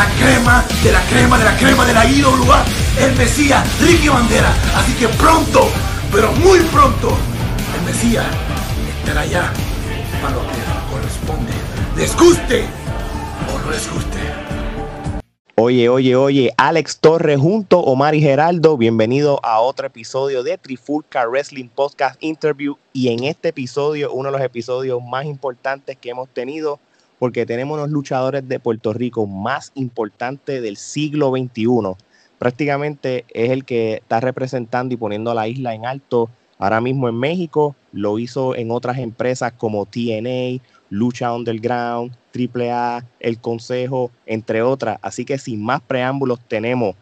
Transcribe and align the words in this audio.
la 0.00 0.08
crema 0.16 0.64
de 0.82 0.92
la 0.92 1.02
crema 1.02 1.38
de 1.38 1.44
la 1.44 1.56
crema 1.58 1.84
de 1.84 1.92
la 1.92 2.06
IWA, 2.06 2.64
el 3.00 3.14
Mesías, 3.16 3.62
Ricky 3.82 4.08
Bandera. 4.08 4.50
Así 4.74 4.94
que 4.94 5.08
pronto, 5.08 5.68
pero 6.10 6.32
muy 6.32 6.60
pronto, 6.72 7.14
el 7.76 7.84
Mesías 7.84 8.24
estará 8.98 9.20
allá 9.20 9.52
para 10.22 10.36
lo 10.36 10.40
que 10.40 10.90
corresponde. 10.90 11.52
Les 11.98 12.16
guste 12.16 12.64
o 13.52 13.58
no 13.58 13.70
les 13.70 13.92
guste. 13.92 14.18
Oye, 15.56 15.90
oye, 15.90 16.16
oye, 16.16 16.54
Alex 16.56 17.00
Torres 17.00 17.38
junto 17.38 17.80
Omar 17.80 18.14
y 18.14 18.22
Geraldo, 18.22 18.78
bienvenido 18.78 19.38
a 19.42 19.60
otro 19.60 19.86
episodio 19.86 20.42
de 20.42 20.56
Trifulca 20.56 21.26
Wrestling 21.26 21.68
Podcast 21.68 22.16
Interview 22.22 22.78
y 22.94 23.08
en 23.08 23.24
este 23.24 23.50
episodio, 23.50 24.10
uno 24.14 24.30
de 24.30 24.38
los 24.38 24.46
episodios 24.46 25.02
más 25.02 25.26
importantes 25.26 25.98
que 25.98 26.08
hemos 26.08 26.30
tenido, 26.30 26.80
porque 27.20 27.44
tenemos 27.44 27.78
los 27.78 27.90
luchadores 27.90 28.48
de 28.48 28.58
Puerto 28.58 28.94
Rico 28.94 29.26
más 29.26 29.72
importantes 29.74 30.62
del 30.62 30.78
siglo 30.78 31.30
XXI. 31.30 31.94
Prácticamente 32.38 33.26
es 33.28 33.50
el 33.50 33.66
que 33.66 33.96
está 33.96 34.20
representando 34.20 34.94
y 34.94 34.96
poniendo 34.96 35.30
a 35.30 35.34
la 35.34 35.46
isla 35.46 35.74
en 35.74 35.84
alto 35.84 36.30
ahora 36.58 36.80
mismo 36.80 37.10
en 37.10 37.16
México, 37.16 37.76
lo 37.92 38.18
hizo 38.18 38.56
en 38.56 38.70
otras 38.70 38.96
empresas 38.96 39.52
como 39.52 39.84
TNA, 39.84 40.62
Lucha 40.88 41.34
Underground, 41.34 42.16
AAA, 42.34 43.04
El 43.20 43.38
Consejo, 43.38 44.10
entre 44.24 44.62
otras. 44.62 44.98
Así 45.02 45.26
que 45.26 45.36
sin 45.36 45.62
más 45.62 45.82
preámbulos 45.82 46.40
tenemos, 46.48 46.96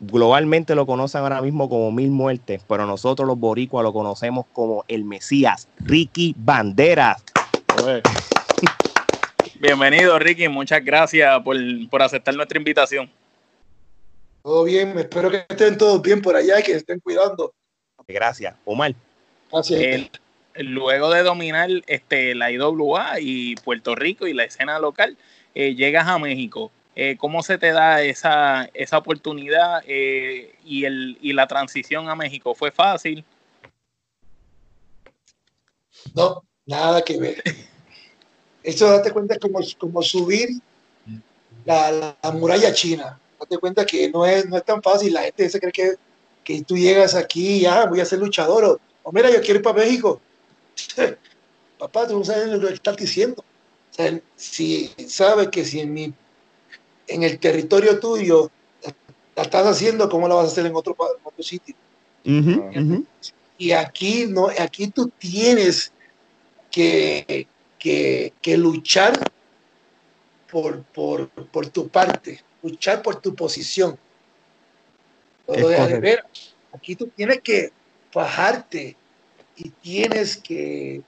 globalmente 0.00 0.74
lo 0.74 0.84
conocen 0.84 1.20
ahora 1.20 1.42
mismo 1.42 1.68
como 1.68 1.92
Mil 1.92 2.10
Muertes, 2.10 2.60
pero 2.68 2.86
nosotros 2.86 3.24
los 3.24 3.38
boricuas 3.38 3.84
lo 3.84 3.92
conocemos 3.92 4.46
como 4.52 4.84
el 4.88 5.04
Mesías, 5.04 5.68
Ricky 5.78 6.34
Banderas. 6.36 7.22
Bienvenido 9.60 10.18
Ricky, 10.18 10.48
muchas 10.48 10.82
gracias 10.82 11.38
por, 11.42 11.54
por 11.90 12.00
aceptar 12.00 12.34
nuestra 12.34 12.56
invitación. 12.56 13.10
Todo 14.42 14.64
bien, 14.64 14.98
espero 14.98 15.30
que 15.30 15.44
estén 15.46 15.76
todos 15.76 16.00
bien 16.00 16.22
por 16.22 16.34
allá 16.34 16.58
y 16.58 16.62
que 16.62 16.72
estén 16.72 16.98
cuidando. 16.98 17.52
Gracias, 18.08 18.56
Omar. 18.64 18.94
Gracias 19.52 20.10
luego 20.54 21.10
de 21.10 21.22
dominar 21.22 21.68
este, 21.86 22.34
la 22.34 22.50
IWA 22.50 23.20
y 23.20 23.54
Puerto 23.56 23.94
Rico 23.94 24.26
y 24.26 24.32
la 24.32 24.44
escena 24.44 24.78
local, 24.78 25.18
eh, 25.54 25.74
llegas 25.74 26.08
a 26.08 26.18
México. 26.18 26.70
Eh, 26.96 27.16
¿Cómo 27.18 27.42
se 27.42 27.58
te 27.58 27.72
da 27.72 28.02
esa, 28.02 28.70
esa 28.72 28.96
oportunidad 28.96 29.82
eh, 29.86 30.54
y, 30.64 30.86
el, 30.86 31.18
y 31.20 31.34
la 31.34 31.46
transición 31.46 32.08
a 32.08 32.14
México? 32.14 32.54
¿Fue 32.54 32.70
fácil? 32.70 33.26
No, 36.14 36.44
nada 36.64 37.04
que 37.04 37.18
ver. 37.18 37.42
Eso 38.62 38.90
date 38.90 39.10
cuenta 39.10 39.34
es 39.34 39.40
como, 39.40 39.60
como 39.78 40.02
subir 40.02 40.50
la, 41.64 42.16
muralla 42.34 42.72
china. 42.72 43.18
Date 43.38 43.58
cuenta 43.58 43.86
que 43.86 44.10
no 44.10 44.26
es, 44.26 44.46
no 44.46 44.56
es 44.56 44.64
tan 44.64 44.82
fácil. 44.82 45.14
La 45.14 45.22
gente 45.22 45.48
se 45.48 45.60
cree 45.60 45.72
que, 45.72 45.94
que 46.44 46.62
tú 46.62 46.76
llegas 46.76 47.14
aquí 47.14 47.56
y 47.56 47.60
ya 47.60 47.86
voy 47.86 48.00
a 48.00 48.04
ser 48.04 48.18
luchador. 48.18 48.64
O, 48.64 48.80
o 49.02 49.12
mira, 49.12 49.30
yo 49.30 49.40
quiero 49.40 49.56
ir 49.56 49.62
para 49.62 49.78
México. 49.78 50.20
papá, 51.80 52.06
tú 52.06 52.18
no 52.18 52.24
sabes 52.24 52.48
lo 52.48 52.68
que 52.68 52.74
estás 52.74 52.96
diciendo. 52.96 53.42
si 54.36 54.90
sabes 55.08 55.48
que 55.48 55.64
si 55.64 55.80
en, 55.80 55.92
mi, 55.92 56.14
en 57.08 57.22
el 57.22 57.38
territorio 57.38 57.98
tuyo 57.98 58.50
la, 59.34 59.42
estás 59.42 59.66
haciendo, 59.66 60.08
¿cómo 60.08 60.28
la 60.28 60.34
vas 60.34 60.44
a 60.44 60.48
hacer 60.48 60.66
en 60.66 60.76
otro, 60.76 60.94
otro 61.24 61.42
sitio? 61.42 61.74
Y 63.58 63.72
aquí, 63.72 64.26
no, 64.26 64.48
aquí 64.58 64.88
tú 64.88 65.10
tienes 65.18 65.92
que, 66.70 67.46
que, 67.80 68.34
que 68.40 68.56
luchar 68.56 69.18
por, 70.50 70.84
por, 70.84 71.28
por, 71.28 71.66
tu 71.68 71.88
parte, 71.88 72.40
luchar 72.62 73.02
por 73.02 73.16
tu 73.16 73.34
posición. 73.34 73.98
aquí 76.72 76.94
tú 76.94 77.08
tienes 77.08 77.40
que 77.40 77.72
bajarte 78.14 78.96
y 79.56 79.70
tienes 79.70 80.36
que 80.36 81.02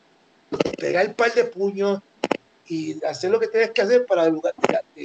pegar 0.78 1.06
el 1.06 1.14
par 1.14 1.32
de 1.34 1.44
puños 1.44 2.00
y 2.66 3.04
hacer 3.04 3.30
lo 3.30 3.38
que 3.38 3.48
tienes 3.48 3.70
que 3.70 3.82
hacer 3.82 4.06
para 4.06 4.28
lugar, 4.28 4.54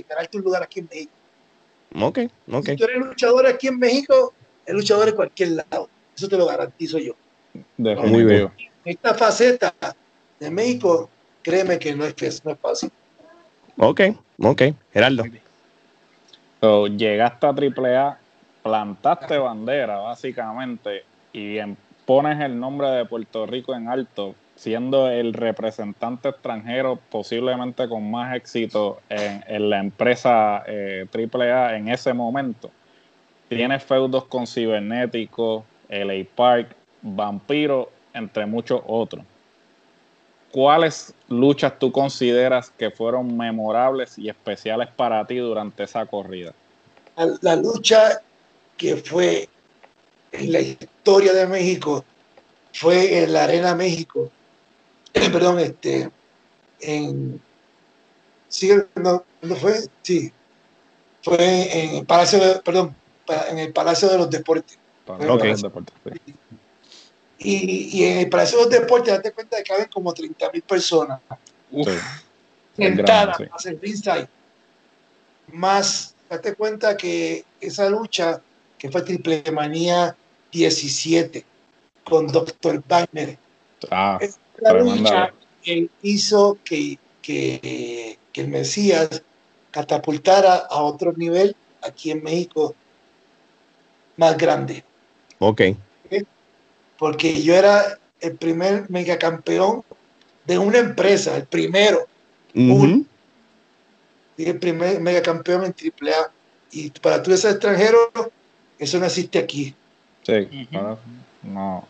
ganarte 0.07 0.37
un 0.37 0.43
lugar 0.43 0.63
aquí 0.63 0.79
en 0.79 0.87
México. 0.89 1.11
Ok, 1.99 2.19
ok. 2.51 2.65
Si 2.65 2.75
tú 2.75 2.83
eres 2.85 2.97
luchador 2.97 3.45
aquí 3.45 3.67
en 3.67 3.79
México, 3.79 4.33
es 4.65 4.73
luchador 4.73 5.09
en 5.09 5.15
cualquier 5.15 5.49
lado. 5.49 5.89
Eso 6.15 6.29
te 6.29 6.37
lo 6.37 6.45
garantizo 6.45 6.97
yo. 6.97 7.13
Muy 7.77 8.23
bien. 8.23 8.51
Esta 8.85 9.13
faceta 9.13 9.73
de 10.39 10.49
México, 10.49 11.09
créeme 11.41 11.79
que 11.79 11.95
no 11.95 12.05
es, 12.05 12.45
no 12.45 12.51
es 12.51 12.59
fácil. 12.59 12.91
Ok, 13.77 14.01
ok. 14.39 14.61
Geraldo. 14.91 15.23
llegaste 16.97 17.45
a 17.45 17.49
AAA, 17.49 18.19
plantaste 18.63 19.37
bandera, 19.37 19.97
básicamente, 19.97 21.03
y 21.31 21.57
en 21.57 21.77
pones 22.05 22.39
el 22.39 22.59
nombre 22.59 22.87
de 22.89 23.05
Puerto 23.05 23.45
Rico 23.45 23.75
en 23.75 23.89
alto, 23.89 24.33
siendo 24.55 25.09
el 25.09 25.33
representante 25.33 26.29
extranjero 26.29 26.97
posiblemente 27.11 27.87
con 27.87 28.09
más 28.09 28.35
éxito 28.35 29.01
en, 29.09 29.69
la 29.69 29.79
empresa 29.79 30.63
eh, 30.65 31.05
AAA 31.13 31.75
en 31.75 31.89
ese 31.89 32.13
momento. 32.13 32.71
Tienes 33.49 33.83
feudos 33.83 34.25
con 34.25 34.47
Cibernético, 34.47 35.65
LA 35.89 36.25
Park, 36.35 36.75
Vampiro, 37.01 37.91
entre 38.13 38.45
muchos 38.45 38.81
otros. 38.87 39.23
¿Cuáles 40.51 41.13
luchas 41.27 41.77
tú 41.77 41.91
consideras 41.91 42.71
que 42.71 42.89
fueron 42.89 43.35
memorables 43.35 44.17
y 44.17 44.29
especiales 44.29 44.89
para 44.95 45.25
ti 45.27 45.37
durante 45.37 45.83
esa 45.83 46.05
corrida? 46.05 46.53
La 47.41 47.55
lucha 47.55 48.21
que 48.77 48.95
fue 48.97 49.49
en 50.31 50.51
la 50.51 50.61
historia 50.61 51.33
de 51.33 51.47
México 51.47 52.05
fue 52.73 53.23
en 53.23 53.33
la 53.33 53.45
Arena 53.45 53.75
México, 53.75 54.31
perdón, 55.13 55.59
este, 55.59 56.09
en, 56.79 57.41
sí, 58.47 58.71
no, 58.95 59.23
fue? 59.59 59.79
Sí, 60.03 60.31
fue 61.23 61.83
en 61.83 61.95
el 61.97 62.05
Palacio, 62.05 62.39
de, 62.39 62.59
perdón, 62.61 62.95
en 63.49 63.59
el 63.59 63.73
Palacio 63.73 64.09
de 64.09 64.17
los 64.17 64.29
Deportes. 64.29 64.77
Y, 65.07 65.13
y, 65.13 65.17
en 65.21 65.29
el 65.29 65.39
Palacio 65.39 65.47
de 65.47 65.53
los 65.53 65.61
Deportes, 65.63 66.35
date 69.11 69.31
cuenta 69.31 69.57
que 69.57 69.63
caben 69.63 69.87
como 69.93 70.13
30 70.13 70.51
mil 70.51 70.61
personas. 70.63 71.19
Sentadas, 72.75 73.39
más 73.51 73.65
el 73.65 73.79
ringside. 73.79 74.27
Más, 75.51 76.15
date 76.29 76.55
cuenta 76.55 76.97
que 76.97 77.45
esa 77.61 77.89
lucha, 77.89 78.41
que 78.77 78.89
fue 78.89 79.01
Triple 79.01 79.43
Manía 79.51 80.15
17 80.51 81.45
con 82.03 82.27
Dr. 82.27 82.83
Wagner. 82.87 83.37
Ah, 83.91 84.19
la 84.59 84.73
lucha 84.73 85.33
que 85.61 85.89
hizo 86.01 86.57
que, 86.63 86.97
que, 87.21 88.17
el 88.33 88.47
Mesías 88.49 89.23
catapultara 89.71 90.67
a 90.69 90.83
otro 90.83 91.11
nivel 91.13 91.55
aquí 91.81 92.11
en 92.11 92.21
México 92.21 92.75
más 94.15 94.37
grande. 94.37 94.83
Ok. 95.39 95.61
Porque 96.97 97.41
yo 97.41 97.55
era 97.55 97.99
el 98.19 98.35
primer 98.35 98.89
megacampeón 98.89 99.83
de 100.45 100.57
una 100.57 100.79
empresa, 100.79 101.35
el 101.35 101.45
primero. 101.45 102.07
el 102.53 103.05
primer 104.59 104.99
megacampeón 104.99 105.65
en 105.65 105.73
AAA. 105.73 106.31
Y 106.71 106.89
para 106.91 107.21
tú 107.21 107.35
ser 107.37 107.51
extranjero, 107.51 108.11
eso 108.79 108.99
no 108.99 109.05
existe 109.05 109.39
aquí. 109.39 109.75
Sí, 110.23 110.67
no, 111.43 111.87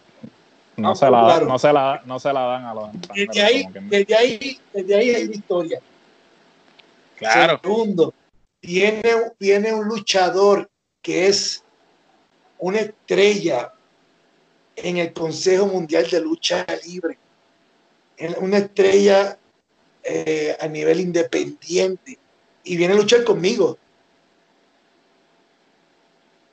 no, 0.76 0.96
se 0.96 1.10
la, 1.10 1.42
no, 1.42 1.58
se 1.58 1.74
la, 1.74 2.02
no 2.06 2.20
se 2.20 2.32
la 2.32 2.42
dan 2.42 2.66
a 2.66 2.74
los 2.76 2.90
desde 3.16 3.42
ahí, 3.42 3.66
desde 3.90 4.16
ahí, 4.16 4.60
desde 4.72 4.96
ahí 4.96 5.10
hay 5.10 5.24
historia. 5.24 5.80
Claro. 7.16 7.60
Segundo, 7.64 8.14
viene, 8.62 9.02
viene 9.40 9.74
un 9.74 9.88
luchador 9.88 10.70
que 11.02 11.28
es 11.28 11.64
una 12.60 12.80
estrella 12.80 13.74
en 14.78 14.98
el 14.98 15.12
Consejo 15.12 15.66
Mundial 15.66 16.08
de 16.10 16.22
Lucha 16.22 16.66
Libre, 16.86 17.18
una 18.40 18.60
estrella 18.60 19.38
eh, 20.04 20.56
a 20.60 20.68
nivel 20.68 21.02
independiente, 21.02 22.18
y 22.64 22.78
viene 22.78 22.94
a 22.94 22.98
luchar 22.98 23.24
conmigo. 23.24 23.78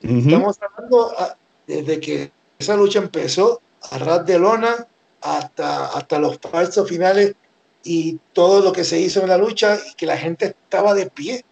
Estamos 0.01 0.57
hablando 0.61 1.13
ah, 1.17 1.35
desde 1.65 1.99
que 1.99 2.31
esa 2.59 2.75
lucha 2.75 2.99
empezó, 2.99 3.61
a 3.91 3.97
ras 3.99 4.25
de 4.25 4.39
lona 4.39 4.87
hasta, 5.21 5.87
hasta 5.87 6.19
los 6.19 6.39
falsos 6.39 6.87
finales 6.87 7.35
y 7.83 8.19
todo 8.33 8.61
lo 8.61 8.71
que 8.71 8.83
se 8.83 8.99
hizo 8.99 9.21
en 9.21 9.29
la 9.29 9.37
lucha 9.37 9.77
y 9.91 9.93
que 9.95 10.05
la 10.05 10.17
gente 10.17 10.47
estaba 10.47 10.93
de 10.93 11.09
pie. 11.09 11.45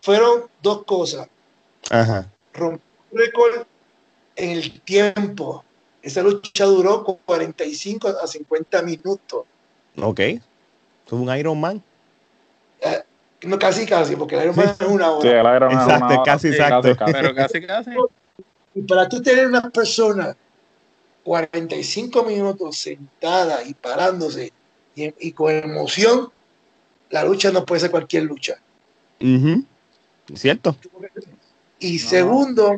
fueron 0.00 0.44
dos 0.62 0.84
cosas. 0.84 1.28
Ajá. 1.90 2.30
Rompió 2.54 2.86
récord 3.12 3.66
en 4.36 4.50
el 4.50 4.80
tiempo. 4.82 5.64
Esa 6.02 6.22
lucha 6.22 6.64
duró 6.66 7.02
45 7.04 8.08
a 8.08 8.26
50 8.26 8.82
minutos. 8.82 9.44
Ok. 10.00 10.20
Fue 11.06 11.18
un 11.18 11.36
Iron 11.36 11.58
Man. 11.60 11.82
Eh, 12.80 13.02
No, 13.42 13.58
casi, 13.58 13.86
casi, 13.86 14.16
porque 14.16 14.36
el 14.36 14.44
Ironman 14.44 14.68
es 14.78 14.86
una 14.86 15.10
hora. 15.10 15.22
Sí, 15.22 15.28
el 15.28 15.56
Ironman 15.56 15.70
es 15.70 15.82
Exacto, 15.86 16.04
una 16.06 16.14
hora. 16.14 16.22
casi, 16.24 16.48
Sí, 16.48 16.54
exacto. 16.54 16.96
Pero 17.12 17.34
casi, 17.34 17.66
casi. 17.66 17.90
Y 18.74 18.82
para 18.82 19.08
tú 19.08 19.22
tener 19.22 19.46
una 19.46 19.62
persona 19.70 20.36
45 21.24 22.22
minutos 22.24 22.76
sentada 22.78 23.64
y 23.64 23.74
parándose 23.74 24.52
y, 24.94 25.12
y 25.28 25.32
con 25.32 25.52
emoción, 25.52 26.30
la 27.10 27.24
lucha 27.24 27.50
no 27.50 27.64
puede 27.64 27.80
ser 27.80 27.90
cualquier 27.90 28.24
lucha. 28.24 28.56
Ujú. 29.20 29.64
¿Cierto? 30.34 30.76
Y 31.78 31.98
segundo, 31.98 32.76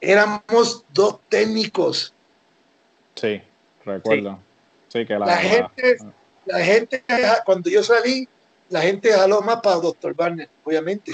éramos 0.00 0.84
dos 0.92 1.20
técnicos. 1.28 2.14
Sí, 3.14 3.40
recuerdo. 3.84 4.38
Sí, 4.88 5.06
que 5.06 5.18
la, 5.18 5.26
La 5.26 5.36
gente, 5.36 5.98
la 6.46 6.64
gente, 6.64 7.04
cuando 7.44 7.70
yo 7.70 7.82
salí, 7.82 8.28
la 8.68 8.82
gente 8.82 9.12
jaló 9.12 9.42
más 9.42 9.60
para 9.60 9.76
Dr. 9.76 10.14
Barner, 10.14 10.48
obviamente, 10.64 11.12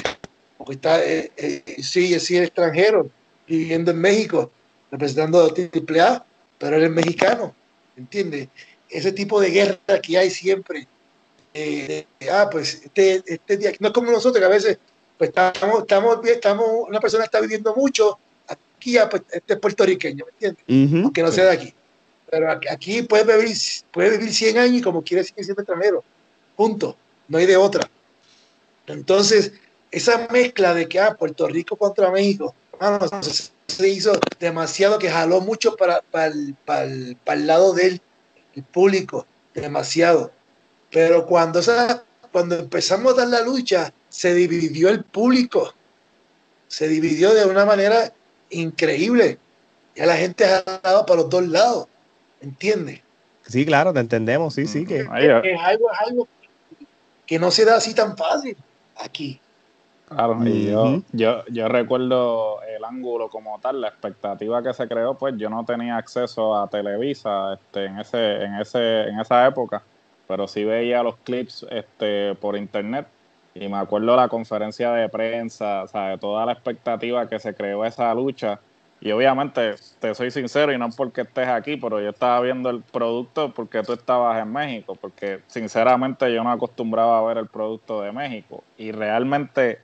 porque 0.57 0.75
está, 0.75 1.05
eh, 1.05 1.31
eh, 1.37 1.63
sí, 1.83 2.19
sí, 2.21 2.37
es 2.37 2.43
extranjero, 2.43 3.11
viviendo 3.47 3.91
en 3.91 3.99
México, 3.99 4.51
representando 4.91 5.45
a 5.45 5.49
AAA, 5.49 6.25
pero 6.59 6.77
él 6.77 6.85
es 6.85 6.91
mexicano, 6.91 7.55
¿entiendes? 7.97 8.49
Ese 8.89 9.13
tipo 9.13 9.41
de 9.41 9.51
guerra 9.51 10.01
que 10.03 10.17
hay 10.17 10.31
siempre. 10.31 10.87
eh, 11.55 12.07
ah, 12.31 12.49
pues 12.51 12.83
este, 12.85 13.23
este 13.27 13.57
día, 13.57 13.73
no 13.81 13.89
es 13.89 13.95
como 13.95 14.11
nosotros 14.11 14.39
que 14.39 14.45
a 14.45 14.51
veces 14.51 14.79
pues 15.19 15.29
estamos, 15.29 15.81
estamos, 15.81 16.19
estamos, 16.27 16.67
una 16.89 17.01
persona 17.01 17.25
está 17.25 17.41
viviendo 17.41 17.75
mucho, 17.75 18.19
ah, 18.99 19.09
pues, 19.09 19.23
este 19.33 19.55
es 19.55 19.59
puertorriqueño, 19.61 20.25
¿me 20.25 20.31
entiendes? 20.33 20.65
Ujú. 20.93 21.05
aunque 21.05 21.23
no 21.23 21.33
sea 21.33 21.45
de 21.47 21.51
aquí. 21.53 21.75
Pero 22.31 22.51
aquí- 22.51 22.69
aquí 22.69 23.03
puede 23.03 23.37
vivir, 23.39 23.57
puede 23.93 24.11
vivir 24.19 24.33
100 24.35 24.59
años 24.59 24.77
y 24.79 24.83
como 24.83 25.03
quiere 25.03 25.25
seguir 25.25 25.45
siendo 25.45 25.63
extranjero. 25.63 26.05
Punto. 26.57 26.97
No 27.29 27.39
hay 27.39 27.47
de 27.47 27.57
otra. 27.57 27.89
Entonces, 28.87 29.53
esa 29.91 30.29
mezcla 30.31 30.75
de 30.75 30.89
que 30.89 31.01
ah, 31.01 31.15
Puerto 31.15 31.47
Rico 31.49 31.77
contra 31.77 32.11
México, 32.11 32.55
hermano, 32.73 33.07
se, 33.23 33.51
se 33.67 33.89
hizo 33.89 34.13
demasiado 34.39 34.99
que 34.99 35.11
jaló 35.11 35.41
mucho 35.41 35.75
para, 35.77 36.03
para, 36.03 36.27
el, 36.27 36.55
para, 36.65 36.85
el, 36.85 37.17
para 37.25 37.41
el 37.41 37.47
lado 37.47 37.73
del 37.73 38.01
el 38.55 38.63
público, 38.63 39.27
demasiado. 39.55 40.33
Pero 40.91 41.27
cuando, 41.27 41.59
esa, 41.59 42.05
cuando 42.33 42.57
empezamos 42.57 43.13
a 43.13 43.17
dar 43.17 43.29
la 43.29 43.43
lucha, 43.43 43.93
se 44.09 44.35
dividió 44.35 44.89
el 44.89 45.05
público. 45.05 45.75
Se 46.69 46.89
dividió 46.89 47.35
de 47.35 47.45
una 47.45 47.65
manera 47.67 48.13
increíble. 48.51 49.39
Ya 49.95 50.07
la 50.07 50.17
gente 50.17 50.45
ha 50.45 50.63
dado 50.83 51.07
para 51.07 51.23
los 51.23 51.31
dos 51.31 51.47
lados. 51.47 51.87
¿Entiendes? 52.41 53.01
Sí, 53.43 53.65
claro, 53.65 53.93
te 53.93 54.01
entendemos, 54.01 54.55
sí, 54.55 54.67
sí, 54.67 54.85
que 54.85 55.01
Es 55.01 55.09
algo, 55.09 55.43
es 55.45 56.01
algo 56.07 56.29
que 57.27 57.39
no 57.39 57.51
se 57.51 57.65
da 57.65 57.77
así 57.77 57.95
tan 57.95 58.17
fácil 58.17 58.57
aquí. 58.97 59.41
Claro, 60.09 60.39
y 60.45 60.67
yo, 60.67 61.03
yo, 61.13 61.45
yo 61.47 61.67
recuerdo 61.67 62.63
el 62.63 62.85
ángulo 62.85 63.29
como 63.29 63.59
tal, 63.59 63.81
la 63.81 63.89
expectativa 63.89 64.63
que 64.63 64.73
se 64.73 64.87
creó, 64.87 65.15
pues 65.15 65.35
yo 65.37 65.51
no 65.51 65.65
tenía 65.65 65.97
acceso 65.97 66.57
a 66.57 66.69
Televisa 66.69 67.55
este, 67.55 67.87
en, 67.87 67.99
ese, 67.99 68.45
en, 68.45 68.55
ese, 68.55 69.03
en 69.09 69.19
esa 69.19 69.47
época, 69.49 69.83
pero 70.29 70.47
sí 70.47 70.63
veía 70.63 71.03
los 71.03 71.17
clips 71.17 71.67
este, 71.71 72.37
por 72.37 72.57
internet 72.57 73.09
y 73.61 73.69
me 73.69 73.79
acuerdo 73.79 74.15
la 74.17 74.29
conferencia 74.29 74.93
de 74.93 75.09
prensa, 75.09 75.85
o 75.85 75.89
sea, 75.89 76.09
de 76.11 76.19
toda 76.19 76.45
la 76.45 76.53
expectativa 76.53 77.29
que 77.29 77.39
se 77.39 77.55
creó 77.55 77.85
esa 77.85 78.13
lucha. 78.15 78.61
Y 79.01 79.13
obviamente, 79.13 79.75
te 79.99 80.15
soy 80.15 80.31
sincero, 80.31 80.73
y 80.73 80.79
no 80.79 80.89
porque 80.91 81.23
estés 81.23 81.49
aquí, 81.49 81.77
pero 81.77 82.01
yo 82.01 82.11
estaba 82.11 82.41
viendo 82.41 82.71
el 82.71 82.83
producto 82.83 83.53
porque 83.53 83.83
tú 83.83 83.93
estabas 83.93 84.41
en 84.43 84.53
México, 84.53 84.97
porque 84.99 85.41
sinceramente 85.47 86.33
yo 86.33 86.43
no 86.43 86.51
acostumbraba 86.51 87.19
a 87.19 87.23
ver 87.23 87.39
el 87.39 87.47
producto 87.47 88.01
de 88.03 88.13
México. 88.13 88.65
Y 88.79 88.93
realmente 88.93 89.81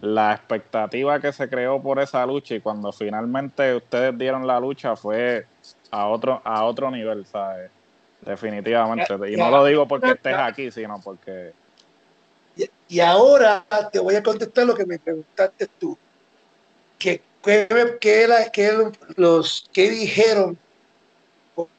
la 0.00 0.32
expectativa 0.32 1.20
que 1.20 1.32
se 1.32 1.48
creó 1.48 1.80
por 1.82 2.00
esa 2.00 2.24
lucha 2.26 2.54
y 2.54 2.60
cuando 2.60 2.92
finalmente 2.92 3.74
ustedes 3.74 4.16
dieron 4.16 4.46
la 4.46 4.60
lucha 4.60 4.96
fue 4.96 5.46
a 5.90 6.06
otro, 6.06 6.40
a 6.44 6.64
otro 6.64 6.90
nivel, 6.90 7.24
¿sabes? 7.26 7.70
Definitivamente. 8.22 9.14
Y 9.30 9.36
no 9.36 9.50
lo 9.50 9.64
digo 9.64 9.86
porque 9.86 10.10
estés 10.12 10.36
aquí, 10.36 10.70
sino 10.70 11.00
porque... 11.02 11.52
Y, 12.56 12.68
y 12.88 13.00
ahora 13.00 13.64
te 13.92 13.98
voy 13.98 14.14
a 14.14 14.22
contestar 14.22 14.66
lo 14.66 14.74
que 14.74 14.86
me 14.86 14.98
preguntaste 14.98 15.66
tú. 15.78 15.96
¿Qué, 16.98 17.20
qué, 17.42 17.96
qué 18.00 18.26
la- 18.26 18.50
qué 18.50 18.72
los, 19.16 19.68
qué 19.72 19.90
dijeron 19.90 20.58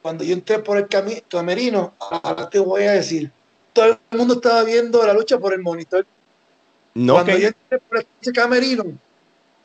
cuando 0.02 0.24
yo 0.24 0.32
entré 0.34 0.58
por 0.60 0.78
el 0.78 0.88
cami- 0.88 1.22
camerino? 1.28 1.94
Ahora 1.98 2.48
te 2.48 2.58
voy 2.58 2.84
a 2.84 2.92
decir. 2.92 3.30
Todo 3.72 3.86
el 3.86 4.18
mundo 4.18 4.34
estaba 4.34 4.62
viendo 4.64 5.04
la 5.06 5.12
lucha 5.14 5.38
por 5.38 5.52
el 5.52 5.60
monitor. 5.60 6.06
no 6.94 7.14
Cuando 7.14 7.32
que 7.34 7.40
yo 7.42 7.48
entré 7.48 7.78
por 7.80 8.04
ese 8.20 8.32
camerino, 8.32 8.84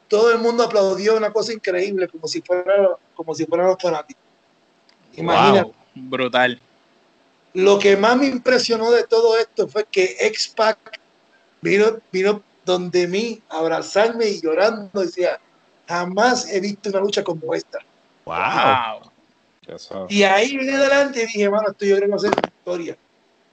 todo 0.07 0.31
el 0.31 0.39
mundo 0.39 0.63
aplaudió 0.63 1.15
una 1.17 1.31
cosa 1.31 1.53
increíble, 1.53 2.07
como 2.07 2.27
si 2.27 2.41
fuera, 2.41 2.89
como 3.15 3.33
si 3.33 3.45
fueran 3.45 3.67
los 3.67 3.77
fanáticos. 3.81 4.21
Imagínate. 5.15 5.63
Wow, 5.65 5.73
brutal. 5.95 6.59
Lo 7.53 7.77
que 7.79 7.95
más 7.97 8.17
me 8.17 8.27
impresionó 8.27 8.91
de 8.91 9.03
todo 9.05 9.37
esto 9.37 9.67
fue 9.67 9.85
que 9.85 10.15
X-Pac 10.19 10.99
vino, 11.63 11.99
vino 12.11 12.43
donde 12.65 13.07
mí 13.07 13.41
abrazarme 13.49 14.27
y 14.27 14.41
llorando. 14.41 15.01
Decía, 15.01 15.39
jamás 15.87 16.49
he 16.51 16.59
visto 16.59 16.89
una 16.89 16.99
lucha 16.99 17.23
como 17.23 17.53
esta. 17.55 17.79
wow. 18.25 20.07
Y 20.09 20.23
ahí 20.23 20.55
en 20.55 20.69
adelante 20.69 21.21
dije, 21.21 21.49
mano, 21.49 21.69
esto 21.71 21.85
yo 21.85 21.95
creo 21.95 22.07
que 22.07 22.11
va 22.11 22.17
a 22.17 22.19
ser 22.19 22.33
historia. 22.45 22.97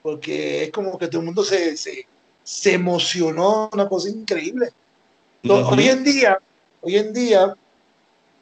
Porque 0.03 0.63
es 0.63 0.71
como 0.71 0.97
que 0.97 1.07
todo 1.07 1.21
el 1.21 1.25
mundo 1.25 1.43
se, 1.43 1.77
se, 1.77 2.05
se 2.43 2.73
emocionó, 2.73 3.69
una 3.71 3.87
cosa 3.87 4.09
increíble. 4.09 4.69
Hoy 5.47 5.87
en 5.87 6.03
día, 6.03 6.37
hoy 6.81 6.97
en 6.97 7.13
día, 7.13 7.55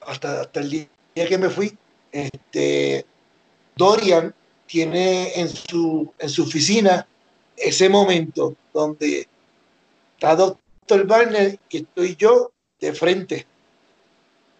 hasta, 0.05 0.41
hasta 0.41 0.59
el 0.61 0.69
día 0.69 0.87
que 1.13 1.37
me 1.37 1.49
fui, 1.49 1.77
este, 2.11 3.05
Dorian 3.75 4.33
tiene 4.65 5.39
en 5.39 5.49
su, 5.49 6.11
en 6.17 6.29
su 6.29 6.43
oficina 6.43 7.07
ese 7.55 7.89
momento 7.89 8.55
donde 8.73 9.27
está 10.19 10.35
Dr. 10.35 11.07
Barner 11.07 11.57
y 11.69 11.77
estoy 11.77 12.15
yo 12.17 12.51
de 12.81 12.93
frente. 12.93 13.47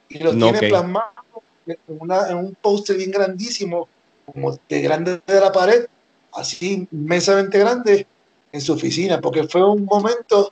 Y 0.08 0.20
lo 0.20 0.34
No, 0.34 0.46
tiene 0.46 0.60
ok. 0.60 0.70
plasmado 0.70 1.12
en, 1.68 1.78
una- 2.00 2.30
en 2.30 2.38
un 2.38 2.56
póster 2.56 2.96
bien 2.96 3.12
grandísimo, 3.12 3.90
como 4.26 4.58
de 4.70 4.82
grande 4.82 5.22
de 5.28 5.40
la 5.40 5.52
pared, 5.52 5.86
así 6.34 6.88
inmensamente 6.92 7.60
grande, 7.60 8.08
en 8.52 8.62
su 8.62 8.74
oficina, 8.74 9.20
porque 9.20 9.44
fue 9.48 9.64
un 9.70 9.84
momento 9.86 10.52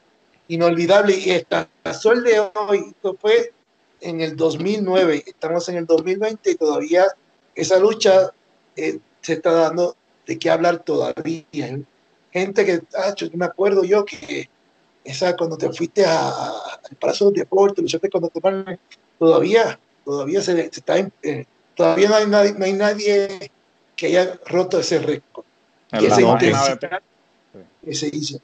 inolvidable 0.50 1.18
y 1.18 1.32
hasta 1.32 1.70
el 1.86 1.94
sol 1.96 2.24
de 2.24 2.40
hoy, 2.40 2.80
esto 2.90 3.16
fue 3.20 3.54
en 4.02 4.22
el 4.22 4.36
2009, 4.36 5.24
estamos 5.26 5.68
en 5.70 5.78
el 5.78 5.86
2020 5.86 6.52
y 6.52 6.56
todavía 6.56 7.06
esa 7.56 7.80
lucha 7.80 8.32
eh, 8.76 9.00
se 9.22 9.34
está 9.34 9.52
dando 9.52 9.96
de 10.28 10.38
qué 10.38 10.50
hablar 10.52 10.84
todavía. 10.84 11.80
Gente 12.32 12.66
que, 12.66 12.82
ah, 12.96 13.16
yo 13.16 13.28
me 13.34 13.46
acuerdo 13.46 13.84
yo 13.84 14.06
que 14.06 14.48
esa 15.08 15.36
cuando 15.36 15.58
te 15.58 15.72
fuiste 15.72 16.06
a- 16.06 16.28
a- 16.30 16.80
al 16.90 16.96
Palacio 17.00 17.32
de 17.32 17.40
Deportes, 17.42 17.82
luchaste 17.84 18.10
cuando 18.10 18.30
te 18.30 18.40
van- 18.40 18.80
todavía, 19.18 19.80
todavía 20.06 20.42
se, 20.42 20.56
se 20.56 20.80
está, 20.80 20.98
en- 20.98 21.12
eh, 21.24 21.46
todavía 21.76 22.10
no 22.10 22.16
hay, 22.16 22.28
nadie, 22.28 22.54
no 22.58 22.66
hay 22.66 22.74
nadie 22.74 23.52
que 23.96 24.08
haya 24.08 24.40
roto 24.46 24.80
ese 24.80 25.00
récord. 25.00 25.46
en, 25.92 26.00
Y 26.00 26.08
la 26.08 26.08
esa 26.10 26.22
no, 26.22 26.34
página 26.34 26.64
de, 26.66 26.72
intensidad 26.74 27.02
que 27.86 27.96
se 27.96 28.08
hizo. 28.14 28.40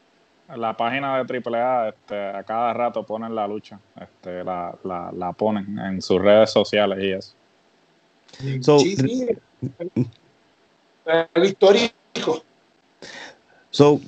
en 0.49 0.61
la 0.61 0.75
página 0.77 1.17
de 1.17 1.25
AAA 1.25 1.89
este, 1.89 2.15
a 2.29 2.43
cada 2.43 2.73
rato 2.73 3.05
ponen 3.05 3.33
la 3.35 3.47
lucha, 3.47 3.79
este, 3.99 4.43
la, 4.43 4.73
la, 4.83 5.11
la 5.15 5.31
ponen 5.33 5.77
en 5.79 6.01
sus 6.01 6.21
redes 6.21 6.51
sociales 6.51 6.99
y 7.01 7.11
eso. 7.11 7.33
So- 8.61 8.79
sí, 8.79 8.95
sí. 8.95 9.27
El 11.33 11.43
histórico. 11.45 12.43
So, 13.73 13.99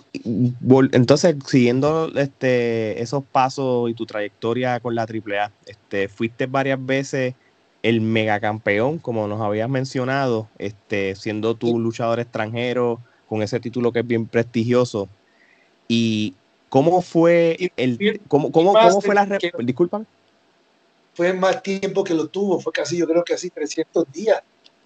entonces, 0.92 1.36
siguiendo 1.48 2.12
este, 2.16 3.02
esos 3.02 3.24
pasos 3.24 3.90
y 3.90 3.96
tu 3.96 4.06
trayectoria 4.06 4.80
con 4.80 4.94
la 4.94 5.08
AAA, 5.08 5.52
este, 5.66 6.08
fuiste 6.08 6.46
varias 6.46 6.84
veces 6.86 7.34
el 7.82 8.00
megacampeón, 8.00 9.00
como 9.00 9.28
nos 9.28 9.42
habías 9.42 9.68
mencionado, 9.68 10.48
este, 10.60 11.16
siendo 11.16 11.56
tu 11.56 11.80
luchador 11.80 12.20
extranjero 12.20 13.00
con 13.28 13.42
ese 13.42 13.60
título 13.60 13.92
que 13.92 14.00
es 14.00 14.08
bien 14.08 14.28
prestigioso. 14.28 15.10
¿Y 15.88 16.36
cómo 16.70 17.02
fue 17.02 17.72
el, 17.76 18.22
cómo, 18.28 18.52
cómo, 18.52 18.74
cómo 18.74 19.02
fue 19.02 19.16
la, 19.16 19.26
disculpa? 19.60 20.04
Fue 21.16 21.34
más 21.34 21.64
tiempo 21.64 22.04
que 22.04 22.14
lo 22.14 22.28
tuvo, 22.28 22.60
fue 22.60 22.72
casi, 22.72 22.98
yo 22.98 23.08
creo 23.08 23.24
que 23.24 23.34
casi 23.34 23.50
300 23.50 24.12
días 24.12 24.44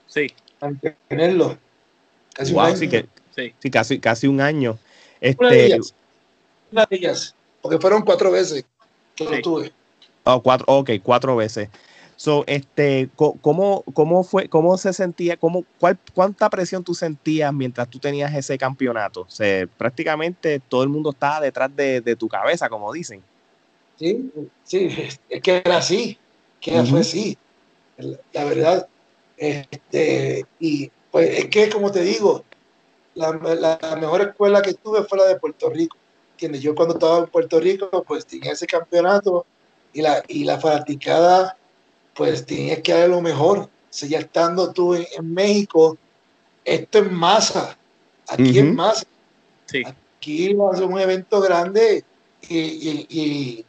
Sí, 0.10 0.28
mantenerlo. 0.60 1.58
Casi 2.34 2.54
Wow, 2.54 2.62
un 2.64 2.68
año. 2.70 2.78
sí 2.78 2.90
que, 2.90 3.08
sí. 3.40 3.54
sí, 3.60 3.70
casi, 3.70 4.00
casi 4.00 4.28
un 4.28 4.42
año. 4.42 4.72
Una 4.72 4.80
de 5.22 5.30
Este, 5.30 5.66
ellas. 5.66 5.94
Una 6.72 6.86
de 6.86 6.96
ellas. 6.96 7.36
Porque 7.62 7.80
fueron 7.80 8.04
cuatro 8.04 8.32
veces 8.32 8.66
que 9.16 9.26
Sí. 9.26 9.36
lo 9.36 9.42
tuve. 9.42 9.74
Oh, 10.24 10.42
cuatro, 10.42 10.66
ok, 10.68 10.92
cuatro 11.04 11.36
veces. 11.36 11.70
So, 12.16 12.44
este, 12.48 13.08
¿cómo, 13.16 13.84
¿cómo 13.94 14.24
fue, 14.26 14.50
cómo 14.50 14.78
se 14.78 14.92
sentía, 14.92 15.38
cómo, 15.38 15.64
cuál, 15.80 15.98
cuánta 16.14 16.50
presión 16.50 16.84
tú 16.84 16.94
sentías 16.94 17.54
mientras 17.54 17.90
tú 17.90 17.98
tenías 17.98 18.36
ese 18.36 18.58
campeonato? 18.58 19.22
O 19.22 19.30
sea, 19.30 19.66
prácticamente 19.78 20.60
todo 20.60 20.84
el 20.84 20.90
mundo 20.90 21.12
estaba 21.12 21.40
detrás 21.40 21.74
de, 21.74 22.16
tu 22.18 22.28
cabeza, 22.28 22.68
como 22.68 22.92
dicen. 22.92 23.24
Sí, 23.98 24.30
sí, 24.66 24.90
es 25.30 25.42
que 25.42 25.62
era 25.64 25.78
así, 25.78 26.18
que 26.60 26.84
fue 26.84 27.00
así, 27.00 27.38
la 28.34 28.44
verdad. 28.44 28.88
Este, 29.38 30.46
y 30.60 30.92
pues 31.12 31.40
es 31.40 31.46
que, 31.46 31.70
como 31.70 31.90
te 31.90 32.02
digo, 32.02 32.44
la, 33.20 33.78
la, 33.82 33.96
mejor 33.98 34.22
escuela 34.22 34.62
que 34.62 34.74
tuve 34.74 35.04
fue 35.04 35.18
la 35.18 35.26
de 35.26 35.36
Puerto 35.36 35.70
Rico. 35.70 35.98
¿Entiendes? 36.32 36.62
Yo 36.62 36.74
cuando 36.74 36.94
estaba 36.94 37.20
en 37.20 37.28
Puerto 37.28 37.60
Rico, 37.60 38.04
pues 38.08 38.26
tenía 38.26 38.54
ese 38.54 38.66
campeonato 38.66 39.46
y 39.94 40.02
la, 40.02 40.24
y 40.28 40.46
la 40.46 40.60
fanaticada 40.60 41.58
pues 42.16 42.46
tienes 42.46 42.82
que 42.82 42.94
dar 42.94 43.10
lo 43.10 43.22
mejor. 43.22 43.60
O 43.60 43.70
sea, 43.90 44.08
ya 44.08 44.20
estando 44.20 44.72
tú 44.72 44.94
en, 44.94 45.34
México, 45.34 45.98
esto 46.64 47.00
es 47.00 47.12
masa, 47.12 47.78
aquí 48.28 48.60
es 48.60 48.66
masa. 48.66 49.06
Sí. 49.66 49.84
Aquí 49.86 50.54
va 50.54 50.72
a 50.72 50.76
ser 50.76 50.86
un 50.86 51.00
evento 51.00 51.42
grande 51.42 52.04
y, 52.48 53.66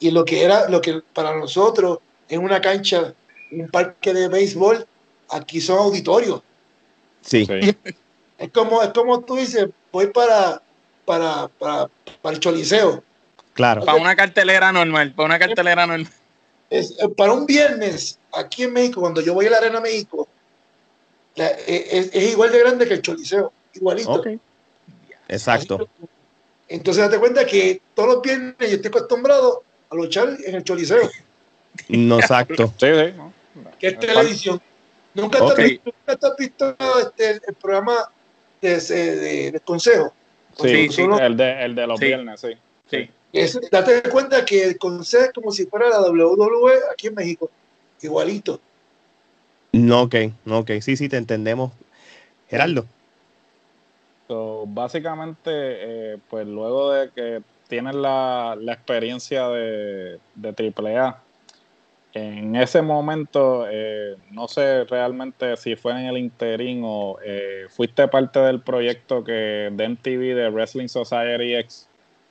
y, 0.00 0.10
lo 0.10 0.24
que 0.24 0.42
era, 0.42 0.68
lo 0.68 0.80
que 0.80 1.02
para 1.12 1.36
nosotros 1.36 1.98
en 2.28 2.42
una 2.42 2.60
cancha, 2.60 3.14
un 3.50 3.68
parque 3.68 4.14
de 4.14 4.28
béisbol, 4.28 4.86
aquí 5.30 5.60
son 5.60 5.78
auditorios. 5.78 6.42
Sí. 7.22 7.46
Es 8.40 8.50
como, 8.52 8.82
es 8.82 8.88
como 8.88 9.20
tú 9.20 9.36
dices, 9.36 9.68
voy 9.92 10.06
para, 10.06 10.62
para, 11.04 11.48
para, 11.58 11.90
para 12.22 12.34
el 12.34 12.40
Choliseo. 12.40 13.04
Claro. 13.52 13.84
Para 13.84 14.00
una 14.00 14.16
cartelera 14.16 14.72
normal, 14.72 15.12
para 15.12 15.26
una 15.26 15.38
cartelera 15.38 15.86
normal. 15.86 16.10
Es, 16.70 16.92
eh, 16.98 17.08
para 17.14 17.34
un 17.34 17.44
viernes, 17.44 18.18
aquí 18.32 18.62
en 18.62 18.72
México, 18.72 19.02
cuando 19.02 19.20
yo 19.20 19.34
voy 19.34 19.46
a 19.46 19.50
la 19.50 19.58
Arena 19.58 19.80
México, 19.80 20.26
eh, 21.36 22.10
es, 22.12 22.14
igual 22.32 22.50
de 22.50 22.60
grande 22.60 22.88
que 22.88 22.94
el 22.94 23.02
Choliseo, 23.02 23.52
igualito. 23.74 24.24
Exacto. 25.28 25.86
Entonces, 26.66 27.04
date 27.04 27.18
cuenta 27.18 27.44
que 27.44 27.82
todos 27.94 28.08
los 28.08 28.22
viernes 28.22 28.56
yo 28.58 28.76
estoy 28.76 28.88
acostumbrado 28.88 29.64
a 29.90 29.94
luchar 29.94 30.38
en 30.46 30.54
el 30.54 30.64
Choliseo. 30.64 31.10
No, 31.88 32.18
exacto. 32.18 32.72
sí, 32.78 32.86
sí. 32.86 33.62
Que 33.78 33.88
es 33.88 33.98
televisión. 33.98 34.62
Nunca 35.12 35.38
te 35.44 36.26
has 36.26 36.36
visto, 36.38 36.76
este, 37.00 37.40
el, 37.46 37.54
programa 37.60 38.08
de, 38.60 39.50
de, 39.52 39.60
consejo. 39.60 40.12
Sí, 40.58 40.88
sí, 40.90 41.02
el, 41.02 41.36
de, 41.36 41.64
el 41.64 41.74
de 41.74 41.86
los 41.86 42.00
viernes, 42.00 42.40
sí. 42.40 42.48
sí 42.90 43.10
date 43.70 44.02
cuenta 44.10 44.44
que 44.44 44.64
el 44.64 44.78
consejo 44.78 45.24
es 45.24 45.32
como 45.32 45.50
si 45.52 45.66
fuera 45.66 45.88
la 45.88 46.00
WWE 46.00 46.72
aquí 46.92 47.08
en 47.08 47.14
México, 47.14 47.50
igualito. 48.02 48.60
No, 49.72 50.02
ok, 50.02 50.14
no, 50.44 50.60
ok, 50.60 50.72
sí, 50.80 50.96
sí, 50.96 51.08
te 51.08 51.16
entendemos. 51.16 51.72
Gerardo. 52.48 52.86
básicamente, 54.66 55.50
eh, 55.52 56.18
pues 56.28 56.46
luego 56.46 56.92
de 56.92 57.10
que 57.10 57.42
tienes 57.68 57.94
la, 57.94 58.58
experiencia 58.66 59.48
de, 59.48 60.18
de 60.34 60.72
AAA, 60.76 61.22
en 62.12 62.56
ese 62.56 62.82
momento, 62.82 63.66
eh, 63.70 64.16
no 64.30 64.48
sé 64.48 64.84
realmente 64.84 65.56
si 65.56 65.76
fue 65.76 65.92
en 65.92 66.06
el 66.06 66.18
interín 66.18 66.82
o 66.84 67.18
eh, 67.24 67.66
fuiste 67.68 68.08
parte 68.08 68.40
del 68.40 68.60
proyecto 68.60 69.22
que 69.22 69.70
de 69.72 69.88
MTV 69.88 70.34
de 70.34 70.50
Wrestling 70.50 70.88
Society 70.88 71.54
X. 71.54 71.88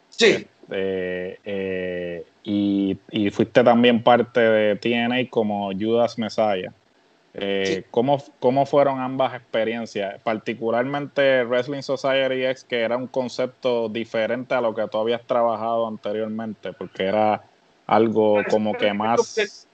Sí. 0.09 0.47
Este, 0.69 1.39
eh, 1.45 2.25
y, 2.43 3.29
fuiste 3.31 3.63
también 3.63 4.03
parte 4.03 4.39
de 4.39 4.75
TNA 4.75 5.29
como 5.29 5.71
Judas 5.73 6.17
Messiah. 6.17 6.71
Eh, 7.33 7.85
¿cómo, 7.91 8.65
fueron 8.65 8.99
ambas 8.99 9.33
experiencias? 9.33 10.21
Particularmente 10.21 11.43
Wrestling 11.43 11.81
Society 11.81 12.45
X, 12.45 12.63
que 12.63 12.81
era 12.81 12.97
un 12.97 13.07
concepto 13.07 13.89
diferente 13.89 14.53
a 14.53 14.61
lo 14.61 14.73
que 14.73 14.87
tú 14.87 14.97
habías 14.97 15.25
trabajado 15.25 15.87
anteriormente, 15.87 16.73
porque 16.73 17.05
era 17.05 17.43
algo 17.87 18.41
como 18.49 18.73
que 18.73 18.93
más... 18.93 19.67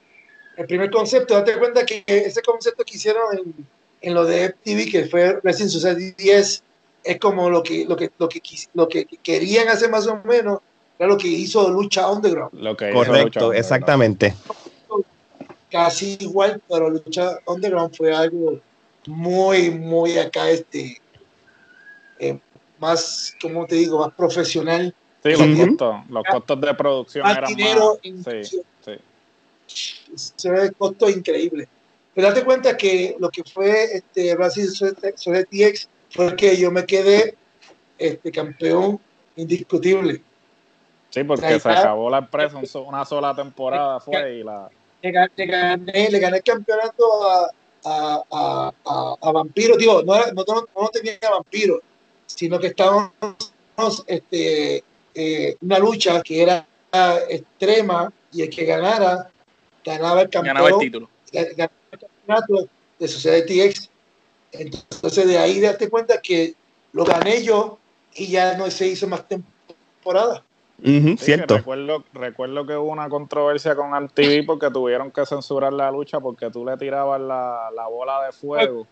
El 0.56 0.66
primer 0.66 0.90
concepto, 0.90 1.34
date 1.34 1.58
cuenta 1.58 1.84
que 1.84 2.02
ese 2.06 2.40
concepto 2.42 2.84
que 2.84 2.96
hicieron 2.96 3.54
en, 4.00 4.14
lo 4.14 4.24
de 4.24 4.50
FTV, 4.50 4.90
que 4.90 5.04
fue 5.06 5.38
Wrestling 5.42 5.68
Society 5.68 6.14
X, 6.18 6.62
es 7.04 7.20
como 7.20 7.50
lo 7.50 7.62
que, 7.62 7.84
lo 7.84 7.96
que, 7.96 8.10
lo 8.18 8.28
que, 8.28 8.40
lo 8.74 8.88
que 8.88 9.06
querían 9.22 9.68
hacer 9.68 9.90
más 9.90 10.06
o 10.06 10.20
menos 10.24 10.60
era 10.98 11.08
lo 11.08 11.18
que 11.18 11.28
hizo 11.28 11.68
Lucha 11.68 12.10
Underground. 12.10 12.54
Lo 12.54 12.76
que 12.76 12.90
Correcto, 12.90 13.52
exactamente. 13.52 14.34
Casi 15.70 16.16
igual, 16.20 16.60
pero 16.68 16.88
Lucha 16.88 17.38
Underground 17.46 17.94
fue 17.94 18.14
algo 18.14 18.58
muy, 19.06 19.70
muy 19.70 20.18
acá, 20.18 20.48
este, 20.48 21.00
eh, 22.18 22.38
más, 22.78 23.34
como 23.40 23.66
te 23.66 23.76
digo, 23.76 23.98
más 23.98 24.14
profesional. 24.14 24.94
Sí, 25.22 25.32
los, 25.32 25.66
costos, 25.66 25.96
los 26.08 26.24
costos 26.24 26.60
de 26.60 26.74
producción 26.74 27.24
más 27.24 27.38
eran 27.38 27.54
dinero 27.54 27.98
más... 28.04 28.48
Sí, 28.48 28.60
sí. 28.84 28.92
Se 30.16 30.50
ve 30.50 30.62
el 30.62 30.74
costo 30.74 31.08
increíble. 31.08 31.68
Pero 32.14 32.28
date 32.28 32.44
cuenta 32.44 32.76
que 32.76 33.16
lo 33.18 33.28
que 33.28 33.44
fue 33.44 33.96
este 33.96 34.34
Brasil 34.34 34.70
sobre 34.70 35.44
TX 35.44 35.88
fue 36.10 36.34
que 36.34 36.56
yo 36.56 36.70
me 36.70 36.86
quedé 36.86 37.36
este, 37.98 38.32
campeón 38.32 38.98
indiscutible. 39.36 40.22
Sí, 41.10 41.24
porque 41.24 41.60
se 41.60 41.68
acabó 41.68 42.10
la 42.10 42.18
empresa 42.18 42.58
una 42.80 43.04
sola 43.04 43.34
temporada 43.34 44.00
fue 44.00 44.36
y 44.36 44.42
la... 44.42 44.70
Le 45.02 45.12
gané, 45.12 46.10
le 46.10 46.18
gané 46.18 46.38
el 46.38 46.42
campeonato 46.42 47.30
a, 47.30 47.50
a, 47.84 48.72
a, 48.84 49.14
a 49.20 49.32
Vampiro, 49.32 49.76
digo, 49.76 50.02
no, 50.02 50.16
no, 50.32 50.44
no, 50.74 50.88
tenía 50.88 51.18
Vampiro, 51.30 51.80
sino 52.26 52.58
que 52.58 52.68
estábamos 52.68 53.12
este, 54.06 54.82
eh, 55.14 55.56
una 55.60 55.78
lucha 55.78 56.22
que 56.22 56.42
era 56.42 56.66
extrema 57.28 58.12
y 58.32 58.42
el 58.42 58.50
que 58.50 58.64
ganara 58.64 59.30
ganaba 59.86 60.22
el 60.22 60.28
campeonato. 60.28 60.64
Ganaba 60.64 60.82
el 60.82 60.86
título. 60.86 61.10
Ganaba 61.32 61.72
el 61.92 61.98
campeonato 61.98 62.68
de 62.98 63.08
Society 63.08 63.62
X. 63.62 63.90
Entonces 64.52 65.26
de 65.26 65.38
ahí 65.38 65.60
date 65.60 65.88
cuenta 65.88 66.20
que 66.20 66.54
lo 66.92 67.04
gané 67.04 67.42
yo 67.42 67.78
y 68.14 68.28
ya 68.28 68.56
no 68.56 68.70
se 68.70 68.88
hizo 68.88 69.08
más 69.08 69.26
temporada 69.26 70.42
cierto. 71.16 71.56
Recuerdo, 71.56 72.04
recuerdo 72.12 72.66
que 72.66 72.76
hubo 72.76 72.90
una 72.90 73.08
controversia 73.08 73.74
con 73.74 73.90
MTV 73.90 74.44
porque 74.46 74.70
tuvieron 74.70 75.10
que 75.10 75.24
censurar 75.26 75.72
la 75.72 75.90
lucha 75.90 76.20
porque 76.20 76.50
tú 76.50 76.64
le 76.64 76.76
tirabas 76.76 77.20
la, 77.20 77.86
bola 77.90 78.26
de 78.26 78.32
fuego. 78.32 78.86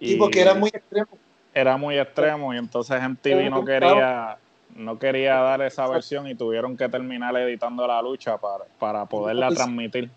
Y, 0.00 0.16
porque 0.16 0.40
era 0.40 0.54
muy 0.54 0.70
extremo. 0.70 1.08
Era 1.52 1.76
muy 1.76 1.98
extremo 1.98 2.52
y 2.52 2.58
entonces 2.58 3.00
MTV 3.00 3.50
no 3.50 3.64
quería 3.64 4.38
no 4.74 4.98
quería 4.98 5.34
dar 5.36 5.62
esa 5.62 5.86
versión 5.88 6.26
y 6.26 6.34
tuvieron 6.34 6.76
que 6.76 6.88
terminar 6.88 7.36
editando 7.36 7.86
la 7.86 8.02
lucha 8.02 8.38
para, 8.38 8.64
para 8.78 9.06
poderla 9.06 9.50
transmitir. 9.50 10.10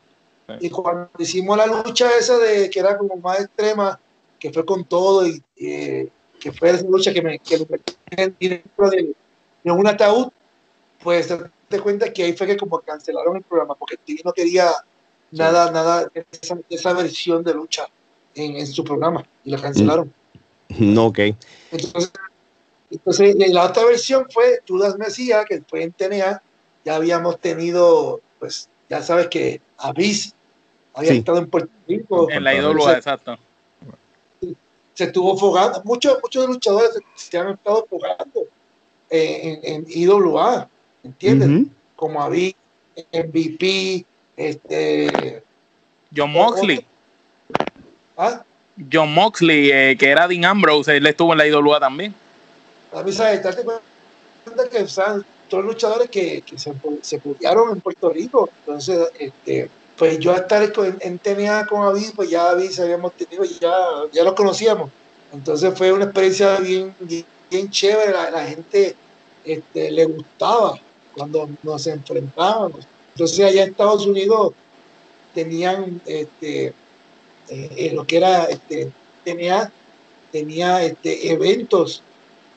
Y 0.60 0.70
cuando 0.70 1.10
hicimos 1.20 1.58
la 1.58 1.68
lucha 1.68 2.10
esa 2.18 2.38
de 2.38 2.70
que 2.70 2.80
era 2.80 2.98
como 2.98 3.18
más 3.18 3.42
extrema, 3.42 4.00
que 4.40 4.52
fue 4.52 4.66
con 4.66 4.86
todo 4.86 5.28
y 5.28 5.44
que 5.56 6.52
fue 6.58 6.70
esa 6.70 6.86
lucha 6.88 7.14
que 7.14 7.22
me 7.22 7.40
que 7.40 7.66
dentro 8.40 8.90
de, 8.90 9.14
de 9.64 9.72
un 9.72 9.88
ataúd, 9.88 10.30
pues 11.04 11.34
te 11.68 11.80
cuenta 11.80 12.12
que 12.14 12.24
ahí 12.24 12.34
fue 12.34 12.48
que 12.48 12.58
como 12.58 12.80
cancelaron 12.80 13.38
el 13.38 13.44
programa 13.44 13.76
porque 13.76 13.98
TV 13.98 14.22
no 14.24 14.34
quería 14.34 14.72
nada, 15.32 15.72
nada 15.72 16.10
de 16.14 16.26
esa, 16.70 16.94
versión 16.94 17.44
de 17.44 17.54
lucha 17.54 17.88
en, 18.36 18.66
su 18.66 18.84
programa 18.84 19.26
y 19.44 19.52
la 19.52 19.62
cancelaron. 19.62 20.14
No, 20.80 21.08
ok. 21.08 21.20
Entonces, 21.72 22.12
entonces 22.90 23.36
la 23.52 23.66
otra 23.66 23.86
versión 23.86 24.28
fue 24.30 24.62
Judas 24.68 24.98
Mesías, 24.98 25.46
que 25.46 25.62
fue 25.68 25.84
en 25.84 25.92
TNA, 25.92 26.42
ya 26.86 26.96
habíamos 26.96 27.40
tenido, 27.40 28.22
pues 28.40 28.70
ya 28.90 29.02
sabes 29.02 29.28
que 29.28 29.62
Avis 29.78 30.34
había 30.94 31.14
estado 31.14 31.40
en 31.40 31.50
Puerto 31.50 31.72
Rico. 31.88 32.30
En 32.32 32.44
la 32.44 32.56
IWA, 32.56 32.94
exacto. 32.94 33.38
Se 34.94 35.04
estuvo 35.04 35.38
fogando, 35.38 35.82
muchos, 35.84 36.18
muchos 36.24 36.48
luchadores 36.48 36.92
se, 37.16 37.38
han 37.38 37.50
estado 37.50 37.86
fogando 37.90 38.44
en, 39.10 39.60
en 39.64 39.86
IWA. 39.88 40.70
¿entiendes? 41.08 41.72
Como 41.96 42.22
Avi, 42.22 42.56
MVP, 43.12 44.06
este... 44.36 45.44
John 46.16 46.32
Moxley. 46.32 46.86
¿Ah? 48.18 48.44
John 48.92 49.14
Moxley, 49.14 49.72
eh, 49.72 49.96
que 49.98 50.10
era 50.10 50.28
Dean 50.28 50.46
Ambrose, 50.46 50.98
él 50.98 51.06
estuvo 51.06 51.34
en 51.34 51.40
la 51.40 51.48
IWA 51.48 51.80
también. 51.80 52.14
A 52.94 53.04
mí, 53.04 53.12
¿sabes? 53.12 53.44
Date 53.44 53.64
cuenta 53.64 54.70
que 54.70 54.88
son 54.88 55.26
todos 55.50 55.66
luchadores 55.66 56.10
que, 56.10 56.42
que 56.42 56.58
se, 56.58 56.74
se 57.02 57.16
en 57.16 57.82
Puerto 57.82 58.10
Rico. 58.10 58.50
Entonces, 58.60 59.10
este, 59.20 59.70
pues 59.98 60.20
yo 60.20 60.34
estar 60.34 60.64
en, 61.02 61.20
TNA 61.20 61.68
con 61.68 61.84
Avi, 61.84 62.12
pues 62.16 62.30
ya 62.30 62.50
Avi 62.52 62.70
habíamos 62.80 63.14
tenido, 63.14 63.44
ya, 63.44 63.74
ya 64.12 64.24
lo 64.24 64.36
conocíamos. 64.36 64.90
Entonces 65.34 65.74
fue 65.76 65.92
una 65.92 66.06
experiencia 66.06 66.58
bien, 66.60 66.96
bien, 67.50 67.70
chévere, 67.70 68.12
la, 68.12 68.32
la 68.32 68.46
gente 68.46 68.96
este, 69.44 69.92
le 69.92 70.06
gustaba 70.06 70.80
cuando 71.16 71.50
nos 71.64 71.88
enfrentábamos. 71.88 72.88
Entonces 73.14 73.40
allá 73.46 73.64
en 73.64 73.72
Estados 73.72 74.06
Unidos 74.06 74.54
tenían 75.34 76.02
este, 76.06 76.74
eh, 77.50 77.92
lo 77.94 78.06
que 78.06 78.18
era, 78.18 78.46
este, 78.46 78.92
tenía, 79.24 79.72
tenía 80.32 80.84
este, 80.84 81.32
eventos 81.32 82.04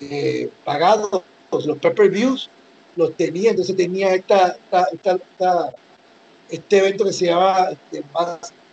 eh, 0.00 0.50
pagados, 0.64 1.22
los 1.50 1.78
pay-per-views 1.78 2.48
los 2.96 3.14
tenía, 3.16 3.50
entonces 3.50 3.76
tenía 3.76 4.14
esta, 4.14 4.56
esta, 4.92 5.72
este 6.50 6.78
evento 6.78 7.04
que 7.04 7.12
se 7.12 7.26
llama 7.26 7.70
este, 7.70 8.04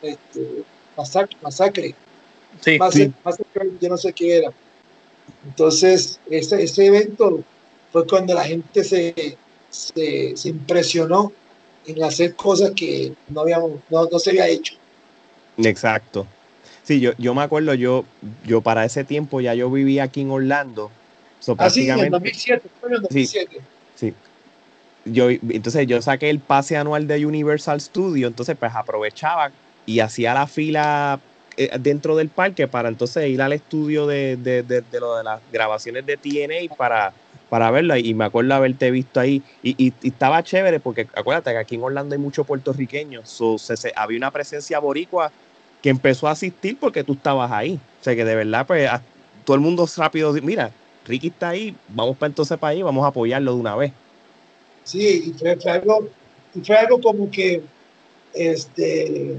este 0.02 0.64
masacre, 0.96 1.38
masacre. 1.42 1.96
Sí, 2.62 2.78
masacre, 2.80 3.72
yo 3.80 3.90
no 3.90 3.98
sé 3.98 4.14
qué 4.14 4.38
era. 4.38 4.52
Entonces, 5.46 6.20
ese, 6.30 6.64
ese 6.64 6.86
evento 6.86 7.44
fue 7.92 8.08
cuando 8.08 8.34
la 8.34 8.44
gente 8.44 8.84
se, 8.84 9.38
se, 9.70 10.36
se 10.36 10.50
impresionó 10.50 11.32
en 11.86 12.04
hacer 12.04 12.36
cosas 12.36 12.72
que 12.72 13.14
no, 13.30 13.42
habíamos, 13.42 13.72
no, 13.90 14.08
no 14.12 14.20
se 14.20 14.32
había 14.32 14.48
hecho. 14.48 14.76
Exacto. 15.58 16.28
Sí, 16.84 17.00
yo, 17.00 17.12
yo 17.18 17.34
me 17.34 17.44
acuerdo, 17.44 17.74
yo, 17.74 18.06
yo 18.46 18.62
para 18.62 18.86
ese 18.86 19.04
tiempo 19.04 19.42
ya 19.42 19.54
yo 19.54 19.70
vivía 19.70 20.04
aquí 20.04 20.22
en 20.22 20.32
Orlando. 20.32 20.92
Ah, 21.58 21.70
sí, 21.70 21.90
en 21.90 22.10
2007, 22.10 22.70
en 22.84 23.02
2007. 23.02 23.62
Sí, 23.96 24.14
Yo, 25.06 25.30
entonces 25.30 25.88
yo 25.88 26.02
saqué 26.02 26.30
el 26.30 26.40
pase 26.40 26.78
anual 26.78 27.08
de 27.08 27.26
Universal 27.26 27.80
Studio, 27.82 28.28
entonces 28.28 28.56
pues 28.60 28.74
aprovechaba 28.76 29.52
y 29.86 30.00
hacía 30.02 30.34
la 30.34 30.48
fila 30.48 31.20
eh, 31.56 31.72
dentro 31.80 32.16
del 32.16 32.30
parque 32.30 32.68
para 32.68 32.90
entonces 32.90 33.28
ir 33.30 33.42
al 33.42 33.54
estudio 33.54 34.06
de, 34.06 34.38
de, 34.38 34.64
de, 34.64 34.82
de 34.82 35.00
lo 35.00 35.18
de 35.18 35.24
las 35.24 35.42
grabaciones 35.52 36.06
de 36.06 36.18
TNA 36.18 36.76
para, 36.76 37.14
para 37.50 37.72
verla. 37.72 37.98
Y 37.98 38.14
me 38.14 38.26
acuerdo 38.26 38.54
haberte 38.54 38.92
visto 38.92 39.20
ahí. 39.20 39.42
Y, 39.64 39.76
y, 39.78 39.94
estaba 40.08 40.44
chévere 40.44 40.80
porque 40.80 41.08
acuérdate 41.16 41.52
que 41.52 41.58
aquí 41.58 41.76
en 41.76 41.84
Orlando 41.84 42.14
hay 42.14 42.22
muchos 42.22 42.46
puertorriqueños, 42.46 43.30
so, 43.30 43.58
se, 43.58 43.92
había 43.96 44.18
una 44.18 44.32
presencia 44.32 44.80
boricua 44.80 45.32
que 45.82 45.90
empezó 45.90 46.28
a 46.28 46.32
asistir 46.32 46.78
porque 46.80 47.04
tú 47.04 47.14
estabas 47.14 47.52
ahí, 47.52 47.80
o 48.02 48.04
sea 48.04 48.16
que 48.16 48.26
de 48.26 48.36
verdad 48.36 48.66
pues 48.66 48.90
todo 49.46 49.56
el 49.56 49.62
mundo 49.62 49.88
rápido, 49.96 50.34
mira, 50.42 50.72
Ricky 51.08 51.28
está 51.28 51.50
ahí, 51.50 51.76
vamos 51.88 52.18
para 52.18 52.30
entonces 52.30 52.58
para 52.58 52.72
ahí, 52.72 52.84
vamos 52.84 53.04
a 53.04 53.08
apoyarlo 53.08 53.54
de 53.54 53.60
una 53.60 53.76
vez. 53.76 53.94
Sí, 54.84 55.24
y 55.28 55.34
fue, 55.34 55.58
algo, 55.72 56.10
fue 56.64 56.76
algo 56.78 57.02
como 57.02 57.32
que 57.32 57.62
este 58.34 59.38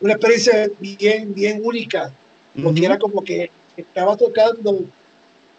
una 0.00 0.12
experiencia 0.12 0.70
bien, 0.78 1.34
bien 1.34 1.60
única, 1.64 2.12
porque 2.62 2.84
era 2.84 2.98
como 2.98 3.22
que 3.22 3.50
estaba 3.76 4.16
tocando 4.16 4.80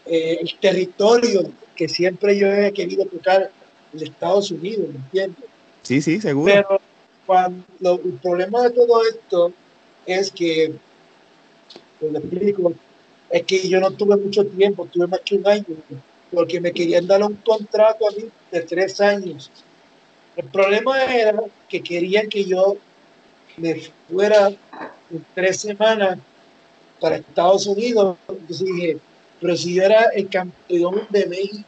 eh, 0.06 0.38
el 0.42 0.56
territorio 0.60 1.52
que 1.76 1.88
siempre 1.88 2.38
yo 2.38 2.48
he 2.48 2.72
querido 2.72 3.06
tocar 3.06 3.52
en 3.94 4.04
Estados 4.04 4.52
Unidos, 4.52 4.90
¿me 4.90 4.96
entiendes? 4.96 5.44
Sí, 5.82 6.02
sí, 6.02 6.22
seguro. 6.22 6.54
Pero 6.54 6.82
cuando, 7.26 8.02
el 8.04 8.14
problema 8.22 8.64
de 8.64 8.70
todo 8.72 9.02
esto 9.10 9.54
es 10.06 10.32
que, 10.32 10.74
pues 12.00 12.16
explico, 12.16 12.74
es 13.30 13.44
que 13.44 13.68
yo 13.68 13.80
no 13.80 13.92
tuve 13.92 14.16
mucho 14.16 14.46
tiempo, 14.46 14.88
tuve 14.92 15.08
más 15.08 15.22
que 15.22 15.36
un 15.36 15.48
año, 15.48 15.66
porque 16.32 16.60
me 16.60 16.72
querían 16.72 17.08
dar 17.08 17.24
un 17.24 17.36
contrato 17.36 18.08
a 18.08 18.12
mí 18.12 18.26
de 18.52 18.62
tres 18.62 19.00
años. 19.02 19.52
El 20.36 20.46
problema 20.46 21.04
era 21.06 21.42
que 21.68 21.82
querían 21.82 22.30
que 22.30 22.46
yo 22.46 22.78
me 23.58 23.82
fuera 24.10 24.50
en 24.50 25.26
tres 25.34 25.58
semanas 25.62 26.20
para 27.00 27.18
Estados 27.18 27.66
Unidos. 27.66 28.18
Entonces 28.28 28.68
dije, 28.68 28.98
pero 29.42 29.58
si 29.58 29.74
yo 29.74 29.84
era 29.84 30.06
el 30.16 30.30
campeón 30.30 31.08
de 31.10 31.26
México, 31.26 31.66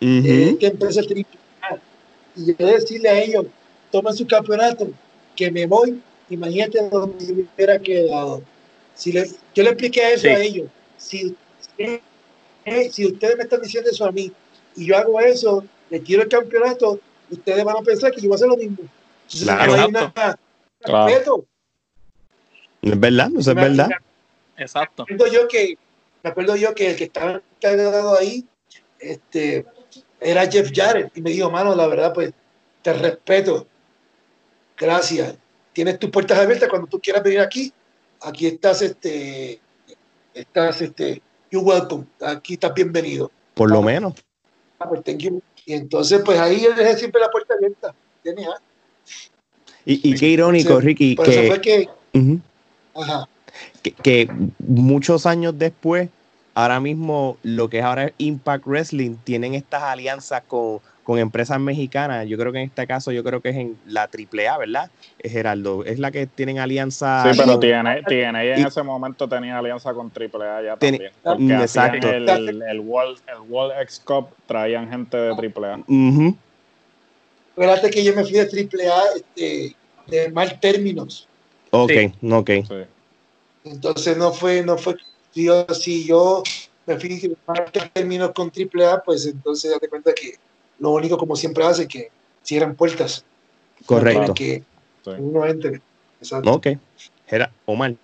de 0.00 0.50
esta 0.50 0.66
empresa 0.66 1.02
triple 1.02 1.38
y 2.36 2.54
yo 2.54 2.66
decirle 2.66 3.08
a 3.08 3.20
ellos, 3.20 3.46
tomen 3.90 4.14
su 4.14 4.26
campeonato, 4.26 4.88
que 5.34 5.50
me 5.50 5.66
voy, 5.66 6.00
imagínate 6.30 6.88
donde 6.88 7.32
me 7.32 7.44
hubiera 7.54 7.78
quedado. 7.78 8.42
Si 8.98 9.12
yo 9.12 9.62
le 9.62 9.70
expliqué 9.70 10.12
eso 10.12 10.26
a 10.26 10.40
ellos, 10.40 10.68
si, 10.96 11.36
si 12.90 13.06
ustedes 13.06 13.36
me 13.36 13.44
están 13.44 13.62
diciendo 13.62 13.88
eso 13.90 14.04
a 14.04 14.10
mí 14.10 14.32
y 14.74 14.86
yo 14.86 14.98
hago 14.98 15.20
eso, 15.20 15.64
le 15.88 16.02
quiero 16.02 16.24
el 16.24 16.28
campeonato, 16.28 16.98
ustedes 17.30 17.62
van 17.64 17.76
a 17.76 17.82
pensar 17.82 18.10
que 18.10 18.20
yo 18.20 18.28
voy 18.28 18.34
a 18.34 18.36
hacer 18.36 18.48
lo 18.48 18.56
mismo. 18.56 18.78
Claro, 19.30 20.02
claro. 20.80 21.46
Es 22.82 22.98
verdad, 22.98 23.28
no 23.28 23.38
es 23.38 23.46
verdad. 23.54 23.88
Exacto. 24.56 25.06
Yo 25.32 25.46
que 25.46 25.78
me 26.24 26.30
acuerdo 26.30 26.56
yo 26.56 26.74
que 26.74 26.90
el 26.90 26.96
que 26.96 27.04
estaba 27.04 27.40
encargado 27.60 28.18
ahí 28.18 28.44
este, 28.98 29.64
era 30.20 30.50
Jeff 30.50 30.72
Jarrett 30.74 31.16
y 31.16 31.22
me 31.22 31.30
dijo, 31.30 31.48
mano, 31.52 31.72
la 31.76 31.86
verdad, 31.86 32.12
pues 32.12 32.32
te 32.82 32.92
respeto. 32.94 33.68
Gracias. 34.76 35.36
Tienes 35.72 36.00
tus 36.00 36.10
puertas 36.10 36.36
abiertas 36.36 36.68
cuando 36.68 36.88
tú 36.88 36.98
quieras 36.98 37.22
venir 37.22 37.38
aquí. 37.38 37.72
Aquí 38.20 38.46
estás, 38.46 38.82
este, 38.82 39.60
estás, 40.34 40.80
este, 40.80 41.22
you 41.50 41.60
welcome. 41.60 42.04
Aquí 42.20 42.54
estás 42.54 42.74
bienvenido. 42.74 43.30
Por 43.54 43.70
lo 43.70 43.82
menos. 43.82 44.14
Ah, 44.78 44.88
pues, 44.88 45.02
y 45.66 45.72
entonces, 45.72 46.22
pues 46.24 46.38
ahí 46.38 46.62
yo 46.62 46.72
dejé 46.72 46.96
siempre 46.96 47.20
la 47.20 47.30
puerta 47.30 47.54
abierta. 47.54 47.94
Y, 49.84 50.10
y 50.10 50.14
qué 50.14 50.26
irónico, 50.28 50.80
Ricky. 50.80 51.14
Por 51.14 51.26
que, 51.26 51.30
eso 51.32 51.48
fue 51.48 51.60
que. 51.60 51.88
Ajá 52.94 53.28
que, 54.02 54.28
muchos 54.58 55.26
años 55.26 55.58
después, 55.58 56.08
ahora 56.54 56.80
mismo 56.80 57.36
lo 57.42 57.68
que 57.68 57.78
es 57.78 57.84
ahora 57.84 58.12
Impact 58.18 58.66
Wrestling, 58.66 59.16
tienen 59.24 59.54
estas 59.54 59.82
alianzas 59.82 60.42
con, 60.46 60.80
con 61.08 61.18
empresas 61.18 61.58
mexicanas. 61.58 62.28
Yo 62.28 62.36
creo 62.36 62.52
que 62.52 62.58
en 62.58 62.66
este 62.66 62.86
caso, 62.86 63.10
yo 63.12 63.24
creo 63.24 63.40
que 63.40 63.48
es 63.48 63.56
en 63.56 63.78
la 63.86 64.02
AAA, 64.02 64.58
¿verdad? 64.58 64.90
Es 65.18 65.32
Geraldo, 65.32 65.82
es 65.86 65.98
la 65.98 66.10
que 66.10 66.26
tienen 66.26 66.58
alianza. 66.58 67.32
Sí, 67.32 67.40
pero 67.40 67.58
tiene, 67.58 68.02
tiene 68.06 68.52
en 68.52 68.66
ese 68.66 68.82
momento 68.82 69.26
tenía 69.26 69.56
alianza 69.56 69.94
con 69.94 70.12
AAA 70.14 70.62
ya 70.64 70.76
también. 70.76 71.10
Porque 71.22 71.54
exacto. 71.54 72.10
El, 72.10 72.28
el, 72.28 72.80
World, 72.80 73.20
el 73.26 73.40
World 73.50 73.80
X 73.84 74.02
Cup 74.04 74.28
traían 74.46 74.90
gente 74.90 75.16
de 75.16 75.30
AAA. 75.30 75.78
Uh 75.88 76.34
Fíjate 77.56 77.88
que 77.88 78.04
yo 78.04 78.14
me 78.14 78.22
fui 78.22 78.32
de 78.32 78.42
AAA 78.42 79.02
este, 79.16 79.76
de 80.08 80.28
mal 80.30 80.60
términos. 80.60 81.26
Ok, 81.70 81.92
ok. 82.30 82.50
Sí. 82.50 82.74
Entonces 83.64 84.14
no 84.18 84.30
fue, 84.30 84.62
no 84.62 84.76
fue, 84.76 84.94
yo, 85.34 85.66
si 85.72 86.04
yo 86.04 86.42
me 86.84 87.00
fui 87.00 87.34
en 87.34 87.90
términos 87.94 88.32
con 88.32 88.52
AAA, 88.54 89.02
pues 89.04 89.24
entonces 89.24 89.70
date 89.70 89.88
cuenta 89.88 90.12
que 90.12 90.34
lo 90.78 90.90
único 90.90 91.18
como 91.18 91.36
siempre 91.36 91.64
hace 91.64 91.86
que 91.88 92.10
cierran 92.42 92.74
puertas. 92.74 93.24
Correcto. 93.86 94.34
que 94.34 94.62
uno 95.04 95.46
entre. 95.46 95.80
Exacto. 96.20 96.52
Ok. 96.52 96.68
Era 97.28 97.50
Omar. 97.66 97.94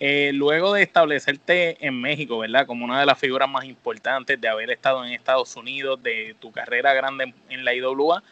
Eh, 0.00 0.32
luego 0.34 0.74
de 0.74 0.82
establecerte 0.82 1.84
en 1.84 2.00
México, 2.00 2.38
¿verdad? 2.38 2.66
Como 2.66 2.84
una 2.84 3.00
de 3.00 3.06
las 3.06 3.18
figuras 3.18 3.48
más 3.48 3.64
importantes 3.64 4.40
de 4.40 4.48
haber 4.48 4.70
estado 4.70 5.04
en 5.04 5.12
Estados 5.12 5.56
Unidos, 5.56 6.02
de 6.02 6.36
tu 6.40 6.52
carrera 6.52 6.92
grande 6.92 7.24
en, 7.24 7.34
en 7.48 7.64
la 7.64 7.74
IWA, 7.74 8.22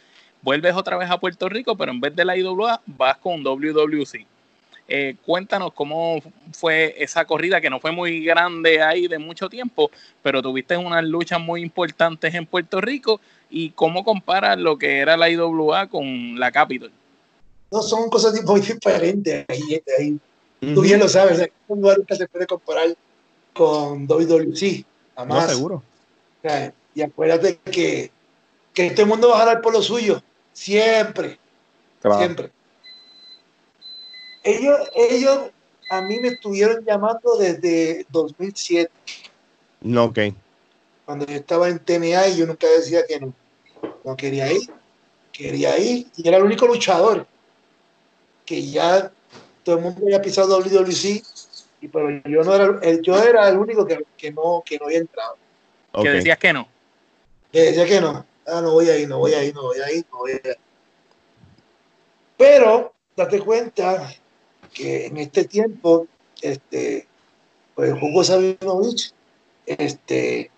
vuelves 0.42 0.74
otra 0.74 0.96
vez 0.96 1.10
a 1.10 1.18
Puerto 1.18 1.48
Rico, 1.48 1.76
pero 1.76 1.92
en 1.92 2.00
vez 2.00 2.14
de 2.14 2.24
la 2.24 2.36
IWA 2.36 2.82
vas 2.86 3.16
con 3.18 3.42
WWC. 3.42 4.26
Eh, 4.88 5.16
cuéntanos 5.24 5.72
cómo 5.72 6.20
fue 6.52 6.94
esa 6.98 7.24
corrida, 7.24 7.60
que 7.60 7.70
no 7.70 7.80
fue 7.80 7.92
muy 7.92 8.24
grande 8.24 8.82
ahí 8.82 9.08
de 9.08 9.18
mucho 9.18 9.48
tiempo, 9.48 9.90
pero 10.22 10.42
tuviste 10.42 10.76
unas 10.76 11.04
luchas 11.04 11.40
muy 11.40 11.62
importantes 11.62 12.34
en 12.34 12.44
Puerto 12.44 12.80
Rico 12.80 13.20
y 13.52 13.70
cómo 13.70 14.02
comparas 14.02 14.58
lo 14.58 14.78
que 14.78 14.98
era 14.98 15.16
la 15.16 15.28
IWA 15.28 15.88
con 15.88 16.40
la 16.40 16.50
Capitol. 16.50 16.90
No, 17.70 17.82
son 17.82 18.08
cosas 18.08 18.42
muy 18.44 18.60
diferentes. 18.60 19.44
Ahí, 19.48 19.82
ahí. 19.98 20.18
Tú 20.74 20.80
bien 20.80 21.00
lo 21.00 21.08
sabes, 21.08 21.50
un 21.66 21.80
lugar 21.80 21.98
que 22.06 22.14
se 22.14 22.28
puede 22.28 22.46
comparar 22.46 22.96
con 23.52 24.06
WWC. 24.06 24.84
Además, 25.16 25.48
no, 25.48 25.54
seguro. 25.54 25.82
Y 26.94 27.02
acuérdate 27.02 27.58
que, 27.58 28.10
que 28.72 28.86
el 28.88 29.06
mundo 29.06 29.30
va 29.30 29.36
a 29.36 29.38
jalar 29.40 29.60
por 29.60 29.72
lo 29.72 29.82
suyo, 29.82 30.22
siempre. 30.52 31.38
Siempre. 32.00 32.50
Ellos, 34.44 34.78
ellos 34.94 35.50
a 35.90 36.00
mí 36.00 36.18
me 36.20 36.28
estuvieron 36.28 36.84
llamando 36.84 37.36
desde 37.38 38.06
2007. 38.10 38.90
No, 39.82 40.04
ok. 40.04 40.18
Cuando 41.04 41.26
yo 41.26 41.34
estaba 41.34 41.68
en 41.68 41.78
TNA 41.78 42.28
y 42.28 42.36
yo 42.38 42.46
nunca 42.46 42.68
decía 42.68 43.04
que 43.06 43.20
no. 43.20 43.34
No 44.04 44.16
quería 44.16 44.52
ir. 44.52 44.70
Quería 45.32 45.78
ir 45.78 46.06
y 46.16 46.28
era 46.28 46.36
el 46.36 46.44
único 46.44 46.66
luchador 46.66 47.26
que 48.44 48.62
ya 48.70 49.10
todo 49.64 49.76
el 49.76 49.82
mundo 49.82 50.02
había 50.04 50.20
pisado 50.20 50.58
WWC, 50.58 51.22
y, 51.80 51.88
pero 51.88 52.10
yo 52.24 52.42
no 52.42 52.54
era, 52.54 52.78
el, 52.82 53.02
yo 53.02 53.20
era 53.22 53.48
el 53.48 53.58
único 53.58 53.86
que, 53.86 54.04
que, 54.16 54.30
no, 54.30 54.62
que 54.64 54.78
no 54.78 54.86
había 54.86 54.98
entrado. 54.98 55.36
Que 56.02 56.10
decías 56.10 56.38
que 56.38 56.52
no. 56.52 56.68
Que 57.50 57.60
decía 57.60 57.86
que 57.86 58.00
no. 58.00 58.24
Ah, 58.46 58.60
no 58.60 58.72
voy 58.72 58.88
a 58.88 58.96
ir, 58.96 59.08
no 59.08 59.18
voy 59.18 59.34
a 59.34 59.44
ir, 59.44 59.54
no 59.54 59.62
voy 59.62 59.78
a 59.78 59.92
ir, 59.92 60.04
no 60.10 60.18
voy 60.18 60.32
a 60.32 60.34
ir. 60.34 60.56
Pero, 62.36 62.92
date 63.16 63.40
cuenta 63.40 64.12
que 64.72 65.06
en 65.06 65.16
este 65.18 65.44
tiempo, 65.44 66.06
este, 66.40 67.06
pues 67.74 67.92
Hugo 68.00 68.24
Sabinovich, 68.24 69.12
este, 69.66 70.50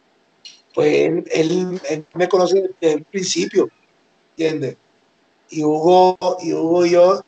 pues 0.74 1.24
él, 1.32 1.80
me 2.14 2.28
conoce 2.28 2.72
desde 2.80 2.94
el 2.96 3.04
principio, 3.04 3.70
¿entiendes? 4.30 4.76
y 5.50 5.64
Hugo 5.64 6.18
y, 6.42 6.52
Hugo 6.52 6.86
y 6.86 6.90
yo 6.90 7.24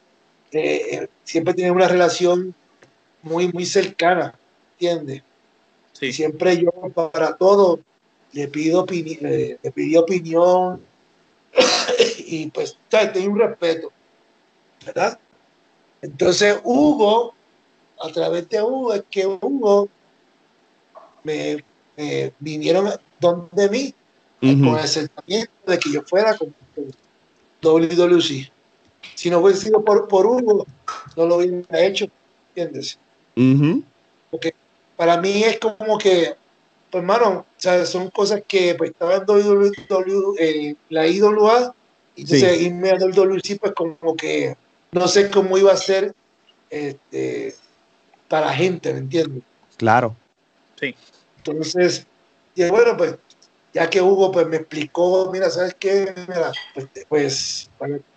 eh, 0.53 1.09
siempre 1.25 1.55
tenemos 1.55 1.77
una 1.77 1.89
relación 1.89 2.55
muy, 3.23 3.53
muy 3.53 3.67
cercana, 3.67 4.39
¿entiendes? 4.73 5.23
Sí. 5.93 6.13
Siempre 6.13 6.59
yo 6.59 6.71
para 6.95 7.37
todo 7.37 7.81
le 8.33 8.49
pido 8.49 8.83
opinión, 8.83 9.19
le, 9.23 9.59
le 9.63 9.99
opinión 9.99 10.83
y 12.19 12.51
pues 12.51 12.79
tengo 12.89 13.33
un 13.33 13.39
respeto, 13.39 13.93
¿verdad? 14.85 15.19
Entonces 16.03 16.59
Hugo, 16.63 17.35
a 18.01 18.09
través 18.13 18.49
de 18.49 18.63
Hugo, 18.63 18.95
es 18.95 19.05
que 19.11 19.27
Hugo 19.27 19.89
me, 21.25 21.65
vinieron 22.39 22.89
donde 23.21 23.69
mí 23.71 23.95
con 24.41 24.79
el 24.79 24.89
sentimiento 24.89 25.53
de 25.67 25.79
que 25.79 25.93
yo 25.93 26.03
fuera 26.03 26.37
con, 26.37 26.55
WWC. 27.63 28.51
Si 29.15 29.31
no 29.31 29.39
hubiera 29.39 29.59
sido 29.59 29.85
por, 29.85 30.09
por 30.09 30.27
Hugo, 30.27 30.67
no 31.17 31.27
lo 31.27 31.37
hubiera 31.37 31.81
hecho, 31.81 32.07
¿entiendes? 32.55 32.99
Porque 34.31 34.55
para 34.97 35.21
mí 35.21 35.43
es 35.43 35.59
como 35.59 35.99
que, 35.99 36.35
pues 36.91 37.03
hermano, 37.03 37.47
son 37.59 38.11
cosas 38.11 38.43
que 38.47 38.75
pues, 38.75 38.91
estaba 38.91 39.17
en 39.17 39.27
WW, 39.27 40.35
eh, 40.39 40.75
la 40.91 41.07
IWA, 41.07 41.75
y 42.15 42.23
entonces 42.23 42.61
irme 42.61 42.91
a 42.91 42.99
WWC, 42.99 43.59
pues 43.61 43.73
como 43.73 44.17
que 44.17 44.57
no 44.93 45.09
sé 45.09 45.31
cómo 45.31 45.59
iba 45.59 45.73
a 45.73 45.77
ser 45.77 46.15
este, 46.71 47.55
para 48.29 48.47
la 48.47 48.55
gente, 48.55 48.93
¿me 48.93 49.01
entiendes? 49.01 49.43
Claro. 49.77 50.17
Sí. 50.81 50.95
Entonces, 51.39 52.07
y 52.57 52.69
bueno, 52.71 52.97
pues 52.97 53.17
ya 53.73 53.89
que 53.91 54.01
Hugo 54.01 54.33
pues 54.33 54.47
me 54.47 54.57
explicó, 54.57 55.31
mira, 55.31 55.51
¿sabes 55.51 55.77
qué? 55.79 56.15
Mira, 56.27 56.51
pues, 56.73 56.89
pues 57.09 57.71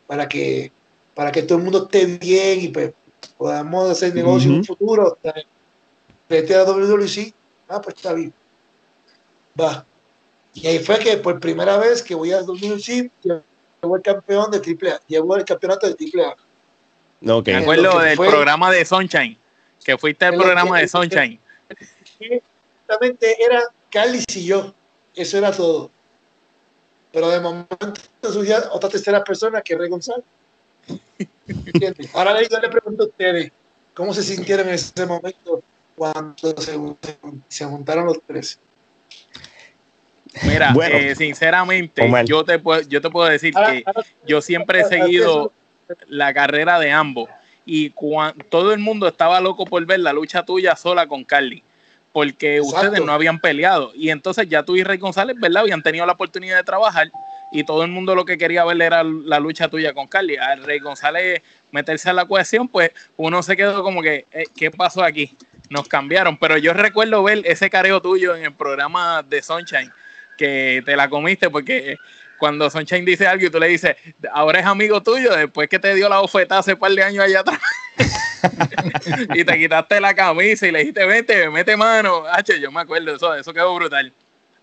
para, 0.08 0.28
que, 0.28 0.71
para 1.13 1.32
que 1.32 1.43
todo 1.43 1.58
el 1.58 1.65
mundo 1.65 1.84
esté 1.84 2.06
bien 2.06 2.62
y 2.62 2.67
pues 2.69 2.93
podamos 3.38 3.89
hacer 3.89 4.15
negocio 4.15 4.49
en 4.49 4.58
un 4.58 4.65
futuro, 4.65 5.17
vete 6.30 6.56
a 6.56 6.63
WWC, 6.63 7.34
ah, 7.67 7.82
pues 7.82 7.97
está 7.97 8.13
bien. 8.13 8.34
Va. 9.60 9.86
Y 10.54 10.65
ahí 10.67 10.80
fue 10.80 10.97
que 10.99 11.17
por 11.17 11.39
primera 11.41 11.78
vez 11.78 12.02
que 12.02 12.15
voy 12.15 12.32
a 12.32 12.41
WWC, 12.41 13.12
llevo 13.21 13.95
el 13.97 14.02
campeón 14.02 14.52
de 14.52 14.60
AAA, 14.60 15.02
llevo 15.08 15.36
el 15.36 15.43
campeonato 15.43 15.88
de 15.88 15.93
AAA. 15.93 16.38
Okay. 17.39 17.54
Me 17.56 17.60
acuerdo 17.60 17.99
del 17.99 18.17
programa 18.17 18.71
de 18.71 18.86
Sunshine, 18.86 19.38
que 19.84 19.97
fuiste 19.97 20.23
al 20.23 20.38
programa 20.38 20.80
de 20.80 20.88
Sunshine. 20.88 21.38
Exactamente, 22.19 23.43
era 23.43 23.63
Carly 23.91 24.23
y 24.36 24.45
yo, 24.45 24.73
eso 25.15 25.38
era 25.38 25.52
todo. 25.52 25.91
Pero 27.12 27.30
de 27.30 27.39
momento 27.39 27.78
otra 28.71 28.89
tercera 28.89 29.23
persona 29.23 29.62
que 29.62 29.73
es 29.73 29.89
González. 29.89 30.25
Ahora 32.13 32.41
yo 32.41 32.60
le 32.60 32.69
pregunto 32.69 33.04
a 33.04 33.06
ustedes, 33.08 33.52
¿cómo 33.93 34.13
se 34.13 34.23
sintieron 34.23 34.67
en 34.67 34.75
ese 34.75 35.06
momento 35.06 35.63
cuando 35.95 36.56
se, 37.47 37.65
juntaron 37.65 38.06
los 38.06 38.21
tres? 38.25 38.60
Mira, 40.43 40.73
eh, 40.91 41.15
sinceramente, 41.15 42.08
yo 42.25 42.43
te, 42.43 42.60
puedo, 42.60 42.82
yo 42.82 43.02
te 43.02 43.10
puedo 43.10 43.28
decir 43.28 43.54
que 43.54 43.84
yo 44.25 44.41
siempre 44.41 44.82
he 44.82 44.86
seguido 44.86 45.52
la 46.08 46.34
carrera 46.34 46.80
de 46.80 46.91
ambos. 46.91 47.30
Y 47.65 47.91
todo 48.49 48.73
el 48.73 48.80
mundo 48.80 49.08
estaba 49.08 49.39
loco 49.39 49.65
por 49.65 49.86
ver 49.86 49.99
la 49.99 50.13
lucha 50.13 50.43
tuya 50.43 50.75
sola 50.75 51.08
con 51.08 51.23
Carly, 51.23 51.63
porque 52.12 52.62
ustedes 52.62 53.04
no 53.04 53.12
habían 53.12 53.39
peleado. 53.39 53.91
Y 53.95 54.10
entonces 54.10 54.48
ya 54.50 54.63
tú 54.63 54.76
y 54.76 54.84
Rey 54.84 54.98
González, 54.98 55.36
¿verdad? 55.39 55.63
Habían 55.63 55.84
tenido 55.84 56.06
la 56.06 56.13
oportunidad 56.13 56.58
de 56.58 56.63
trabajar 56.63 57.12
y 57.52 57.63
todo 57.63 57.84
el 57.84 57.91
mundo 57.91 58.15
lo 58.15 58.26
que 58.26 58.38
quería 58.38 58.63
ver 58.65 58.82
era 58.82 59.04
la 59.04 59.39
lucha 59.39 59.67
tuya 59.67 59.93
con 59.93 60.08
Carly. 60.08 60.38
A 60.38 60.56
Rey 60.56 60.80
González 60.80 61.41
meterse 61.72 62.10
a 62.10 62.13
la 62.13 62.26
cohesión, 62.26 62.67
pues 62.67 62.91
uno 63.17 63.41
se 63.43 63.56
quedó 63.56 63.84
como 63.84 64.02
que, 64.02 64.26
eh, 64.32 64.45
¿qué 64.56 64.72
pasó 64.72 65.04
aquí? 65.04 65.36
Nos 65.69 65.88
cambiaron. 65.88 66.38
Pero 66.38 66.58
yo 66.58 66.74
recuerdo 66.74 67.24
ver 67.24 67.41
ese 67.45 67.69
careo 67.69 68.02
tuyo 68.02 68.36
en 68.36 68.45
el 68.45 68.54
programa 68.54 69.24
de 69.24 69.41
Sunshine, 69.41 69.91
que 70.38 70.82
te 70.86 70.95
la 70.95 71.10
comiste 71.10 71.50
porque 71.50 71.98
cuando 72.38 72.69
Sunshine 72.69 73.06
dice 73.06 73.28
algo 73.28 73.45
y 73.45 73.50
tú 73.50 73.60
le 73.60 73.67
dices, 73.67 73.95
ahora 74.32 74.60
es 74.60 74.65
amigo 74.65 75.02
tuyo, 75.04 75.36
después 75.36 75.67
que 75.69 75.78
te 75.78 75.93
dio 75.93 76.08
la 76.08 76.22
oferta 76.22 76.60
hace 76.60 76.74
un 76.74 76.80
par 76.80 76.91
de 76.91 77.04
años 77.04 77.24
allá 77.24 77.41
atrás. 77.41 77.60
y 79.34 79.43
te 79.43 79.58
quitaste 79.58 79.99
la 79.99 80.13
camisa 80.13 80.67
y 80.67 80.71
le 80.71 80.80
dijiste, 80.80 81.06
vete, 81.06 81.49
mete 81.49 81.78
mano. 81.78 82.25
H, 82.28 82.60
yo 82.60 82.71
me 82.71 82.82
acuerdo, 82.82 83.15
eso, 83.15 83.34
eso 83.36 83.54
quedó 83.54 83.75
brutal. 83.75 84.13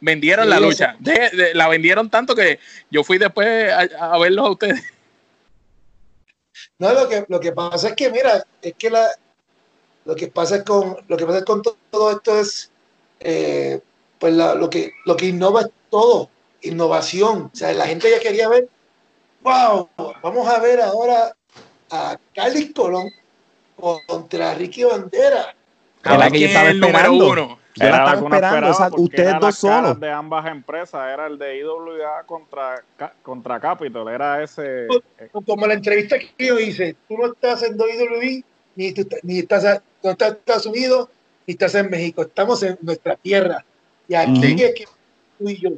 Vendieron 0.00 0.48
la 0.48 0.60
lucha. 0.60 0.96
la 1.54 1.68
vendieron 1.68 2.10
tanto 2.10 2.34
que 2.34 2.58
yo 2.90 3.02
fui 3.02 3.18
después 3.18 3.72
a, 3.72 4.18
verlos 4.18 4.46
a 4.46 4.50
ustedes. 4.50 4.82
No, 6.78 6.92
lo 6.92 7.08
que, 7.08 7.24
lo 7.28 7.40
que 7.40 7.52
pasa 7.52 7.88
es 7.88 7.94
que, 7.94 8.10
mira, 8.10 8.44
es 8.60 8.74
que 8.78 8.90
la, 8.90 9.08
lo 10.04 10.14
que 10.14 10.28
pasa 10.28 10.62
con, 10.62 10.96
lo 11.08 11.16
que 11.16 11.26
pasa 11.26 11.44
con 11.44 11.62
todo, 11.90 12.12
esto 12.12 12.38
es, 12.38 12.70
eh, 13.20 13.80
pues 14.18 14.34
lo, 14.34 14.68
que, 14.70 14.92
lo 15.04 15.16
que 15.16 15.26
innova 15.26 15.62
es 15.62 15.70
todo 15.90 16.30
innovación. 16.62 17.50
O 17.52 17.56
sea, 17.56 17.72
la 17.72 17.86
gente 17.86 18.10
ya 18.10 18.20
quería 18.20 18.48
ver, 18.48 18.68
wow, 19.42 19.88
vamos 20.22 20.48
a 20.48 20.58
ver 20.60 20.80
ahora 20.80 21.34
a 21.90 22.18
Carlos 22.34 22.64
Colón 22.74 23.10
contra 23.76 24.54
Ricky 24.54 24.84
Bandera. 24.84 25.54
Era 26.04 26.30
que 26.30 26.40
yo 26.40 26.46
estaba 26.46 26.70
esperando. 26.70 27.30
Uno. 27.30 27.58
Yo 27.76 27.84
la 27.90 27.98
estaba 27.98 28.14
esperando, 28.14 28.70
o 28.70 28.74
sea, 28.74 28.90
ustedes 28.96 29.34
dos 29.38 29.54
solos. 29.56 30.00
de 30.00 30.10
ambas 30.10 30.46
empresas, 30.46 31.12
era 31.12 31.26
el 31.26 31.38
de 31.38 31.58
IWA 31.58 32.22
contra, 32.24 32.82
contra 33.22 33.60
Capitol, 33.60 34.08
era 34.08 34.42
ese... 34.42 34.86
Como 35.30 35.66
la 35.66 35.74
entrevista 35.74 36.18
que 36.18 36.46
yo 36.46 36.58
hice, 36.58 36.96
tú 37.06 37.18
no 37.18 37.26
estás 37.26 37.62
en 37.64 37.78
WWE, 37.78 38.42
ni, 38.76 38.94
ni 39.22 39.38
estás, 39.40 39.82
no 40.02 40.10
estás 40.10 40.30
en 40.30 40.36
Estados 40.36 40.66
Unidos, 40.66 41.08
ni 41.46 41.52
estás 41.52 41.74
en 41.74 41.90
México, 41.90 42.22
estamos 42.22 42.62
en 42.62 42.78
nuestra 42.80 43.16
tierra. 43.16 43.62
Y 44.08 44.14
aquí 44.14 44.62
es 44.62 44.74
que 44.74 44.84
tú 45.38 45.50
y 45.50 45.60
yo 45.60 45.70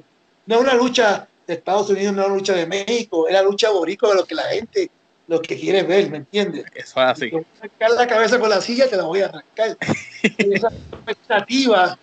no 0.46 0.54
es 0.54 0.60
una 0.60 0.74
lucha 0.74 1.26
de 1.48 1.54
Estados 1.54 1.90
Unidos, 1.90 2.14
no 2.14 2.22
es 2.22 2.28
una 2.28 2.36
lucha 2.36 2.54
de 2.54 2.66
México, 2.66 3.26
es 3.26 3.34
la 3.34 3.42
lucha 3.42 3.70
boricua 3.70 4.10
de 4.10 4.14
lo 4.14 4.24
que 4.24 4.34
la 4.36 4.44
gente, 4.44 4.88
lo 5.28 5.40
que 5.42 5.56
quiere 5.56 5.82
ver, 5.82 6.10
¿me 6.10 6.16
entiendes? 6.16 6.64
Eso 6.74 7.00
es 7.00 7.06
así. 7.06 7.30
Si 7.30 7.94
la 7.94 8.06
cabeza 8.06 8.40
con 8.40 8.50
la 8.50 8.60
silla, 8.60 8.88
te 8.88 8.96
la 8.96 9.04
voy 9.04 9.20
a 9.20 9.26
arrancar. 9.26 9.76
esa 10.38 10.68
expectativa, 10.68 11.98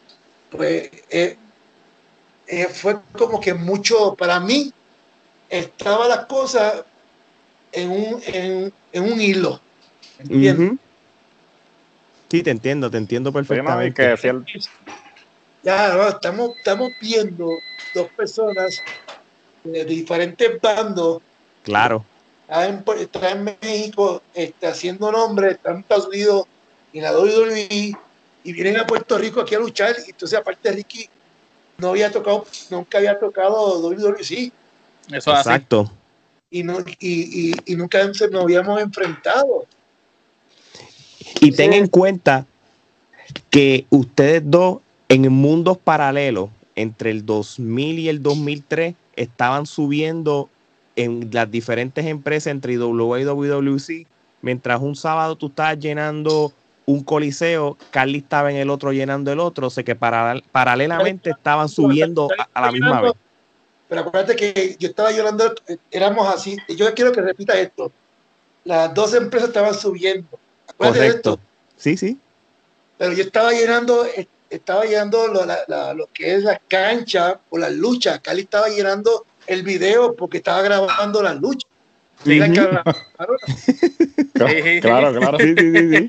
pues, 0.51 0.91
eh, 1.09 1.35
eh, 2.47 2.67
fue 2.67 2.97
como 3.17 3.41
que 3.41 3.53
mucho, 3.55 4.15
para 4.15 4.39
mí, 4.39 4.71
estaba 5.49 6.07
la 6.07 6.27
cosa 6.27 6.85
en 7.71 7.89
un, 7.89 8.21
en, 8.27 9.03
un 9.03 9.19
hilo, 9.19 9.59
¿me 10.19 10.35
entiendes? 10.35 10.79
Sí, 12.29 12.43
te 12.43 12.51
entiendo, 12.51 12.91
te 12.91 12.97
entiendo 12.97 13.33
perfectamente. 13.33 14.15
Ya, 15.63 16.09
estamos, 16.09 16.51
estamos 16.57 16.91
viendo 17.01 17.59
dos 17.95 18.07
personas 18.15 18.83
de 19.63 19.83
diferentes 19.83 20.61
bandos. 20.61 21.23
Claro. 21.63 22.05
Están 22.47 23.47
en, 23.47 23.57
México 23.61 24.21
está 24.33 24.69
haciendo 24.69 25.11
nombre, 25.11 25.51
están 25.51 25.75
en 25.75 25.79
Estados 25.79 26.07
Unidos 26.07 26.45
en 26.93 27.03
la 27.03 27.17
WWE 27.17 27.97
y 28.43 28.53
vienen 28.53 28.77
a 28.77 28.85
Puerto 28.85 29.17
Rico 29.17 29.41
aquí 29.41 29.55
a 29.55 29.59
luchar. 29.59 29.95
Y 30.05 30.11
entonces, 30.11 30.37
aparte, 30.37 30.71
Ricky 30.71 31.09
no 31.77 31.89
había 31.89 32.11
tocado, 32.11 32.45
nunca 32.69 32.99
había 32.99 33.19
tocado 33.19 33.79
WWE. 33.79 34.51
Eso 35.11 35.31
Exacto. 35.31 35.91
Y, 36.51 36.63
no, 36.63 36.79
y, 36.79 37.51
y, 37.51 37.55
y 37.65 37.75
nunca 37.75 38.03
nos 38.05 38.21
habíamos 38.21 38.79
enfrentado. 38.79 39.65
Y 41.41 41.51
ten 41.51 41.73
en 41.73 41.87
cuenta 41.87 42.45
que 43.49 43.85
ustedes 43.89 44.43
dos 44.45 44.79
en 45.09 45.31
mundos 45.31 45.77
paralelos 45.77 46.49
entre 46.75 47.11
el 47.11 47.25
2000 47.25 47.99
y 47.99 48.09
el 48.09 48.21
2003 48.21 48.95
estaban 49.15 49.65
subiendo 49.65 50.49
en 50.95 51.29
las 51.31 51.49
diferentes 51.49 52.05
empresas 52.05 52.47
entre 52.47 52.73
IWA 52.73 53.19
y 53.19 53.25
WWC, 53.25 54.07
mientras 54.41 54.81
un 54.81 54.95
sábado 54.95 55.35
tú 55.35 55.47
estabas 55.47 55.79
llenando 55.79 56.53
un 56.85 57.03
coliseo, 57.03 57.77
Carly 57.91 58.19
estaba 58.19 58.51
en 58.51 58.57
el 58.57 58.69
otro 58.69 58.91
llenando 58.91 59.31
el 59.31 59.39
otro, 59.39 59.67
o 59.67 59.69
sea 59.69 59.83
que 59.83 59.95
paralelamente 59.95 61.31
estaban 61.31 61.67
subiendo 61.67 62.29
a, 62.53 62.61
la 62.61 62.71
misma 62.71 63.01
vez. 63.01 63.13
Pero 63.89 64.01
acuérdate 64.01 64.35
que 64.35 64.75
yo 64.79 64.89
estaba 64.89 65.11
llorando, 65.11 65.53
éramos 65.91 66.33
así, 66.33 66.57
yo 66.69 66.93
quiero 66.93 67.11
que 67.11 67.21
repita 67.21 67.59
esto, 67.59 67.91
las 68.63 68.93
dos 68.93 69.13
empresas 69.13 69.49
estaban 69.49 69.73
subiendo. 69.73 70.27
Correcto. 70.77 71.39
Sí, 71.77 71.97
sí. 71.97 72.19
Pero 72.97 73.13
yo 73.13 73.23
estaba 73.23 73.51
llenando 73.51 74.05
estaba 74.49 74.85
llenando 74.85 75.27
lo, 75.27 76.07
que 76.13 76.35
es 76.35 76.43
la 76.43 76.59
cancha 76.67 77.39
o 77.49 77.57
la 77.57 77.69
lucha. 77.69 78.19
Cali 78.19 78.41
estaba 78.41 78.69
llenando 78.69 79.25
el 79.47 79.63
video 79.63 80.15
porque 80.15 80.37
estaba 80.37 80.61
grabando 80.61 81.21
la 81.21 81.33
lucha. 81.33 81.67
Sí, 82.23 82.39
claro, 84.81 85.13
claro. 85.13 85.37
Sí, 85.39 85.55
sí, 85.57 85.89
sí. 85.89 86.07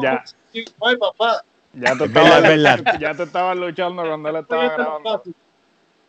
ya. 0.00 0.24
Ay, 0.80 0.96
papá. 0.96 1.44
Ya 1.74 1.96
te 1.96 2.04
estaba, 2.04 2.98
ya 2.98 3.14
te 3.14 3.22
estaba 3.24 3.54
luchando 3.54 4.02
cuando 4.02 4.28
él 4.30 4.36
estaba 4.36 4.68
grabando. 4.68 5.22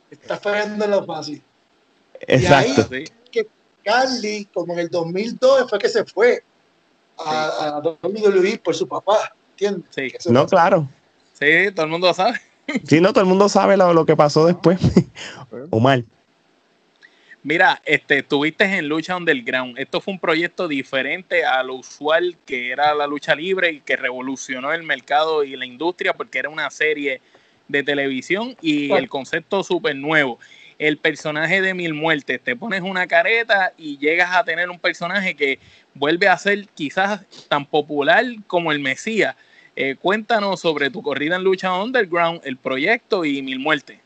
Está 0.10 0.38
fallando 0.38 0.88
lo 0.88 1.06
fácil. 1.06 1.42
Exacto. 2.22 2.88
Y 2.92 2.96
ahí, 2.96 3.06
que 3.32 3.48
Carly, 3.84 4.48
como 4.54 4.74
en 4.74 4.80
el 4.80 4.90
2002, 4.90 5.70
fue 5.70 5.80
que 5.80 5.90
se 5.90 6.06
fue 6.06 6.44
a, 7.18 7.80
a 7.80 7.80
WWE 7.80 8.60
por 8.64 8.76
su 8.76 8.88
papá, 8.88 9.36
¿entiendes? 9.52 9.90
Sí. 9.94 10.32
No, 10.32 10.48
claro. 10.48 10.88
Sí, 11.34 11.72
todo 11.76 11.86
el 11.86 11.92
mundo 11.92 12.14
sabe. 12.14 12.40
Sí, 12.84 13.02
no, 13.02 13.14
todo 13.14 13.24
el 13.24 13.30
mundo 13.30 13.50
sabe 13.50 13.78
lo, 13.78 13.94
lo 13.94 14.06
que 14.06 14.16
pasó 14.16 14.46
después. 14.46 14.80
Omar. 15.70 16.04
Mira, 17.44 17.82
este, 17.86 18.18
estuviste 18.18 18.66
en 18.66 18.90
Lucha 18.90 19.16
Underground. 19.16 19.80
Esto 19.80 20.02
fue 20.02 20.14
un 20.14 20.20
proyecto 20.20 20.68
diferente 20.68 21.46
a 21.46 21.64
lo 21.64 21.76
usual 21.76 22.36
que 22.46 22.72
era 22.72 22.94
la 22.94 23.08
lucha 23.08 23.36
libre 23.36 23.72
y 23.72 23.80
que 23.80 23.96
revolucionó 23.96 24.74
el 24.74 24.84
mercado 24.84 25.46
y 25.46 25.56
la 25.56 25.66
industria 25.66 26.14
porque 26.14 26.40
era 26.40 26.50
una 26.50 26.70
serie 26.70 27.22
de 27.70 27.84
televisión 27.84 28.58
y 28.62 28.92
el 28.92 29.08
concepto 29.08 29.64
súper 29.64 29.96
nuevo. 29.96 30.40
El 30.78 30.98
personaje 30.98 31.62
de 31.62 31.74
Mil 31.74 31.94
Muertes, 31.94 32.42
te 32.42 32.56
pones 32.58 32.82
una 32.82 33.08
careta 33.08 33.72
y 33.78 33.98
llegas 33.98 34.36
a 34.36 34.44
tener 34.44 34.70
un 34.70 34.78
personaje 34.78 35.36
que 35.36 35.60
vuelve 35.94 36.28
a 36.28 36.38
ser 36.38 36.68
quizás 36.76 37.22
tan 37.48 37.66
popular 37.66 38.26
como 38.48 38.74
el 38.74 38.80
Mesías. 38.80 39.38
Eh, 39.80 39.96
cuéntanos 39.96 40.60
sobre 40.60 40.90
tu 40.90 41.04
corrida 41.04 41.36
en 41.36 41.44
Lucha 41.44 41.72
Underground, 41.72 42.42
el 42.46 42.58
proyecto 42.58 43.24
y 43.24 43.44
Mil 43.44 43.60
Muertes. 43.60 44.00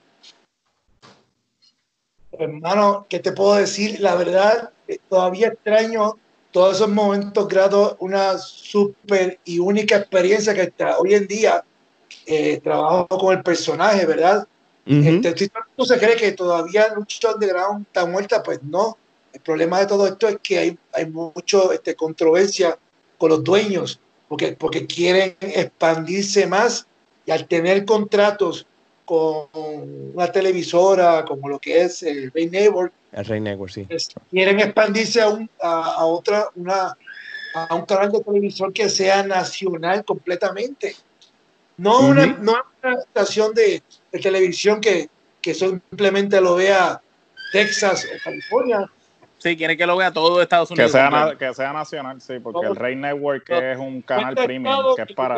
Hermano, 2.34 3.06
¿qué 3.08 3.20
te 3.20 3.32
puedo 3.32 3.56
decir? 3.56 4.02
La 4.02 4.16
verdad, 4.16 4.72
eh, 4.90 4.98
todavía 5.08 5.48
extraño 5.48 6.18
todos 6.52 6.76
esos 6.76 6.90
momentos 6.90 7.48
gratos, 7.48 7.96
una 8.00 8.38
súper 8.38 9.40
y 9.46 9.60
única 9.60 9.96
experiencia 9.96 10.54
que 10.54 10.64
hasta 10.64 10.98
hoy 10.98 11.14
en 11.14 11.26
día 11.26 11.64
eh, 12.26 12.60
trabajo 12.60 13.08
con 13.08 13.38
el 13.38 13.42
personaje, 13.42 14.06
¿verdad? 14.06 14.46
Ujú. 14.86 15.00
Este, 15.08 15.38
si 15.38 15.86
se 15.86 15.98
cree 15.98 16.18
que 16.18 16.34
todavía 16.34 16.94
Lucha 16.94 17.34
Underground 17.34 17.86
está 17.88 18.06
muerta, 18.06 18.44
pues 18.44 18.62
no. 18.62 18.98
El 19.32 19.40
problema 19.40 19.80
de 19.80 19.86
todo 19.86 20.06
esto 20.06 20.28
es 20.28 20.38
que 20.44 20.58
hay, 20.58 20.78
hay 20.92 21.06
mucho 21.06 21.72
este, 21.72 21.96
controversia 21.96 22.78
con 23.18 23.30
los 23.30 23.42
dueños, 23.42 24.02
porque, 24.32 24.54
porque 24.54 24.88
quieren 24.88 25.36
expandirse 25.42 26.48
más 26.48 26.88
y 27.26 27.32
al 27.32 27.50
tener 27.50 27.84
contratos 27.84 28.66
con 29.04 29.50
una 29.54 30.32
televisora 30.32 31.26
como 31.26 31.50
lo 31.50 31.60
que 31.60 31.82
es 31.82 32.02
el 32.02 32.32
Rey 32.32 32.50
Network, 32.50 32.94
El 33.12 33.44
Network, 33.44 33.74
sí. 33.74 33.84
pues, 33.84 34.08
quieren 34.30 34.62
expandirse 34.62 35.20
a, 35.20 35.28
un, 35.28 35.50
a, 35.62 35.96
a 35.96 36.06
otra, 36.06 36.48
una, 36.56 36.96
a 37.54 37.76
un 37.76 37.86
canal 37.86 38.10
de 38.10 38.22
televisor 38.22 38.72
que 38.72 38.88
sea 38.88 39.22
nacional 39.22 40.06
completamente. 40.06 40.96
No, 41.76 42.00
una, 42.00 42.24
Ujú. 42.24 42.42
no 42.42 42.56
una 42.84 43.02
estación 43.02 43.54
de, 43.54 43.84
de 44.14 44.20
televisión 44.20 44.80
que, 44.80 45.10
que 45.42 45.54
simplemente 45.54 46.40
lo 46.40 46.56
vea 46.56 47.02
Texas 47.52 48.06
o 48.06 48.24
California. 48.24 48.90
Sí, 49.42 49.58
quiere 49.58 49.76
que 49.76 49.88
lo 49.88 49.98
vea 49.98 50.12
todo 50.12 50.40
Estados 50.42 50.68
Que 50.70 50.74
Unidos. 50.76 50.92
sea, 50.92 51.10
completo. 51.10 51.28
na- 51.34 51.38
que 51.38 51.54
sea 51.56 51.74
nacional, 51.74 52.22
sí, 52.22 52.40
porque 52.40 52.62
No. 52.64 52.72
el 52.74 52.76
Rey 52.76 52.96
Network 52.96 53.50
No. 53.50 53.58
es 53.60 53.78
un 53.80 54.02
canal 54.04 54.36
premium, 54.36 54.96
que 54.96 55.02
es 55.02 55.08
que 55.08 55.14
para... 55.16 55.36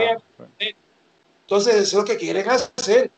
Entonces, 1.45 1.75
eso 1.75 1.83
es 1.83 1.93
lo 1.93 2.05
que 2.05 2.17
quieren 2.17 2.49
hacer. 2.49 3.11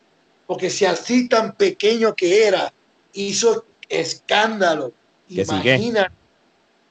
Porque 0.46 0.70
si 0.70 0.84
así 0.84 1.28
tan 1.28 1.52
pequeño 1.54 2.14
que 2.14 2.46
era, 2.46 2.72
hizo 3.14 3.64
escándalo. 3.88 4.92
Que 5.28 5.44
sí 5.44 5.60
que. 5.60 5.74
Imagina 5.74 6.12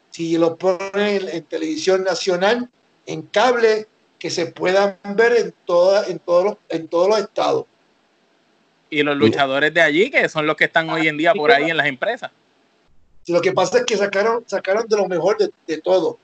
si 0.09 0.37
lo 0.37 0.57
ponen 0.57 0.81
en, 0.95 1.29
en 1.29 1.43
televisión 1.43 2.03
nacional, 2.03 2.69
en 3.05 3.21
cable, 3.23 3.87
que 4.19 4.29
se 4.29 4.47
puedan 4.47 4.97
ver 5.15 5.33
en, 5.37 5.53
toda, 5.65 6.05
en, 6.07 6.19
todos, 6.19 6.43
los, 6.45 6.57
en 6.69 6.87
todos 6.87 7.07
los 7.09 7.19
estados. 7.19 7.65
Y 8.89 9.03
los 9.03 9.15
luchadores 9.15 9.73
de 9.73 9.81
allí, 9.81 10.09
que 10.09 10.27
son 10.29 10.45
los 10.47 10.55
que 10.57 10.65
están 10.65 10.89
hoy 10.89 11.07
en 11.07 11.17
día 11.17 11.33
por 11.33 11.51
ahí 11.51 11.69
en 11.69 11.77
las 11.77 11.87
empresas. 11.87 12.31
Lo 13.27 13.41
que 13.41 13.51
pasa 13.51 13.79
es 13.79 13.85
que 13.85 13.97
sacaron, 13.97 14.43
sacaron 14.47 14.87
de 14.87 14.97
lo 14.97 15.07
mejor 15.07 15.37
de, 15.37 15.51
de 15.67 15.81
todo. 15.81 16.19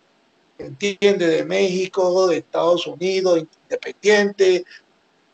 ¿Entiende? 0.57 1.27
De 1.27 1.45
México, 1.45 2.27
de 2.27 2.37
Estados 2.37 2.85
Unidos, 2.85 3.43
independiente, 3.65 4.63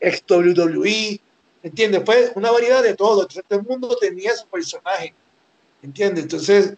ex 0.00 0.22
WWE. 0.28 1.20
¿Entiendes? 1.62 2.02
Fue 2.04 2.32
una 2.34 2.50
variedad 2.50 2.82
de 2.82 2.94
todo. 2.94 3.22
Entonces, 3.22 3.44
todo 3.46 3.58
el 3.60 3.66
mundo 3.66 3.96
tenía 4.00 4.34
su 4.34 4.46
personaje. 4.46 5.12
¿Entiendes? 5.82 6.24
Entonces, 6.24 6.74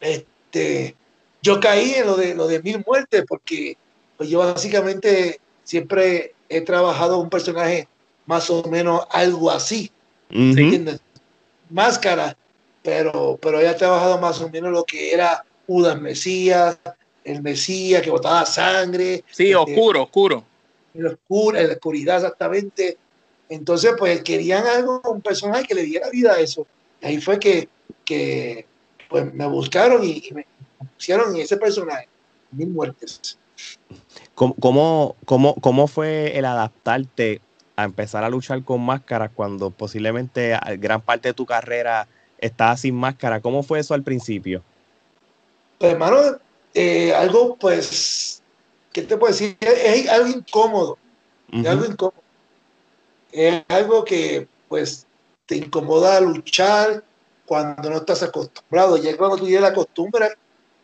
este, 0.00 0.94
yo 1.42 1.60
caí 1.60 1.94
en 1.94 2.06
lo 2.06 2.16
de, 2.16 2.34
lo 2.34 2.46
de 2.46 2.62
mil 2.62 2.82
muertes 2.86 3.24
porque 3.28 3.76
pues 4.16 4.28
yo 4.28 4.38
básicamente 4.38 5.40
siempre 5.64 6.34
he 6.48 6.60
trabajado 6.60 7.18
un 7.18 7.28
personaje 7.28 7.88
más 8.26 8.48
o 8.50 8.62
menos 8.64 9.02
algo 9.10 9.50
así. 9.50 9.90
Ujú. 10.30 10.40
¿entiendes? 10.40 11.00
Máscara, 11.70 12.36
pero, 12.84 13.38
pero 13.40 13.58
ella 13.60 13.70
ha 13.70 13.76
trabajado 13.76 14.20
más 14.20 14.38
o 14.42 14.50
menos 14.50 14.70
lo 14.70 14.84
que 14.84 15.12
era 15.14 15.42
Judas 15.66 15.98
Mesías, 15.98 16.78
el 17.24 17.40
Mesías 17.40 18.02
que 18.02 18.10
botaba 18.10 18.44
sangre, 18.44 19.24
Sí, 19.30 19.44
este, 19.44 19.56
oscuro, 19.56 20.02
oscuro. 20.02 20.44
en 20.92 21.04
la, 21.04 21.10
oscura, 21.12 21.62
en 21.62 21.68
la 21.68 21.72
oscuridad 21.74 22.16
exactamente. 22.16 22.98
Entonces, 23.48 23.94
pues 23.98 24.22
querían 24.22 24.66
algo, 24.66 25.00
un 25.06 25.22
personaje 25.22 25.64
que 25.64 25.74
le 25.74 25.82
diera 25.84 26.10
vida 26.10 26.34
a 26.34 26.40
eso. 26.40 26.66
Y 27.00 27.06
ahí 27.06 27.20
fue 27.22 27.38
que, 27.38 27.70
que 28.04 28.66
pues, 29.08 29.32
me 29.32 29.46
buscaron 29.46 30.04
y, 30.04 30.22
y 30.28 30.34
me 30.34 30.46
pusieron 30.94 31.34
en 31.34 31.40
ese 31.40 31.56
personaje, 31.56 32.06
mil 32.50 32.68
muertes. 32.68 33.38
¿Cómo, 34.34 34.54
cómo, 34.56 35.16
cómo, 35.24 35.54
cómo 35.54 35.86
fue 35.86 36.36
el 36.36 36.44
adaptarte 36.44 37.40
a 37.76 37.84
empezar 37.84 38.24
a 38.24 38.28
luchar 38.28 38.62
con 38.62 38.82
máscaras 38.82 39.30
cuando 39.34 39.70
posiblemente 39.70 40.54
gran 40.78 41.00
parte 41.00 41.28
de 41.28 41.34
tu 41.34 41.46
carrera 41.46 42.06
estaba 42.44 42.76
sin 42.76 42.94
máscara? 42.94 43.40
¿Cómo 43.40 43.62
fue 43.62 43.80
eso 43.80 43.94
al 43.94 44.02
principio? 44.02 44.62
Pues, 45.78 45.92
hermano, 45.92 46.38
eh, 46.74 47.12
algo, 47.14 47.56
pues, 47.56 48.42
¿qué 48.92 49.02
te 49.02 49.16
puedo 49.16 49.32
decir? 49.32 49.56
Es, 49.60 50.04
es 50.04 50.08
algo 50.08 50.28
incómodo. 50.28 50.98
es 51.52 51.66
algo 51.66 51.84
incómodo. 51.86 52.22
Es 53.32 53.62
algo 53.68 54.04
que 54.04 54.46
pues 54.68 55.06
te 55.46 55.56
incomoda 55.56 56.20
luchar 56.20 57.04
cuando 57.46 57.90
no 57.90 57.96
estás 57.96 58.22
acostumbrado. 58.22 58.96
Ya 58.96 59.16
cuando 59.16 59.36
tú 59.36 59.48
ya 59.48 59.60
la 59.60 59.74
costumbre, 59.74 60.30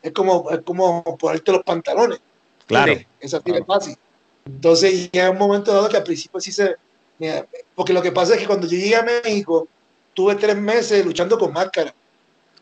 es 0.02 0.12
como, 0.12 0.50
es 0.50 0.60
como 0.64 1.02
ponerte 1.16 1.52
los 1.52 1.62
pantalones. 1.62 2.20
Claro. 2.66 2.92
¿entiendes? 2.92 3.16
Es 3.20 3.34
así 3.34 3.52
de 3.52 3.64
fácil. 3.64 3.96
Entonces 4.44 5.10
llega 5.10 5.30
un 5.30 5.38
momento 5.38 5.72
dado 5.72 5.88
que 5.88 5.96
al 5.96 6.04
principio 6.04 6.40
sí 6.40 6.52
se... 6.52 6.76
mira, 7.18 7.46
porque 7.74 7.92
lo 7.92 8.02
que 8.02 8.12
pasa 8.12 8.34
es 8.34 8.40
que 8.40 8.46
cuando 8.46 8.66
yo 8.66 8.76
llegué 8.76 8.96
a 8.96 9.02
México, 9.02 9.68
tuve 10.14 10.34
tres 10.36 10.56
meses 10.56 11.04
luchando 11.04 11.38
con 11.38 11.52
máscara, 11.52 11.94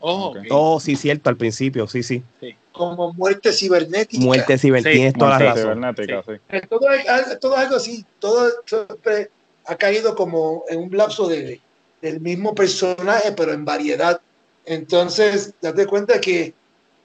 Oh. 0.01 0.33
Oh, 0.51 0.79
sí, 0.79 0.95
cierto, 0.95 1.29
al 1.29 1.37
principio, 1.37 1.89
sí, 1.89 2.05
sí. 2.05 2.23
como 2.71 3.13
muerte 3.15 3.53
cibernética. 3.53 4.23
Muerte 4.23 4.57
ciber, 4.57 4.85
Sí, 4.85 4.91
tienes 4.93 5.15
toda 5.15 5.31
la 5.31 5.39
Muerte 5.39 5.55
razón. 5.65 5.81
cibernética, 5.83 6.23
sí. 6.23 6.61
Todo 6.69 6.91
es, 6.93 7.09
al- 7.09 7.39
todo 7.41 7.55
es 7.55 7.59
algo 7.59 7.77
así, 7.77 8.07
todo 8.21 8.49
siempre 8.65 9.31
ha 9.67 9.75
caído 9.75 10.15
como 10.15 10.63
en 10.69 10.79
un 10.83 10.97
lapso 10.97 11.27
de, 11.27 11.61
del 12.01 12.21
mismo 12.21 12.55
personaje, 12.55 13.33
pero 13.33 13.53
en 13.53 13.65
variedad. 13.65 14.21
Entonces, 14.67 15.55
date 15.61 15.85
cuenta 15.87 16.21
que 16.21 16.55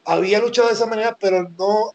había 0.06 0.40
luchado 0.40 0.68
de 0.68 0.76
esa 0.76 0.86
manera, 0.86 1.18
pero 1.20 1.50
no, 1.58 1.94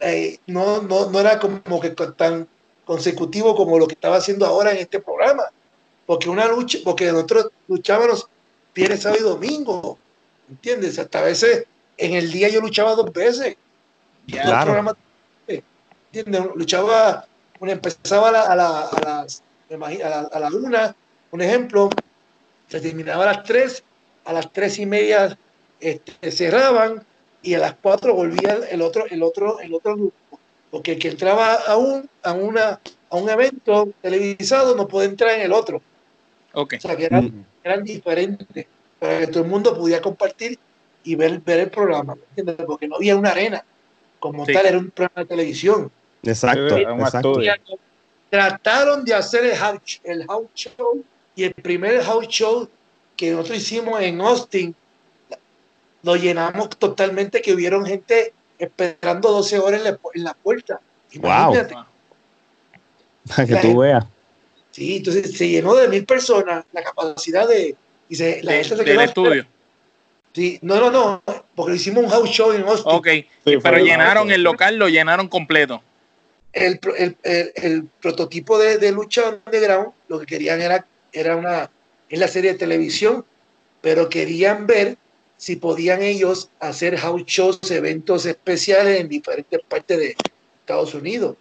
eh, 0.00 0.36
no, 0.46 0.82
no, 0.82 1.08
no 1.10 1.20
era 1.20 1.38
como 1.38 1.80
que 1.80 1.88
tan 1.90 2.46
consecutivo 2.84 3.56
como 3.56 3.78
lo 3.78 3.86
que 3.86 3.94
estaba 3.94 4.16
haciendo 4.16 4.44
ahora 4.44 4.72
en 4.72 4.76
este 4.78 5.00
programa. 5.00 5.44
Porque 6.06 6.28
una 6.28 6.46
lucha, 6.48 6.78
porque 6.84 7.06
nosotros 7.10 7.48
luchábamos 7.68 8.26
viernes, 8.74 9.02
sábado 9.02 9.20
y 9.20 9.24
domingo, 9.24 9.98
¿entiendes? 10.48 10.98
Hasta 10.98 11.20
a 11.20 11.22
veces 11.22 11.64
en 11.96 12.14
el 12.14 12.30
día 12.30 12.48
yo 12.48 12.60
luchaba 12.60 12.94
dos 12.94 13.12
veces. 13.12 13.56
Claro. 14.26 14.64
programas, 14.64 14.94
eh, 15.46 15.62
¿entiendes? 16.12 16.54
Luchaba, 16.54 17.26
una 17.60 17.72
empezaba 17.72 18.28
a, 18.28 18.32
la- 18.32 18.42
a, 18.42 18.56
la- 18.56 18.80
a 18.88 19.00
las, 19.22 19.42
me 19.68 19.76
imagino, 19.76 20.06
a, 20.06 20.08
la, 20.10 20.20
a 20.20 20.40
la 20.40 20.48
una, 20.48 20.96
un 21.30 21.40
ejemplo, 21.42 21.90
se 22.68 22.80
terminaba 22.80 23.24
a 23.24 23.26
las 23.34 23.44
tres, 23.44 23.82
a 24.24 24.32
las 24.32 24.50
tres 24.52 24.78
y 24.78 24.86
media 24.86 25.38
este, 25.80 26.30
cerraban 26.32 27.04
y 27.42 27.54
a 27.54 27.58
las 27.58 27.74
cuatro 27.80 28.14
volvía 28.14 28.54
el 28.70 28.80
otro, 28.82 29.04
el 29.06 29.22
otro, 29.22 29.60
el 29.60 29.74
otro 29.74 29.94
grupo. 29.96 30.40
Porque 30.70 30.92
el 30.92 30.98
que 30.98 31.08
entraba 31.08 31.54
a 31.54 31.76
un, 31.76 32.08
a 32.22 32.32
una, 32.32 32.80
a 33.10 33.16
un 33.16 33.28
evento 33.28 33.90
televisado 34.00 34.74
no 34.74 34.88
puede 34.88 35.08
entrar 35.08 35.32
en 35.34 35.42
el 35.42 35.52
otro. 35.52 35.82
Ok. 36.54 36.74
O 36.78 36.80
sea, 36.80 36.96
que 36.96 37.04
eran, 37.06 37.24
Mm. 37.26 37.44
eran 37.64 37.84
diferentes 37.84 38.66
para 38.98 39.18
que 39.20 39.26
todo 39.28 39.42
el 39.44 39.50
mundo 39.50 39.76
pudiera 39.76 40.00
compartir 40.00 40.58
y 41.02 41.14
ver, 41.16 41.40
ver 41.40 41.60
el 41.60 41.70
programa, 41.70 42.14
¿me 42.14 42.22
entiendes? 42.30 42.66
Porque 42.66 42.88
no 42.88 42.96
había 42.96 43.16
una 43.16 43.30
arena 43.30 43.64
como 44.18 44.46
Sí. 44.46 44.52
tal, 44.52 44.66
era 44.66 44.78
un 44.78 44.90
programa 44.90 45.22
de 45.22 45.26
televisión. 45.26 45.90
Exacto, 46.22 46.74
un 46.76 47.00
exacto. 47.00 47.40
Trataron 48.30 49.04
de 49.04 49.14
hacer 49.14 49.44
el 49.44 49.56
house, 49.56 50.00
el 50.02 50.26
house 50.26 50.48
show 50.54 51.04
y 51.36 51.44
el 51.44 51.54
primer 51.54 52.02
house 52.02 52.26
show 52.28 52.68
que 53.16 53.30
nosotros 53.30 53.58
hicimos 53.58 54.00
en 54.00 54.20
Austin 54.20 54.74
lo 56.02 56.16
llenamos 56.16 56.70
totalmente 56.70 57.40
que 57.40 57.52
hubieron 57.54 57.84
gente 57.86 58.32
esperando 58.58 59.30
12 59.30 59.58
horas 59.58 59.80
en 59.80 59.84
la, 59.92 59.98
pu- 60.00 60.10
en 60.14 60.24
la 60.24 60.34
puerta. 60.34 60.80
Wow. 61.16 61.30
Imagínate. 61.54 61.74
Para 63.28 63.46
que 63.46 63.56
tú 63.56 63.78
veas. 63.78 64.04
Sí, 64.74 64.96
entonces 64.96 65.36
se 65.36 65.48
llenó 65.48 65.76
de 65.76 65.86
mil 65.86 66.04
personas 66.04 66.64
la 66.72 66.82
capacidad 66.82 67.46
de... 67.46 67.76
Y 68.08 68.16
se, 68.16 68.42
la 68.42 68.54
De- 68.54 68.64
gente 68.64 68.76
se 68.78 68.90
del 68.90 69.00
estudio. 69.02 69.46
Sí, 70.32 70.58
no, 70.62 70.80
no, 70.80 70.90
no. 70.90 71.22
porque 71.54 71.76
hicimos 71.76 72.02
un 72.02 72.10
house 72.10 72.28
show 72.30 72.50
en 72.50 72.62
Austin. 72.62 72.92
Ok, 72.92 73.06
pero 73.62 73.78
llenaron 73.78 74.32
el 74.32 74.42
local, 74.42 74.76
lo 74.76 74.88
llenaron 74.88 75.28
completo. 75.28 75.80
El, 76.52 76.80
el, 76.96 77.16
el, 77.54 77.84
prototipo 78.02 78.58
de, 78.58 78.78
de, 78.78 78.90
lucha 78.90 79.40
underground, 79.46 79.92
lo 80.08 80.18
que 80.18 80.26
querían 80.26 80.60
era, 80.60 80.84
era 81.12 81.36
una, 81.36 81.70
en 82.08 82.18
la 82.18 82.26
serie 82.26 82.54
de 82.54 82.58
televisión, 82.58 83.24
pero 83.80 84.08
querían 84.08 84.66
ver 84.66 84.98
si 85.36 85.54
podían 85.54 86.02
ellos 86.02 86.50
hacer 86.58 86.96
house 86.96 87.22
shows, 87.26 87.70
eventos 87.70 88.26
especiales 88.26 89.00
en 89.00 89.08
diferentes 89.08 89.60
partes 89.68 89.98
de 89.98 90.16
Estados 90.62 90.94
Unidos. 90.94 91.36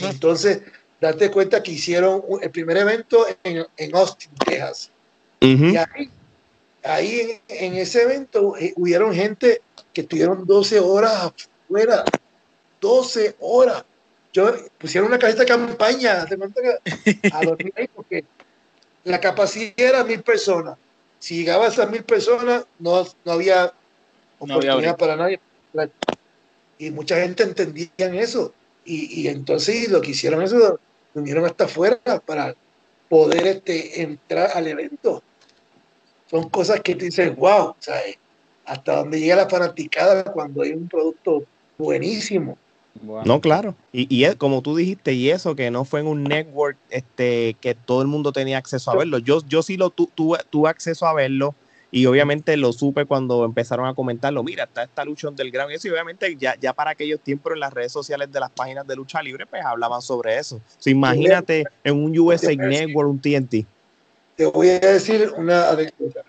Entonces, 0.00 0.62
date 1.00 1.30
cuenta 1.30 1.62
que 1.62 1.72
hicieron 1.72 2.22
el 2.40 2.50
primer 2.50 2.76
evento 2.76 3.26
en, 3.42 3.66
en 3.76 3.96
Austin, 3.96 4.30
Texas. 4.44 4.90
Y 5.40 5.76
ahí, 5.76 6.10
ahí 6.84 7.40
en, 7.48 7.74
ese 7.74 8.02
evento 8.02 8.56
eh, 8.58 8.74
hubieron 8.76 9.14
gente 9.14 9.62
que 9.92 10.02
estuvieron 10.02 10.46
12 10.46 10.80
horas 10.80 11.32
afuera. 11.66 12.04
12 12.80 13.36
horas. 13.40 13.84
Yo 14.32 14.52
pusieron 14.78 15.08
una 15.08 15.18
caseta 15.18 15.40
de 15.40 15.48
campaña, 15.48 16.22
a 17.32 17.44
dormir 17.44 17.72
ahí 17.76 17.88
porque 17.88 18.24
la 19.04 19.20
capacidad 19.20 19.72
era 19.76 20.04
mil 20.04 20.22
personas. 20.22 20.76
Si 21.18 21.36
llegaba 21.36 21.66
a 21.66 21.68
esas 21.68 21.90
mil 21.90 22.04
personas, 22.04 22.64
no, 22.78 23.06
no 23.24 23.32
había 23.32 23.72
oportunidad 24.38 24.96
para 24.96 25.16
nadie. 25.16 25.40
Y 26.78 26.90
mucha 26.90 27.20
gente 27.20 27.42
entendía 27.42 27.90
eso. 27.98 28.54
Y, 28.84 29.22
y 29.22 29.28
entonces 29.28 29.90
lo 29.90 30.00
que 30.00 30.12
hicieron 30.12 30.42
eso, 30.42 30.80
vinieron 31.14 31.44
hasta 31.44 31.64
afuera 31.64 31.98
para 32.24 32.54
poder 33.08 33.46
este, 33.46 34.02
entrar 34.02 34.50
al 34.54 34.66
evento. 34.66 35.22
Son 36.30 36.48
cosas 36.48 36.80
que 36.80 36.94
te 36.94 37.06
dices, 37.06 37.34
wow, 37.36 37.74
hasta 38.64 38.96
donde 38.96 39.18
llega 39.18 39.36
la 39.36 39.48
fanaticada 39.48 40.24
cuando 40.24 40.62
hay 40.62 40.72
un 40.72 40.88
producto 40.88 41.42
buenísimo. 41.76 42.56
No, 43.24 43.40
claro. 43.40 43.74
Y, 43.92 44.06
y 44.08 44.34
como 44.36 44.62
tú 44.62 44.76
dijiste, 44.76 45.12
y 45.12 45.30
eso 45.30 45.54
que 45.56 45.70
no 45.70 45.84
fue 45.84 46.00
en 46.00 46.06
un 46.06 46.24
network 46.24 46.76
este, 46.90 47.54
que 47.60 47.74
todo 47.74 48.02
el 48.02 48.08
mundo 48.08 48.32
tenía 48.32 48.58
acceso 48.58 48.90
a 48.90 48.96
verlo. 48.96 49.18
Yo, 49.18 49.40
yo 49.46 49.62
sí 49.62 49.76
lo 49.76 49.90
tuve 49.90 50.68
acceso 50.68 51.06
a 51.06 51.14
verlo 51.14 51.54
y 51.90 52.06
obviamente 52.06 52.56
lo 52.56 52.72
supe 52.72 53.04
cuando 53.04 53.44
empezaron 53.44 53.86
a 53.86 53.94
comentarlo. 53.94 54.42
Mira, 54.42 54.64
está 54.64 54.84
esta 54.84 55.04
lucha 55.04 55.30
del 55.30 55.50
gran 55.50 55.70
y 55.70 55.74
eso. 55.74 55.88
Y 55.88 55.90
obviamente 55.90 56.36
ya, 56.36 56.54
ya 56.56 56.72
para 56.72 56.92
aquellos 56.92 57.20
tiempos 57.20 57.52
en 57.52 57.60
las 57.60 57.72
redes 57.72 57.92
sociales 57.92 58.30
de 58.30 58.38
las 58.38 58.50
páginas 58.50 58.86
de 58.86 58.96
lucha 58.96 59.22
libre, 59.22 59.46
pues 59.46 59.64
hablaban 59.64 60.00
sobre 60.00 60.38
eso. 60.38 60.60
imagínate 60.84 61.64
en 61.82 62.04
un 62.04 62.16
USA 62.16 62.54
Network, 62.54 63.08
un 63.08 63.20
TNT. 63.20 63.66
Te 64.36 64.46
voy 64.46 64.68
a 64.68 64.78
decir 64.78 65.32
una 65.36 65.70
anécdota. 65.70 66.24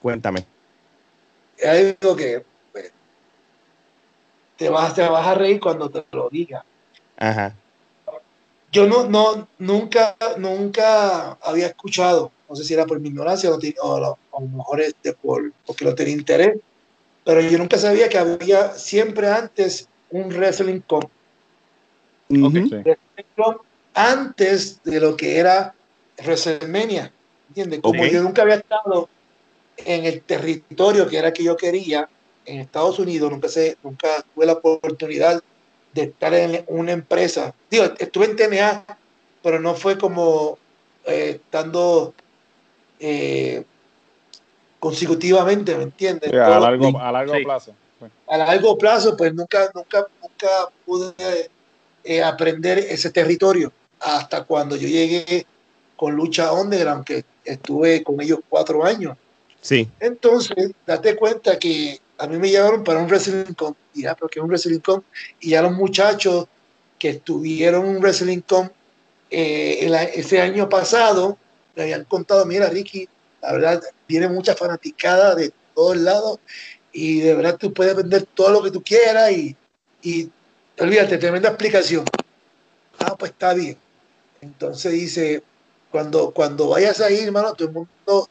Cuéntame. 0.00 0.44
Hay 1.62 1.96
algo 2.00 2.16
que 2.16 2.44
te 4.56 4.68
vas, 4.68 4.94
te 4.94 5.08
vas 5.08 5.26
a 5.26 5.34
reír 5.34 5.58
cuando 5.58 5.88
te 5.88 6.04
lo 6.12 6.28
diga. 6.28 6.64
Ajá. 7.16 7.54
Yo 8.70 8.86
no, 8.86 9.08
no, 9.08 9.48
nunca, 9.58 10.16
nunca 10.36 11.32
había 11.42 11.66
escuchado, 11.66 12.30
no 12.50 12.56
sé 12.56 12.64
si 12.64 12.74
era 12.74 12.84
por 12.84 12.98
mi 12.98 13.08
ignorancia 13.08 13.48
o, 13.48 13.58
o, 13.82 13.96
a 13.96 14.40
lo 14.40 14.48
mejor 14.48 14.80
este 14.80 15.12
por, 15.12 15.52
porque 15.64 15.84
no 15.84 15.94
tenía 15.94 16.14
interés, 16.14 16.58
pero 17.24 17.40
yo 17.40 17.56
nunca 17.56 17.78
sabía 17.78 18.08
que 18.08 18.18
había 18.18 18.72
siempre 18.74 19.28
antes 19.28 19.88
un 20.10 20.28
Wrestling 20.30 20.80
Con. 20.80 21.08
Antes 23.94 24.82
de 24.82 25.00
lo 25.00 25.16
que 25.16 25.38
era 25.38 25.74
WrestleMania, 26.24 27.12
¿entiendes? 27.48 27.80
Como 27.80 28.04
yo 28.04 28.22
nunca 28.22 28.42
había 28.42 28.56
estado 28.56 29.08
en 29.76 30.04
el 30.04 30.20
territorio 30.22 31.08
que 31.08 31.18
era 31.18 31.32
que 31.32 31.44
yo 31.44 31.56
quería, 31.56 32.08
en 32.46 32.60
Estados 32.60 32.98
Unidos, 32.98 33.30
nunca, 33.30 33.48
sé, 33.48 33.76
nunca 33.84 34.24
tuve 34.34 34.46
la 34.46 34.54
oportunidad 34.54 35.40
de 35.92 36.02
estar 36.02 36.34
en 36.34 36.64
una 36.66 36.92
empresa. 36.92 37.54
Digo, 37.70 37.84
estuve 37.98 38.26
en 38.26 38.36
TNA, 38.36 38.84
pero 39.42 39.60
no 39.60 39.74
fue 39.74 39.98
como 39.98 40.58
eh, 41.06 41.40
estando 41.44 42.14
eh, 43.00 43.64
consecutivamente, 44.78 45.76
¿me 45.76 45.84
entiendes? 45.84 46.32
a 46.32 46.60
largo, 46.60 46.98
a 46.98 47.12
largo 47.12 47.34
plazo. 47.42 47.74
A 48.28 48.38
largo 48.38 48.78
plazo, 48.78 49.16
pues 49.16 49.34
nunca, 49.34 49.70
nunca, 49.74 50.06
nunca 50.22 50.48
pude 50.86 51.50
eh, 52.04 52.22
aprender 52.22 52.78
ese 52.78 53.10
territorio 53.10 53.72
hasta 53.98 54.44
cuando 54.44 54.76
yo 54.76 54.88
llegué 54.88 55.46
con 55.96 56.14
Lucha 56.14 56.52
Underground, 56.52 57.04
que 57.04 57.24
estuve 57.44 58.02
con 58.02 58.20
ellos 58.20 58.38
cuatro 58.48 58.84
años. 58.84 59.16
Sí. 59.60 59.86
Entonces, 60.00 60.70
date 60.86 61.16
cuenta 61.16 61.58
que 61.58 62.00
a 62.16 62.26
mí 62.26 62.38
me 62.38 62.48
llevaron 62.48 62.82
para 62.84 63.00
un 63.00 63.06
Wrestling 63.06 63.52
Con, 63.54 63.76
y 63.94 64.02
ya, 64.02 64.14
porque 64.14 64.38
es 64.38 64.42
un 64.42 64.48
Wrestling 64.48 64.80
Con, 64.80 65.04
y 65.40 65.50
ya 65.50 65.62
los 65.62 65.72
muchachos 65.72 66.46
que 66.98 67.10
estuvieron 67.10 67.84
en 67.84 67.96
un 67.96 68.02
Wrestling 68.02 68.40
Con 68.40 68.72
eh, 69.30 69.90
ese 70.14 70.40
año 70.40 70.68
pasado, 70.68 71.36
me 71.80 71.84
habían 71.84 72.04
contado, 72.04 72.44
mira 72.44 72.68
Ricky, 72.68 73.08
la 73.40 73.52
verdad, 73.52 73.82
viene 74.06 74.28
mucha 74.28 74.54
fanaticada 74.54 75.34
de 75.34 75.52
todos 75.74 75.96
lados, 75.96 76.38
y 76.92 77.20
de 77.20 77.34
verdad 77.34 77.56
tú 77.56 77.72
puedes 77.72 77.96
vender 77.96 78.26
todo 78.34 78.50
lo 78.50 78.62
que 78.62 78.70
tú 78.70 78.82
quieras, 78.82 79.32
y, 79.32 79.56
y 80.02 80.30
olvídate, 80.78 81.18
tremenda 81.18 81.48
explicación. 81.48 82.04
Ah, 82.98 83.16
pues 83.16 83.32
está 83.32 83.54
bien. 83.54 83.78
Entonces 84.42 84.92
dice, 84.92 85.42
cuando, 85.90 86.32
cuando 86.32 86.68
vayas 86.68 87.00
a 87.00 87.10
ir, 87.10 87.24
hermano, 87.24 87.54
todo 87.54 87.68
el 87.68 87.74
mundo 87.74 88.28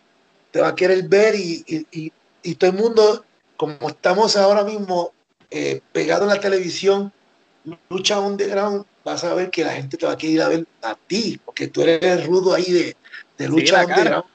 te 0.52 0.62
va 0.62 0.70
a 0.70 0.76
querer 0.76 1.08
ver 1.08 1.36
y, 1.36 1.64
y, 1.92 2.12
y 2.44 2.56
todo 2.56 2.70
el 2.70 2.78
mundo 2.78 3.26
como 3.58 3.90
estamos 3.90 4.38
ahora 4.38 4.64
mismo 4.64 5.12
eh, 5.50 5.82
pegados 5.92 6.24
en 6.24 6.36
la 6.36 6.40
televisión, 6.40 7.12
lucha 7.90 8.20
underground, 8.20 8.86
vas 9.04 9.24
a 9.24 9.34
ver 9.34 9.50
que 9.50 9.66
la 9.66 9.74
gente 9.74 9.98
te 9.98 10.06
va 10.06 10.14
a 10.14 10.18
querer 10.18 10.36
ir 10.36 10.42
a 10.42 10.48
ver 10.48 10.68
a 10.82 10.96
ti, 10.96 11.40
porque 11.44 11.68
tú 11.68 11.82
eres 11.82 12.02
el 12.02 12.26
rudo 12.26 12.54
ahí 12.54 12.72
de, 12.72 12.96
de 13.40 13.48
lucha 13.48 13.84
underground. 13.84 14.26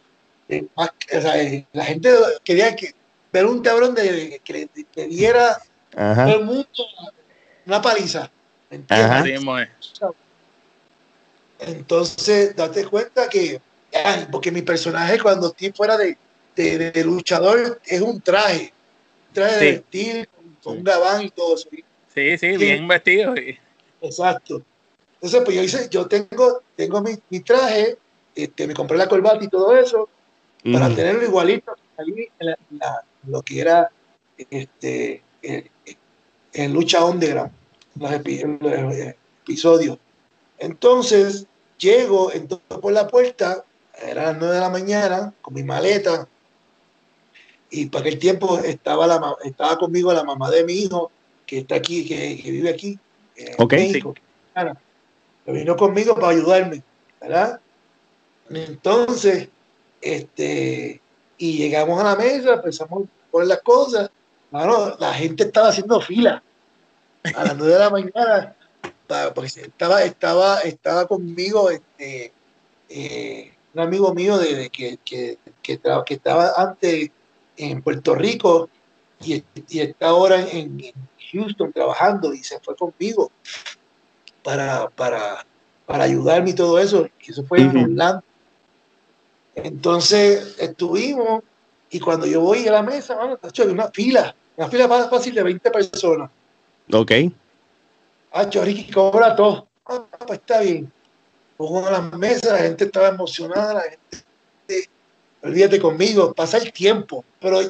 Eh, 0.49 0.67
eh, 1.13 1.65
la 1.73 1.85
gente 1.85 2.11
quería 2.43 2.75
que, 2.75 2.93
ver 3.33 3.47
un 3.47 3.63
cabrón 3.63 3.95
de, 3.95 4.41
que 4.43 4.53
le, 4.53 5.07
diera 5.07 5.59
todo 5.93 6.41
el 6.41 6.45
mundo 6.45 6.69
una 7.67 7.81
paliza. 7.81 8.29
Entonces, 11.61 12.57
date 12.57 12.85
cuenta 12.87 13.29
que, 13.29 13.61
porque 14.33 14.51
mi 14.51 14.63
personaje 14.63 15.21
cuando 15.21 15.49
estoy 15.49 15.71
fuera 15.71 15.97
de, 15.97 16.19
de 16.57 17.05
luchador 17.05 17.81
es 17.87 18.01
un 18.01 18.21
traje 18.21 18.75
traje 19.35 19.57
de 19.57 19.73
vestir, 19.73 20.29
con 20.63 20.79
un 20.79 20.85
gabán 20.85 21.25
y 21.25 21.31
todo 21.31 21.57
eso. 21.57 21.69
Sí, 22.15 22.39
sí, 22.39 22.57
bien 22.57 22.89
vestido. 22.89 23.35
Exacto. 24.01 24.63
Entonces, 25.15 25.43
pues 25.45 25.57
yo 25.57 25.63
hice, 25.63 25.89
yo 25.91 26.07
tengo, 26.07 26.63
tengo 26.77 27.03
mi, 27.03 27.13
mi 27.29 27.41
traje, 27.41 27.99
este, 28.35 28.67
me 28.67 28.75
compré 28.75 28.97
la 28.97 29.09
corbata 29.09 29.45
y 29.45 29.49
todo 29.49 29.77
eso, 29.77 30.09
para 30.73 30.89
tenerlo 30.89 31.23
igualito 31.23 31.75
en, 31.99 32.57
lo 33.27 33.43
que 33.43 33.61
era 33.61 33.91
este, 34.51 35.23
en, 35.43 36.73
lucha 36.73 37.05
underground, 37.05 37.53
los, 37.97 38.11
los 38.61 38.95
episodios. 38.95 39.99
Entonces, 40.59 41.47
llego, 41.79 42.33
entonces 42.33 42.67
por 42.81 42.93
la 42.93 43.07
puerta, 43.09 43.65
era 44.03 44.25
las 44.25 44.39
nueve 44.39 44.55
de 44.55 44.61
la 44.61 44.71
mañana, 44.71 45.35
con 45.41 45.55
mi 45.55 45.63
maleta, 45.63 46.27
y 47.71 47.87
para 47.87 48.03
aquel 48.03 48.19
tiempo 48.19 48.59
estaba, 48.59 49.07
la, 49.07 49.37
estaba 49.45 49.79
conmigo 49.79 50.13
la 50.13 50.25
mamá 50.25 50.51
de 50.51 50.65
mi 50.65 50.75
hijo, 50.75 51.11
que 51.47 51.59
está 51.59 51.75
aquí, 51.77 52.07
que, 52.07 52.51
vive 52.51 52.71
aquí, 52.71 52.99
en 53.37 53.67
México. 53.69 54.15
Que 55.45 55.53
vino 55.53 55.77
conmigo 55.77 56.15
para 56.15 56.29
ayudarme, 56.29 56.83
¿verdad? 57.21 57.61
Entonces, 58.51 59.49
este, 60.01 61.01
y 61.39 61.59
llegamos 61.59 62.01
a 62.01 62.05
la 62.05 62.17
mesa, 62.17 62.55
empezamos 62.55 63.05
a 63.05 63.31
poner 63.31 63.49
las 63.49 63.63
cosas. 63.63 64.11
Bueno, 64.51 64.97
la 64.99 65.15
gente 65.15 65.45
estaba 65.45 65.69
haciendo 65.69 66.01
fila 66.01 66.43
a 67.35 67.45
las 67.45 67.57
nueve 67.57 67.73
de 67.73 67.79
la 67.79 67.91
mañana, 67.91 68.57
porque 69.35 69.49
estaba, 69.49 70.03
estaba, 70.03 70.61
estaba 70.61 71.07
conmigo 71.07 71.71
este, 71.71 72.33
eh, 72.89 73.55
un 73.75 73.81
amigo 73.81 74.15
mío 74.15 74.39
de, 74.39 74.71
que, 74.71 74.99
que, 75.05 75.39
que, 75.63 75.81
que 76.07 76.15
estaba 76.15 76.53
antes 76.57 77.11
en 77.57 77.83
Puerto 77.83 78.15
Rico 78.15 78.69
y, 79.21 79.43
está 79.71 80.09
ahora 80.09 80.41
en, 80.41 80.81
Houston 81.33 81.73
trabajando 81.73 82.33
y 82.33 82.45
se 82.45 82.61
fue 82.61 82.77
conmigo 82.77 83.33
para, 84.45 84.89
para, 84.91 85.45
para 85.85 86.05
ayudarme 86.05 86.51
y 86.51 86.55
todo 86.55 86.79
eso. 86.79 87.09
Y 87.21 87.33
eso 87.33 87.45
fue 87.45 87.63
en 87.63 87.77
Orlando. 87.77 88.23
Entonces 89.55 90.57
estuvimos 90.59 91.43
y 91.91 92.01
cuando 92.01 92.27
yo 92.27 92.41
voy 92.41 92.67
a 92.67 92.73
la 92.73 92.83
mesa, 92.83 93.15
bueno, 93.15 93.39
hay 93.43 93.67
una 93.69 93.89
fila, 93.91 94.35
una 94.57 94.69
fila 94.69 94.89
más 94.89 95.09
fácil 95.09 95.35
de 95.35 95.43
20 95.43 95.71
personas. 95.71 96.31
Ok. 96.93 97.13
Ah, 98.33 98.45
Ricky 98.45 98.91
cobra 98.91 99.37
todo. 99.37 99.69
Ah, 99.87 100.05
pues 100.27 100.41
está 100.41 100.61
bien. 100.61 100.93
Pongo 101.57 101.87
a 101.87 101.91
las 101.93 102.13
mesas, 102.15 102.53
la 102.53 102.59
gente 102.59 102.85
estaba 102.85 103.09
emocionada, 103.09 103.75
la 103.75 103.83
gente 103.83 104.89
olvídate 105.45 105.79
conmigo, 105.79 106.33
pasa 106.33 106.59
el 106.59 106.73
tiempo, 106.73 107.25
pero 107.39 107.61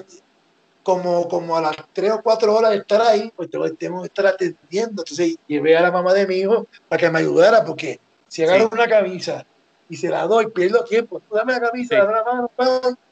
como, 0.83 1.29
como 1.29 1.57
a 1.57 1.61
las 1.61 1.77
tres 1.93 2.13
o 2.13 2.23
cuatro 2.23 2.55
horas 2.55 2.71
de 2.71 2.79
estar 2.79 3.03
ahí, 3.03 3.33
pues 3.35 3.51
tengo 3.79 4.01
que 4.01 4.07
estar 4.07 4.27
atendiendo. 4.27 5.03
Entonces 5.03 5.37
llevé 5.47 5.77
a 5.77 5.83
la 5.83 5.91
mamá 5.91 6.15
de 6.15 6.27
mi 6.27 6.37
hijo 6.37 6.67
para 6.89 7.01
que 7.01 7.11
me 7.11 7.19
ayudara, 7.19 7.65
porque 7.65 7.99
si 8.29 8.43
agarro 8.43 8.71
una 8.73 8.89
camisa 8.89 9.45
y 9.89 9.97
se 9.97 10.09
la 10.09 10.27
doy, 10.27 10.49
pierdo 10.49 10.85
tiempo. 10.85 11.21
Dame 11.31 11.53
la 11.55 11.61
camisa, 11.61 11.97
dame 11.97 12.13
la 12.13 12.25
mano, 12.25 12.51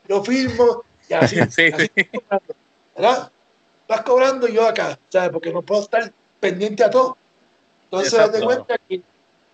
yo 0.09 0.25
firmo 0.25 0.83
y 1.09 1.15
así. 1.15 1.37
sí, 1.51 1.71
¿Verdad? 2.97 3.31
Vas 3.89 4.03
cobrando 4.03 4.49
yo 4.49 4.67
acá, 4.67 4.99
¿sabes? 5.09 5.31
Porque 5.31 5.53
no 5.53 5.63
puedo 5.63 5.83
estar 5.83 6.13
pendiente 6.41 6.85
a 6.85 6.91
todo. 6.91 7.17
Entonces, 7.85 8.13
das 8.13 8.33
de 8.33 8.41
cuenta 8.41 8.79
que 8.79 9.03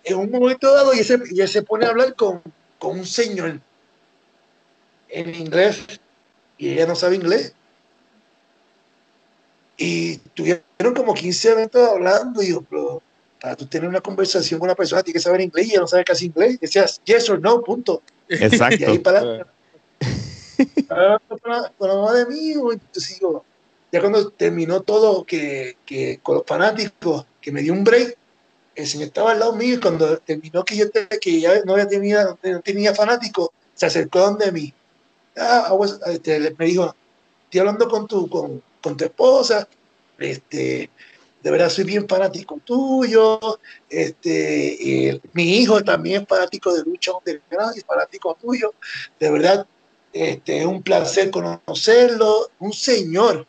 en 0.03 0.17
un 0.17 0.31
momento 0.31 0.73
dado, 0.73 0.93
y 0.93 0.99
ese, 0.99 1.19
y 1.29 1.45
se 1.47 1.61
pone 1.61 1.85
a 1.85 1.89
hablar 1.89 2.15
con, 2.15 2.41
con 2.77 2.99
un 2.99 3.05
señor 3.05 3.59
en 5.09 5.35
inglés 5.35 5.85
y 6.57 6.69
ella 6.69 6.85
no 6.85 6.95
sabe 6.95 7.15
inglés. 7.15 7.53
Y 9.77 10.17
tuvieron 10.33 10.93
como 10.95 11.13
15 11.13 11.51
eventos 11.51 11.89
hablando. 11.89 12.41
Y 12.41 12.49
yo, 12.49 12.61
pero 12.61 13.01
para 13.39 13.55
tú 13.55 13.65
tener 13.65 13.87
una 13.87 14.01
conversación 14.01 14.59
con 14.59 14.67
una 14.67 14.75
persona, 14.75 15.03
tienes 15.03 15.21
que 15.21 15.27
saber 15.27 15.41
inglés 15.41 15.67
y 15.67 15.71
ella 15.71 15.81
no 15.81 15.87
sabe 15.87 16.03
casi 16.03 16.25
inglés. 16.25 16.59
Decías 16.59 17.01
yes 17.05 17.29
or 17.29 17.39
no, 17.39 17.61
punto. 17.61 18.01
Exacto. 18.27 18.77
Y 18.79 18.83
ahí 18.83 18.99
para. 18.99 19.21
con 21.77 21.87
la 21.87 21.95
mamá 21.95 22.13
de 22.13 22.25
mí, 22.25 22.51
entonces 22.51 23.17
digo, 23.17 23.45
ya 23.91 24.01
cuando 24.01 24.29
terminó 24.31 24.81
todo, 24.81 25.23
que, 25.23 25.77
que, 25.85 26.19
con 26.21 26.35
los 26.35 26.45
fanáticos, 26.45 27.25
que 27.41 27.51
me 27.51 27.61
dio 27.61 27.73
un 27.73 27.83
break, 27.83 28.17
el 28.75 28.87
señor 28.87 29.07
estaba 29.07 29.31
al 29.31 29.39
lado 29.39 29.55
mío 29.55 29.75
y 29.75 29.79
cuando 29.79 30.17
terminó 30.19 30.63
que 30.63 30.75
yo 30.75 30.85
que 30.91 31.39
ya 31.39 31.61
no, 31.65 31.73
había 31.73 31.87
tenía, 31.87 32.37
no 32.43 32.61
tenía 32.61 32.93
fanáticos, 32.93 33.49
se 33.73 33.85
acercó 33.85 34.19
donde 34.19 34.51
mí. 34.51 34.73
Ah, 35.37 35.73
este, 36.07 36.53
me 36.57 36.65
dijo, 36.65 36.93
estoy 37.45 37.59
hablando 37.61 37.87
con 37.87 38.07
tu, 38.07 38.29
con, 38.29 38.61
con 38.81 38.97
tu 38.97 39.05
esposa, 39.05 39.67
este, 40.17 40.89
de 41.41 41.51
verdad 41.51 41.69
soy 41.69 41.85
bien 41.85 42.07
fanático 42.07 42.59
tuyo, 42.63 43.39
este, 43.89 45.21
mi 45.33 45.57
hijo 45.57 45.83
también 45.83 46.27
fanático 46.27 46.73
de 46.73 46.83
lucha 46.83 47.11
underground 47.13 47.77
y 47.77 47.81
fanático 47.81 48.37
tuyo, 48.39 48.73
de 49.19 49.31
verdad, 49.31 49.67
este, 50.11 50.59
es 50.59 50.65
un 50.65 50.81
placer 50.81 51.31
conocerlo, 51.31 52.49
un 52.59 52.73
señor, 52.73 53.45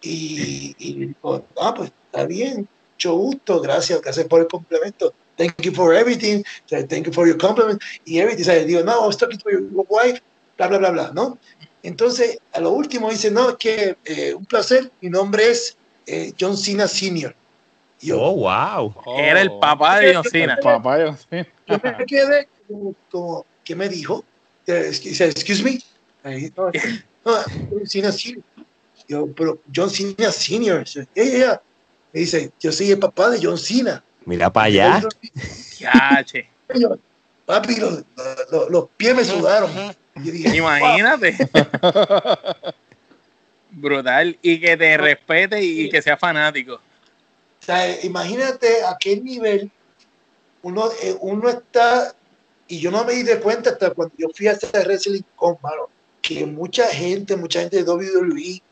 y, 0.00 0.74
y 0.78 1.14
ah, 1.60 1.74
pues 1.74 1.92
está 2.06 2.24
bien, 2.24 2.68
mucho 2.94 3.14
gusto, 3.14 3.60
gracias, 3.60 4.00
por 4.28 4.40
el 4.40 4.48
complemento, 4.48 5.12
thank 5.36 5.60
you 5.62 5.72
for 5.72 5.94
everything, 5.94 6.42
thank 6.68 7.06
you 7.06 7.12
for 7.12 7.26
your 7.26 7.38
compliment, 7.38 7.80
y 8.04 8.18
everything, 8.18 8.66
digo, 8.66 8.82
no, 8.82 9.04
I 9.04 9.06
was 9.06 9.16
talking 9.16 9.38
to 9.38 9.50
your 9.50 9.62
wife, 9.88 10.20
bla, 10.56 10.68
bla, 10.68 10.78
bla, 10.78 10.90
bla, 10.90 11.12
¿no? 11.14 11.38
Entonces, 11.82 12.38
a 12.52 12.60
lo 12.60 12.72
último 12.72 13.10
dice, 13.10 13.30
no, 13.30 13.50
es 13.50 13.56
que 13.56 13.96
eh, 14.04 14.34
un 14.34 14.44
placer, 14.44 14.90
mi 15.00 15.08
nombre 15.08 15.50
es 15.50 15.76
eh, 16.06 16.32
John 16.38 16.56
Cena 16.56 16.88
Sr. 16.88 17.34
Yo, 18.00 18.20
oh, 18.20 18.36
wow. 18.36 18.94
Era 19.18 19.42
el 19.42 19.52
papá 19.58 19.98
de 19.98 20.14
John 20.14 20.24
Cena. 20.24 20.56
papá 20.62 20.98
de 20.98 21.06
John 21.06 21.18
Cena. 21.18 21.46
Yo 21.66 21.80
me 21.82 22.06
quedé 22.06 22.48
como, 23.10 23.44
¿qué 23.64 23.74
me 23.74 23.88
dijo? 23.88 24.24
Dice, 24.66 25.26
excuse 25.26 25.62
me. 25.62 25.78
no, 26.56 26.70
John 27.70 27.86
Cena 27.86 28.12
Sr. 28.12 28.42
Yo, 29.08 29.26
pero 29.34 29.58
John 29.74 29.90
Cena 29.90 30.30
Sr. 30.30 30.84
Yeah, 31.14 31.60
Me 32.12 32.20
dice, 32.20 32.52
yo 32.60 32.72
soy 32.72 32.92
el 32.92 32.98
papá 32.98 33.30
de 33.30 33.40
John 33.42 33.58
Cena. 33.58 34.02
Mira 34.24 34.52
para 34.52 34.66
allá. 34.66 35.02
Ya, 35.78 36.24
che. 36.24 36.48
Papi, 37.46 37.76
los, 37.76 38.04
los, 38.70 38.88
pies 38.96 39.14
me 39.14 39.24
sudaron. 39.24 39.70
Imagínate. 40.14 41.36
Brutal. 43.70 44.38
Y 44.42 44.60
que 44.60 44.76
te 44.76 44.96
respete 44.96 45.62
y 45.62 45.88
que 45.88 46.02
sea 46.02 46.16
fanático. 46.16 46.74
O 46.74 47.62
sea, 47.62 48.02
imagínate 48.04 48.82
a 48.84 48.96
qué 48.98 49.16
nivel 49.16 49.70
uno, 50.62 50.90
eh, 51.02 51.16
uno 51.20 51.48
está, 51.48 52.14
y 52.68 52.78
yo 52.78 52.90
no 52.90 53.04
me 53.04 53.14
di 53.14 53.22
de 53.22 53.40
cuenta 53.40 53.70
hasta 53.70 53.90
cuando 53.90 54.14
yo 54.18 54.28
fui 54.34 54.48
a 54.48 54.52
hacer 54.52 54.86
Wrestling 54.86 55.22
Con, 55.36 55.56
que 56.20 56.46
mucha 56.46 56.86
gente, 56.88 57.36
mucha 57.36 57.60
gente 57.60 57.82
de 57.82 57.90
WWE, 57.90 58.62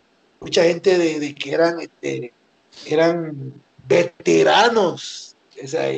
mucha 0.40 0.64
gente 0.64 0.98
de, 0.98 1.34
que 1.34 1.52
eran, 1.52 1.80
este, 1.80 2.32
eran 2.86 3.54
veteranos, 3.86 5.36
o 5.62 5.66
sea, 5.66 5.90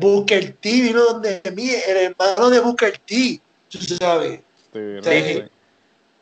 Booker 0.00 0.56
T 0.60 0.70
vino 0.70 1.02
donde 1.04 1.42
mí, 1.54 1.70
el 1.70 1.96
hermano 1.96 2.50
de 2.50 2.60
Booker 2.60 2.98
T, 2.98 3.40
tú 3.68 3.78
sabes. 3.78 4.40
Sí, 4.72 5.42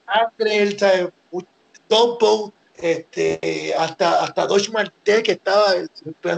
Andre, 0.06 1.10
Topo, 1.90 2.52
este, 2.76 3.74
hasta, 3.76 4.22
hasta 4.22 4.46
Dodge 4.46 4.70
Martel, 4.70 5.24
que 5.24 5.32
estaba 5.32 5.74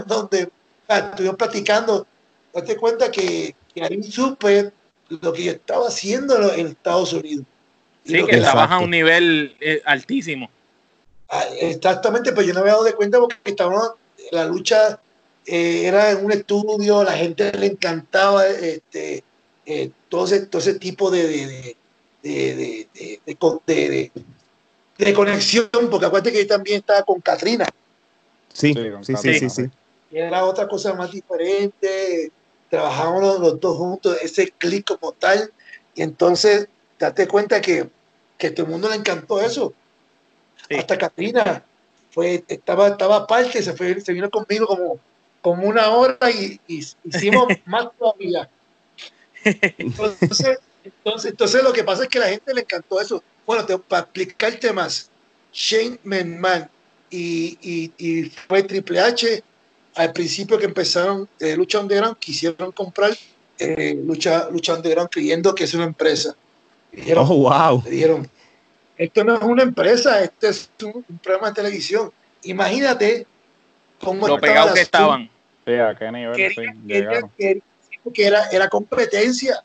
donde 0.07 0.49
estuvimos 0.87 1.35
platicando. 1.35 2.07
Date 2.51 2.75
cuenta 2.75 3.11
que, 3.11 3.55
que 3.73 3.83
ahí 3.83 4.01
supe 4.01 4.71
lo 5.09 5.31
que 5.31 5.43
yo 5.43 5.51
estaba 5.51 5.87
haciendo 5.87 6.51
en 6.53 6.67
Estados 6.67 7.13
Unidos. 7.13 7.45
Sí, 8.03 8.25
que, 8.25 8.37
estabas 8.37 8.71
a 8.71 8.79
un 8.79 8.89
nivel 8.89 9.55
eh, 9.61 9.81
altísimo. 9.85 10.49
Ah, 11.29 11.45
exactamente, 11.61 12.31
pero 12.31 12.47
yo 12.47 12.53
no 12.53 12.61
me 12.61 12.63
había 12.63 12.73
dado 12.73 12.85
de 12.85 12.93
cuenta 12.93 13.19
porque 13.19 13.37
estaba 13.45 13.95
la 14.31 14.45
lucha 14.45 14.99
eh, 15.45 15.85
era 15.85 16.11
en 16.11 16.25
un 16.25 16.31
estudio, 16.31 17.03
la 17.03 17.13
gente 17.13 17.51
le 17.57 17.67
encantaba 17.67 18.47
este, 18.47 19.23
eh, 19.65 19.91
todo, 20.09 20.25
ese, 20.25 20.47
todo 20.47 20.61
ese 20.61 20.79
tipo 20.79 21.11
de, 21.11 21.27
de, 21.27 21.77
de, 22.23 22.87
de, 23.65 24.11
conexión, 25.11 25.69
porque 25.89 26.05
acuérdate 26.05 26.31
que 26.31 26.43
yo 26.43 26.47
también 26.47 26.81
estaba 26.81 27.01
con 27.01 27.19
Katrina. 27.19 27.65
Sí, 28.53 28.75
sí, 29.01 29.15
sí, 29.15 29.39
sí, 29.39 29.49
sí, 29.49 29.71
Era 30.11 30.45
otra 30.45 30.67
cosa 30.67 30.93
más 30.93 31.11
diferente, 31.11 32.31
trabajábamos 32.69 33.39
los, 33.39 33.59
dos 33.59 33.75
juntos, 33.75 34.15
ese 34.21 34.51
clic 34.51 34.85
como 34.85 35.13
tal, 35.13 35.51
y 35.95 36.03
entonces 36.03 36.67
date 36.99 37.27
cuenta 37.27 37.59
que, 37.59 37.89
que 38.37 38.47
a 38.47 38.53
todo 38.53 38.67
el 38.67 38.71
mundo 38.71 38.89
le 38.89 38.95
encantó 38.95 39.41
eso. 39.41 39.73
Hasta 40.77 40.95
Katrina 40.97 41.63
fue, 42.11 42.43
estaba, 42.47 42.89
estaba 42.89 43.15
aparte, 43.17 43.63
se, 43.63 43.73
fue, 43.73 43.99
se 43.99 44.13
vino 44.13 44.29
conmigo 44.29 44.67
como 44.67 44.99
como 45.43 45.67
una 45.67 45.89
hora 45.89 46.31
y, 46.31 46.59
hicimos 47.03 47.47
más 47.65 47.89
todavía. 47.99 48.49
Entonces, 49.43 50.59
entonces, 50.83 51.31
entonces, 51.31 51.63
lo 51.63 51.73
que 51.73 51.83
pasa 51.83 52.03
es 52.03 52.09
que 52.09 52.17
a 52.17 52.21
la 52.21 52.29
gente 52.29 52.53
le 52.53 52.61
encantó 52.61 52.99
eso. 52.99 53.21
Bueno, 53.45 53.65
para 53.79 54.03
explicarte 54.03 54.71
más, 54.71 55.09
Shane 55.51 55.99
McMahon 56.03 56.69
y, 57.09 57.57
y, 57.61 57.91
y, 57.97 58.29
fue 58.47 58.63
Triple 58.63 58.99
H 58.99 59.43
al 59.95 60.13
principio 60.13 60.57
que 60.57 60.65
empezaron 60.65 61.29
de 61.39 61.55
Lucha 61.55 61.79
Underground, 61.79 62.17
quisieron 62.17 62.71
comprar 62.71 63.15
eh, 63.59 63.95
Lucha, 64.03 64.49
Lucha 64.49 64.73
Underground 64.73 65.09
creyendo 65.11 65.53
que 65.53 65.65
es 65.65 65.73
una 65.73 65.83
empresa. 65.83 66.35
oh, 67.15 67.25
wow. 67.25 67.83
dijeron, 67.83 68.27
esto 68.97 69.23
no 69.23 69.35
es 69.35 69.43
una 69.43 69.63
empresa, 69.63 70.23
esto 70.23 70.47
es 70.47 70.69
un, 70.83 71.03
programa 71.21 71.49
de 71.49 71.55
televisión. 71.55 72.11
Imagínate 72.43 73.27
cómo 73.99 74.27
lo 74.27 74.39
pegados 74.39 74.73
que 74.73 74.81
estaban. 74.81 75.29
Sí, 75.65 75.73
a 75.73 75.95
qué 75.95 76.11
nivel 76.11 76.35
que 78.13 78.25
era, 78.25 78.49
era 78.51 78.67
competencia, 78.67 79.63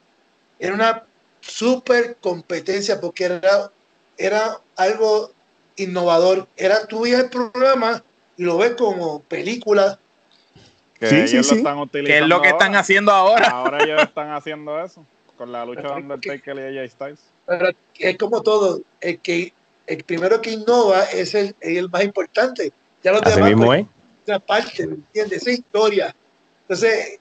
era 0.61 0.73
una 0.73 1.05
super 1.49 2.17
competencia 2.21 3.01
porque 3.01 3.25
era, 3.25 3.73
era 4.17 4.61
algo 4.77 5.33
innovador. 5.77 6.47
Era 6.57 6.87
tú 6.87 7.07
el 7.07 7.29
programa 7.31 8.03
y 8.37 8.45
lo 8.45 8.59
ves 8.59 8.73
como 8.73 9.21
película. 9.23 9.99
Que 10.99 11.09
sí, 11.09 11.29
sí, 11.29 11.43
sí. 11.43 11.65
¿Qué 11.93 12.19
es 12.19 12.27
lo 12.27 12.43
que 12.43 12.49
están 12.49 12.77
haciendo 12.77 13.13
ahora? 13.13 13.49
Ahora 13.49 13.83
ellos 13.83 14.03
están 14.03 14.31
haciendo 14.33 14.83
eso 14.83 15.05
con 15.37 15.53
la 15.53 15.65
lucha 15.65 15.83
de 15.83 15.93
Undertaker 15.93 16.57
y 16.57 16.79
AJ 16.79 16.91
Styles. 16.91 17.21
Pero 17.47 17.71
es 17.99 18.19
como 18.19 18.43
todo, 18.43 18.81
el 19.01 19.21
que 19.21 19.53
el 19.87 20.05
primero 20.05 20.43
que 20.43 20.51
innova 20.51 21.05
es 21.05 21.35
el, 21.35 21.55
el 21.61 21.89
más 21.89 22.05
importante. 22.05 22.73
Ya 23.03 23.13
los 23.13 23.23
demás, 23.23 23.49
mismo, 23.49 23.73
¿eh? 23.73 23.87
parte, 24.47 24.87
¿me 24.87 24.95
entiendes? 24.95 25.43
Esa 25.43 25.53
historia. 25.53 26.15
Entonces, 26.63 27.21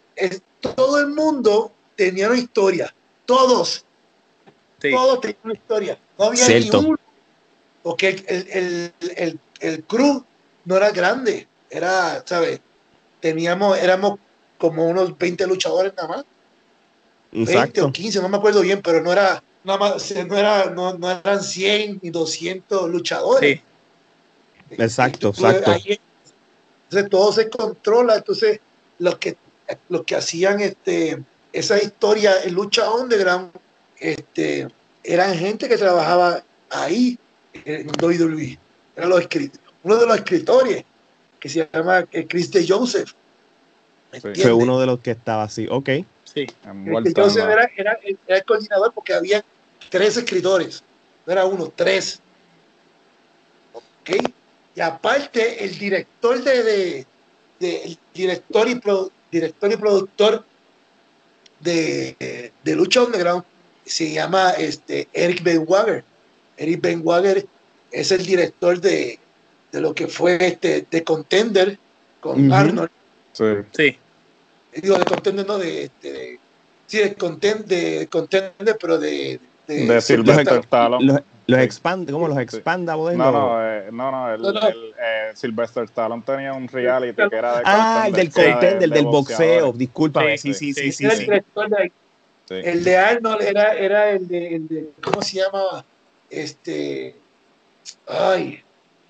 todo 0.60 1.00
el 1.00 1.08
mundo 1.10 1.72
tenía 1.96 2.28
una 2.28 2.38
historia, 2.38 2.94
todos, 3.26 3.86
todos 4.80 5.22
tenían 5.22 5.40
una 5.44 5.54
historia. 5.54 6.00
No 6.18 6.26
había 6.26 6.48
ni 6.48 6.70
uno, 6.70 6.98
porque 7.84 8.10
el, 8.10 8.48
el, 8.52 8.94
el, 9.16 9.40
el, 9.60 9.84
crew 9.84 10.24
no 10.66 10.78
era 10.78 10.92
grande, 10.92 11.48
era, 11.70 12.24
¿sabes? 12.26 12.60
Teníamos, 13.20 13.78
éramos 13.78 14.20
como 14.58 14.88
unos 14.88 15.18
20 15.18 15.48
luchadores 15.48 15.94
nada 15.96 16.08
más. 16.10 16.26
20 17.32 17.82
o 17.82 17.92
15, 17.92 18.22
no 18.22 18.30
me 18.30 18.38
acuerdo 18.38 18.62
bien, 18.62 18.82
pero 18.82 19.02
no 19.02 19.12
era, 19.12 19.44
nada 19.64 19.80
más, 19.80 20.14
no, 20.28 20.38
era, 20.38 20.70
no, 20.70 20.98
no 20.98 21.12
eran 21.12 21.42
100 21.42 22.00
ni 22.02 22.10
200 22.10 22.90
luchadores. 22.90 23.62
Exacto, 24.72 25.30
exacto. 25.30 25.72
Entonces 26.90 27.10
todo 27.10 27.32
se 27.34 27.50
controla. 27.50 28.16
Entonces 28.16 28.60
los 29.00 29.18
que, 29.18 29.38
los 29.90 30.04
que 30.04 30.16
hacían 30.16 30.62
este, 30.62 31.22
esa 31.54 31.82
historia 31.82 32.44
en 32.44 32.54
lucha 32.54 32.92
underground 32.92 33.52
este, 34.00 34.68
eran 35.04 35.36
gente 35.36 35.68
que 35.68 35.78
trabajaba 35.78 36.44
ahí 36.70 37.18
en 37.66 37.88
WWE. 38.02 38.58
era 38.96 39.08
los 39.08 39.28
uno 39.84 39.98
de 39.98 40.06
los 40.06 40.18
escritores, 40.18 40.84
que 41.40 41.50
se 41.50 41.70
llama 41.72 42.06
eh, 42.12 42.28
Chris 42.28 42.52
de 42.52 42.68
Joseph. 42.68 43.12
Fue 44.12 44.54
uno 44.54 44.80
de 44.80 44.86
los 44.86 45.00
que 45.00 45.12
estaba 45.12 45.44
así, 45.44 45.68
ok. 45.70 45.90
Sí. 46.24 46.48
Joseph 47.16 47.46
era, 47.50 47.70
era, 47.76 48.00
el 48.28 48.44
coordinador 48.46 48.94
porque 48.94 49.14
había 49.14 49.44
tres 49.90 50.18
escritores, 50.18 50.84
no 51.26 51.34
era 51.34 51.46
uno, 51.46 51.72
tres. 51.76 52.20
Ok. 53.74 54.32
Y 54.76 54.82
aparte, 54.82 55.64
el 55.64 55.78
director 55.78 56.44
de, 56.44 57.06
de, 57.60 57.84
el 57.84 58.00
director 58.14 58.68
y, 58.68 58.80
director 59.32 59.72
y 59.72 59.78
productor 59.78 60.46
de, 61.60 62.52
de 62.64 62.76
Lucha 62.76 63.04
Underground 63.04 63.44
se 63.88 64.12
llama 64.12 64.52
este, 64.52 65.08
Eric 65.14 65.44
Ben 65.44 65.64
Wager. 65.68 66.04
Eric 66.58 66.82
Ben 66.82 67.02
Wager 67.04 67.46
es 67.92 68.12
el 68.12 68.26
director 68.26 68.80
de, 68.80 69.20
de 69.72 69.82
lo 69.82 69.94
que 69.94 70.08
fue 70.08 70.38
este, 70.40 70.86
de 70.90 71.04
Contender 71.04 71.78
con 72.20 72.52
Arnold. 72.52 72.90
Sí. 73.34 73.46
sí. 73.76 73.98
Digo, 74.82 74.98
de 74.98 75.06
Contender, 75.06 75.48
no 75.48 75.58
de, 75.58 75.90
de 76.02 76.40
sí, 76.86 77.00
de, 77.00 77.14
Contender, 77.16 78.08
Contender 78.10 78.78
pero 78.80 78.98
de. 78.98 79.40
De, 79.68 79.86
de 79.86 80.02
Sylvester 80.02 80.60
Stallone. 80.60 81.24
Los 81.48 81.60
expand, 81.62 82.12
¿cómo 82.12 82.28
los 82.28 82.38
expanda? 82.40 82.94
No, 82.94 83.14
no, 83.14 83.66
eh, 83.66 83.86
no, 83.90 84.12
no, 84.12 84.34
el, 84.34 84.46
el 84.46 84.94
eh, 85.00 85.32
Sylvester 85.34 85.86
Stallone 85.86 86.22
tenía 86.26 86.54
un 86.54 86.68
reality 86.68 87.16
que 87.30 87.36
era 87.38 87.58
de 87.58 87.64
Ah, 87.66 88.06
el 88.08 88.14
del 88.14 88.32
contender, 88.32 88.90
del 88.90 89.06
boxeo, 89.06 89.72
discúlpame, 89.72 90.38
sí, 90.38 90.54
sí, 90.54 90.74
sí, 90.74 90.92
sí. 90.92 91.08
El, 92.50 92.84
de, 92.84 92.98
Arnold 92.98 93.42
era, 93.42 93.74
era 93.74 94.12
el, 94.12 94.28
de, 94.28 94.56
el 94.56 94.68
de, 94.68 94.90
¿cómo 95.02 95.22
se 95.22 95.38
llama? 95.38 95.84
Este, 96.30 97.16
ay, 98.08 98.62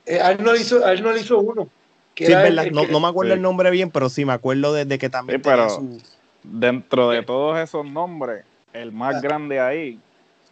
eh, 0.06 0.20
Arnold 0.20 0.60
hizo, 0.60 0.86
Arnold 0.86 1.20
hizo 1.20 1.40
uno. 1.40 1.70
Que 2.16 2.26
sí, 2.26 2.34
verdad, 2.34 2.66
no, 2.72 2.88
no, 2.88 3.00
me 3.00 3.08
acuerdo 3.08 3.34
el 3.34 3.42
nombre 3.42 3.70
bien, 3.70 3.92
pero 3.92 4.10
sí 4.10 4.26
me 4.26 4.34
acuerdo 4.34 4.74
desde 4.74 4.98
que 4.98 5.10
también. 5.10 5.40
Sí, 5.40 5.44
pero 5.48 5.70
su... 5.70 6.02
dentro 6.44 7.12
de 7.12 7.22
todos 7.22 7.60
esos 7.60 7.86
nombres, 7.86 8.44
el 8.74 8.92
más 8.92 9.16
ah. 9.16 9.22
grande 9.22 9.60
ahí 9.60 10.00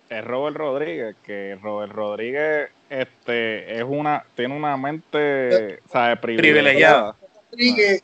es 0.10 0.24
Robert 0.24 0.58
Rodríguez, 0.58 1.16
que 1.24 1.58
Robert 1.62 1.92
Rodríguez 1.92 2.70
este, 2.90 3.78
es 3.78 3.84
una, 3.88 4.24
tiene 4.36 4.56
una 4.56 4.78
mente 4.78 5.80
¿sabe? 5.92 6.18
privilegiada. 6.18 7.16
Rodríguez 7.52 8.04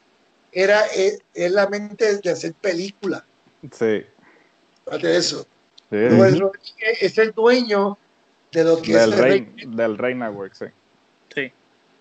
era, 0.52 0.86
es, 0.88 1.22
la 1.36 1.68
mente 1.68 2.18
de 2.18 2.32
hacer 2.32 2.54
películas. 2.54 3.24
Sí. 3.72 4.04
Fíjate 4.92 5.18
eso. 5.18 5.46
Robert 5.90 6.40
Rodríguez 6.40 7.02
es 7.02 7.18
el 7.18 7.32
dueño 7.32 7.98
de 8.52 8.64
lo 8.64 8.82
que 8.82 8.94
del 8.94 9.14
es 9.14 9.20
Rey, 9.20 9.54
del 9.68 9.98
Rey 9.98 10.16
Network, 10.16 10.54
sí. 10.54 10.66
Sí. 11.34 11.52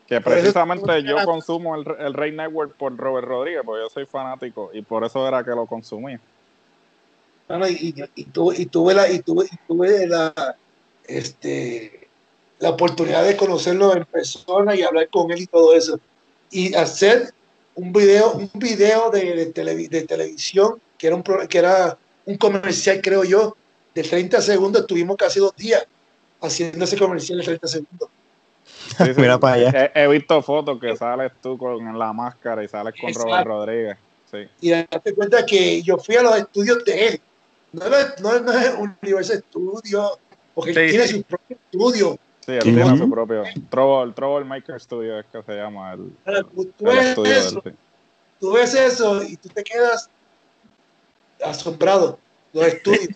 Que 0.06 0.20
precisamente 0.20 1.02
yo 1.04 1.24
consumo 1.24 1.76
el, 1.76 1.86
el 1.98 2.14
Rey 2.14 2.32
Network 2.32 2.76
por 2.76 2.96
Robert 2.96 3.26
Rodríguez, 3.26 3.62
porque 3.64 3.82
yo 3.82 3.88
soy 3.88 4.06
fanático 4.06 4.70
y 4.72 4.82
por 4.82 5.04
eso 5.04 5.26
era 5.26 5.42
que 5.44 5.50
lo 5.50 5.66
consumía 5.66 6.20
y, 7.68 7.94
y, 8.14 8.24
tuve, 8.66 8.94
la, 8.94 9.10
y 9.10 9.20
tuve, 9.20 9.48
tuve 9.66 10.06
la, 10.06 10.32
este, 11.06 12.08
la 12.58 12.70
oportunidad 12.70 13.24
de 13.24 13.36
conocerlo 13.36 13.96
en 13.96 14.04
persona 14.04 14.74
y 14.74 14.82
hablar 14.82 15.08
con 15.08 15.30
él 15.30 15.40
y 15.40 15.46
todo 15.46 15.74
eso. 15.74 15.98
Y 16.50 16.74
hacer 16.74 17.32
un 17.74 17.92
video, 17.92 18.32
un 18.32 18.50
video 18.54 19.10
de, 19.10 19.52
de, 19.52 20.02
televisión 20.02 20.80
que 20.98 21.08
era, 21.08 21.16
un, 21.16 21.22
que 21.22 21.58
era 21.58 21.98
un 22.24 22.36
comercial, 22.36 23.00
creo 23.02 23.24
yo, 23.24 23.56
de 23.94 24.02
30 24.02 24.40
segundos. 24.40 24.86
Tuvimos 24.86 25.16
casi 25.16 25.40
dos 25.40 25.54
días 25.56 25.86
haciendo 26.40 26.84
ese 26.84 26.96
comercial 26.96 27.38
de 27.38 27.44
30 27.44 27.68
segundos. 27.68 28.08
Mira 29.16 29.38
para 29.38 29.54
allá. 29.54 29.92
He, 29.94 30.08
visto 30.08 30.42
fotos 30.42 30.80
que 30.80 30.96
sales 30.96 31.32
tú 31.42 31.56
con 31.58 31.98
la 31.98 32.12
máscara 32.12 32.62
y 32.62 32.68
sales 32.68 32.94
con 33.00 33.12
Robert 33.14 33.46
Rodríguez. 33.46 33.96
Sí. 34.30 34.38
Y 34.60 34.70
date 34.70 35.14
cuenta 35.14 35.44
que 35.44 35.82
yo 35.82 35.98
fui 35.98 36.14
a 36.16 36.22
los 36.22 36.36
estudios 36.36 36.84
de 36.84 37.08
él 37.08 37.20
no, 37.72 37.84
no, 38.20 38.40
no 38.40 38.52
es 38.52 38.74
Universal 39.02 39.44
Studio, 39.48 40.18
porque 40.54 40.70
él 40.70 40.90
tiene 40.90 41.08
su 41.08 41.22
propio 41.22 41.56
estudio. 41.56 42.18
Sí, 42.40 42.52
él 42.52 42.62
tiene 42.62 42.98
su 42.98 43.10
propio. 43.10 43.44
Trouble, 43.68 44.12
Trouble 44.12 44.44
Maker 44.44 44.80
Studio 44.80 45.20
es 45.20 45.26
que 45.26 45.42
se 45.42 45.54
llama 45.54 45.92
el, 45.92 46.12
tú, 46.54 46.84
ves 46.84 47.18
eso, 47.18 47.62
tú 48.40 48.52
ves 48.52 48.74
eso 48.74 49.22
y 49.22 49.36
tú 49.36 49.48
te 49.50 49.62
quedas 49.62 50.10
asombrado. 51.42 52.18
Los 52.52 52.66
estudios. 52.66 53.08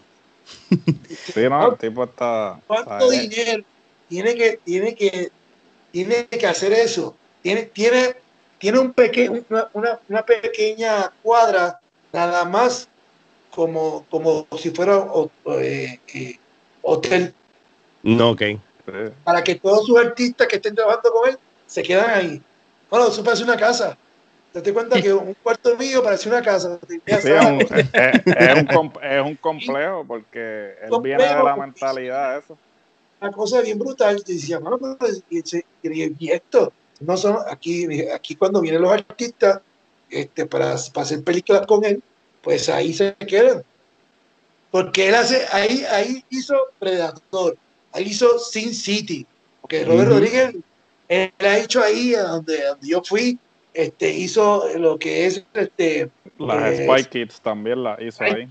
Sí, 1.34 1.48
no, 1.48 1.72
el 1.72 1.78
tipo 1.78 2.04
está. 2.04 2.60
¿Cuánto 2.66 3.10
dinero 3.10 3.64
tiene 4.08 4.34
que, 4.34 4.60
tiene 4.64 4.94
que, 4.94 5.30
tiene 5.90 6.26
que 6.26 6.46
hacer 6.46 6.72
eso? 6.72 7.16
Tiene, 7.42 7.62
tiene, 7.64 8.16
tiene 8.58 8.78
un 8.78 8.92
peque, 8.92 9.28
una, 9.28 9.68
una, 9.72 10.00
una 10.08 10.24
pequeña 10.24 11.12
cuadra 11.22 11.80
nada 12.12 12.44
más 12.44 12.88
como, 13.50 14.04
como 14.10 14.46
si 14.58 14.70
fuera 14.70 15.06
eh, 15.58 16.00
eh, 16.14 16.38
hotel. 16.82 17.34
No, 18.02 18.30
ok. 18.30 18.42
Para 19.24 19.42
que 19.42 19.54
todos 19.54 19.86
sus 19.86 19.98
artistas 19.98 20.46
que 20.46 20.56
estén 20.56 20.74
trabajando 20.74 21.10
con 21.10 21.30
él 21.30 21.38
se 21.66 21.82
quedan 21.82 22.10
ahí. 22.10 22.42
Bueno, 22.90 23.08
eso 23.08 23.24
parece 23.24 23.44
una 23.44 23.56
casa. 23.56 23.96
Te 24.54 24.62
das 24.62 24.72
cuenta 24.72 25.02
que 25.02 25.12
un 25.12 25.34
cuarto 25.42 25.76
mío 25.76 26.00
parece 26.00 26.28
una 26.28 26.40
casa. 26.40 26.78
es, 27.06 27.24
un, 27.24 27.60
es, 29.02 29.22
un, 29.24 29.34
complejo 29.34 30.04
porque 30.06 30.76
él 30.80 30.90
viene 31.02 31.24
de 31.24 31.42
la 31.42 31.56
mentalidad 31.56 32.38
eso. 32.38 32.56
Una 33.20 33.32
cosa 33.32 33.60
bien 33.62 33.80
brutal. 33.80 34.22
Y 34.24 34.34
decía, 34.34 34.60
bueno, 34.60 34.78
pues, 34.96 35.24
y, 35.28 36.30
esto, 36.30 36.72
no 37.00 37.16
son 37.16 37.38
aquí, 37.50 38.08
aquí 38.10 38.36
cuando 38.36 38.60
vienen 38.60 38.82
los 38.82 38.92
artistas 38.92 39.60
este, 40.08 40.46
para, 40.46 40.76
para 40.92 41.04
hacer 41.04 41.24
películas 41.24 41.66
con 41.66 41.84
él, 41.84 42.00
pues 42.40 42.68
ahí 42.68 42.94
se 42.94 43.16
quedan. 43.16 43.64
Porque 44.70 45.08
él 45.08 45.16
hace, 45.16 45.46
ahí, 45.50 45.84
ahí 45.90 46.24
hizo 46.30 46.54
Predator, 46.78 47.56
ahí 47.90 48.04
hizo 48.04 48.38
Sin 48.38 48.72
City, 48.72 49.26
porque 49.60 49.84
Robert 49.84 50.10
Rodríguez, 50.10 50.54
él 51.08 51.32
ha 51.40 51.58
hecho 51.58 51.82
ahí, 51.82 52.10
donde, 52.12 52.62
donde 52.62 52.88
yo 52.88 53.02
fui, 53.02 53.36
este, 53.74 54.10
hizo 54.12 54.64
lo 54.78 54.98
que 54.98 55.26
es 55.26 55.44
este. 55.52 56.10
Las 56.38 56.78
eh, 56.78 56.86
Spy 56.86 57.04
Kids 57.04 57.40
también 57.40 57.82
la 57.82 57.96
hizo 58.00 58.24
ahí. 58.24 58.48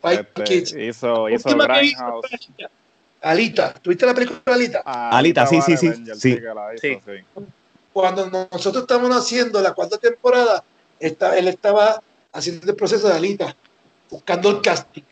Spy 0.00 0.14
este, 0.14 0.44
Kids. 0.44 0.74
Hizo, 0.74 1.28
hizo 1.28 1.48
Grindhouse. 1.56 2.26
Alita, 3.22 3.74
¿tuviste 3.74 4.06
la 4.06 4.14
película 4.14 4.40
Alita? 4.46 4.82
Ah, 4.84 5.16
Alita, 5.16 5.46
sí, 5.46 5.60
sí, 5.60 5.76
sí. 5.76 5.92
sí. 6.14 6.38
sí. 6.80 6.98
Cuando 7.92 8.30
nosotros 8.30 8.82
estábamos 8.82 9.16
haciendo 9.16 9.60
la 9.60 9.72
cuarta 9.72 9.98
temporada, 9.98 10.64
está, 10.98 11.36
él 11.36 11.48
estaba 11.48 12.02
haciendo 12.32 12.70
el 12.70 12.76
proceso 12.76 13.08
de 13.08 13.14
Alita, 13.14 13.54
buscando 14.08 14.50
el 14.50 14.62
casting. 14.62 15.02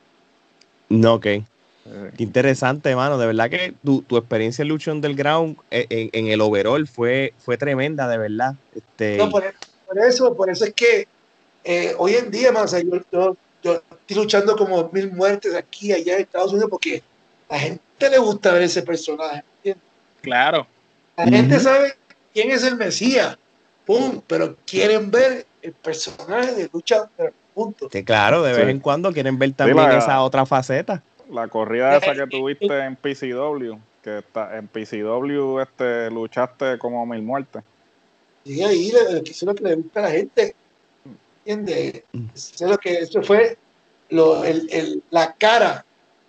No, 0.89 1.15
ok. 1.15 1.27
Qué 2.17 2.23
interesante, 2.23 2.91
hermano. 2.91 3.19
De 3.19 3.27
verdad 3.27 3.49
que 3.49 3.75
tu, 3.83 4.05
experiencia 4.17 4.63
en 4.63 4.69
Lucha 4.69 4.93
Underground 4.93 5.57
en, 5.71 5.87
en, 5.91 6.11
en, 6.13 6.27
el 6.29 6.41
overall 6.41 6.87
fue, 6.87 7.33
fue 7.39 7.57
tremenda, 7.57 8.09
de 8.09 8.19
verdad. 8.19 8.55
Este... 8.75 9.17
No, 9.17 9.31
por, 9.31 9.45
eso, 9.97 10.37
por 10.37 10.51
eso 10.51 10.67
es 10.67 10.75
que 10.75 11.09
eh, 11.65 11.95
hoy 11.99 12.15
en 12.15 12.31
día, 12.31 12.53
más 12.53 12.73
yo, 12.73 13.37
yo, 13.63 13.83
estoy 13.91 14.17
luchando 14.17 14.57
como 14.57 14.91
mil 14.93 15.11
muertes 15.13 15.55
aquí, 15.55 15.93
allá 15.93 16.15
en 16.15 16.21
Estados 16.23 16.53
Unidos, 16.53 16.71
porque 16.71 17.03
a 17.49 17.55
la 17.55 17.61
gente 17.61 18.11
le 18.11 18.19
gusta 18.19 18.53
ver 18.53 18.63
ese 18.63 18.83
personaje. 18.83 19.45
Claro. 20.21 20.67
La 21.17 21.25
gente 21.25 21.59
sabe 21.59 21.95
quién 22.33 22.51
es 22.51 22.65
el 22.65 22.77
Mesías, 22.77 23.37
pum, 23.85 24.21
pero 24.27 24.57
quieren 24.67 25.11
ver 25.11 25.47
el 25.63 25.73
personaje 25.73 26.55
de 26.55 26.71
lucha 26.73 27.09
punto. 27.55 27.89
Que 27.89 28.05
claro, 28.05 28.43
de 28.43 28.53
vez 28.53 28.69
en 28.69 28.81
cuando 28.81 29.13
quieren 29.13 29.39
ver 29.39 29.53
también 29.53 29.91
esa 29.91 30.23
otra 30.23 30.47
faceta. 30.47 31.03
La 31.31 31.49
corrida 31.49 31.97
esa 31.97 32.15
que 32.15 32.27
tuviste 32.27 32.67
en 32.67 32.97
PCW, 32.97 33.79
que 34.03 34.19
está 34.19 34.57
en 34.57 34.69
PCW 34.69 35.61
este, 35.61 36.11
luchaste 36.11 36.79
como 36.79 37.05
mil 37.07 37.23
muertes. 37.23 37.63
Sí, 38.45 38.63
ahí 38.63 38.89
eso 38.89 39.19
es 39.23 39.43
lo 39.43 39.55
que 39.55 39.65
le 39.65 39.75
gusta 39.77 40.01
a 40.01 40.03
la 40.05 40.11
gente. 40.11 40.55
¿Entiendes? 41.45 42.05
Eso 42.35 42.65
es 42.65 42.71
lo 42.71 42.79
que 42.79 42.99
eso 42.99 43.23
fue 43.23 43.59
lo, 44.11 44.45
el, 44.45 44.69
el, 44.71 45.03
la 45.11 45.35
cara 45.35 45.85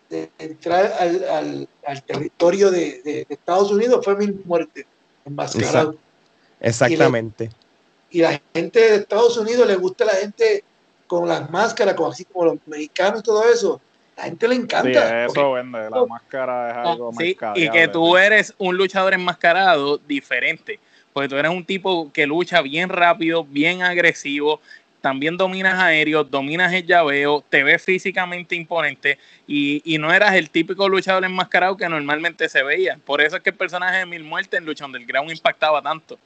de 0.10 0.30
entrar 0.38 0.93
al, 1.00 1.24
al, 1.24 1.70
al 1.86 2.04
territorio 2.04 2.72
de, 2.72 3.02
de, 3.04 3.26
Estados 3.30 3.72
Unidos 3.72 4.04
fue 4.04 4.16
mil 4.18 4.41
muertes 4.45 4.86
enmascarado. 5.26 5.95
Exactamente 6.60 7.50
y 8.12 8.22
la 8.22 8.41
gente 8.54 8.80
de 8.80 8.95
Estados 8.97 9.38
Unidos 9.38 9.68
le 9.68 9.76
gusta 9.76 10.06
la 10.06 10.14
gente 10.14 10.64
con 11.08 11.28
las 11.28 11.50
máscaras, 11.50 11.95
como 11.95 12.10
así 12.10 12.26
como 12.26 12.45
los 12.45 12.58
mexicanos 12.66 13.22
y 13.22 13.24
todo 13.24 13.43
eso. 13.52 13.82
La 14.20 14.26
gente 14.26 14.49
le 14.49 14.55
encanta. 14.55 15.28
Sí, 15.30 15.32
eso 15.32 15.53
vende, 15.53 15.89
la 15.89 16.05
máscara 16.05 16.72
es 16.72 16.76
ah, 16.76 16.91
algo 16.91 17.13
sí, 17.17 17.38
Y 17.55 17.70
que 17.70 17.88
tú 17.88 18.17
eres 18.17 18.53
un 18.57 18.76
luchador 18.76 19.13
enmascarado 19.13 19.97
diferente, 19.97 20.78
porque 21.13 21.30
tú 21.30 21.38
eres 21.38 21.49
un 21.49 21.63
tipo 21.63 22.11
que 22.11 22.28
lucha 22.28 22.61
bien 22.61 22.89
rápido, 22.89 23.45
bien 23.45 23.82
agresivo, 23.82 24.59
también 24.99 25.38
dominas 25.38 25.80
aéreo, 25.80 26.26
dominas 26.26 26.74
el 26.74 26.86
llaveo, 26.86 27.45
te 27.47 27.63
ves 27.63 27.82
físicamente 27.82 28.57
imponente 28.57 29.17
y, 29.47 29.82
y, 29.86 29.97
no 29.97 30.13
eras 30.13 30.36
el 30.36 30.49
típico 30.49 30.89
luchador 30.89 31.24
enmascarado 31.24 31.78
que 31.78 31.88
normalmente 31.88 32.49
se 32.49 32.61
veía. 32.61 32.99
Por 33.05 33.22
eso 33.22 33.38
es 33.38 33.41
que 33.41 33.51
el 33.51 33.55
personaje 33.55 33.99
de 33.99 34.05
Mil 34.05 34.26
Muertes 34.26 34.59
en 34.59 34.65
Lucha 34.65 34.86
Underground 34.86 35.32
impactaba 35.32 35.82
tanto. 35.82 36.20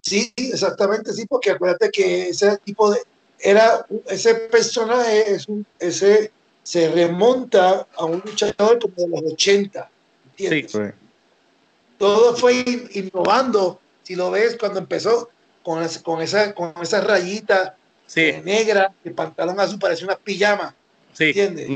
Sí, 0.00 0.32
exactamente, 0.38 1.12
sí, 1.12 1.26
porque 1.26 1.50
acuérdate 1.50 1.90
que 1.90 2.30
ese 2.30 2.56
tipo 2.64 2.90
de, 2.90 3.00
era, 3.40 3.84
ese 4.08 4.34
personaje, 4.34 5.34
es 5.34 5.46
un, 5.48 5.66
ese 5.78 6.30
se 6.66 6.88
remonta 6.88 7.86
a 7.96 8.04
un 8.06 8.20
luchador 8.24 8.80
como 8.80 8.94
de 8.96 9.08
los 9.08 9.32
80, 9.34 9.88
¿entiendes? 10.30 10.72
Sí, 10.72 10.78
Todo 11.96 12.34
fue 12.34 12.64
innovando, 12.92 13.78
si 14.02 14.16
lo 14.16 14.32
ves, 14.32 14.56
cuando 14.58 14.80
empezó 14.80 15.30
con, 15.62 15.86
con, 16.02 16.22
esa, 16.22 16.52
con 16.56 16.74
esa 16.82 17.02
rayita 17.02 17.76
eh, 18.16 18.42
negra, 18.44 18.92
el 19.04 19.12
pantalón 19.12 19.60
azul 19.60 19.78
parece 19.78 20.04
una 20.04 20.16
pijama, 20.16 20.74
sí. 21.12 21.26
¿entiendes? 21.26 21.68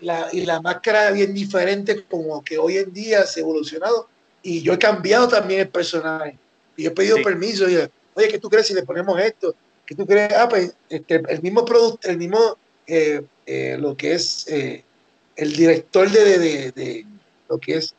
la, 0.00 0.28
y 0.30 0.44
la 0.44 0.60
máscara 0.60 1.10
bien 1.12 1.32
diferente, 1.32 2.04
como 2.04 2.44
que 2.44 2.58
hoy 2.58 2.76
en 2.76 2.92
día 2.92 3.24
se 3.24 3.40
ha 3.40 3.44
evolucionado, 3.44 4.08
y 4.42 4.60
yo 4.60 4.74
he 4.74 4.78
cambiado 4.78 5.26
también 5.26 5.60
el 5.60 5.68
personaje, 5.70 6.36
y 6.76 6.84
he 6.84 6.90
pedido 6.90 7.16
permiso, 7.22 7.66
y, 7.66 7.76
oye, 7.76 8.28
¿qué 8.28 8.38
tú 8.38 8.50
crees 8.50 8.66
si 8.66 8.74
le 8.74 8.82
ponemos 8.82 9.18
esto? 9.18 9.54
¿Qué 9.86 9.94
tú 9.94 10.06
crees? 10.06 10.34
Ah, 10.34 10.50
pues 10.50 10.76
este, 10.90 11.22
el 11.30 11.40
mismo 11.40 11.64
producto, 11.64 12.10
el 12.10 12.18
mismo, 12.18 12.58
eh, 12.90 13.22
eh, 13.46 13.76
lo 13.78 13.96
que 13.96 14.14
es 14.14 14.46
el 14.48 15.52
director 15.52 16.10
de, 16.10 16.38
de, 16.38 16.72
de, 16.72 17.06
lo 17.48 17.58
que 17.58 17.76
es 17.76 17.94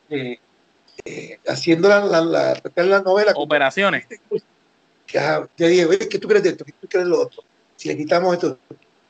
haciendo 1.48 1.88
la, 1.88 2.04
la, 2.04 2.20
la, 2.20 2.62
la 2.76 3.00
novela. 3.00 3.32
Operaciones 3.34 4.06
te 5.56 5.68
dije, 5.68 5.86
oye, 5.86 6.08
¿qué 6.08 6.18
tú 6.18 6.28
crees 6.28 6.42
de 6.42 6.50
esto? 6.50 6.64
¿Qué 6.64 6.72
tú 6.80 6.88
crees 6.88 7.04
de 7.04 7.10
lo 7.10 7.20
otro? 7.20 7.42
Si 7.76 7.88
le 7.88 7.96
quitamos 7.96 8.34
esto, 8.34 8.58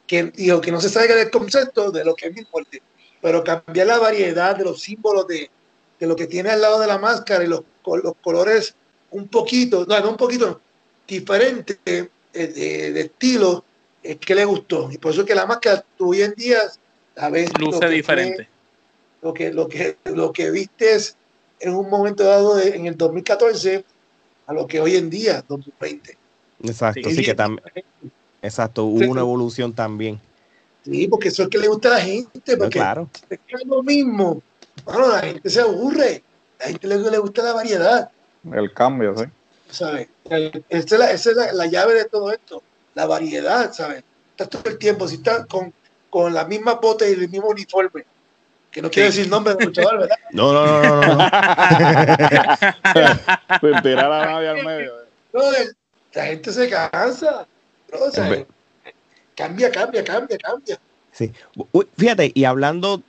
que, 0.07 0.25
digo, 0.25 0.61
que 0.61 0.73
no 0.73 0.81
se 0.81 0.89
salga 0.89 1.15
del 1.15 1.31
concepto 1.31 1.91
de 1.91 2.05
lo 2.05 2.15
que 2.15 2.29
es 2.29 2.35
mi 2.35 2.43
muerte, 2.53 2.83
pero 3.21 3.45
cambiar 3.45 3.87
la 3.87 3.99
variedad 3.99 4.57
de 4.57 4.65
los 4.65 4.81
símbolos 4.81 5.27
de, 5.29 5.51
de, 5.99 6.07
lo 6.07 6.17
que 6.17 6.27
tiene 6.27 6.51
al 6.51 6.61
lado 6.61 6.81
de 6.81 6.87
la 6.87 6.99
máscara 6.99 7.45
y 7.45 7.47
los, 7.47 7.63
los 8.03 8.15
colores 8.23 8.75
un 9.11 9.29
poquito, 9.29 9.85
no, 9.87 10.01
no 10.01 10.11
un 10.11 10.17
poquito, 10.17 10.61
diferente 11.07 11.79
de, 11.85 12.11
de, 12.33 13.01
estilo, 13.01 13.65
es 14.03 14.17
que 14.19 14.35
le 14.35 14.45
gustó. 14.45 14.91
Y 14.91 14.99
por 14.99 15.13
eso 15.13 15.25
que 15.25 15.35
la 15.35 15.47
máscara 15.47 15.85
tú 15.97 16.11
hoy 16.11 16.23
en 16.23 16.35
día, 16.35 16.59
a 17.17 17.31
ver, 17.31 17.49
luce 17.59 17.89
diferente. 17.89 18.49
lo 19.23 19.33
que, 19.33 19.53
lo 19.53 19.69
que, 19.69 19.97
lo 20.05 20.33
que 20.33 20.51
viste 20.51 20.95
es 20.95 21.17
en 21.61 21.75
un 21.75 21.89
momento 21.89 22.25
dado 22.25 22.61
en 22.61 22.87
el 22.87 22.97
2014 22.97 23.85
a 24.47 24.53
lo 24.53 24.67
que 24.67 24.81
hoy 24.81 24.97
en 24.97 25.09
día, 25.11 25.45
2020. 25.49 26.19
Exacto, 26.65 27.11
sí, 27.11 27.25
que 27.25 27.35
también. 27.35 27.63
Exacto, 28.43 28.85
hubo 28.85 29.11
una 29.11 29.21
evolución 29.21 29.73
también. 29.73 30.21
Sí, 30.85 31.07
porque 31.07 31.29
eso 31.29 31.45
es 31.45 31.49
que 31.49 31.59
le 31.59 31.69
gusta 31.69 31.89
a 31.89 31.99
la 31.99 32.01
gente, 32.01 32.57
porque 32.57 32.79
claro. 32.79 33.09
es 33.31 33.65
lo 33.65 33.83
mismo. 33.83 34.43
Bueno, 34.85 35.09
la 35.09 35.21
gente 35.21 35.49
se 35.49 35.61
aburre, 35.61 36.23
la 36.59 36.67
gente 36.67 36.87
le, 36.89 36.99
le 36.99 37.19
gusta 37.19 37.43
la 37.43 37.53
variedad. 37.53 38.11
El 38.53 38.73
cambio, 38.73 39.17
sí. 39.17 39.25
¿Sabes? 39.71 40.09
Esa 40.25 40.61
es, 40.69 40.91
la, 40.91 41.11
esa 41.13 41.31
es 41.31 41.55
la, 41.55 41.67
llave 41.67 41.95
de 41.95 42.05
todo 42.05 42.33
esto, 42.33 42.63
la 42.95 43.07
variedad, 43.07 43.73
¿sabes? 43.73 44.05
Estás 44.31 44.49
todo 44.49 44.71
el 44.71 44.79
tiempo, 44.79 45.07
si 45.09 45.17
estás 45.17 45.47
con, 45.47 45.73
con 46.11 46.33
la 46.33 46.45
misma 46.45 46.75
bota 46.75 47.09
y 47.09 47.13
el 47.13 47.29
mismo 47.29 47.49
uniforme, 47.49 48.05
que 48.71 48.83
no 48.83 48.91
quiere 48.91 49.09
decir 49.11 49.29
nombre 49.29 49.55
de 49.55 49.67
luchador, 49.67 50.01
¿verdad? 50.01 50.17
No, 50.33 50.53
no, 50.53 50.67
no, 50.67 50.83
no. 50.83 51.17
no. 51.17 51.29
Sin 53.61 53.83
tirar 53.83 54.11
a 54.11 54.27
nadie 54.27 54.49
al 54.49 54.65
medio. 54.65 54.93
No, 55.33 55.43
la 56.15 56.25
gente 56.25 56.53
se 56.53 56.69
cansa. 56.69 57.47
No, 57.93 57.99
o 57.99 58.11
sea, 58.11 58.47
cambia, 59.35 59.71
cambia, 59.71 60.03
cambia, 60.03 60.39
cambia. 60.39 60.79
Sí. 61.13 61.33
Fíjate, 61.97 62.33
y 62.35 62.45
hablando, 62.45 63.03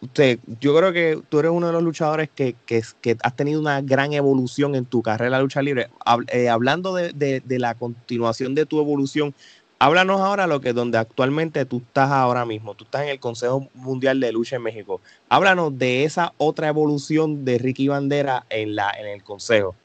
usted, 0.00 0.38
yo 0.60 0.76
creo 0.76 0.92
que 0.92 1.20
tú 1.28 1.38
eres 1.40 1.50
uno 1.50 1.66
de 1.66 1.72
los 1.72 1.82
luchadores 1.82 2.28
que, 2.34 2.54
que, 2.66 2.82
que 3.00 3.16
has 3.22 3.36
tenido 3.36 3.60
una 3.60 3.80
gran 3.80 4.12
evolución 4.12 4.74
en 4.74 4.84
tu 4.84 5.02
carrera 5.02 5.24
de 5.24 5.30
la 5.30 5.42
lucha 5.42 5.62
libre. 5.62 5.88
Eh, 6.28 6.48
hablando 6.48 6.94
de, 6.94 7.12
de, 7.12 7.40
de, 7.40 7.58
la 7.58 7.74
continuación 7.74 8.54
de 8.54 8.66
tu 8.66 8.80
evolución, 8.80 9.34
Háblanos 9.80 10.20
ahora 10.20 10.48
lo 10.48 10.60
que 10.60 10.72
donde 10.72 10.98
actualmente 10.98 11.64
tú 11.64 11.78
estás 11.86 12.10
ahora 12.10 12.44
mismo. 12.44 12.74
Tú 12.74 12.82
estás 12.82 13.02
en 13.02 13.10
el 13.10 13.20
Consejo 13.20 13.68
Mundial 13.74 14.18
de 14.18 14.32
Lucha 14.32 14.56
en 14.56 14.62
México. 14.62 15.00
Háblanos 15.28 15.78
de 15.78 16.02
esa 16.02 16.32
otra 16.36 16.66
evolución 16.66 17.44
de 17.44 17.58
Ricky 17.58 17.86
Bandera 17.86 18.44
en 18.50 18.74
la 18.74 18.90
en 18.90 19.06
el 19.06 19.22
Consejo. 19.22 19.76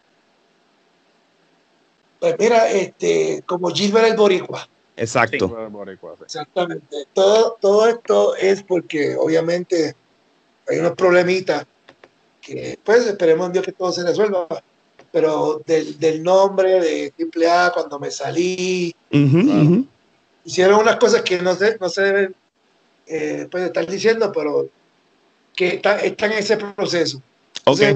Pues 2.19 2.35
mira, 2.39 2.71
este, 2.71 3.43
como 3.45 3.69
Gilbert 3.69 4.07
el 4.07 4.15
Boricua. 4.15 4.67
Exacto. 4.97 5.55
Exactamente. 6.23 7.05
Todo, 7.13 7.57
todo 7.61 7.87
esto 7.87 8.35
es 8.35 8.63
porque 8.63 9.15
obviamente 9.15 9.95
hay 10.67 10.79
unos 10.79 10.93
problemitas 10.93 11.65
que 12.41 12.77
pues 12.83 13.05
esperemos 13.05 13.47
en 13.47 13.53
Dios 13.53 13.65
que 13.65 13.71
todo 13.71 13.91
se 13.91 14.03
resuelva 14.03 14.47
pero 15.13 15.61
del, 15.67 15.99
del 15.99 16.23
nombre 16.23 16.81
de 16.81 17.13
AAA 17.15 17.71
cuando 17.71 17.99
me 17.99 18.09
salí. 18.09 18.93
Hicieron 20.43 20.79
unas 20.79 20.95
cosas 20.95 21.21
que 21.21 21.39
no 21.39 21.55
se, 21.55 21.77
no 21.77 21.87
se 21.87 22.01
deben 22.01 22.35
eh, 23.05 23.47
pues, 23.49 23.65
estar 23.65 23.85
diciendo, 23.85 24.31
pero 24.33 24.67
que 25.55 25.75
están 25.75 25.99
está 25.99 26.25
en 26.25 26.31
ese 26.31 26.57
proceso. 26.57 27.21
Okay. 27.63 27.95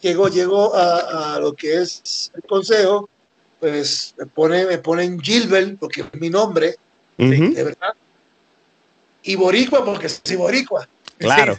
llegó, 0.00 0.28
llegó 0.28 0.72
a, 0.72 1.34
a, 1.34 1.40
lo 1.40 1.52
que 1.52 1.82
es 1.82 2.30
el 2.32 2.42
consejo, 2.44 3.08
pues 3.58 4.14
me, 4.16 4.26
pone, 4.26 4.66
me 4.66 4.78
ponen 4.78 5.20
Gilbert, 5.20 5.80
porque 5.80 6.02
es 6.02 6.20
mi 6.20 6.30
nombre, 6.30 6.76
de 7.18 7.64
verdad. 7.64 7.94
Y 9.24 9.34
Boricua, 9.34 9.84
porque 9.84 10.08
soy 10.08 10.36
Boricua. 10.36 10.88
Claro. 11.20 11.54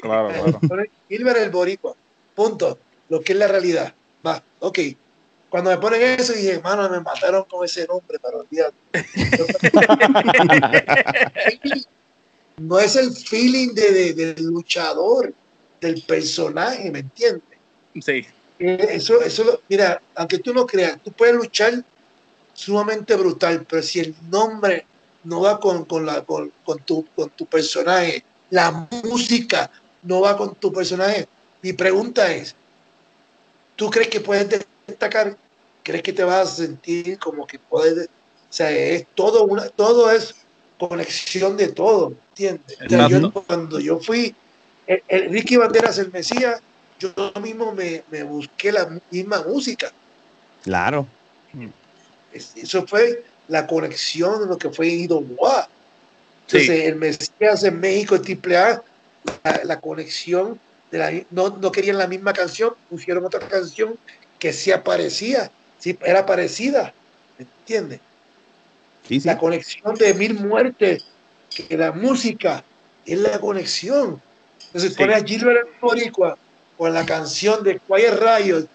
claro, 0.00 0.58
claro. 0.66 0.84
Gilbert 1.08 1.38
el 1.38 1.50
Boricua. 1.50 1.94
Punto 2.34 2.78
lo 3.08 3.20
que 3.20 3.34
es 3.34 3.38
la 3.38 3.46
realidad. 3.46 3.94
Va, 4.26 4.42
ok. 4.60 4.78
Cuando 5.48 5.70
me 5.70 5.78
ponen 5.78 6.02
eso, 6.02 6.32
dije, 6.32 6.54
hermano, 6.54 6.88
me 6.88 7.00
mataron 7.00 7.44
con 7.44 7.64
ese 7.64 7.86
nombre, 7.86 8.18
pero 8.20 8.40
olvídate. 8.40 8.74
no 12.56 12.78
es 12.78 12.96
el 12.96 13.12
feeling 13.12 13.74
de, 13.74 14.12
del 14.12 14.44
luchador, 14.44 15.32
del 15.80 16.02
personaje, 16.02 16.90
¿me 16.90 17.00
entiendes? 17.00 17.58
Sí. 18.02 18.26
Eh, 18.58 18.86
eso, 18.90 19.22
eso, 19.22 19.62
mira, 19.68 20.00
aunque 20.14 20.38
tú 20.38 20.52
no 20.52 20.66
creas, 20.66 20.98
tú 21.02 21.12
puedes 21.12 21.36
luchar 21.36 21.84
sumamente 22.52 23.14
brutal, 23.14 23.64
pero 23.68 23.82
si 23.82 24.00
el 24.00 24.14
nombre 24.28 24.86
no 25.24 25.42
va 25.42 25.60
con, 25.60 25.84
con, 25.84 26.06
la, 26.06 26.24
con, 26.24 26.52
con, 26.64 26.78
tu, 26.80 27.06
con 27.14 27.30
tu 27.30 27.46
personaje, 27.46 28.24
la 28.50 28.88
música 29.04 29.70
no 30.02 30.20
va 30.20 30.36
con 30.36 30.54
tu 30.54 30.72
personaje, 30.72 31.28
mi 31.62 31.72
pregunta 31.72 32.32
es, 32.32 32.54
¿Tú 33.76 33.90
crees 33.90 34.08
que 34.08 34.20
puedes 34.20 34.66
destacar? 34.86 35.36
¿Crees 35.82 36.02
que 36.02 36.12
te 36.12 36.24
vas 36.24 36.52
a 36.52 36.56
sentir 36.56 37.18
como 37.18 37.46
que 37.46 37.58
puedes? 37.58 38.06
O 38.06 38.52
sea, 38.52 38.70
es 38.70 39.06
todo 39.14 39.44
una, 39.44 39.68
todo 39.68 40.10
es 40.10 40.34
conexión 40.78 41.56
de 41.56 41.68
todo, 41.68 42.14
¿entiendes? 42.30 42.78
cuando 43.46 43.78
yo 43.78 43.98
fui, 43.98 44.34
el, 44.86 45.30
Ricky 45.30 45.56
Banderas, 45.56 45.98
el 45.98 46.10
Mesías, 46.10 46.60
yo 46.98 47.12
mismo 47.40 47.72
me, 47.72 48.02
me, 48.10 48.22
busqué 48.22 48.72
la 48.72 48.88
misma 49.10 49.42
música. 49.42 49.92
Claro. 50.64 51.06
Eso 52.32 52.86
fue 52.86 53.24
la 53.48 53.66
conexión 53.66 54.40
de 54.40 54.46
lo 54.46 54.58
que 54.58 54.70
fue 54.70 54.88
IWA. 54.88 55.68
Entonces, 56.46 56.84
el 56.84 56.96
Mesías 56.96 57.64
en 57.64 57.80
México, 57.80 58.20
Triple 58.20 58.56
A, 58.56 58.82
la, 59.44 59.64
la 59.64 59.80
conexión 59.80 60.60
no, 61.30 61.50
no 61.50 61.72
querían 61.72 61.98
la 61.98 62.06
misma 62.06 62.32
canción, 62.32 62.74
pusieron 62.88 63.24
otra 63.24 63.40
canción 63.40 63.98
que 64.38 64.52
sí 64.52 64.70
aparecía, 64.72 65.50
sí, 65.78 65.98
era 66.02 66.26
parecida, 66.26 66.92
¿me 67.38 67.44
entiendes? 67.44 68.00
La 69.24 69.38
conexión 69.38 69.94
de 69.94 70.14
mil 70.14 70.34
muertes, 70.34 71.04
que 71.54 71.76
la 71.76 71.92
música 71.92 72.64
es 73.04 73.18
la 73.18 73.38
conexión. 73.38 74.20
Entonces 74.66 74.94
pone 74.94 75.14
a 75.14 75.22
Gilbert 75.22 75.68
Boricua 75.80 76.36
con 76.76 76.92
la 76.92 77.06
canción 77.06 77.62
de 77.62 77.78
Quiet 77.78 78.18
Rayos, 78.18 78.66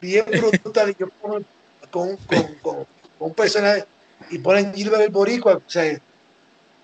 bien 0.00 0.26
brutal, 0.62 0.90
y 0.90 0.96
yo 0.98 1.08
con, 1.20 1.46
con, 1.90 2.16
con, 2.62 2.86
un 3.18 3.34
personaje, 3.34 3.84
y 4.30 4.38
ponen 4.38 4.72
Gilbert 4.74 5.10
Boricua, 5.10 5.56
o 5.56 5.62
sea, 5.70 5.98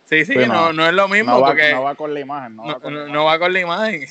Sí, 0.06 0.24
sí, 0.24 0.36
no, 0.36 0.72
no, 0.72 0.86
es 0.86 0.94
lo 0.94 1.08
mismo. 1.08 1.32
No 1.32 1.40
va, 1.40 1.48
porque 1.48 1.72
no 1.72 1.82
va 1.82 1.94
con 1.94 2.14
la 2.14 2.20
imagen. 2.20 2.56
No, 2.56 2.64
va, 2.64 2.80
con 2.80 2.94
la 2.94 3.00
imagen. 3.00 3.26
Va 3.26 3.38
con 3.38 3.52
la 3.52 3.60
imagen. 3.60 4.06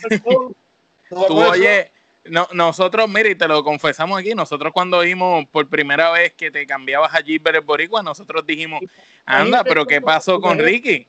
Tú, 1.10 1.40
oye, 1.40 1.92
no, 2.26 2.48
nosotros, 2.54 3.08
mire, 3.08 3.32
y 3.32 3.36
te 3.36 3.48
lo 3.48 3.64
confesamos 3.64 4.20
aquí, 4.20 4.34
nosotros 4.34 4.74
cuando 4.74 5.02
vimos 5.02 5.46
por 5.48 5.68
primera 5.68 6.12
vez 6.12 6.34
que 6.34 6.52
te 6.52 6.66
cambiabas 6.66 7.14
a 7.14 7.22
Gilbert 7.22 7.64
Boricua, 7.64 8.02
nosotros 8.02 8.46
dijimos, 8.46 8.82
anda, 9.26 9.64
pero 9.64 9.86
¿qué 9.86 10.02
pasó 10.02 10.42
con 10.42 10.58
Ricky? 10.58 11.08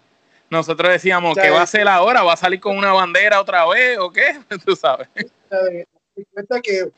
Nosotros 0.51 0.93
decíamos, 0.93 1.37
¿qué 1.37 1.51
va 1.51 1.61
a 1.61 1.65
hacer 1.65 1.89
ahora? 1.89 2.23
¿Va 2.23 2.35
a 2.35 2.37
salir 2.37 2.61
con 2.61 2.77
una 2.77 2.93
bandera 2.93 3.41
otra 3.41 3.67
vez 3.67 3.99
o 3.99 4.13
qué? 4.13 4.39
Tú 4.65 4.77
sabes. 4.77 5.09
cuenta 6.33 6.61
que 6.61 6.91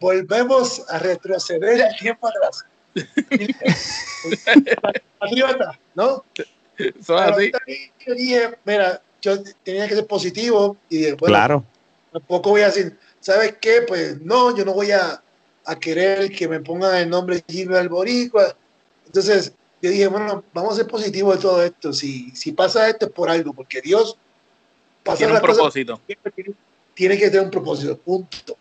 volvemos 0.00 0.88
a 0.90 0.98
retroceder 0.98 1.80
el 1.80 1.96
tiempo 1.96 2.28
atrás. 2.28 2.64
Patriota, 5.18 5.78
¿no? 5.94 6.24
Así. 7.08 7.52
Yo 8.06 8.14
dije, 8.14 8.58
mira, 8.64 9.02
yo 9.20 9.42
tenía 9.64 9.88
que 9.88 9.94
ser 9.96 10.06
positivo 10.06 10.76
y 10.88 10.98
dije, 10.98 11.12
bueno, 11.14 11.34
Claro. 11.34 11.64
tampoco 12.12 12.50
voy 12.50 12.62
a 12.62 12.66
decir, 12.66 12.96
¿sabes 13.20 13.56
qué? 13.60 13.82
Pues 13.86 14.20
no, 14.20 14.56
yo 14.56 14.64
no 14.64 14.72
voy 14.74 14.90
a, 14.92 15.22
a 15.64 15.78
querer 15.78 16.30
que 16.30 16.48
me 16.48 16.60
pongan 16.60 16.94
el 16.96 17.10
nombre 17.10 17.42
Gilbert 17.48 17.90
Boricua. 17.90 18.56
Entonces, 19.06 19.52
yo 19.82 19.90
dije, 19.90 20.06
bueno, 20.08 20.44
vamos 20.52 20.74
a 20.74 20.76
ser 20.76 20.86
positivos 20.86 21.36
de 21.36 21.42
todo 21.42 21.62
esto. 21.62 21.92
Si, 21.92 22.30
si 22.30 22.52
pasa 22.52 22.88
esto 22.88 23.06
es 23.06 23.12
por 23.12 23.28
algo, 23.30 23.52
porque 23.52 23.80
Dios 23.80 24.16
pasa 25.02 25.18
Tiene 25.18 25.32
un 25.34 25.40
cosas 25.40 25.56
propósito. 25.56 26.00
tiene, 26.06 26.54
tiene 26.94 27.18
que 27.18 27.30
tener 27.30 27.44
un 27.44 27.50
propósito, 27.50 27.96
punto. 27.98 28.56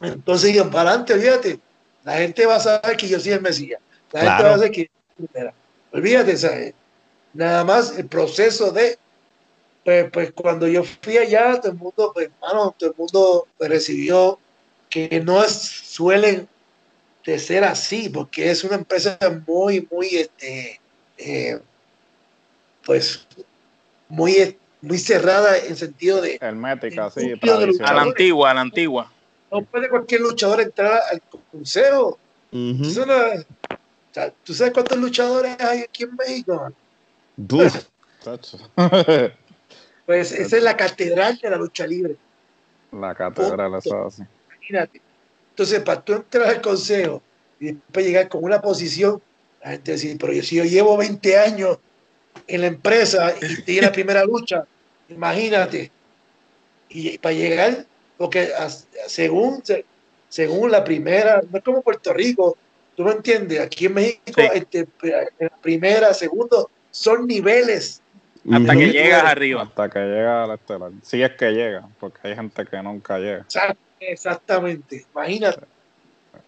Entonces, 0.00 0.52
digan, 0.52 0.70
para 0.70 0.90
adelante, 0.90 1.14
olvídate, 1.14 1.58
la 2.04 2.18
gente 2.18 2.46
va 2.46 2.56
a 2.56 2.60
saber 2.60 2.96
que 2.96 3.08
yo 3.08 3.18
soy 3.18 3.32
el 3.32 3.40
Mesías. 3.40 3.80
La 4.12 4.20
gente 4.20 4.42
va 4.42 4.50
a 4.50 4.56
saber 4.58 4.70
que. 4.70 4.90
Olvídate, 5.92 6.36
¿sabes? 6.36 6.74
Nada 7.36 7.64
más 7.64 7.96
el 7.98 8.06
proceso 8.06 8.72
de, 8.72 8.98
pues, 9.84 10.10
pues, 10.10 10.32
cuando 10.32 10.66
yo 10.66 10.82
fui 10.84 11.18
allá, 11.18 11.60
todo 11.60 11.72
el 11.72 11.78
mundo, 11.78 12.10
pues, 12.14 12.30
hermano, 12.30 12.74
todo 12.78 12.90
el 12.90 12.96
mundo 12.96 13.46
me 13.60 13.68
recibió, 13.68 14.38
que 14.88 15.20
no 15.20 15.44
es- 15.44 15.52
suelen 15.52 16.48
de 17.26 17.38
ser 17.38 17.64
así, 17.64 18.08
porque 18.08 18.50
es 18.50 18.64
una 18.64 18.76
empresa 18.76 19.18
muy, 19.46 19.86
muy, 19.90 20.06
este, 20.16 20.80
eh, 21.18 21.60
pues, 22.84 23.26
muy, 24.08 24.58
muy 24.80 24.98
cerrada 24.98 25.58
en 25.58 25.76
sentido 25.76 26.22
de, 26.22 26.38
Hermética, 26.40 27.10
sí, 27.10 27.34
A 27.82 27.92
la 27.92 28.02
antigua, 28.02 28.50
a 28.50 28.54
la 28.54 28.60
antigua. 28.62 29.12
no 29.50 29.62
puede 29.62 29.90
cualquier 29.90 30.22
luchador 30.22 30.62
entrar 30.62 31.02
al 31.10 31.20
consejo. 31.50 32.18
Eso 32.50 33.04
no 33.04 33.14
o 33.14 34.18
sea, 34.18 34.32
¿Tú 34.42 34.54
sabes 34.54 34.72
cuántos 34.72 34.96
luchadores 34.96 35.60
hay 35.60 35.80
aquí 35.80 36.04
en 36.04 36.16
México? 36.16 36.72
Pues 40.06 40.32
esa 40.32 40.56
es 40.56 40.62
la 40.62 40.76
catedral 40.76 41.38
de 41.42 41.50
la 41.50 41.56
lucha 41.56 41.86
libre. 41.86 42.16
La 42.92 43.14
catedral. 43.14 43.72
Imagínate. 44.60 45.00
Entonces, 45.50 45.80
para 45.80 46.02
tú 46.04 46.12
entrar 46.14 46.48
al 46.48 46.60
consejo 46.60 47.22
y 47.58 47.72
después 47.72 48.06
llegar 48.06 48.28
con 48.28 48.44
una 48.44 48.60
posición, 48.60 49.20
la 49.64 49.70
gente 49.72 49.92
dice, 49.92 50.16
pero 50.20 50.32
yo, 50.32 50.42
si 50.42 50.56
yo 50.56 50.64
llevo 50.64 50.96
20 50.96 51.38
años 51.38 51.78
en 52.46 52.60
la 52.60 52.66
empresa 52.68 53.34
y 53.40 53.44
estoy 53.54 53.78
en 53.78 53.84
la 53.84 53.92
primera 53.92 54.24
lucha, 54.24 54.64
imagínate. 55.08 55.90
Y 56.88 57.18
para 57.18 57.34
llegar, 57.34 57.86
porque 58.16 58.50
según, 59.08 59.64
se- 59.64 59.84
según 60.28 60.70
la 60.70 60.84
primera, 60.84 61.42
no 61.50 61.58
es 61.58 61.64
como 61.64 61.82
Puerto 61.82 62.12
Rico, 62.12 62.56
tú 62.94 63.02
me 63.04 63.12
entiendes, 63.12 63.60
aquí 63.60 63.86
en 63.86 63.94
México, 63.94 64.22
Sí. 64.36 64.42
este, 64.54 64.86
primera, 65.60 66.14
segundo, 66.14 66.70
son 66.96 67.26
niveles. 67.26 68.00
Hasta 68.50 68.74
que 68.76 68.88
llegas 68.92 69.24
arriba. 69.24 69.62
Hasta 69.62 69.90
que 69.90 69.98
llega 69.98 70.44
al 70.44 70.52
estelar. 70.52 70.92
Si 71.02 71.22
es 71.22 71.32
que 71.32 71.50
llega, 71.50 71.88
porque 72.00 72.20
hay 72.28 72.34
gente 72.36 72.64
que 72.64 72.82
nunca 72.82 73.18
llega. 73.18 73.44
Exact- 73.48 73.76
Exactamente, 73.98 75.06
imagínate 75.14 75.60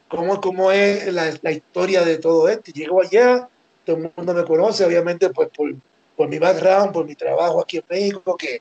cómo, 0.06 0.38
cómo 0.40 0.70
es 0.70 1.12
la, 1.12 1.32
la 1.42 1.50
historia 1.50 2.04
de 2.04 2.18
todo 2.18 2.46
esto. 2.48 2.70
Llego 2.72 3.00
allá, 3.02 3.48
todo 3.84 3.96
el 3.96 4.12
mundo 4.16 4.34
me 4.34 4.44
conoce, 4.44 4.84
obviamente, 4.84 5.30
pues 5.30 5.48
por, 5.56 5.74
por 6.16 6.28
mi 6.28 6.38
background, 6.38 6.92
por 6.92 7.06
mi 7.06 7.14
trabajo 7.14 7.60
aquí 7.62 7.78
en 7.78 7.84
México, 7.88 8.36
que 8.36 8.60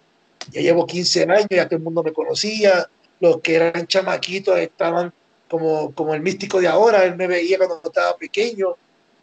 ya 0.52 0.62
llevo 0.62 0.88
15 0.88 1.24
años, 1.24 1.48
ya 1.50 1.66
todo 1.68 1.78
el 1.78 1.84
mundo 1.84 2.02
me 2.02 2.14
conocía, 2.14 2.88
los 3.20 3.42
que 3.42 3.56
eran 3.56 3.86
chamaquitos 3.88 4.58
estaban 4.58 5.12
como, 5.50 5.94
como 5.94 6.14
el 6.16 6.22
místico 6.22 6.60
de 6.62 6.68
ahora, 6.68 7.04
él 7.04 7.16
me 7.18 7.28
veía 7.28 7.58
cuando 7.58 7.82
estaba 7.84 8.16
pequeño, 8.16 8.76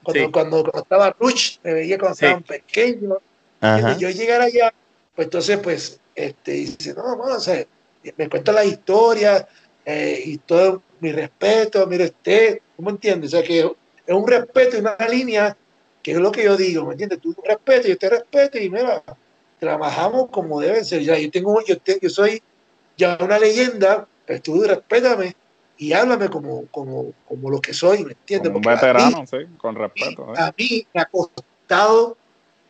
cuando, 0.04 0.24
Sí. 0.26 0.30
cuando, 0.30 0.62
cuando 0.62 0.82
estaba 0.82 1.16
Ruch, 1.18 1.58
me 1.64 1.74
veía 1.74 1.98
cuando 1.98 2.14
Sí. 2.16 2.24
estaban 2.26 2.42
pequeños. 2.44 3.18
Ajá. 3.60 3.78
¿entiendes? 3.78 3.98
Yo 3.98 4.10
llegar 4.10 4.40
allá, 4.42 4.72
pues 5.16 5.26
entonces, 5.26 5.58
pues, 5.58 6.00
este, 6.14 6.52
dice, 6.52 6.94
no, 6.94 7.16
no, 7.16 7.22
o 7.24 7.40
sea, 7.40 7.64
me 8.16 8.28
cuenta 8.28 8.52
la 8.52 8.64
historia 8.64 9.48
eh, 9.84 10.22
y 10.24 10.38
todo 10.38 10.82
mi 11.00 11.10
respeto, 11.12 11.86
mire 11.86 12.04
usted, 12.04 12.60
¿cómo 12.76 12.90
entiendes? 12.90 13.32
O 13.34 13.36
sea, 13.38 13.46
que 13.46 13.60
es 13.60 14.14
un 14.14 14.26
respeto 14.28 14.76
y 14.76 14.80
una 14.80 14.96
línea 15.10 15.56
que 16.02 16.12
es 16.12 16.18
lo 16.18 16.30
que 16.30 16.44
yo 16.44 16.56
digo, 16.56 16.84
¿me 16.84 16.92
entiendes? 16.92 17.20
Tú 17.20 17.34
respeto, 17.42 17.88
yo 17.88 17.96
te 17.98 18.10
respeto 18.10 18.58
y 18.58 18.68
mira, 18.70 19.02
trabajamos 19.58 20.28
como 20.30 20.60
deben 20.60 20.84
ser. 20.84 21.02
Ya, 21.02 21.18
yo 21.18 21.30
tengo, 21.30 21.62
yo, 21.64 21.78
te- 21.78 21.98
yo 22.00 22.10
soy 22.10 22.42
ya 22.96 23.16
una 23.20 23.38
leyenda, 23.38 24.06
pues 24.26 24.42
tú 24.42 24.62
respétame 24.62 25.34
y 25.76 25.92
háblame 25.92 26.28
como, 26.28 26.66
como, 26.66 27.12
como 27.26 27.50
lo 27.50 27.60
que 27.60 27.72
soy, 27.74 28.04
¿me 28.04 28.12
entiendes? 28.12 28.48
Como 28.50 28.58
un 28.58 28.62
Porque 28.62 28.78
a 28.78 28.92
mí- 28.92 28.92
veterano, 28.92 29.26
sí, 29.26 29.36
con 29.58 29.74
respeto. 29.74 30.32
¿eh? 30.34 30.38
a 30.38 30.54
mí 30.56 30.86
me 30.94 31.00
ha 31.00 31.04
costado 31.06 32.16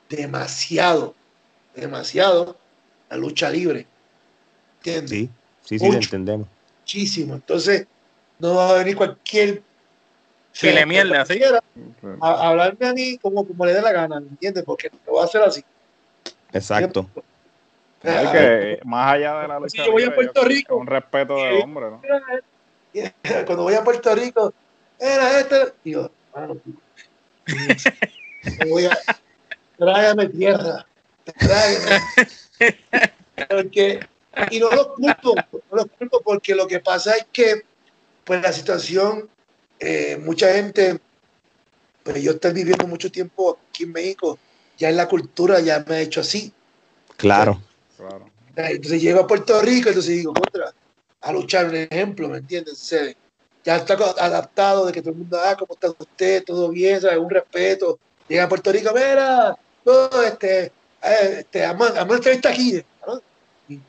demasiado, 0.08 1.14
demasiado 1.74 2.56
la 3.10 3.16
lucha 3.16 3.50
libre. 3.50 3.86
¿Entiendes? 4.78 5.10
Sí, 5.10 5.30
sí, 5.62 5.78
sí, 5.78 5.84
Mucho. 5.86 5.98
entendemos. 5.98 6.48
Muchísimo. 6.80 7.34
Entonces, 7.34 7.86
no 8.38 8.54
va 8.56 8.70
a 8.70 8.74
venir 8.74 8.96
cualquier. 8.96 9.62
Chile 10.52 10.86
mierda, 10.86 11.24
¿sí? 11.26 11.38
cualquiera 11.38 11.60
A, 12.20 12.28
a 12.30 12.48
hablarme 12.50 12.86
a 12.86 12.92
mí 12.92 13.18
como, 13.18 13.44
como 13.46 13.66
le 13.66 13.72
dé 13.74 13.82
la 13.82 13.90
gana, 13.92 14.20
¿me 14.20 14.28
entiendes? 14.28 14.62
Porque 14.64 14.88
lo 15.06 15.14
va 15.14 15.22
a 15.22 15.24
hacer 15.24 15.42
así. 15.42 15.64
Exacto. 16.52 17.08
Es 18.02 18.28
que 18.30 18.80
más 18.84 19.14
allá 19.14 19.40
de 19.40 19.48
la 19.48 19.58
lucha 19.58 19.70
Si 19.70 19.78
yo 19.78 19.90
voy 19.90 20.02
a 20.02 20.06
libre, 20.06 20.14
Puerto 20.14 20.42
yo- 20.42 20.48
Rico, 20.48 20.76
un 20.76 20.86
respeto 20.86 21.36
de 21.36 21.58
hombre, 21.62 21.90
¿no? 21.90 22.02
Cuando 23.46 23.64
voy 23.64 23.74
a 23.74 23.84
Puerto 23.84 24.14
Rico, 24.14 24.52
era 24.98 25.40
este. 25.40 25.72
Digo, 25.84 26.10
mano, 26.34 26.60
me 27.46 28.70
voy 28.70 28.86
a. 28.86 28.98
Tráigame 29.76 30.28
tierra. 30.28 30.86
Tráigame. 31.38 32.00
Porque, 33.48 34.00
y 34.50 34.60
no 34.60 34.70
los 34.70 34.86
culpo, 34.88 35.34
no 35.34 35.76
los 35.76 35.86
culpo 35.98 36.20
porque 36.22 36.54
lo 36.54 36.66
que 36.66 36.78
pasa 36.78 37.16
es 37.16 37.26
que, 37.32 37.64
pues 38.22 38.40
la 38.40 38.52
situación, 38.52 39.28
eh, 39.80 40.16
mucha 40.22 40.52
gente, 40.52 41.00
pues 42.04 42.22
yo 42.22 42.32
estoy 42.32 42.52
viviendo 42.52 42.86
mucho 42.86 43.10
tiempo 43.10 43.58
aquí 43.68 43.82
en 43.82 43.92
México, 43.92 44.38
ya 44.78 44.88
en 44.88 44.96
la 44.96 45.08
cultura 45.08 45.58
ya 45.60 45.84
me 45.86 45.96
ha 45.96 46.00
hecho 46.00 46.20
así. 46.20 46.52
Claro. 47.16 47.60
Claro. 47.96 48.30
Entonces 48.54 49.02
llego 49.02 49.20
a 49.20 49.26
Puerto 49.26 49.60
Rico, 49.60 49.88
entonces 49.88 50.16
digo, 50.16 50.32
contra, 50.32 50.72
a 51.24 51.32
luchar 51.32 51.66
un 51.66 51.74
ejemplo, 51.76 52.28
¿me 52.28 52.38
entiendes? 52.38 52.74
O 52.74 52.84
sea, 52.84 53.12
ya 53.64 53.76
está 53.76 53.94
adaptado 53.94 54.86
de 54.86 54.92
que 54.92 55.00
todo 55.00 55.12
el 55.12 55.16
mundo, 55.18 55.38
ah, 55.42 55.56
¿cómo 55.58 55.72
está 55.74 55.88
usted? 55.90 56.44
Todo 56.44 56.68
bien, 56.68 57.00
¿sabes? 57.00 57.18
Un 57.18 57.30
respeto. 57.30 57.98
Llega 58.28 58.44
a 58.44 58.48
Puerto 58.48 58.70
Rico, 58.70 58.90
mira, 58.94 59.56
no, 59.84 60.22
este, 60.22 60.66
eh, 60.66 60.70
este, 61.38 61.64
hazme 61.64 61.86
una 61.90 62.16
entrevista 62.16 62.50
aquí. 62.50 62.82
¿no? 63.06 63.20
Ni, 63.68 63.80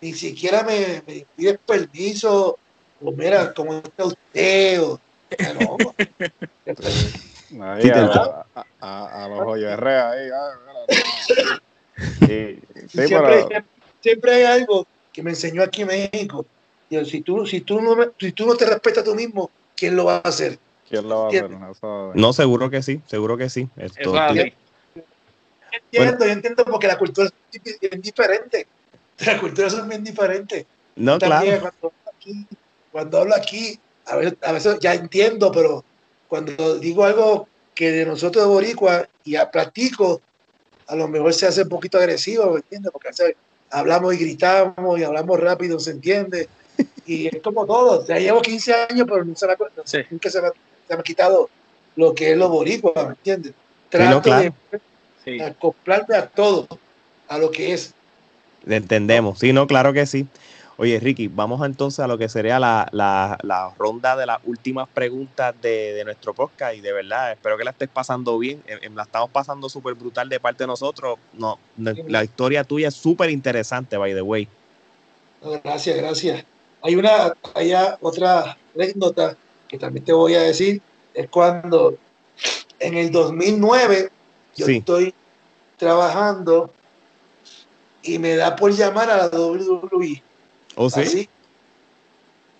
ni 0.00 0.12
siquiera 0.14 0.62
me, 0.62 1.02
me 1.06 1.26
pides 1.34 1.58
permiso, 1.66 2.56
o 3.00 3.10
mira, 3.12 3.52
¿cómo 3.52 3.78
está 3.78 4.04
usted? 4.04 4.82
O, 4.82 5.00
no, 5.54 5.94
Ahí 7.64 7.88
a, 7.88 7.92
te- 7.92 8.00
a, 8.00 8.46
a- 8.80 9.24
a 9.24 9.28
los 9.28 9.40
hoyos 9.48 9.72
herrea 9.72 10.10
ahí. 10.10 10.28
ah, 10.32 10.50
mira. 10.66 12.32
Y- 12.32 12.60
sí, 12.88 13.06
siempre, 13.06 13.44
pero 13.48 13.64
siempre 14.00 14.34
hay 14.34 14.60
algo 14.60 14.86
que 15.12 15.22
me 15.22 15.30
enseñó 15.30 15.62
aquí 15.62 15.82
en 15.82 15.88
México. 15.88 16.46
Si, 16.90 17.20
tú, 17.20 17.46
si, 17.46 17.60
tú 17.60 17.80
no, 17.82 17.96
si 18.18 18.32
tú 18.32 18.46
no 18.46 18.56
te 18.56 18.64
respetas 18.64 19.04
tú 19.04 19.14
mismo, 19.14 19.50
¿quién 19.76 19.94
lo 19.94 20.06
va 20.06 20.16
a 20.16 20.28
hacer? 20.28 20.58
¿quién 20.88 21.06
lo 21.08 21.20
va 21.20 21.26
a 21.26 21.28
hacer? 21.28 21.50
No, 22.14 22.32
seguro 22.32 22.70
que 22.70 22.82
sí, 22.82 23.02
seguro 23.06 23.36
que 23.36 23.50
sí. 23.50 23.68
Esto, 23.76 24.16
es. 24.16 24.52
Entiendo, 25.70 26.24
yo 26.24 26.32
entiendo 26.32 26.64
porque 26.64 26.86
la 26.86 26.98
cultura 26.98 27.28
es 27.52 27.80
bien 27.80 28.00
diferente. 28.00 28.66
Las 29.18 29.40
culturas 29.40 29.72
son 29.72 29.88
bien 29.88 30.02
diferentes. 30.02 30.66
no, 30.96 31.18
También 31.18 31.58
claro. 31.58 31.72
cuando 31.80 31.88
hablo 31.88 32.12
aquí, 32.16 32.48
cuando 32.90 33.18
hablo 33.18 33.34
aquí, 33.34 33.80
a 34.06 34.16
veces, 34.16 34.38
a 34.40 34.52
veces 34.52 34.78
ya 34.80 34.94
entiendo, 34.94 35.52
pero 35.52 35.84
cuando 36.26 36.78
digo 36.78 37.04
algo 37.04 37.48
que 37.74 37.90
de 37.90 38.06
nosotros 38.06 38.44
de 38.44 38.50
Boricua 38.50 39.08
y 39.24 39.36
a- 39.36 39.50
platico, 39.50 40.22
a 40.86 40.96
lo 40.96 41.08
mejor 41.08 41.34
se 41.34 41.46
hace 41.46 41.62
un 41.62 41.68
poquito 41.68 41.98
agresivo, 41.98 42.50
¿me 42.52 42.60
entiendes? 42.60 42.90
Porque 42.92 43.08
a 43.08 43.10
veces 43.10 43.34
hablamos 43.70 44.14
y 44.14 44.18
gritamos 44.18 44.98
y 44.98 45.04
hablamos 45.04 45.38
rápido, 45.38 45.78
¿se 45.78 45.90
entiende? 45.90 46.48
Y 47.06 47.26
es 47.26 47.42
como 47.42 47.64
todo. 47.66 48.06
Ya 48.06 48.18
llevo 48.18 48.42
15 48.42 48.74
años, 48.90 49.06
pero 49.08 49.24
nunca 49.24 49.38
se 49.40 49.46
me, 49.46 49.52
ha- 49.54 49.56
Sí. 49.84 49.98
nunca 50.10 50.30
se 50.30 50.40
me, 50.42 50.48
ha- 50.48 50.52
se 50.88 50.94
me 50.94 51.00
ha 51.00 51.02
quitado 51.02 51.48
lo 51.96 52.14
que 52.14 52.32
es 52.32 52.36
lo 52.36 52.48
boricua, 52.48 52.92
¿me 52.96 53.10
entiendes? 53.10 53.52
no, 53.52 53.58
Trato 53.90 54.22
claro. 54.22 54.54
de 54.70 54.80
Sí. 55.24 55.40
acoplarme 55.40 56.14
a 56.16 56.26
todo, 56.26 56.68
a 57.28 57.38
lo 57.38 57.50
que 57.50 57.72
es. 57.72 57.94
Le 58.64 58.76
entendemos. 58.76 59.38
Sí, 59.38 59.52
no, 59.52 59.66
claro 59.66 59.92
que 59.92 60.04
sí. 60.06 60.26
Oye, 60.80 61.00
Ricky, 61.00 61.26
vamos 61.26 61.64
entonces 61.66 61.98
a 62.00 62.06
lo 62.06 62.18
que 62.18 62.28
sería 62.28 62.60
la, 62.60 62.86
la- 62.92 63.36
la 63.42 63.72
ronda 63.78 64.14
de 64.14 64.26
las 64.26 64.38
últimas 64.44 64.88
preguntas 64.88 65.54
de, 65.60 65.92
de 65.94 66.04
nuestro 66.04 66.34
podcast. 66.34 66.76
Y 66.76 66.80
de 66.82 66.92
verdad, 66.92 67.32
espero 67.32 67.56
que 67.58 67.64
la 67.64 67.70
estés 67.72 67.88
pasando 67.88 68.38
bien. 68.38 68.62
Eh, 68.66 68.78
eh, 68.82 68.90
La 68.94 69.02
estamos 69.02 69.30
pasando 69.30 69.68
súper 69.68 69.94
brutal 69.94 70.28
de 70.28 70.38
parte 70.38 70.62
de 70.64 70.68
nosotros. 70.68 71.18
No, 71.32 71.58
no, 71.76 71.92
la 72.06 72.22
historia 72.22 72.62
tuya 72.62 72.88
es 72.88 72.94
súper 72.94 73.30
interesante, 73.30 73.96
by 73.96 74.14
the 74.14 74.22
way. 74.22 74.46
No, 75.42 75.50
Gracias, 75.64 75.96
gracias. 75.96 76.44
Hay 76.82 76.94
una, 76.94 77.34
hay 77.54 77.72
otra 78.00 78.56
anécdota 78.74 79.36
que 79.68 79.78
también 79.78 80.04
te 80.04 80.12
voy 80.12 80.34
a 80.34 80.42
decir. 80.42 80.80
es 81.14 81.28
cuando 81.28 81.96
en 82.78 82.94
el 82.96 83.10
2009 83.10 84.10
yo 84.54 84.66
Sí. 84.66 84.76
estoy 84.76 85.12
trabajando 85.76 86.70
y 88.02 88.18
me 88.18 88.36
da 88.36 88.54
por 88.54 88.72
llamar 88.72 89.10
a 89.10 89.16
la 89.16 89.28
WWE. 89.28 90.22
¿O 90.76 90.88
sí? 90.88 91.00
Así. 91.00 91.28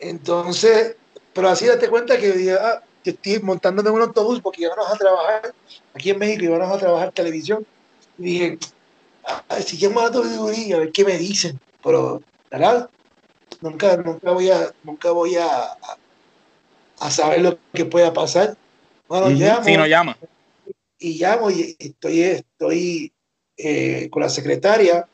Entonces, 0.00 0.96
pero 1.32 1.48
así 1.48 1.66
date 1.66 1.88
cuenta 1.88 2.18
que 2.18 2.28
yo 2.28 2.34
dije, 2.34 2.52
ah, 2.54 2.82
yo 3.04 3.12
estoy 3.12 3.40
montándome 3.40 3.88
en 3.90 3.94
un 3.96 4.02
autobús 4.02 4.40
porque 4.40 4.62
íbamos 4.62 4.88
a 4.90 4.96
trabajar 4.96 5.54
aquí 5.94 6.10
en 6.10 6.18
México, 6.18 6.44
íbamos 6.44 6.76
a 6.76 6.78
trabajar 6.78 7.12
televisión. 7.12 7.66
Y 8.18 8.22
dije, 8.22 8.58
ah, 9.24 9.60
si 9.60 9.76
llamo 9.76 10.00
a 10.00 10.04
la 10.04 10.10
WWE, 10.10 10.74
a 10.74 10.78
ver 10.78 10.92
qué 10.92 11.04
me 11.04 11.16
dicen. 11.16 11.60
Pero, 11.82 12.22
¿verdad? 12.50 12.90
Nunca, 13.60 13.96
nunca 13.96 14.32
voy 14.32 14.50
a, 14.50 14.72
nunca 14.84 15.10
voy 15.10 15.36
a, 15.36 15.46
a, 15.72 15.98
a 17.00 17.10
saber 17.10 17.42
lo 17.42 17.58
que 17.72 17.84
pueda 17.84 18.12
pasar. 18.12 18.56
Bueno, 19.08 19.26
Ujú. 19.28 19.36
llamo 19.38 19.64
Si 19.64 19.76
nos 19.76 19.88
llama. 19.88 20.18
y 20.98 21.18
llamo 21.18 21.50
y 21.50 21.76
estoy, 21.78 22.22
estoy 22.22 23.12
eh, 23.56 24.08
con 24.10 24.22
la 24.22 24.28
secretaria. 24.28 25.08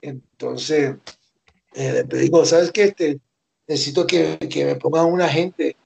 Entonces, 0.00 0.96
eh, 1.74 2.04
le 2.08 2.18
digo, 2.18 2.44
¿sabes 2.46 2.70
qué? 2.72 2.84
Este, 2.84 3.20
necesito 3.66 4.06
que, 4.06 4.38
que 4.38 4.64
me 4.64 4.76
pongan 4.76 5.06
un 5.06 5.20
agente 5.20 5.76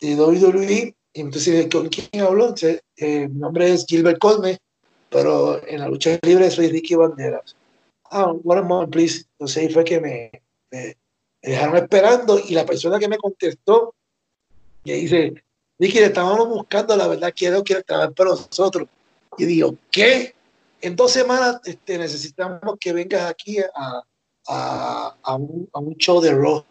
de 0.00 0.16
WWE. 0.16 0.94
Y 1.14 1.20
entonces, 1.20 1.68
¿con 1.70 1.88
quién 1.88 2.22
habló? 2.24 2.44
Entonces, 2.44 2.82
eh, 2.96 3.28
mi 3.28 3.38
nombre 3.38 3.72
es 3.72 3.84
Gilbert 3.86 4.18
Cosme, 4.18 4.58
pero 5.10 5.64
en 5.66 5.80
la 5.80 5.88
lucha 5.88 6.18
libre 6.22 6.50
soy 6.50 6.68
Ricky 6.68 6.94
Banderas. 6.94 7.54
Ah, 8.10 8.32
one 8.44 8.62
moment, 8.62 8.90
please. 8.92 9.24
Entonces 9.32 9.56
ahí 9.62 9.68
fue 9.72 9.84
que 9.84 10.00
me, 10.00 10.30
me- 10.70 10.96
me 11.42 11.50
dejaron 11.50 11.76
esperando 11.76 12.38
y 12.38 12.54
la 12.54 12.64
persona 12.64 12.98
que 12.98 13.08
me 13.08 13.18
contestó 13.18 13.94
me 14.84 14.94
dice, 14.94 15.34
Ricky, 15.78 15.98
le 15.98 16.06
estábamos 16.06 16.48
buscando, 16.48 16.96
la 16.96 17.08
verdad 17.08 17.32
quiero 17.36 17.62
que 17.62 17.82
trabajar 17.82 18.12
para 18.14 18.30
nosotros. 18.30 18.88
Y 19.38 19.44
digo, 19.44 19.76
¿qué? 19.90 20.34
En 20.80 20.96
dos 20.96 21.12
semanas 21.12 21.60
este, 21.64 21.98
necesitamos 21.98 22.76
que 22.78 22.92
vengas 22.92 23.30
aquí 23.30 23.58
a, 23.60 24.02
a, 24.48 25.16
a 25.22 25.36
un, 25.36 25.68
a 25.72 25.78
un 25.78 25.96
show 25.96 26.20
de 26.20 26.32
rock. 26.32 26.66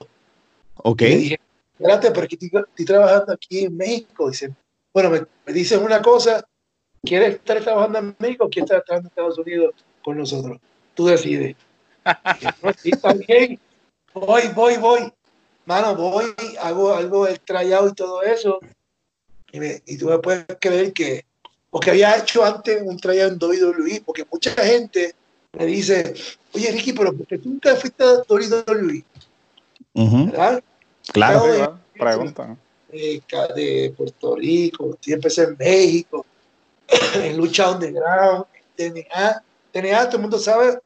Ok. 0.78 1.02
Y 1.02 1.16
dije, 1.16 1.40
espérate, 1.74 2.12
pero 2.12 2.24
aquí 2.26 2.38
estoy, 2.40 2.62
estoy 2.70 2.86
trabajando 2.86 3.34
aquí 3.34 3.66
en 3.66 3.78
México. 3.78 4.30
Dice, 4.30 4.54
bueno, 4.94 5.10
me, 5.10 5.26
me 5.46 5.54
dicen 5.54 5.84
una 5.84 6.02
cosa, 6.02 6.46
¿quieres 7.04 7.36
estar 7.36 7.62
trabajando 7.62 8.00
en 8.00 8.16
México 8.20 8.46
o 8.46 8.50
quieres 8.50 8.70
estar 8.70 8.84
trabajando 8.84 9.08
en 9.08 9.12
Estados 9.12 9.38
Unidos 9.40 9.76
con 10.04 10.18
nosotros? 10.18 10.58
Tú 10.94 11.08
decides. 11.08 11.56
Y 12.40 12.44
yo, 12.44 12.50
"No, 12.64 12.74
sí, 12.74 12.90
está 12.92 13.14
bien. 13.14 13.60
Voy, 14.14 14.44
voy, 14.56 14.78
voy. 14.78 15.14
Mano, 15.66 15.96
voy, 15.96 16.34
hago 16.60 16.94
algo 16.94 17.28
el 17.28 17.40
tryout 17.40 17.92
y 17.92 17.96
todo 17.96 18.22
eso. 18.24 18.60
Y, 19.52 19.60
me- 19.60 19.82
y 19.86 19.98
tú 19.98 20.08
me 20.08 20.18
puedes 20.20 20.46
creer 20.60 20.92
que, 20.94 21.26
porque 21.70 21.92
había 21.92 22.18
hecho 22.18 22.44
antes 22.44 22.82
un 22.84 22.98
tryout 22.98 23.34
en 23.34 23.40
WWE, 23.40 24.02
porque 24.06 24.26
mucha 24.32 24.52
gente 24.64 25.14
me 25.54 25.66
dice, 25.66 26.14
oye 26.54 26.72
Ricky, 26.72 26.94
pero 26.94 27.14
¿por 27.16 27.28
qué 27.28 27.38
tú 27.38 27.50
nunca 27.50 27.76
fuiste 27.76 28.04
a 28.04 28.24
WWE? 28.28 29.04
Ujú. 29.94 30.26
¿Verdad? 30.32 30.64
Claro. 31.14 31.42
Sí, 31.42 31.46
de- 31.48 31.52
¿verdad? 31.60 31.76
Preguntan. 32.00 32.60
de, 32.92 33.22
de 33.56 33.94
Puerto 33.96 34.36
Rico, 34.36 34.98
yo 35.02 35.16
empecé 35.16 35.44
en 35.44 35.56
México, 35.58 36.26
en 37.16 37.38
lucha 37.38 37.72
underground, 37.72 38.46
en 38.78 38.94
TNA. 38.94 39.44
TNA 39.72 40.06
todo 40.08 40.16
el 40.18 40.22
mundo 40.24 40.40
sabe 40.40 40.80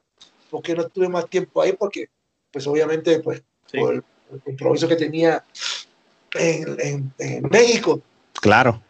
porque 0.49 0.76
no 0.76 0.84
estuve 0.84 1.07
más 1.07 1.28
tiempo 1.30 1.61
ahí, 1.61 1.73
porque 1.73 2.07
pues 2.55 2.65
obviamente 2.67 3.19
pues 3.19 3.43
Sí. 3.69 3.77
por 3.79 3.95
el 3.95 4.03
compromiso 4.45 4.87
que 4.87 4.95
tenía 4.95 5.43
en, 6.35 6.79
en- 6.79 7.13
en 7.19 7.43
México 7.49 7.99
Claro. 8.39 8.81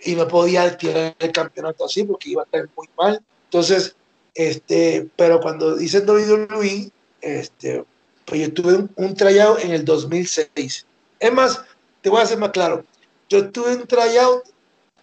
y 0.00 0.14
no 0.14 0.28
podía 0.28 0.76
tirar 0.76 1.16
el 1.18 1.32
campeonato 1.32 1.86
así 1.86 2.04
porque 2.04 2.28
iba 2.28 2.42
a 2.42 2.44
estar 2.44 2.68
muy 2.76 2.88
mal. 2.98 3.22
Entonces, 3.44 3.96
este, 4.34 5.08
pero 5.16 5.40
cuando 5.40 5.80
hice 5.80 6.00
WWE, 6.00 6.90
este, 7.22 7.84
pues 8.26 8.40
yo 8.42 8.52
tuve 8.52 8.74
un, 8.74 8.90
un 8.96 9.14
tryout 9.14 9.60
en 9.60 9.70
el 9.70 9.84
2006. 9.86 10.86
Es 11.18 11.32
más, 11.32 11.62
te 12.02 12.10
voy 12.10 12.20
a 12.20 12.24
hacer 12.24 12.36
más 12.38 12.50
claro. 12.50 12.84
Yo 13.30 13.50
tuve 13.50 13.76
un 13.76 13.86
tryout, 13.86 14.44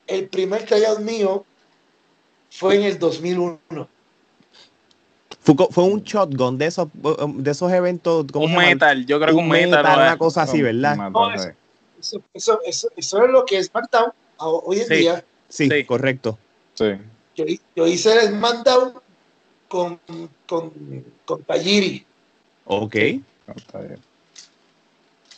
el 0.06 0.28
primer 0.30 0.66
tryout 0.68 1.00
mío 1.00 1.46
fue 2.52 2.76
en 2.76 2.84
el 2.84 3.00
2001. 3.00 3.90
Fue, 5.72 5.84
un 5.84 6.04
shotgun 6.04 6.58
de 6.58 6.66
esos, 6.68 6.88
um, 7.02 7.42
de 7.42 7.52
esos 7.52 7.72
eventos. 7.72 8.26
¿cómo 8.32 8.46
Un 8.46 8.52
se 8.52 8.58
llama? 8.58 8.68
metal, 8.70 9.06
yo 9.06 9.20
creo 9.20 9.36
que 9.36 9.42
un 9.42 9.50
metal. 9.50 9.86
una 9.86 10.18
cosa 10.18 10.44
así, 10.44 10.62
¿verdad? 10.62 10.96
No, 10.98 11.34
Eso, 12.00 12.22
eso, 12.34 12.60
eso, 12.66 12.90
eso 12.96 13.24
es 13.26 13.32
lo 13.32 13.46
que 13.46 13.58
es 13.58 13.68
SmackDown 13.68 14.12
hoy 14.38 14.80
en 14.80 14.88
Sí. 14.88 14.96
día. 14.96 15.26
Sí, 15.50 15.70
Sí. 15.70 15.84
correcto. 15.86 16.38
Sí. 16.76 16.86
Yo, 17.36 17.46
yo 17.76 17.88
hice 17.88 18.14
el 18.14 18.30
SmackDown 18.30 18.94
con, 19.68 20.00
con, 20.48 20.72
con 21.26 21.44
Tajiri. 21.44 22.06
Ok. 22.66 22.96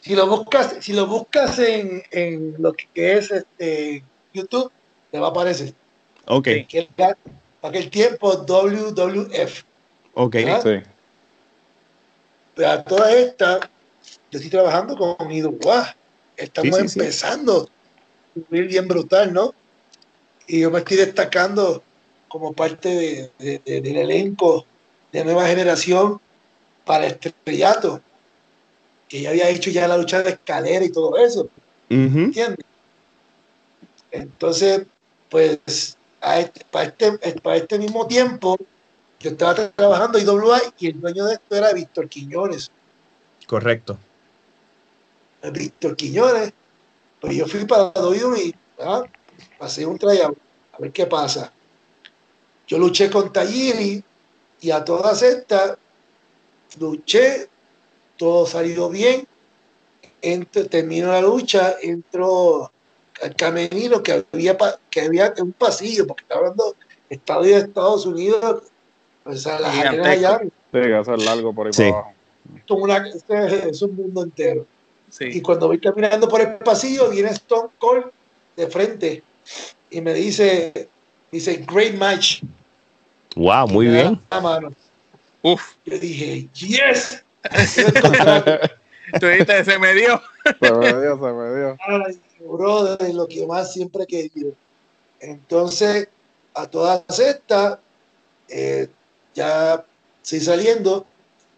Si 0.02 0.16
lo 0.16 0.28
buscas, 0.28 0.78
si 0.82 0.94
lo 0.94 1.06
buscas 1.08 1.60
en, 1.60 2.04
en 2.12 2.56
lo 2.58 2.74
que 2.74 2.88
es 2.96 3.32
este, 3.32 4.04
YouTube, 4.34 4.72
te 5.12 5.20
va 5.20 5.28
a 5.28 5.30
aparecer. 5.30 5.74
Ok. 6.28 6.48
Aquel 7.62 7.90
tiempo 7.90 8.34
WWF. 8.46 9.64
Ok. 10.14 10.36
¿Ah? 10.48 10.60
Sí. 10.62 10.70
Pero 12.56 12.70
a 12.70 12.84
toda 12.84 13.12
esta, 13.14 13.60
yo 14.30 14.40
estoy 14.40 14.50
trabajando 14.50 14.96
con 14.98 15.32
IWA. 15.32 15.96
Estamos 16.38 16.76
Sí, 16.78 16.82
sí, 16.84 16.90
sí. 16.90 17.00
empezando 17.00 17.70
a 18.36 18.40
subir 18.48 18.68
bien 18.68 18.88
brutal, 18.88 19.34
¿no? 19.34 19.54
Y 20.48 20.62
yo 20.62 20.72
me 20.72 20.80
estoy 20.80 20.98
destacando 20.98 21.84
como 22.28 22.54
parte 22.54 22.90
de- 22.90 23.32
de- 23.40 23.62
de- 23.64 23.82
del 23.82 23.98
elenco 23.98 24.66
de 25.12 25.24
nueva 25.24 25.46
generación 25.48 26.20
para 26.86 27.08
estrellato, 27.08 28.02
que 29.08 29.22
ya 29.22 29.30
había 29.30 29.50
hecho 29.50 29.70
ya 29.70 29.88
la 29.88 29.98
lucha 29.98 30.24
de 30.24 30.32
escalera 30.32 30.84
y 30.86 30.92
todo 30.92 31.18
eso. 31.18 31.50
Ujú. 31.90 32.20
¿entiendes? 32.20 32.66
Entonces, 34.12 34.84
pues, 35.30 35.98
a 36.22 36.40
este- 36.40 36.66
para, 36.66 36.86
este, 36.86 37.12
para 37.42 37.56
este 37.58 37.78
mismo 37.80 38.08
tiempo, 38.08 38.58
yo 39.22 39.30
estaba 39.32 39.56
tra- 39.56 39.72
trabajando 39.76 40.18
en 40.18 40.26
IWA 40.26 40.62
y 40.80 40.88
el 40.88 41.00
dueño 41.00 41.26
de 41.26 41.34
esto 41.34 41.56
era 41.56 41.74
Víctor 41.74 42.10
Quiñones. 42.10 42.72
Correcto. 43.48 43.98
Víctor 45.52 45.96
Quiñones, 45.96 46.54
pues 47.20 47.36
yo 47.36 47.48
fui 47.48 47.66
para 47.66 47.90
WWE, 47.90 48.54
¿verdad? 48.78 49.06
pasé 49.58 49.86
un 49.86 49.98
tryout, 49.98 50.38
a 50.74 50.78
ver 50.80 50.92
qué 50.92 51.06
pasa. 51.06 51.52
Yo 52.68 52.78
luché 52.78 53.10
con 53.10 53.34
Tajiri 53.34 54.04
y 54.62 54.72
a 54.72 54.84
todas 54.86 55.22
estas 55.24 55.78
luché, 56.80 57.50
todo 58.18 58.46
salió 58.46 58.90
bien. 58.90 59.28
Entro, 60.22 60.68
termino 60.68 61.12
la 61.12 61.22
lucha, 61.22 61.78
entro 61.82 62.72
al 63.22 63.36
camerino 63.36 64.02
que 64.04 64.24
había, 64.32 64.58
que 64.90 65.02
había 65.02 65.34
un 65.40 65.52
pasillo, 65.54 66.06
porque 66.08 66.24
estaba 66.24 66.42
hablando 66.42 66.76
estadio 67.10 67.56
de 67.56 67.62
Estados 67.64 68.06
Unidos, 68.06 68.64
pues 69.32 69.48
a 69.48 69.60
las 69.60 69.74
Gigantesco. 69.74 70.06
arenas 70.08 70.34
allá, 70.34 70.50
Sí, 70.74 70.80
que 70.82 70.96
hacer 70.96 71.20
largo 71.20 71.54
por 71.54 71.68
ahí 71.68 71.74
Sí. 71.74 71.84
para 71.84 71.96
abajo. 71.96 72.14
como 72.68 72.84
una, 72.84 73.08
este 73.08 73.70
es 73.70 73.82
un 73.82 73.96
mundo 73.96 74.24
entero. 74.24 74.66
Y 75.22 75.32
Sí. 75.34 75.42
cuando 75.42 75.68
voy 75.68 75.80
caminando 75.80 76.28
por 76.28 76.42
el 76.42 76.56
pasillo, 76.58 77.10
viene 77.10 77.30
Stone 77.30 77.70
Cold 77.80 78.06
de 78.58 78.68
frente 78.68 79.24
y 79.90 80.02
me 80.02 80.14
dice, 80.14 80.90
dice, 81.32 81.66
great 81.72 81.96
match. 81.96 82.42
Wow, 83.36 83.68
muy 83.68 83.88
Y 83.88 83.90
bien. 83.92 84.20
Uf, 85.44 85.62
Yo 85.86 85.98
dije, 85.98 86.48
yes. 86.54 87.24
Tú 89.20 89.28
dijiste, 89.28 89.64
se 89.66 89.80
me 89.80 89.94
dio. 89.94 90.22
Se 90.62 90.72
me 90.72 90.88
dio, 90.88 91.16
se 91.16 91.34
me 91.34 91.56
dio. 91.56 91.78
Ay, 91.88 92.20
brother, 92.40 93.14
lo 93.14 93.28
que 93.28 93.46
más 93.48 93.74
siempre 93.74 94.04
he 94.04 94.08
querido. 94.08 94.54
Entonces, 95.20 96.08
a 96.54 96.68
todas 96.68 97.04
estas, 97.20 97.80
eh, 98.50 98.88
ya 99.34 99.86
estoy 100.22 100.40
saliendo. 100.40 101.06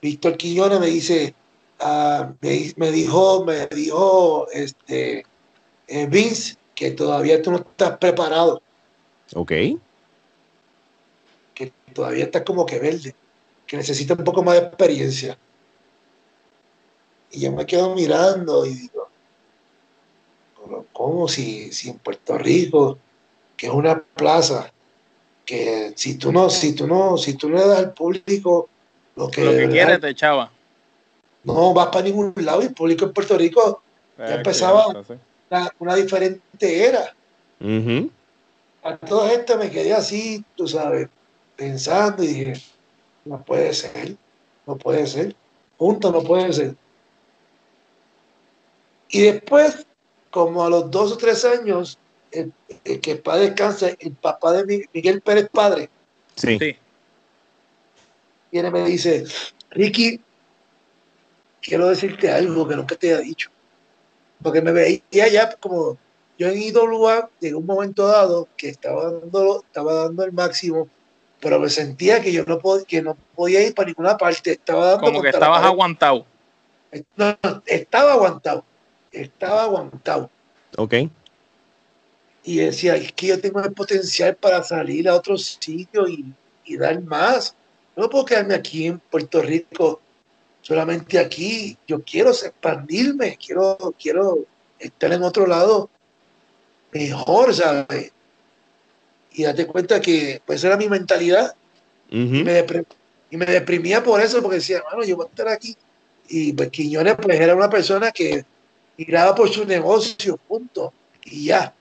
Víctor 0.01 0.38
Quiñones 0.38 0.80
me 0.80 0.88
dice, 0.88 1.34
ah, 1.80 2.34
me, 2.41 2.74
me 2.76 2.91
dijo, 2.91 3.45
me 3.45 3.67
dijo 3.67 4.47
este, 4.51 5.26
eh, 5.88 6.07
Vince 6.07 6.57
que 6.76 6.91
todavía 6.91 7.41
tú 7.41 7.51
no 7.51 7.57
estás 7.57 7.97
preparado, 7.97 8.61
Ok. 9.36 9.51
que 11.53 11.71
todavía 11.93 12.26
estás 12.26 12.41
como 12.43 12.65
que 12.65 12.80
verde, 12.80 13.15
que 13.65 13.78
necesitas 13.78 14.17
un 14.17 14.24
poco 14.26 14.43
más 14.43 14.55
de 14.59 14.67
experiencia. 14.67 15.38
Y 17.32 17.41
yo 17.41 17.51
me 17.51 17.65
quedo 17.65 17.95
mirando 17.95 18.65
y 18.65 18.74
digo, 18.74 19.07
¿cómo 20.91 21.28
si, 21.28 21.71
si 21.71 21.89
en 21.89 21.99
Puerto 21.99 22.38
Rico, 22.38 22.97
que 23.55 23.67
es 23.67 23.74
una 23.74 24.03
plaza, 24.03 24.72
que 25.45 25.93
si 25.95 26.17
tú 26.17 26.31
no, 26.31 26.49
si 26.49 26.73
tú 26.73 26.87
no, 26.87 27.17
si 27.17 27.33
tú 27.35 27.49
no 27.49 27.57
le 27.57 27.67
das 27.67 27.79
al 27.79 27.93
público 27.93 28.69
lo 29.15 29.29
que, 29.29 29.43
Lo 29.43 29.51
que 29.51 29.57
verdad 29.57 29.71
quieres 29.71 30.01
te 30.01 30.09
echaba. 30.09 30.51
no 31.43 31.73
vas 31.73 31.87
para 31.87 32.05
ningún 32.05 32.33
lado 32.37 32.61
y 32.61 32.65
el 32.65 32.73
público 32.73 33.05
en 33.05 33.13
Puerto 33.13 33.37
Rico 33.37 33.81
Eh, 34.17 34.35
empezaba. 34.35 35.03
sí. 35.07 35.13
una, 35.79 35.95
diferente 35.95 36.85
era. 36.85 37.13
Uh 37.59 38.09
A 38.83 38.97
toda 38.97 39.29
gente 39.29 39.55
me 39.57 39.69
quedé 39.71 39.93
así, 39.93 40.43
tú 40.55 40.67
sabes, 40.67 41.09
pensando 41.55 42.23
y 42.23 42.27
dije, 42.27 42.53
no 43.25 43.41
puede 43.43 43.73
ser, 43.73 44.15
no 44.67 44.75
puede 44.77 45.07
ser, 45.07 45.35
junto 45.77 46.11
no 46.11 46.21
puede 46.23 46.51
ser. 46.53 46.75
Y 49.09 49.21
después, 49.21 49.85
como 50.31 50.63
a 50.65 50.69
los 50.69 50.89
dos 50.91 51.11
o 51.13 51.17
tres 51.17 51.45
años, 51.45 51.97
el, 52.34 52.99
que 52.99 53.11
el 53.11 53.19
padre 53.19 53.47
descansa, 53.47 53.89
el 53.99 54.11
papá 54.13 54.53
de 54.53 54.88
Miguel 54.93 55.21
Pérez 55.21 55.49
Padre, 55.51 55.89
sí. 56.36 56.57
viene 58.51 58.67
y 58.67 58.71
me 58.71 58.86
dice, 58.86 59.25
Ricky, 59.71 60.19
quiero 61.61 61.89
decirte 61.89 62.31
algo 62.31 62.67
que 62.67 62.75
nunca 62.75 62.95
te 62.95 63.13
haya 63.13 63.21
dicho. 63.21 63.49
Porque 64.41 64.61
me 64.61 64.71
veía 64.71 65.27
ya 65.29 65.55
como 65.55 65.97
yo 66.38 66.49
en 66.49 66.61
IWA, 66.61 67.29
en 67.41 67.55
un 67.55 67.65
momento 67.65 68.07
dado, 68.07 68.47
que 68.57 68.69
estaba 68.69 69.11
dando, 69.11 69.63
estaba 69.65 69.93
dando 69.93 70.23
el 70.23 70.34
máximo, 70.34 70.89
pero 71.39 71.59
me 71.59 71.69
sentía 71.69 72.21
que 72.21 72.31
yo 72.31 72.43
no, 72.45 72.59
podía, 72.59 72.86
que 72.86 73.01
no 73.01 73.15
podía 73.36 73.65
ir 73.65 73.73
para 73.73 73.88
ninguna 73.88 74.17
parte. 74.17 74.51
Estaba 74.51 74.86
dando 74.86 75.05
como 75.05 75.21
que 75.21 75.29
estabas 75.29 75.63
aguantado. 75.63 76.25
No, 77.15 77.38
estaba 77.65 78.13
aguantado. 78.13 78.65
Estaba 79.11 79.63
aguantado. 79.63 80.29
Ok. 80.77 80.93
Y 82.43 82.57
decía, 82.57 82.95
es 82.95 83.13
que 83.13 83.27
yo 83.27 83.39
tengo 83.39 83.61
el 83.61 83.71
potencial 83.73 84.35
para 84.35 84.63
salir 84.63 85.07
a 85.07 85.15
otro 85.15 85.37
sitio 85.37 86.07
y, 86.07 86.33
y 86.65 86.77
dar 86.77 87.01
más. 87.01 87.55
No 87.95 88.09
puedo 88.09 88.25
quedarme 88.25 88.55
aquí 88.55 88.87
en 88.87 88.99
Puerto 88.99 89.41
Rico 89.41 90.01
solamente 90.63 91.19
aquí. 91.19 91.77
Yo 91.87 92.01
quiero 92.01 92.31
expandirme, 92.31 93.37
quiero, 93.37 93.77
quiero 93.99 94.45
estar 94.79 95.13
en 95.13 95.21
otro 95.23 95.45
lado 95.45 95.89
mejor, 96.91 97.53
¿sabes? 97.53 98.11
Y 99.31 99.43
date 99.43 99.67
cuenta 99.67 100.01
que 100.01 100.41
pues 100.45 100.63
era 100.63 100.77
mi 100.77 100.89
mentalidad. 100.89 101.53
y, 102.09 102.25
me 102.25 102.65
y, 103.29 103.37
me 103.37 103.45
deprimía 103.45 104.03
por 104.03 104.21
eso, 104.21 104.41
porque 104.41 104.57
decía, 104.57 104.83
bueno, 104.89 105.05
yo 105.05 105.15
voy 105.17 105.25
a 105.25 105.29
estar 105.29 105.47
aquí. 105.47 105.75
Y 106.29 106.53
pues 106.53 106.69
Quiñones 106.69 107.15
pues 107.21 107.39
era 107.39 107.55
una 107.55 107.69
persona 107.69 108.11
que 108.11 108.45
miraba 108.97 109.35
por 109.35 109.49
su 109.49 109.65
negocio, 109.65 110.37
punto. 110.37 110.93
Y 111.25 111.45
ya. 111.45 111.73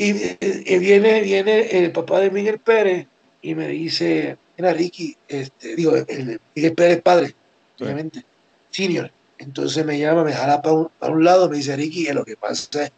Y, 0.00 0.10
y, 0.40 0.78
viene, 0.78 1.22
viene 1.22 1.62
el 1.76 1.90
papá 1.90 2.20
de 2.20 2.30
Miguel 2.30 2.60
Pérez 2.60 3.08
y 3.42 3.56
me 3.56 3.66
dice, 3.66 4.38
mira 4.56 4.72
Ricky, 4.72 5.16
este, 5.26 5.74
digo, 5.74 5.96
el, 5.96 6.40
Miguel 6.54 6.74
Pérez 6.74 7.02
padre, 7.02 7.34
obviamente, 7.80 8.24
senior. 8.70 9.10
Entonces 9.38 9.84
me 9.84 9.98
llama, 9.98 10.22
me 10.22 10.32
jala 10.32 10.62
para 10.62 10.76
un, 10.76 10.90
un, 11.00 11.24
lado, 11.24 11.50
me 11.50 11.56
dice 11.56 11.74
Ricky, 11.74 12.06
lo 12.12 12.24
que 12.24 12.36
pasa 12.36 12.84
es 12.84 12.92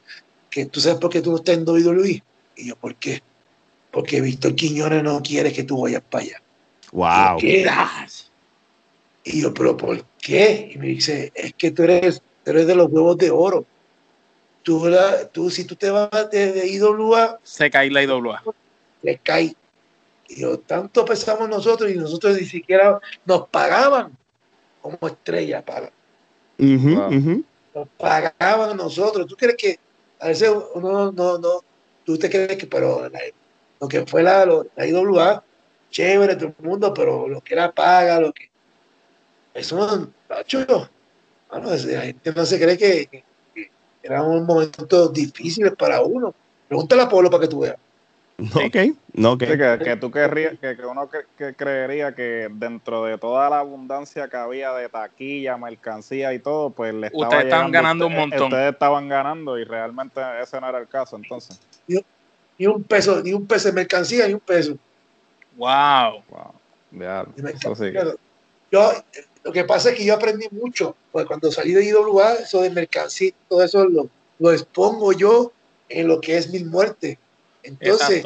que 0.51 0.67
tú 0.67 0.79
sabes 0.79 0.99
por 0.99 1.09
qué 1.09 1.23
tú 1.23 1.31
no 1.31 1.39
estás 1.39 1.57
en 1.57 1.67
WWE. 1.67 2.23
Y 2.57 2.69
yo, 2.69 2.77
¿por 2.77 2.95
qué? 2.97 3.23
Porque 3.91 4.21
Víctor 4.21 4.55
Quiñones 4.55 5.03
no 5.03 5.23
quiere 5.23 5.55
que 5.55 5.65
tú 5.65 5.81
vayas 5.81 6.03
para 6.03 6.25
allá. 6.25 6.43
Wow. 6.93 7.39
Y 7.41 7.63
yo, 7.63 7.71
y 9.25 9.41
yo, 9.41 9.55
pero 9.55 9.75
¿por 9.75 10.05
qué? 10.21 10.71
Y 10.75 10.77
me 10.77 10.89
dice, 10.89 11.33
es 11.35 11.55
que 11.55 11.71
tú 11.71 11.83
eres, 11.85 12.21
eres 12.45 12.67
de 12.67 12.75
los 12.75 12.91
huevos 12.91 13.17
de 13.17 13.31
oro. 13.31 13.65
Tú, 14.63 14.89
la, 14.89 15.27
tú 15.29 15.51
si 15.51 15.65
tú 15.65 15.75
te 15.75 15.91
vas 15.91 16.11
de, 16.31 16.53
de 16.53 16.67
IWA, 16.69 17.39
se 17.43 17.71
cae 17.71 17.91
la 17.91 18.03
IWA. 18.03 18.43
Le 19.03 19.19
cae 19.19 19.55
y 20.31 20.41
yo, 20.41 20.59
tanto 20.61 21.05
pesamos 21.05 21.49
nosotros 21.49 21.91
y 21.91 21.97
nosotros 21.97 22.39
ni 22.39 22.47
siquiera 22.47 23.01
nos 23.25 23.49
pagaban 23.49 24.17
como 24.81 24.99
estrella 25.03 25.65
para. 25.65 25.91
Nos 27.75 27.89
pagaban 27.97 28.77
nosotros. 28.77 29.27
¿Tú 29.27 29.37
crees 29.37 29.57
que 29.57 29.79
a 30.21 30.29
veces 30.29 30.51
uno 30.75 31.11
no, 31.11 31.39
no, 31.39 31.65
tú 32.05 32.17
te 32.17 32.31
crees 32.31 32.57
que, 32.57 32.67
pero 32.67 33.11
lo 33.81 33.89
que 33.89 34.07
fue 34.07 34.23
la, 34.23 34.47
la 34.77 34.87
IWA, 34.87 35.43
chévere, 35.91 36.37
todo 36.37 36.55
el 36.57 36.65
mundo, 36.65 36.95
pero 36.95 37.27
lo 37.27 37.41
que 37.41 37.55
era 37.55 37.73
paga, 37.73 38.21
lo 38.21 38.33
que. 38.33 38.49
Eso, 39.53 40.09
macho, 40.29 40.65
bueno, 41.51 41.71
la 41.71 42.03
gente 42.03 42.33
no 42.33 42.47
se 42.47 42.61
cree 42.61 42.79
que 42.79 43.25
eran 44.03 44.27
unos 44.27 44.47
momentos 44.47 45.13
difíciles 45.13 45.73
para 45.77 46.03
uno. 46.03 46.35
Pregúntale 46.69 47.03
a 47.03 47.09
Pablo 47.09 47.31
para 47.31 47.43
que 47.43 47.49
tú 47.49 47.61
veas. 47.61 47.77
Ok, 48.55 48.97
no, 49.13 49.37
que, 49.37 49.47
que, 49.85 49.97
tú 49.97 50.11
querrías, 50.11 50.59
que, 50.59 50.75
que 50.75 50.87
uno 50.87 51.11
que, 51.11 51.55
creería 51.55 52.15
que 52.15 52.49
dentro 52.51 53.05
de 53.05 53.19
toda 53.19 53.51
la 53.51 53.59
abundancia 53.59 54.29
que 54.29 54.37
había 54.37 54.73
de 54.73 54.89
taquilla, 54.89 55.59
mercancía 55.59 56.33
y 56.33 56.39
todo, 56.39 56.71
pues 56.71 56.95
le 56.95 57.09
estaba 57.09 57.25
Ustedes 57.25 57.45
estaban 57.45 57.71
ganando 57.71 58.07
un 58.07 58.15
montón. 58.15 58.45
Ustedes 58.45 58.73
estaban 58.73 59.09
ganando 59.09 59.59
y 59.59 59.65
realmente 59.65 60.21
ese 60.43 60.59
no 60.61 60.69
era 60.69 60.79
el 60.79 60.89
caso 60.89 61.17
entonces. 61.17 61.61
Ni, 61.87 62.67
un 62.67 62.83
peso, 62.83 63.21
ni 63.23 63.33
un 63.33 63.47
peso 63.47 63.69
de 63.69 63.75
mercancía, 63.75 64.27
ni 64.27 64.35
un 64.35 64.41
peso. 64.41 64.77
Wow. 65.57 66.23
wow. 66.31 66.55
Ya, 66.93 67.27
eso 67.37 67.75
sí. 67.75 67.93
Yo, 68.73 68.93
lo 69.43 69.53
que 69.53 69.65
pasa 69.65 69.91
es 69.91 69.97
que 69.97 70.05
yo 70.05 70.15
aprendí 70.15 70.47
mucho, 70.51 70.97
pues 71.13 71.27
cuando 71.27 71.51
salí 71.51 71.73
de 71.73 71.85
IWA, 71.85 72.35
eso 72.35 72.63
de 72.63 72.71
mercancía, 72.71 73.33
todo 73.49 73.63
eso 73.63 73.87
lo, 73.87 74.09
lo 74.39 74.53
expongo 74.53 75.13
yo 75.13 75.53
en 75.89 76.09
lo 76.09 76.21
que 76.21 76.37
es 76.37 76.51
mi 76.51 76.63
muerte 76.65 77.19
entonces, 77.63 78.25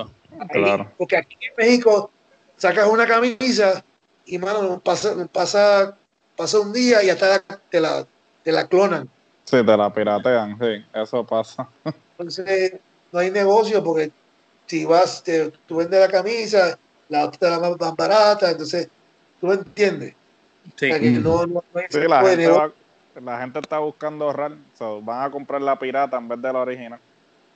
porque 0.96 1.16
aquí 1.16 1.36
en 1.40 1.52
México 1.56 2.10
sacas 2.56 2.88
una 2.88 3.06
camisa 3.06 3.84
y 4.26 4.38
mano, 4.38 4.80
pasa, 4.80 5.14
pasa, 5.32 5.96
pasa 6.36 6.60
un 6.60 6.72
día 6.72 7.02
y 7.02 7.10
hasta 7.10 7.40
te 7.70 7.80
la, 7.80 8.06
te 8.42 8.52
la 8.52 8.66
clonan. 8.68 9.08
Sí, 9.44 9.64
te 9.64 9.76
la 9.76 9.92
piratean, 9.92 10.58
sí, 10.58 10.84
eso 10.94 11.24
pasa. 11.24 11.68
Entonces, 12.18 12.74
no 13.12 13.18
hay 13.18 13.30
negocio 13.30 13.82
porque 13.82 14.10
si 14.66 14.84
vas, 14.84 15.22
te, 15.22 15.50
tú 15.66 15.76
vendes 15.76 16.00
la 16.00 16.08
camisa, 16.08 16.78
la 17.08 17.26
otra 17.26 17.50
la 17.50 17.60
más, 17.60 17.78
más 17.78 17.94
barata, 17.94 18.50
entonces, 18.50 18.88
tú 19.40 19.52
entiendes. 19.52 20.14
Sí, 20.76 20.90
no, 21.20 21.46
no, 21.46 21.64
sí 21.90 21.98
la, 22.08 22.22
gente 22.22 22.48
va, 22.48 22.72
la, 23.22 23.40
gente 23.40 23.58
está 23.58 23.78
buscando 23.78 24.24
ahorrar, 24.24 24.52
van 25.02 25.22
a 25.22 25.30
comprar 25.30 25.60
la 25.60 25.78
pirata 25.78 26.16
en 26.16 26.28
vez 26.28 26.40
de 26.40 26.52
la 26.52 26.58
original. 26.60 27.00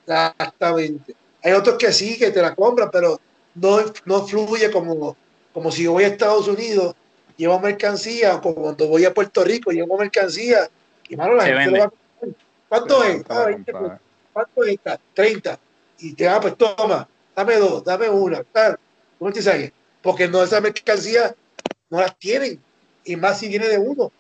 Exactamente. 0.06 1.14
Hay 1.42 1.52
otros 1.52 1.76
que 1.76 1.92
sí, 1.92 2.18
que 2.18 2.30
te 2.30 2.42
la 2.42 2.54
compran, 2.54 2.90
pero 2.90 3.18
no, 3.54 3.78
no 4.04 4.26
fluye 4.26 4.70
como, 4.70 5.16
como 5.52 5.70
si 5.70 5.84
yo 5.84 5.92
voy 5.92 6.04
a 6.04 6.08
Estados 6.08 6.48
Unidos, 6.48 6.94
llevo 7.36 7.58
mercancía, 7.60 8.36
o 8.36 8.40
como 8.40 8.56
cuando 8.56 8.88
voy 8.88 9.04
a 9.04 9.14
Puerto 9.14 9.42
Rico, 9.44 9.70
llevo 9.70 9.98
mercancía, 9.98 10.68
y 11.08 11.16
mano, 11.16 11.34
la 11.34 11.44
gente 11.44 11.70
lo 11.70 11.78
va 11.78 11.84
a 11.84 11.90
comprar. 11.90 12.34
¿Cuánto 12.68 13.04
es? 13.04 13.24
Ah, 13.28 13.98
¿Cuánto 14.32 14.64
es 14.64 14.74
esta? 14.74 15.00
30. 15.14 15.58
Y 16.00 16.12
te 16.12 16.26
va, 16.26 16.36
ah, 16.36 16.40
pues 16.40 16.56
toma, 16.56 17.08
dame 17.34 17.56
dos, 17.56 17.82
dame 17.82 18.08
una, 18.08 18.44
tal. 18.44 18.78
¿Cómo 19.18 19.32
te 19.32 19.42
sabes? 19.42 19.72
Porque 20.02 20.28
no, 20.28 20.42
esa 20.42 20.60
mercancía 20.60 21.34
no 21.90 22.00
las 22.00 22.16
tienen, 22.18 22.60
y 23.08 23.16
más 23.16 23.38
si 23.38 23.48
viene 23.48 23.66
de 23.68 23.78
uno. 23.78 24.12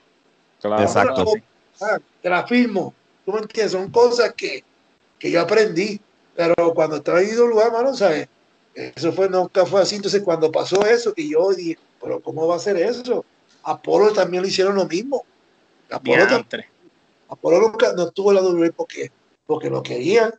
Claro. 0.60 0.82
Exacto. 0.82 1.34
Ah, 1.80 1.98
te 2.22 2.30
la 2.30 2.46
firmo. 2.46 2.94
¿Tú 3.24 3.32
me 3.32 3.40
entiendes? 3.40 3.72
Son 3.72 3.90
cosas 3.90 4.32
que, 4.34 4.64
que 5.18 5.30
yo 5.30 5.42
aprendí. 5.42 6.00
Pero 6.34 6.54
cuando 6.74 6.96
estaba 6.96 7.20
en 7.20 7.36
lugar, 7.36 7.70
mano, 7.70 7.94
¿sabes? 7.94 8.28
Eso 8.74 9.12
fue, 9.12 9.28
nunca 9.28 9.66
fue 9.66 9.82
así. 9.82 9.96
Entonces, 9.96 10.22
cuando 10.22 10.50
pasó 10.50 10.86
eso, 10.86 11.12
que 11.12 11.28
yo 11.28 11.52
dije, 11.52 11.78
pero 12.00 12.20
¿cómo 12.20 12.46
va 12.46 12.56
a 12.56 12.60
ser 12.60 12.76
eso? 12.76 13.24
Apolo 13.62 14.12
también 14.12 14.42
lo 14.42 14.48
hicieron 14.48 14.76
lo 14.76 14.86
mismo. 14.86 15.24
Apolo, 15.90 16.24
Apolo 17.28 17.60
nunca 17.60 17.92
no 17.92 18.10
tuvo 18.10 18.32
la 18.32 18.40
WWE 18.40 18.72
porque, 18.72 19.10
porque 19.46 19.68
no 19.68 19.82
querían. 19.82 20.32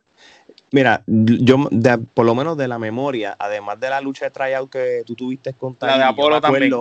Mira, 0.72 1.04
yo 1.06 1.68
por 2.14 2.26
lo 2.26 2.34
menos 2.34 2.56
de 2.56 2.66
la 2.66 2.78
memoria, 2.78 3.36
además 3.38 3.78
de 3.78 3.90
la 3.90 4.00
lucha 4.00 4.24
de 4.24 4.30
tryout 4.30 4.70
que 4.70 5.02
tú 5.06 5.14
tuviste 5.14 5.52
con 5.52 5.76
la 5.80 5.98
de 5.98 6.04
Apolo 6.04 6.40
también. 6.40 6.72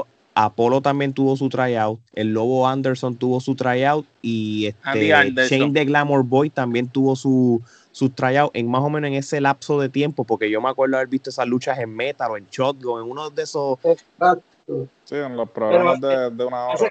Apolo 0.45 0.81
también 0.81 1.13
tuvo 1.13 1.35
su 1.35 1.49
tryout, 1.49 1.99
el 2.13 2.33
Lobo 2.33 2.67
Anderson 2.67 3.15
tuvo 3.15 3.41
su 3.41 3.55
tryout 3.55 4.05
y 4.21 4.67
este 4.67 5.47
Shane 5.47 5.71
de 5.71 5.85
Glamour 5.85 6.23
Boy 6.23 6.49
también 6.49 6.87
tuvo 6.87 7.15
su, 7.15 7.61
sus 7.91 8.15
tryouts 8.15 8.51
en 8.53 8.69
más 8.69 8.81
o 8.81 8.89
menos 8.89 9.09
en 9.09 9.15
ese 9.15 9.41
lapso 9.41 9.79
de 9.81 9.89
tiempo, 9.89 10.23
porque 10.23 10.49
yo 10.49 10.61
me 10.61 10.69
acuerdo 10.69 10.95
haber 10.95 11.09
visto 11.09 11.29
esas 11.29 11.45
luchas 11.47 11.77
en 11.79 11.93
Metal 11.93 12.31
o 12.31 12.37
en 12.37 12.47
Shotgun, 12.49 13.03
en 13.03 13.11
uno 13.11 13.29
de 13.29 13.43
esos. 13.43 13.79
Exacto. 13.83 14.87
Sí, 15.03 15.15
en 15.15 15.35
los 15.35 15.49
programas 15.49 15.99
de, 15.99 16.29
de, 16.29 16.45
una 16.45 16.67
hora. 16.67 16.89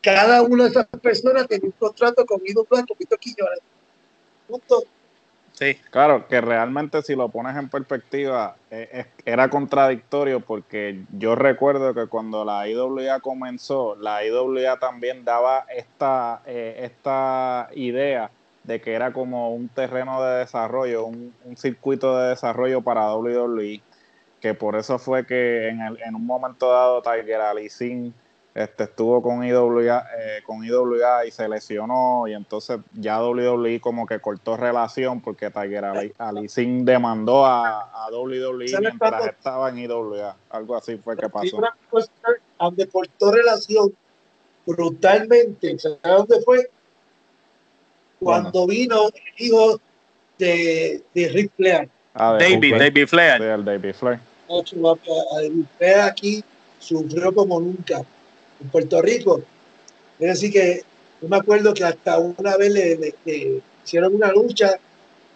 Cada 0.00 0.42
una 0.42 0.64
de 0.64 0.70
esas 0.70 0.86
personas 0.86 1.46
tenía 1.48 1.66
un 1.66 1.72
contrato 1.72 2.24
con 2.24 2.40
Ido 2.46 2.66
Blanco, 2.70 2.94
Vito 2.98 3.16
Quiñones. 3.18 3.60
Punto. 4.48 4.84
Claro, 5.90 6.26
que 6.26 6.40
realmente 6.40 7.02
si 7.02 7.14
lo 7.14 7.28
pones 7.28 7.56
en 7.56 7.68
perspectiva, 7.68 8.56
eh, 8.70 9.06
era 9.24 9.48
contradictorio 9.48 10.40
porque 10.40 11.02
yo 11.16 11.34
recuerdo 11.34 11.94
que 11.94 12.06
cuando 12.06 12.44
la 12.44 12.68
IWA 12.68 13.20
comenzó, 13.20 13.94
la 13.96 14.24
IWA 14.24 14.78
también 14.78 15.24
daba 15.24 15.66
esta, 15.74 16.42
eh, 16.46 16.80
esta 16.82 17.68
idea 17.74 18.30
de 18.64 18.80
que 18.80 18.92
era 18.92 19.12
como 19.12 19.54
un 19.54 19.68
terreno 19.68 20.22
de 20.22 20.38
desarrollo, 20.38 21.06
un, 21.06 21.32
circuito 21.56 22.18
de 22.18 22.30
desarrollo 22.30 22.82
para 22.82 23.14
WWE, 23.14 23.82
que 24.40 24.54
por 24.54 24.76
eso 24.76 24.98
fue 24.98 25.26
que 25.26 25.68
en, 25.68 25.80
el, 25.80 25.98
en 26.02 26.14
un 26.14 26.26
momento 26.26 26.70
dado 26.70 27.02
Tiger 27.02 27.40
Alicín 27.40 28.14
este, 28.54 28.84
estuvo 28.84 29.22
con 29.22 29.42
IWA, 29.42 30.06
eh, 30.18 30.42
con 30.44 30.62
IWA 30.62 31.24
y 31.26 31.30
se 31.30 31.48
lesionó 31.48 32.28
y 32.28 32.34
entonces 32.34 32.80
ya 32.92 33.22
WWE 33.22 33.80
como 33.80 34.06
que 34.06 34.20
cortó 34.20 34.58
relación 34.58 35.22
porque 35.22 35.50
Tiger 35.50 36.12
Alicín 36.18 36.84
demandó 36.84 37.46
a, 37.46 37.80
a 37.80 38.10
WWE 38.10 38.66
mientras 38.78 39.26
estaba 39.26 39.70
en 39.70 39.78
IWA. 39.78 40.36
Algo 40.50 40.76
así 40.76 40.98
fue 40.98 41.16
que 41.16 41.30
pasó. 41.30 41.60
donde 42.58 42.88
cortó 42.88 43.32
relación 43.32 43.94
brutalmente, 44.66 45.78
¿sabes 45.78 45.98
dónde 46.02 46.40
fue? 46.42 46.70
Cuando 48.20 48.66
vino 48.66 49.08
el 49.08 49.46
hijo 49.46 49.80
de, 50.38 51.02
de 51.14 51.28
Rick 51.28 51.52
Flair. 51.56 51.88
Ah, 52.14 52.36
David, 52.38 52.76
David 52.78 53.06
Flair. 53.08 53.64
David 53.64 53.94
Flair. 53.94 54.20
David 54.46 55.64
Flair 55.78 56.00
aquí 56.00 56.44
sufrió 56.78 57.34
como 57.34 57.58
nunca 57.58 58.02
en 58.62 58.68
Puerto 58.70 59.02
Rico. 59.02 59.42
Es 60.18 60.28
decir, 60.28 60.52
que 60.52 60.82
yo 61.20 61.28
me 61.28 61.36
acuerdo 61.36 61.74
que 61.74 61.84
hasta 61.84 62.18
una 62.18 62.56
vez 62.56 62.72
le, 62.72 63.14
hicieron 63.84 64.14
una 64.14 64.30
lucha 64.32 64.76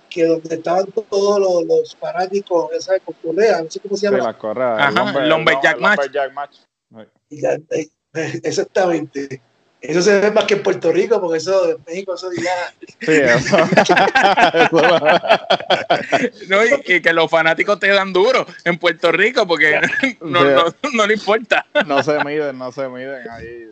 que 0.09 0.24
donde 0.24 0.55
estaban 0.55 0.87
todos 0.87 1.66
los, 1.66 1.97
fanáticos, 1.97 2.70
esa 2.72 2.95
de 2.95 3.01
Correa, 3.01 3.62
no 3.62 3.70
sé 3.70 3.81
cómo 3.81 3.97
se 3.97 4.07
llama. 4.07 4.18
Sí, 4.18 4.24
la 4.24 4.39
Correa, 4.39 4.91
Lumberjack 4.91 5.81
Match. 6.33 6.57
Eh, 7.31 7.89
exactamente. 8.43 9.41
Eso 9.81 10.03
se 10.03 10.20
ve 10.20 10.31
más 10.31 10.45
que 10.47 10.55
en 10.55 10.62
Puerto 10.62 10.91
Rico, 10.91 11.20
porque 11.20 11.37
eso 11.39 11.70
en 11.70 11.77
México 11.87 12.14
eso 12.14 12.31
ya. 12.33 12.72
Sí, 13.01 13.12
eso. 13.12 13.59
no, 16.49 16.64
y, 16.64 17.01
que 17.01 17.12
los 17.12 17.31
fanáticos 17.31 17.79
te 17.79 17.89
dan 17.89 18.12
duro 18.12 18.45
en 18.64 18.79
Puerto 18.79 19.12
Rico 19.12 19.47
porque 19.47 19.81
no, 20.22 20.41
no, 20.93 21.07
le 21.07 21.14
importa. 21.14 21.64
No 21.87 22.03
se 22.03 22.18
miden, 22.24 22.59
no 22.59 22.72
se 22.72 22.89
miden 22.89 23.31
ahí. 23.31 23.70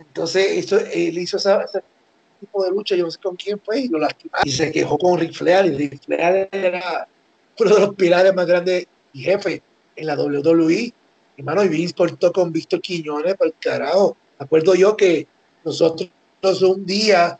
Entonces, 0.00 0.64
eso, 0.64 0.78
él 0.78 1.18
hizo 1.18 1.36
ese 1.36 1.82
tipo 2.40 2.64
de 2.64 2.70
lucha, 2.70 2.96
yo 2.96 3.04
no 3.04 3.10
sé 3.10 3.20
con 3.20 3.36
quién 3.36 3.60
fue, 3.64 3.80
y 3.80 3.88
lo 3.88 3.98
lastimó. 3.98 4.32
Y 4.42 4.50
se 4.50 4.72
quejó 4.72 4.98
con 4.98 5.20
Rick 5.20 5.34
Flair, 5.34 5.66
y 5.66 5.76
Rick 5.76 6.02
Flair 6.04 6.48
era 6.50 7.06
uno 7.58 7.74
de 7.74 7.80
los 7.80 7.94
pilares 7.94 8.34
más 8.34 8.46
grandes 8.46 8.86
y 9.12 9.22
jefe 9.22 9.62
en 9.96 10.06
la 10.06 10.16
WWE 10.16 10.94
Hermano, 11.36 11.64
y 11.64 11.68
Vince 11.68 11.94
cortó 11.94 12.32
con 12.32 12.52
Víctor 12.52 12.80
Quiñones 12.80 13.36
para 13.36 13.48
el 13.48 13.54
carajo. 13.58 14.16
Me 14.38 14.44
acuerdo 14.44 14.74
yo 14.74 14.96
que 14.96 15.26
nosotros 15.64 16.10
un 16.62 16.84
día 16.84 17.38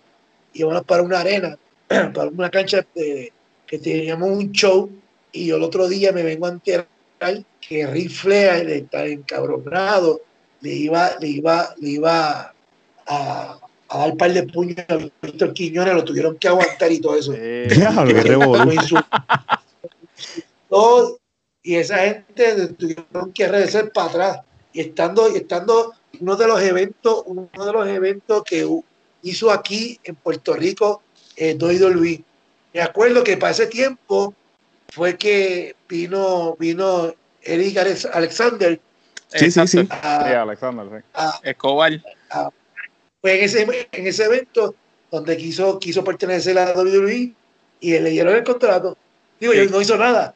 íbamos 0.55 0.85
para 0.85 1.03
una 1.03 1.21
arena, 1.21 1.59
para 1.89 2.29
una 2.29 2.51
cancha 2.51 2.87
de, 2.95 3.33
que 3.67 3.79
teníamos 3.79 4.31
un 4.31 4.53
show, 4.53 4.91
y 5.33 5.47
yo 5.47 5.57
el 5.57 5.63
otro 5.63 5.89
día 5.89 6.13
me 6.13 6.23
vengo 6.23 6.47
a 6.47 6.51
enterar 6.51 6.87
que 7.61 7.87
Rick 7.87 8.11
Flair 8.11 8.69
está 8.69 9.07
encabronado, 9.07 10.21
le 10.61 10.71
iba, 10.71 11.13
le 11.21 11.29
iba, 11.29 11.75
le 11.81 11.91
iba 11.91 12.55
a, 13.07 13.59
a 13.89 13.99
dar 13.99 14.11
un 14.11 14.17
par 14.17 14.33
de 14.33 14.43
puños 14.45 14.85
a 14.89 14.97
Víctor 14.97 15.53
Quiñones, 15.53 15.95
lo 15.95 16.05
tuvieron 16.05 16.37
que 16.37 16.49
aguantar 16.49 16.91
y 16.91 17.01
todo 17.01 17.17
eso. 17.17 17.33
todo, 20.69 21.19
y 21.63 21.77
esa 21.77 21.99
gente 21.99 22.69
tuvieron 22.69 23.33
que 23.33 23.47
regresar 23.47 23.93
para 23.93 24.09
atrás. 24.09 24.41
Y 24.73 24.81
estando, 24.81 25.29
estando 25.29 25.93
uno 26.21 26.37
de 26.37 26.47
los 26.47 26.61
eventos, 26.61 27.23
uno 27.27 27.49
de 27.53 27.73
los 27.73 27.87
eventos 27.89 28.43
que 28.45 28.67
hizo 29.23 29.51
aquí 29.51 29.99
en 30.05 30.17
Puerto 30.17 30.55
Rico, 30.55 31.03
eh, 31.37 31.57
Luis. 31.59 32.21
Me 32.75 32.81
acuerdo 32.81 33.23
que 33.23 33.37
para 33.37 33.53
ese 33.53 33.67
tiempo 33.67 34.35
fue 34.89 35.17
que 35.17 35.77
vino, 35.89 36.57
vino 36.59 37.15
Eric 37.43 37.79
Alexander. 38.13 38.81
Sí, 39.29 39.51
sí, 39.51 39.67
sí. 39.67 39.89
Alexander, 39.91 41.05
Escobar. 41.43 41.93
fue 43.21 43.39
en 43.39 43.45
ese, 43.45 43.89
en 43.93 44.07
ese 44.07 44.25
evento 44.25 44.75
donde 45.11 45.37
quiso, 45.37 45.79
quiso 45.79 46.03
pertenecer 46.03 46.59
a 46.59 46.73
WWE 46.73 47.33
y 47.81 47.99
le 47.99 48.11
dieron 48.11 48.35
el 48.35 48.45
contrato. 48.45 48.97
Digo, 49.39 49.53
yo 49.53 49.65
no 49.67 49.81
hizo 49.81 49.97
nada 49.97 50.35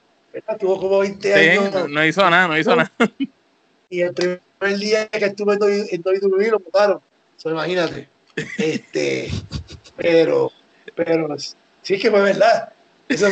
Tuvo 0.58 0.80
como 0.80 0.98
20 0.98 1.34
años. 1.34 1.88
No, 1.88 2.04
hizo 2.04 2.28
nada, 2.28 2.48
no 2.48 2.58
hizo 2.58 2.74
nada. 2.74 2.92
Y 3.88 4.00
el 4.00 4.12
primer 4.14 4.78
día 4.78 5.06
que 5.06 5.26
estuve 5.26 5.54
en 5.54 6.02
WWE 6.04 6.50
lo 6.50 6.58
mataron. 6.58 7.00
So, 7.36 7.50
imagínate. 7.50 8.08
Este, 8.58 9.30
pero, 9.96 10.50
pero 10.94 11.36
sí 11.82 11.98
que 11.98 12.10
fue 12.10 12.20
verdad. 12.20 12.72
Eso 13.08 13.28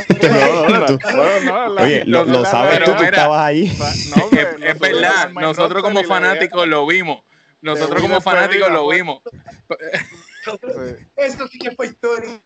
Oye, 1.81 2.05
lo, 2.05 2.25
lo 2.25 2.45
sabes 2.45 2.85
tú, 2.85 2.95
tú 2.95 3.03
estabas 3.03 3.45
ahí. 3.45 3.65
es, 4.63 4.79
verdad, 4.79 5.31
nosotros 5.31 5.83
como 5.83 6.05
fanáticos 6.05 6.69
lo 6.69 6.87
vimos. 6.87 7.23
Nosotros 7.61 8.01
como 8.01 8.21
fanáticos 8.21 8.71
lo 8.71 8.87
vimos. 8.89 9.23
Esto 11.17 11.49
sí 11.49 11.59
que 11.59 11.73
fue 11.73 11.87
historia. 11.87 12.41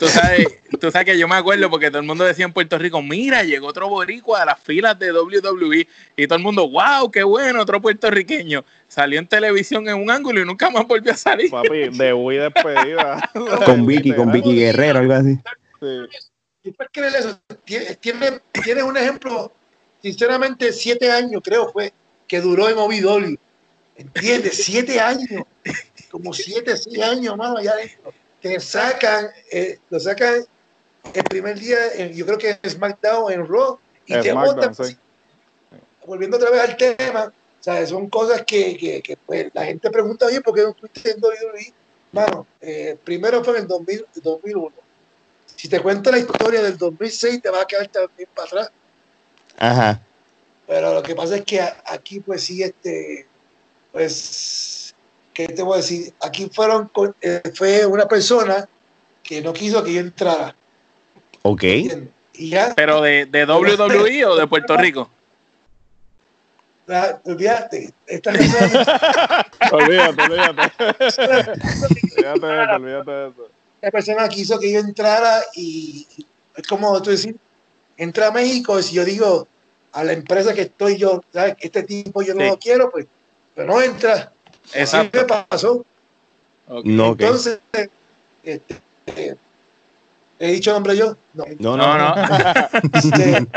tú, 0.00 0.08
sabes, 0.08 0.57
tú 0.78 0.90
sabes 0.90 1.06
que 1.06 1.18
yo 1.18 1.28
me 1.28 1.36
acuerdo 1.36 1.68
porque 1.70 1.88
todo 1.88 2.00
el 2.00 2.06
mundo 2.06 2.24
decía 2.24 2.44
en 2.44 2.52
Puerto 2.52 2.78
Rico, 2.78 3.02
mira, 3.02 3.42
llegó 3.42 3.66
otro 3.66 3.88
boricua 3.88 4.42
a 4.42 4.46
las 4.46 4.60
filas 4.60 4.98
de 4.98 5.12
WWE 5.12 5.86
y 6.16 6.26
todo 6.26 6.36
el 6.36 6.42
mundo, 6.42 6.68
wow, 6.68 7.10
qué 7.10 7.22
bueno, 7.22 7.62
otro 7.62 7.80
puertorriqueño. 7.80 8.64
Salió 8.88 9.18
en 9.18 9.26
televisión 9.26 9.88
en 9.88 9.96
un 9.96 10.10
ángulo 10.10 10.40
y 10.40 10.44
nunca 10.44 10.70
más 10.70 10.86
volvió 10.86 11.12
a 11.12 11.16
salir. 11.16 11.50
Papi, 11.50 11.88
de 11.90 12.12
Wii 12.12 12.38
despedida. 12.38 13.30
con 13.66 13.86
Vicky, 13.86 14.14
con 14.14 14.32
Vicky 14.32 14.54
Guerrero, 14.54 15.00
algo 15.00 15.14
así. 15.14 15.38
Sí. 15.80 16.72
Tienes, 18.00 18.42
tiene 18.64 18.82
un 18.82 18.96
ejemplo, 18.96 19.52
sinceramente, 20.02 20.72
siete 20.72 21.10
años 21.10 21.40
creo 21.44 21.70
fue 21.72 21.92
que 22.26 22.40
duró 22.40 22.68
en 22.68 22.78
OVW. 22.78 23.36
¿Entiendes? 23.96 24.64
Siete 24.64 25.00
años 25.00 25.44
como 26.10 26.32
siete, 26.32 26.76
seis 26.76 27.00
años, 27.00 27.36
más 27.36 27.56
allá 27.56 27.72
adentro. 27.72 28.12
Que 28.40 28.60
sacan, 28.60 29.26
eh, 29.50 29.78
lo 29.90 29.98
sacan 29.98 30.44
el 31.14 31.24
primer 31.24 31.58
día, 31.58 32.08
yo 32.08 32.26
creo 32.26 32.38
que 32.38 32.58
es 32.62 32.72
SmackDown 32.72 33.32
en 33.32 33.46
Raw, 33.46 33.78
y 34.06 34.20
te 34.20 34.34
montan. 34.34 34.74
Volviendo 36.06 36.38
otra 36.38 36.50
vez 36.50 36.60
al 36.60 36.76
tema, 36.76 37.32
sea, 37.60 37.86
son 37.86 38.08
cosas 38.08 38.44
que, 38.44 38.76
que, 38.76 39.02
que 39.02 39.16
pues, 39.16 39.50
la 39.52 39.64
gente 39.64 39.90
pregunta, 39.90 40.26
bien, 40.26 40.42
¿por 40.42 40.54
qué 40.54 40.62
no 40.62 40.70
estuviste 40.70 41.10
en 41.10 41.22
WWE? 41.22 41.72
Mano, 42.12 42.46
eh, 42.60 42.96
primero 43.04 43.44
fue 43.44 43.56
en 43.56 43.62
el 43.62 43.68
2000, 43.68 44.06
2001. 44.22 44.72
Si 45.56 45.68
te 45.68 45.80
cuento 45.80 46.10
la 46.10 46.18
historia 46.18 46.62
del 46.62 46.78
2006, 46.78 47.42
te 47.42 47.50
vas 47.50 47.62
a 47.62 47.66
quedar 47.66 47.88
también 47.88 48.28
para 48.34 48.46
atrás. 48.46 48.70
Ajá. 49.58 50.02
Pero 50.66 50.94
lo 50.94 51.02
que 51.02 51.14
pasa 51.14 51.36
es 51.36 51.44
que 51.44 51.60
aquí, 51.60 52.20
pues 52.20 52.44
sí, 52.44 52.62
este, 52.62 53.26
pues 53.92 54.94
¿qué 55.34 55.48
te 55.48 55.62
voy 55.62 55.74
a 55.74 55.76
decir? 55.78 56.12
Aquí 56.20 56.48
fueron, 56.52 56.90
eh, 57.20 57.42
fue 57.54 57.84
una 57.86 58.06
persona 58.06 58.68
que 59.22 59.40
no 59.40 59.52
quiso 59.52 59.82
que 59.82 59.94
yo 59.94 60.00
entrara. 60.00 60.54
Ok. 61.48 61.62
Y 62.34 62.50
ya, 62.50 62.74
¿Pero 62.76 63.00
de, 63.00 63.24
de 63.24 63.44
WWE 63.46 64.26
o 64.26 64.36
de 64.36 64.46
Puerto 64.46 64.76
Rico? 64.76 65.08
La, 66.86 67.20
olvídate, 67.24 67.92
esta 68.06 68.30
olvídate, 69.72 70.22
olvídate. 70.22 70.72
olvídate, 72.12 72.46
olvídate 72.74 73.10
de 73.10 73.28
eso. 73.28 73.48
La 73.80 73.90
persona 73.90 74.28
quiso 74.28 74.58
que 74.58 74.72
yo 74.72 74.80
entrara 74.80 75.40
y 75.54 76.06
es 76.56 76.66
como 76.66 77.00
tú 77.02 77.10
decir, 77.10 77.36
entra 77.96 78.28
a 78.28 78.30
México, 78.30 78.80
si 78.82 78.94
yo 78.94 79.04
digo 79.04 79.46
a 79.92 80.04
la 80.04 80.12
empresa 80.12 80.52
que 80.54 80.62
estoy 80.62 80.96
yo, 80.96 81.22
¿sabes? 81.32 81.56
este 81.60 81.82
tipo 81.82 82.22
yo 82.22 82.34
no 82.34 82.44
lo 82.44 82.58
quiero, 82.58 82.90
pues, 82.90 83.06
pero 83.54 83.68
no 83.68 83.80
entra. 83.82 84.32
Exacto. 84.74 85.18
¿Qué 85.18 85.24
pasó? 85.24 85.84
No, 86.84 87.12
Entonces, 87.12 87.58
este, 88.42 89.36
¿he 90.38 90.52
dicho 90.52 90.72
nombre 90.72 90.96
yo? 90.96 91.16
No, 91.34 91.44
no, 91.58 91.76
no. 91.76 91.98
no. 91.98 92.14
este, 92.94 93.48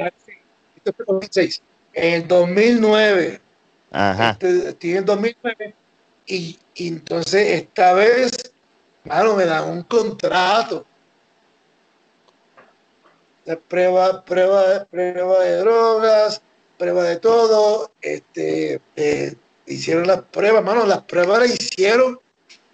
en 1.94 2.14
el 2.14 2.28
2009. 2.28 3.40
Ajá. 3.92 4.30
Este, 4.30 4.68
estoy 4.68 4.96
en 4.96 5.04
2009 5.04 5.74
y, 6.26 6.58
y, 6.74 6.88
entonces 6.88 7.62
esta 7.62 7.92
vez, 7.94 8.30
claro, 9.02 9.34
me 9.34 9.44
dan 9.44 9.68
un 9.68 9.82
contrato 9.82 10.86
de 13.44 13.56
prueba, 13.56 14.24
prueba, 14.24 14.84
prueba 14.84 15.40
de 15.40 15.56
drogas, 15.56 16.40
prueba 16.78 17.04
de 17.04 17.16
todo, 17.16 17.90
este, 18.00 18.80
eh, 18.96 19.34
hicieron 19.66 20.06
las 20.06 20.22
pruebas, 20.22 20.64
mano, 20.64 20.86
las 20.86 21.02
pruebas 21.02 21.40
las 21.40 21.50
hicieron. 21.50 22.20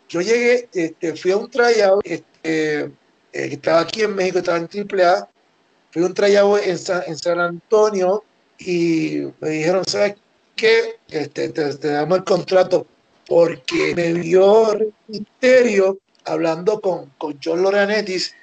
Yo 0.08 0.20
llegué, 0.20 0.68
este, 0.72 1.16
fui 1.16 1.32
a 1.32 1.36
un 1.36 1.50
tryout, 1.50 2.00
este, 2.04 2.80
eh, 2.84 2.90
estaba 3.32 3.80
aquí 3.80 4.02
en 4.02 4.14
México, 4.14 4.38
estaba 4.38 4.58
en 4.58 4.68
AAA, 4.68 5.28
fui 5.90 6.02
a 6.02 6.06
un 6.06 6.14
tryout 6.14 6.60
en, 6.62 6.70
en 7.06 7.18
San 7.18 7.40
Antonio 7.40 8.24
y 8.58 9.22
me 9.40 9.50
dijeron, 9.50 9.84
¿sabes 9.86 10.14
qué? 10.54 10.96
Este, 11.08 11.48
te, 11.50 11.88
damos 11.88 12.18
el 12.18 12.24
contrato 12.24 12.86
porque 13.26 13.94
me 13.94 14.12
vio 14.14 14.78
Misterio 15.08 15.98
hablando 16.24 16.80
con, 16.80 17.12
con 17.18 17.38
John 17.42 17.62
Loreanetis 17.62 18.34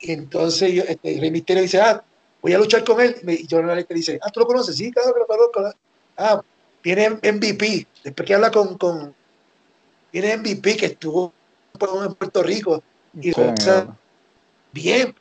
Y 0.00 0.12
entonces 0.12 0.72
yo, 0.72 0.82
este, 0.84 1.18
Rey 1.20 1.30
dice, 1.30 1.80
ah, 1.80 2.02
voy 2.46 2.54
a 2.54 2.58
luchar 2.58 2.84
con 2.84 3.00
él. 3.00 3.16
Y 3.26 3.46
John 3.50 3.66
Laurinaitis 3.66 3.96
dice, 3.96 4.20
ah, 4.22 4.30
¿tú 4.30 4.40
lo 4.40 4.46
conoces? 4.46 4.76
Sí, 4.76 4.92
claro 4.92 5.12
que 5.12 5.20
lo 5.20 5.26
conozco. 5.26 5.78
Ah, 6.16 6.40
viene 6.82 7.10
MVP. 7.10 7.86
Después 8.04 8.26
que 8.26 8.34
habla 8.34 8.50
con, 8.50 8.78
con 8.78 9.14
viene 10.20 10.36
MVP 10.38 10.76
que 10.76 10.86
estuvo 10.86 11.32
en 11.78 12.14
Puerto 12.14 12.42
Rico. 12.42 12.82
Y 13.20 13.32
Sí, 13.32 13.40
bien. 14.72 15.14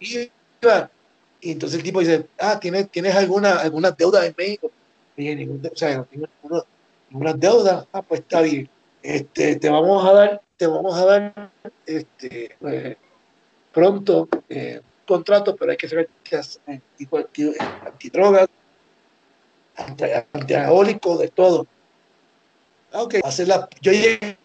Y, 0.00 0.30
y 1.40 1.52
entonces 1.52 1.78
el 1.78 1.82
tipo 1.84 2.00
dice, 2.00 2.26
ah, 2.38 2.58
¿tienes, 2.60 2.88
¿tienes 2.90 3.14
alguna, 3.16 3.58
alguna 3.58 3.90
deuda 3.90 4.24
en 4.24 4.34
México? 4.36 4.70
Y 5.16 5.34
ningún 5.34 5.60
o 5.66 5.76
sea, 5.76 5.96
no 5.96 6.04
tengo 6.04 6.26
ninguna, 6.42 6.62
ninguna 7.10 7.32
deuda. 7.32 7.86
Ah, 7.92 8.02
pues 8.02 8.20
está 8.20 8.40
bien. 8.42 8.68
Este, 9.02 9.56
te 9.56 9.68
vamos 9.68 10.06
a 10.06 10.12
dar, 10.12 10.42
te 10.56 10.66
vamos 10.66 10.96
a 10.96 11.04
dar 11.04 11.52
este, 11.86 12.56
eh, 12.60 12.96
pronto 13.72 14.28
eh, 14.48 14.80
un 14.82 15.06
contrato, 15.16 15.56
pero 15.56 15.72
hay 15.72 15.76
que 15.76 15.88
ser 15.88 16.08
anti- 16.26 16.36
anti- 16.66 17.08
anti- 17.10 17.52
antidrogas, 17.86 18.48
anti- 19.76 20.04
de 21.18 21.28
todo. 21.28 21.66
Ah, 22.92 23.02
ok, 23.02 23.16
hacer 23.22 23.48
la, 23.48 23.68
yo 23.80 23.92
llegué- 23.92 24.38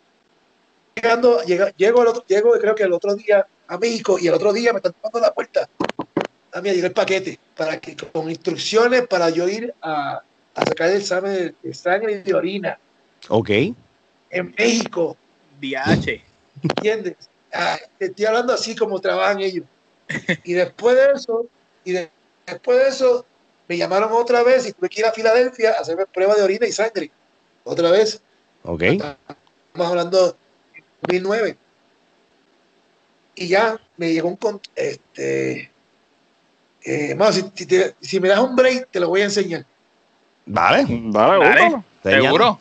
llegando, 0.95 1.41
llega- 1.43 1.71
llego, 1.75 2.01
al 2.01 2.07
otro, 2.07 2.23
llego 2.27 2.51
creo 2.59 2.75
que 2.75 2.83
el 2.83 2.93
otro 2.93 3.15
día 3.15 3.45
a 3.67 3.77
México 3.77 4.17
y 4.19 4.27
el 4.27 4.33
otro 4.33 4.51
día 4.53 4.73
me 4.73 4.77
están 4.77 4.93
tocando 4.93 5.19
la 5.19 5.33
puerta. 5.33 5.67
A 6.51 6.61
mí 6.61 6.69
llegó 6.71 6.87
el 6.87 6.93
paquete 6.93 7.39
para 7.55 7.79
que 7.79 7.95
con 7.95 8.29
instrucciones 8.29 9.07
para 9.07 9.29
yo 9.29 9.47
ir 9.47 9.73
a, 9.81 10.21
a 10.55 10.65
sacar 10.65 10.89
el 10.89 10.97
examen 10.97 11.33
de, 11.33 11.55
de 11.61 11.73
sangre 11.73 12.13
y 12.13 12.21
de 12.21 12.33
orina 12.33 12.77
Ok. 13.29 13.49
en 13.49 14.55
México, 14.57 15.17
DH. 15.59 16.21
¿entiendes? 16.61 17.15
Ah, 17.51 17.77
estoy 17.99 18.25
hablando 18.25 18.53
así 18.53 18.75
como 18.75 18.99
trabajan 18.99 19.39
ellos. 19.39 19.65
Y 20.43 20.53
después 20.53 20.95
de 20.95 21.11
eso, 21.15 21.47
y 21.83 21.93
de- 21.93 22.11
después 22.45 22.77
de 22.77 22.89
eso, 22.89 23.25
me 23.67 23.77
llamaron 23.77 24.11
otra 24.11 24.43
vez 24.43 24.67
y 24.67 24.73
tuve 24.73 24.89
que 24.89 24.99
ir 24.99 25.05
a 25.05 25.11
Filadelfia 25.11 25.71
a 25.71 25.81
hacerme 25.81 26.05
prueba 26.05 26.35
de 26.35 26.43
orina 26.43 26.67
y 26.67 26.71
sangre. 26.71 27.11
Otra 27.63 27.89
vez. 27.89 28.21
Ok. 28.63 28.81
Estamos 28.83 29.17
hablando 29.75 30.27
de 30.27 30.35
2009. 31.01 31.57
Y 33.35 33.47
ya 33.47 33.79
me 33.97 34.13
llegó 34.13 34.29
un... 34.29 34.35
con- 34.35 34.61
Este, 34.75 35.71
eh, 36.85 37.17
si, 37.31 37.51
si 37.55 37.65
te- 37.65 37.95
si 38.01 38.19
me 38.19 38.29
das 38.29 38.39
un 38.39 38.55
break, 38.55 38.89
te 38.91 38.99
lo 38.99 39.09
voy 39.09 39.21
a 39.21 39.25
enseñar. 39.25 39.65
Vale. 40.45 40.85
Búscalo. 40.85 41.83
Señala. 42.03 42.21
¿Seguro? 42.21 42.59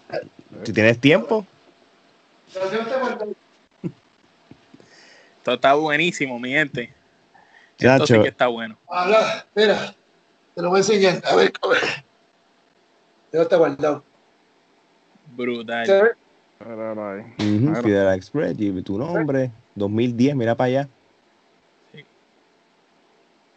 Si 0.64 0.72
tienes 0.72 1.00
tiempo. 1.00 1.46
Te 2.52 2.58
Esto 5.38 5.54
está 5.54 5.74
buenísimo, 5.74 6.38
mi 6.38 6.50
gente. 6.50 6.94
Esto 7.78 8.06
sí 8.06 8.20
que 8.22 8.28
está 8.28 8.46
bueno. 8.46 8.78
Habla, 8.88 9.38
espera, 9.38 9.94
te 10.54 10.62
lo 10.62 10.68
voy 10.68 10.78
a 10.78 10.82
enseñar. 10.82 11.20
A 11.24 11.34
ver, 11.34 11.52
a 11.60 11.68
ver. 11.68 11.82
Ya 13.32 13.42
está 13.42 13.56
guardado. 13.56 14.04
Brutal. 15.26 16.16
Ujú, 17.38 17.66
Claro. 17.66 17.82
Fidel 17.82 18.14
Express, 18.14 18.54
y 18.58 18.82
tu 18.82 18.98
nombre, 18.98 19.50
2010, 19.74 20.36
mira 20.36 20.54
para 20.56 20.66
allá. 20.68 20.88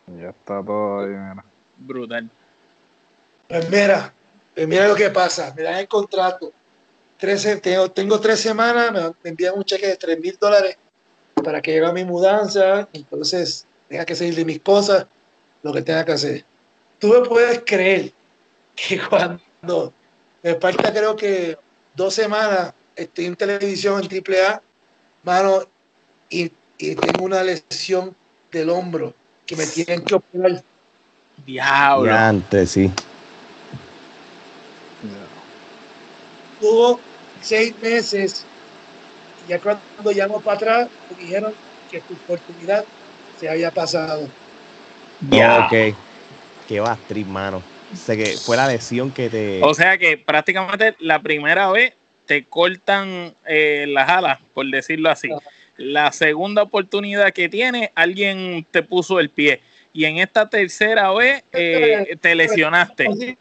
Ya 0.08 0.30
está 0.30 0.64
todo 0.64 1.00
ahí, 1.02 1.10
mira. 1.10 1.46
Brutal. 1.78 2.30
Pues 3.48 3.70
mira, 3.70 4.14
pues 4.54 4.68
mira 4.68 4.88
lo 4.88 4.96
que 4.96 5.10
pasa. 5.10 5.54
Me 5.56 5.64
dan 5.64 5.76
el 5.76 5.88
contrato. 5.88 6.52
Trece- 7.20 7.62
tengo, 7.62 7.90
tengo 7.92 8.20
tres 8.20 8.40
semanas, 8.40 8.92
me, 8.92 9.02
me 9.24 9.30
envían 9.30 9.56
un 9.56 9.64
cheque 9.64 9.88
de 9.88 9.98
tres 9.98 10.20
mil 10.20 10.38
dólares 10.40 10.78
para 11.44 11.62
que 11.62 11.72
llegue 11.74 11.86
a 11.86 11.92
mi 11.94 12.04
mudanza. 12.04 12.88
Entonces, 12.94 13.68
tenga 13.88 14.06
que 14.06 14.16
salir 14.16 14.36
de 14.36 14.46
mis 14.46 14.60
cosas, 14.62 15.08
lo 15.64 15.74
que 15.74 15.82
tenga 15.82 16.06
que 16.06 16.12
hacer. 16.14 16.46
Tú 17.00 17.08
me 17.10 17.28
puedes 17.28 17.62
creer 17.66 18.14
que 18.76 19.00
cuando 19.10 19.94
me 20.46 20.54
falta, 20.60 20.94
creo 20.94 21.16
que 21.16 21.58
dos 21.96 22.14
semanas, 22.14 22.72
estoy 22.96 23.26
en 23.26 23.36
televisión 23.36 24.04
en 24.04 24.24
AAA, 24.24 24.62
mano, 25.24 25.64
y, 26.30 26.52
y 26.78 26.94
tengo 26.94 27.26
una 27.26 27.42
lesión 27.42 28.16
del 28.52 28.70
hombro 28.70 29.16
que 29.44 29.56
me 29.56 29.66
tienen 29.66 30.06
que 30.06 30.14
operar. 30.14 30.64
Diablo. 31.44 32.14
Antes, 32.14 32.70
sí. 32.70 32.92
tuvo 36.60 37.02
seis 37.42 37.76
meses 37.80 38.46
y 39.44 39.48
ya 39.48 39.60
cuando 39.60 40.12
llamó 40.12 40.42
para 40.42 40.58
atrás 40.58 40.90
me 41.10 41.16
dijeron 41.16 41.56
que 41.90 42.02
tu 42.02 42.14
oportunidad 42.14 42.86
se 43.36 43.50
había 43.50 43.72
pasado. 43.72 44.30
Ya. 45.22 45.66
Ok. 45.66 45.98
Qué 46.68 46.80
va, 46.80 47.00
trip, 47.08 47.28
mano. 47.28 47.75
Sé 47.96 48.18
que 48.18 48.38
fue 48.38 48.58
la 48.58 48.68
lesión 48.68 49.12
que 49.12 49.30
te. 49.30 49.62
O 49.64 49.74
sea 49.74 49.98
que 49.98 50.18
prácticamente 50.18 50.96
la 51.00 51.22
primera 51.22 51.70
vez 51.72 51.94
te 52.26 52.46
cortan 52.46 53.36
eh, 53.46 53.86
las 53.88 54.10
alas, 54.10 54.40
por 54.54 54.70
decirlo 54.70 55.10
así. 55.10 55.30
La 55.78 56.12
segunda 56.12 56.64
oportunidad 56.64 57.34
que 57.34 57.50
tienes, 57.50 57.90
alguien 57.96 58.66
te 58.72 58.84
puso 58.84 59.20
el 59.20 59.30
pie. 59.30 59.62
Y 59.94 60.06
en 60.06 60.18
esta 60.18 60.50
tercera 60.50 61.12
vez 61.14 61.44
eh, 61.52 62.18
te 62.20 62.36
lesionaste. 62.36 63.38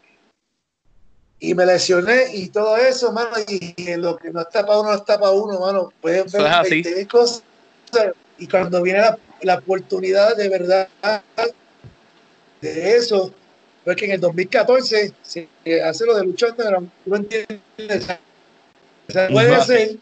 Y 1.39 1.53
me 1.53 1.65
lesioné 1.65 2.33
y 2.33 2.49
todo 2.49 2.77
eso, 2.77 3.11
mano, 3.11 3.31
y, 3.47 3.73
y 3.75 3.95
lo 3.97 4.17
que 4.17 4.31
no 4.31 4.41
está 4.41 4.65
para 4.65 4.79
uno, 4.79 4.89
no 4.89 4.95
está 4.95 5.19
para 5.19 5.31
uno, 5.31 5.59
mano. 5.59 5.91
Pueden 6.01 6.25
Eso 6.25 6.37
ver 6.37 6.47
es 6.47 6.53
así. 6.53 6.83
20.000 6.83 7.07
cosas. 7.07 7.43
Y 8.37 8.47
cuando 8.47 8.81
viene 8.81 8.99
la, 8.99 9.17
la 9.41 9.55
oportunidad 9.55 10.35
de 10.35 10.49
verdad 10.49 10.87
de 12.61 12.95
eso, 12.95 13.33
fue 13.85 13.95
que 13.95 14.05
en 14.05 14.11
el 14.11 14.19
2014 14.19 15.13
se 15.21 15.47
hace 15.83 16.05
lo 16.05 16.15
de 16.15 16.25
luchando, 16.25 16.63
tú 16.63 16.89
no 17.05 17.15
entiendes. 17.17 18.17
O 19.07 19.11
sea, 19.11 19.29
puede 19.29 19.61
ser 19.61 19.97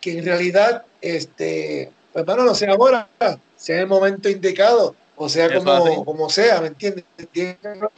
que 0.00 0.18
en 0.18 0.24
realidad, 0.24 0.82
este, 1.02 1.92
pues 2.10 2.22
hermano, 2.22 2.44
no 2.44 2.54
sea 2.54 2.72
ahora, 2.72 3.06
sea 3.54 3.80
el 3.80 3.86
momento 3.86 4.30
indicado, 4.30 4.96
o 5.14 5.28
sea 5.28 5.54
como, 5.54 6.06
como 6.06 6.30
sea, 6.30 6.62
¿me 6.62 6.68
entiendes? 6.68 7.04
Tiene 7.30 7.58
un 7.64 7.90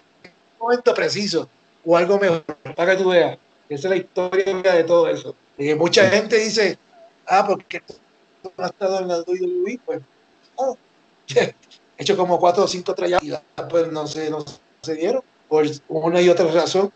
momento 0.58 0.92
preciso 0.94 1.48
o 1.84 1.96
algo 1.96 2.18
mejor, 2.18 2.44
para 2.74 2.96
que 2.96 3.02
tú 3.02 3.10
veas. 3.10 3.38
Esa 3.68 3.86
es 3.86 3.90
la 3.90 3.96
historia 3.98 4.72
de 4.74 4.82
todo 4.82 5.08
eso. 5.08 5.36
Y 5.56 5.72
mucha 5.74 6.10
gente 6.10 6.38
dice, 6.38 6.76
ah, 7.26 7.46
porque 7.46 7.80
tú 8.42 8.50
no 8.58 8.64
has 8.64 8.72
estado 8.72 8.98
en 8.98 9.06
la 9.06 9.18
WWE, 9.20 9.78
pues, 9.86 10.00
ah, 10.58 10.72
he 11.36 11.54
hecho 11.98 12.16
como 12.16 12.40
cuatro 12.40 12.64
o 12.64 12.68
cinco 12.68 12.96
trayectos 12.96 13.28
y 13.28 13.62
pues 13.70 13.92
no 13.92 14.08
se, 14.08 14.28
no 14.28 14.44
se 14.82 14.94
dieron 14.96 15.22
por 15.48 15.64
una 15.88 16.20
y 16.20 16.28
otra 16.28 16.46
razón. 16.50 16.92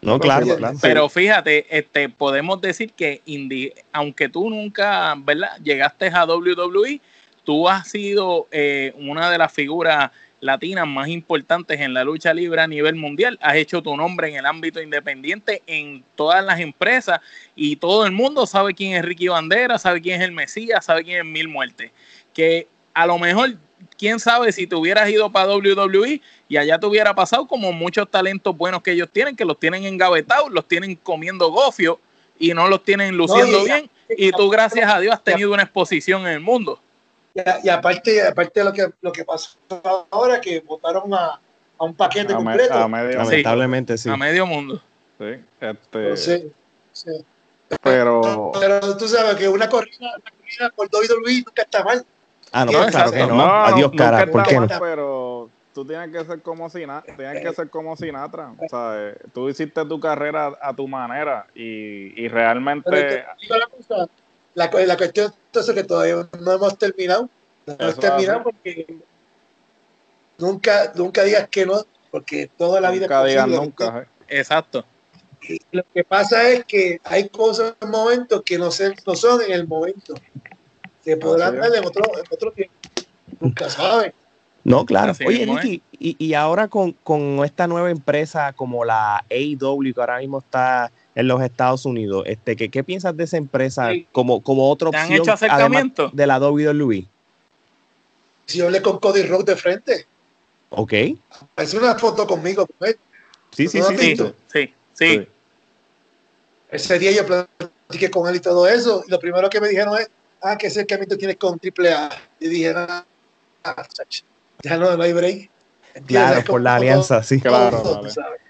no, 0.00 0.18
claro, 0.18 0.46
Pero- 0.46 0.56
claro. 0.58 0.78
Pero 0.80 1.08
fíjate, 1.08 1.66
este, 1.76 2.08
podemos 2.08 2.60
decir 2.60 2.92
que 2.92 3.20
indi- 3.26 3.72
aunque 3.92 4.28
tú 4.28 4.48
nunca, 4.50 5.14
¿verdad? 5.18 5.56
Llegaste 5.62 6.08
a 6.08 6.24
WWE, 6.24 7.00
tú 7.44 7.68
has 7.68 7.88
sido 7.88 8.46
eh, 8.50 8.92
una 8.96 9.30
de 9.30 9.38
las 9.38 9.52
figuras 9.52 10.10
latinas 10.40 10.88
más 10.88 11.06
importantes 11.06 11.80
en 11.80 11.94
la 11.94 12.02
lucha 12.02 12.34
libre 12.34 12.60
a 12.60 12.66
nivel 12.66 12.96
mundial. 12.96 13.38
Has 13.42 13.54
hecho 13.54 13.80
tu 13.80 13.96
nombre 13.96 14.28
en 14.28 14.34
el 14.36 14.46
ámbito 14.46 14.82
independiente 14.82 15.62
en 15.68 16.02
todas 16.16 16.44
las 16.44 16.58
empresas 16.58 17.20
y 17.54 17.76
todo 17.76 18.04
el 18.06 18.10
mundo 18.10 18.44
sabe 18.46 18.74
quién 18.74 18.94
es 18.94 19.04
Ricky 19.04 19.28
Bandera, 19.28 19.78
sabe 19.78 20.00
quién 20.00 20.20
es 20.20 20.26
el 20.28 20.32
Mesías, 20.32 20.84
sabe 20.84 21.04
quién 21.04 21.18
es 21.18 21.24
Mil 21.24 21.46
Muertes. 21.46 21.92
Que 22.34 22.66
a 22.94 23.06
lo 23.06 23.18
mejor, 23.18 23.54
quién 23.98 24.18
sabe 24.20 24.52
si 24.52 24.66
te 24.66 24.74
hubieras 24.74 25.08
ido 25.08 25.30
para 25.30 25.54
WWE 25.54 26.20
y 26.48 26.56
allá 26.56 26.78
te 26.78 26.86
hubiera 26.86 27.14
pasado 27.14 27.46
como 27.46 27.72
muchos 27.72 28.10
talentos 28.10 28.56
buenos 28.56 28.82
que 28.82 28.92
ellos 28.92 29.08
tienen, 29.12 29.34
que 29.36 29.44
los 29.44 29.58
tienen 29.58 29.84
engavetados, 29.84 30.50
los 30.50 30.66
tienen 30.66 30.96
comiendo 30.96 31.50
gofio 31.50 31.98
y 32.38 32.52
no 32.54 32.68
los 32.68 32.82
tienen 32.84 33.16
luciendo 33.16 33.58
No, 33.58 33.62
y- 33.62 33.64
bien. 33.66 33.90
Y 34.16 34.30
tú, 34.32 34.50
gracias 34.50 34.90
a 34.92 35.00
Dios, 35.00 35.14
has 35.14 35.24
tenido 35.24 35.52
una 35.52 35.62
exposición 35.62 36.22
en 36.22 36.34
el 36.34 36.40
mundo. 36.40 36.78
Y, 37.62 37.68
aparte, 37.70 38.26
aparte 38.26 38.60
de 38.60 38.64
lo 38.64 38.72
que, 38.74 38.88
lo 39.00 39.10
que 39.10 39.24
pasó 39.24 39.56
ahora, 40.10 40.38
que 40.38 40.60
votaron 40.60 41.14
a, 41.14 41.40
a 41.78 41.84
un 41.84 41.94
paquete 41.94 42.34
A, 42.34 42.38
me- 42.38 42.44
completo. 42.44 42.74
a 42.74 42.88
medio. 42.88 43.16
Lamentablemente, 43.16 43.96
sí. 43.96 44.10
A 44.10 44.16
medio 44.18 44.44
mundo. 44.46 44.82
Sí, 45.18 45.24
este, 45.60 45.98
Entonces, 45.98 46.42
sí. 46.92 47.10
pero. 47.82 48.52
Pero 48.60 48.96
tú 48.98 49.08
sabes 49.08 49.36
que 49.36 49.48
una 49.48 49.68
corrida, 49.68 49.96
una 50.00 50.20
corrida 50.20 50.70
por 50.76 50.88
WWE 50.88 51.42
nunca 51.46 51.62
está 51.62 51.82
mal. 51.84 52.04
Ah, 52.52 52.64
no, 52.64 52.72
No, 52.72 52.78
pues 52.78 52.90
claro 52.90 53.10
que 53.10 53.16
exacto. 53.18 53.34
no. 53.34 53.42
Adiós, 53.64 53.90
nunca 53.92 54.04
cara. 54.04 54.18
está 54.20 54.30
¿Por 54.32 54.42
qué 54.46 54.60
no? 54.60 54.68
Pero 54.80 55.50
tú 55.72 55.84
tienes 55.86 56.10
que 56.10 56.24
ser 56.24 56.42
como 56.42 56.68
Sinatra. 56.68 57.16
Tienes 57.16 57.42
que 57.42 57.52
ser 57.54 57.70
como 57.70 57.96
Sinatra. 57.96 58.54
O 58.58 58.68
sea, 58.68 58.92
eh, 59.08 59.16
tú 59.32 59.48
hiciste 59.48 59.84
tu 59.86 59.98
carrera 59.98 60.52
a 60.60 60.74
tu 60.74 60.86
manera 60.86 61.46
y, 61.54 62.08
y 62.08 62.28
Pero 62.28 62.34
realmente. 62.34 62.90
te 62.90 63.24
digo 63.40 63.56
la, 63.56 63.66
cosa, 63.66 64.06
la, 64.54 64.70
cu- 64.70 64.78
la 64.86 64.96
cuestión 64.96 65.32
es 65.54 65.70
que 65.72 65.84
todavía 65.84 66.28
no 66.40 66.52
hemos 66.52 66.76
terminado. 66.78 67.28
No 67.66 67.76
hemos 67.78 67.98
terminado 67.98 68.40
hace. 68.40 68.44
porque 68.44 68.86
nunca, 70.38 70.92
nunca 70.94 71.22
digas 71.24 71.48
que 71.48 71.64
no, 71.66 71.84
porque 72.10 72.50
toda 72.56 72.80
la 72.80 72.90
vida 72.90 73.02
nunca 73.06 73.22
es 73.22 73.28
digan 73.28 73.44
posible. 73.50 73.66
nunca. 73.66 73.98
eh. 74.00 74.06
Exacto. 74.38 74.84
Y 75.48 75.58
lo 75.72 75.82
que 75.92 76.04
pasa 76.04 76.48
es 76.48 76.64
que 76.64 77.00
hay 77.04 77.28
cosas 77.28 77.74
en 77.80 77.90
momentos 77.90 78.42
que 78.44 78.58
no, 78.58 78.70
se, 78.70 78.94
no 79.06 79.14
son 79.16 79.42
en 79.42 79.52
el 79.52 79.66
momento. 79.66 80.14
Se 81.04 81.16
podrán 81.16 81.58
dar 81.58 81.74
en 81.74 81.84
otro, 81.84 82.04
en 82.18 82.24
otro 82.30 82.52
tiempo. 82.52 82.74
nunca 83.40 83.68
sabe. 83.68 84.14
No, 84.64 84.86
claro. 84.86 85.10
Así 85.12 85.24
Oye. 85.26 85.44
Nicky, 85.46 85.82
y, 85.98 86.16
y 86.24 86.34
ahora 86.34 86.68
con, 86.68 86.92
con 86.92 87.44
esta 87.44 87.66
nueva 87.66 87.90
empresa 87.90 88.52
como 88.52 88.84
la 88.84 89.24
AEW, 89.30 89.92
que 89.92 90.00
ahora 90.00 90.18
mismo 90.18 90.38
está 90.38 90.92
en 91.16 91.26
los 91.28 91.42
Estados 91.42 91.84
Unidos, 91.84 92.22
este, 92.26 92.54
¿qué, 92.56 92.68
qué 92.70 92.84
piensas 92.84 93.16
de 93.16 93.24
esa 93.24 93.36
empresa 93.36 93.90
Sí. 93.90 94.06
como, 94.12 94.40
como 94.40 94.70
otra 94.70 94.90
¿Te 94.90 94.96
han 94.98 95.02
opción 95.04 95.20
hecho 95.22 95.32
acercamiento? 95.32 96.10
de 96.12 96.26
la 96.26 96.38
WWE? 96.38 97.06
Si 98.46 98.58
yo 98.58 98.66
hablé 98.66 98.80
con 98.82 98.98
Cody 98.98 99.22
Rock 99.24 99.44
de 99.46 99.56
frente, 99.56 100.06
Ok, 100.74 100.92
es 101.56 101.74
una 101.74 101.96
foto 101.96 102.26
conmigo. 102.26 102.66
con 102.66 102.88
él. 102.88 102.96
sí, 103.50 103.68
sí, 103.68 103.78
¿No 103.80 103.88
sí, 103.88 103.96
sí. 103.98 104.16
Sí, 104.16 104.34
sí, 104.46 104.74
sí. 104.94 105.28
Ese 106.70 106.98
día 106.98 107.10
yo 107.12 107.26
platiqué 107.26 108.10
con 108.10 108.26
él 108.28 108.36
y 108.36 108.40
todo 108.40 108.66
eso. 108.66 109.04
Y 109.06 109.10
lo 109.10 109.18
primero 109.18 109.50
que 109.50 109.60
me 109.60 109.68
dijeron 109.68 109.98
es, 109.98 110.08
ah, 110.42 110.56
¿qué 110.58 110.66
acercamiento 110.66 111.16
tienes 111.16 111.36
con 111.36 111.58
AAA? 111.58 112.10
Y 112.40 112.48
dije, 112.48 112.74
ah, 112.74 113.04
chach, 113.88 114.22
ya 114.62 114.76
no, 114.76 114.96
no 114.96 115.02
hay 115.02 115.12
break. 115.12 115.50
Claro, 116.06 116.36
por 116.36 116.46
como 116.46 116.58
la 116.60 116.76
alianza, 116.76 117.22
sí. 117.22 117.40
Claro, 117.40 117.82
todo, 117.82 117.96
vale. 117.96 118.10
sabes. 118.10 118.40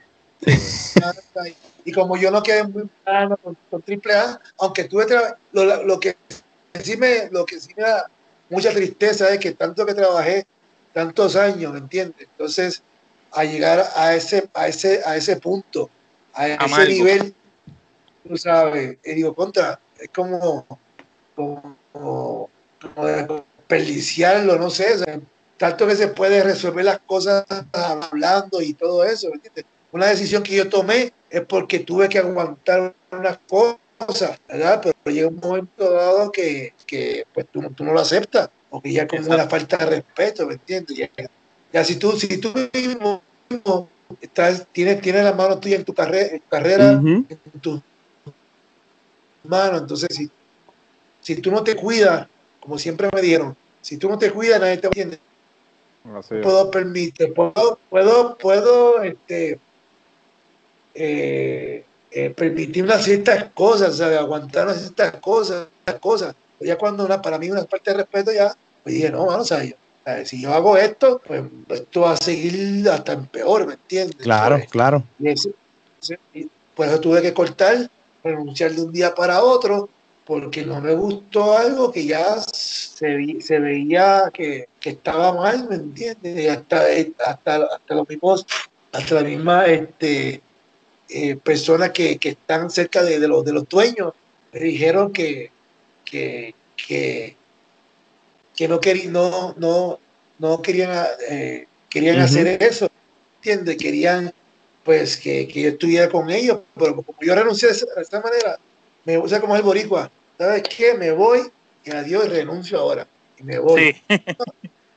Y 1.85 1.91
como 1.91 2.17
yo 2.17 2.31
no 2.31 2.45
quedé 2.45 2.63
muy 2.63 2.89
plano 3.03 3.37
con, 3.39 3.57
con 3.69 3.83
AAA, 3.85 4.41
aunque 4.61 4.85
tuve 4.85 5.07
lo, 5.51 5.85
lo 5.85 5.99
que 5.99 6.17
sí 6.81 6.97
me 6.97 7.29
lo 7.33 7.45
que 7.45 7.59
sí 7.59 7.73
me 7.77 7.83
da 7.83 8.09
mucha 8.49 8.71
tristeza 8.71 9.29
es 9.31 9.41
que 9.41 9.51
tanto 9.51 9.85
que 9.85 9.93
trabajé 9.93 10.47
tantos 10.93 11.35
años, 11.35 11.73
¿me 11.73 11.81
entiendes? 11.81 12.29
Entonces, 12.31 12.85
a 13.33 13.43
llegar 13.43 13.85
a 13.97 14.15
ese 14.15 14.49
a 14.55 14.69
ese 14.69 15.03
a 15.05 15.17
ese 15.17 15.39
punto, 15.39 15.91
a 16.35 16.47
ese 16.47 16.87
nivel, 16.87 17.35
tú 18.29 18.37
sabes, 18.37 18.99
y 19.05 19.15
digo, 19.15 19.35
contra, 19.35 19.81
es 19.99 20.09
como 20.15 20.65
como, 21.35 21.77
como 21.93 22.51
desperdiciarlo, 22.97 24.59
no 24.59 24.71
sé, 24.71 24.95
o 24.95 24.99
sea, 24.99 25.21
tanto 25.59 25.87
que 25.87 25.95
se 25.97 26.09
puede 26.09 26.43
resolver 26.43 26.85
las 26.85 27.01
cosas 27.07 27.45
hablando 27.73 28.61
y 28.61 28.75
todo 28.75 29.05
eso, 29.05 29.29
¿me 29.29 29.37
entiendes? 29.37 29.65
Una 29.93 30.07
decisión 30.07 30.43
que 30.43 30.57
yo 30.57 30.69
tomé 30.69 31.11
es 31.31 31.43
porque 31.47 31.81
tuve 31.81 32.09
que 32.09 32.19
aguantar 32.19 32.95
unas 33.11 33.39
cosas, 33.47 34.39
¿verdad? 34.49 34.81
Pero 34.83 35.15
llega 35.15 35.29
un 35.29 35.37
momento 35.37 35.93
dado 35.93 36.33
que, 36.33 36.73
que 36.87 37.25
pues 37.33 37.47
tú, 37.53 37.63
no- 37.63 37.71
tú 37.71 37.85
no 37.85 37.93
lo 37.93 38.01
aceptas, 38.01 38.49
porque 38.71 38.93
ya 38.93 39.07
como 39.07 39.23
una 39.35 39.49
falta 39.49 39.77
de 39.77 39.87
respeto, 39.87 40.47
¿me 40.47 40.55
entiendes? 40.55 40.97
Ya, 40.97 41.11
ya 41.73 41.85
si 41.85 41.97
tú, 41.97 42.13
si 42.13 42.39
tú 42.39 42.53
mismo 42.73 43.23
estás, 44.21 44.67
tienes, 44.73 45.01
tienes 45.01 45.25
la 45.25 45.35
mano 45.35 45.61
tuya 45.61 45.77
en 45.77 45.85
tu 45.85 45.93
carrera, 45.95 46.29
en 46.35 46.41
tu 46.41 46.49
carrera 46.49 46.91
en 47.29 47.61
tus 47.61 47.81
manos. 49.45 49.83
Entonces, 49.83 50.09
si, 50.17 50.31
si 51.23 51.37
tú 51.41 51.51
no 51.51 51.63
te 51.63 51.77
cuidas, 51.77 52.27
como 52.61 52.79
siempre 52.79 53.09
me 53.15 53.23
dijeron, 53.23 53.55
si 53.81 53.97
tú 53.97 54.09
no 54.09 54.19
te 54.19 54.31
cuidas, 54.31 54.61
nadie 54.61 54.79
te 54.79 54.89
entiende. 54.89 55.21
Así 56.05 56.35
es. 56.35 56.43
Puedo 56.43 56.71
permitir, 56.71 57.33
puedo, 57.33 57.81
puedo, 57.89 58.37
puedo, 58.37 59.03
este, 59.03 59.61
eh, 60.95 61.87
eh, 62.11 62.31
permitir 62.31 62.85
unas 62.85 63.05
ciertas 63.05 63.51
cosas, 63.53 63.97
¿sabes? 63.97 64.19
aguantar 64.19 64.67
unas 64.67 64.81
ciertas 64.81 65.21
cosas, 65.21 65.69
cosas. 66.01 66.35
Pero 66.59 66.69
ya 66.69 66.77
cuando 66.79 67.05
una, 67.05 67.23
para 67.23 67.39
mí 67.39 67.51
una 67.51 67.65
parte 67.65 67.91
de 67.93 67.99
respeto 67.99 68.33
ya, 68.33 68.53
pues 68.83 68.95
dije, 68.97 69.11
no, 69.11 69.27
mano, 69.27 69.45
yo- 69.45 69.77
¿sabes? 70.05 70.29
si 70.29 70.43
yo 70.43 70.53
hago 70.53 70.77
esto, 70.77 71.23
pues 71.25 71.43
esto 71.69 72.01
va 72.03 72.13
a 72.13 72.17
seguir 72.17 72.89
hasta 72.89 73.13
en 73.13 73.27
peor, 73.27 73.67
¿me 73.67 73.75
entiendes? 73.75 74.17
Claro, 74.19 74.57
¿Sabes? 74.57 74.71
claro. 74.71 75.05
Y 75.19 75.31
y 76.35 76.51
por 76.75 76.87
eso 76.87 77.01
tuve 77.01 77.23
que 77.23 77.33
cortar, 77.33 77.89
renunciar 78.25 78.73
de 78.73 78.83
un 78.83 78.93
día 78.93 79.15
para 79.15 79.43
otro, 79.43 79.89
porque 80.25 80.65
no 80.65 80.81
me 80.81 80.95
gustó 80.95 81.57
algo 81.57 81.91
que 81.91 82.07
ya 82.07 82.39
se, 82.41 83.41
se 83.41 83.59
veía 83.59 84.31
que, 84.33 84.67
que 84.81 84.91
estaba 84.91 85.33
mal, 85.33 85.69
¿me 85.69 85.77
entiendes? 85.77 86.51
Hasta, 86.51 86.85
hasta, 87.27 87.57
hasta 87.65 87.95
los 87.95 88.09
mismos, 88.09 88.47
hasta 88.93 89.15
la 89.17 89.23
misma 89.23 89.67
este, 89.67 90.41
eh, 91.09 91.37
personas 91.37 91.91
que, 91.91 92.19
que 92.19 92.31
están 92.31 92.71
cerca 92.71 93.03
de, 93.03 93.19
de 93.19 93.29
los, 93.29 93.45
de 93.45 93.53
los 93.53 93.69
dueños 93.69 94.13
me 94.53 94.61
dijeron 94.61 95.13
que, 95.13 95.51
que, 96.05 96.55
que, 96.77 97.37
que 98.55 98.69
no, 98.69 98.81
querían, 98.81 99.13
no, 99.13 99.55
no, 99.57 99.99
no 100.39 100.63
querían, 100.63 101.07
eh, 101.29 101.67
querían 101.89 102.21
hacer 102.21 102.63
eso, 102.63 102.89
¿entiendes? 103.37 103.77
Querían 103.77 104.33
pues 104.85 105.17
que, 105.17 105.49
que 105.49 105.63
yo 105.63 105.69
estuviera 105.71 106.09
con 106.09 106.31
ellos, 106.31 106.61
pero 106.75 106.97
como 106.97 107.17
yo 107.21 107.35
renuncié 107.35 107.69
de 107.69 107.75
esa 107.75 108.21
manera, 108.21 108.59
me 109.05 109.17
gusta 109.17 109.41
como 109.41 109.57
el 109.57 109.63
boricua, 109.63 110.11
¿sabes 110.39 110.63
qué? 110.63 110.95
Me 110.95 111.11
voy 111.13 111.41
y 111.85 111.91
adiós 111.91 112.27
y 112.27 112.29
renuncio 112.29 112.79
ahora, 112.79 113.07
y 113.39 113.43
me 113.43 113.59
voy. 113.59 113.93
Sí. 113.93 114.03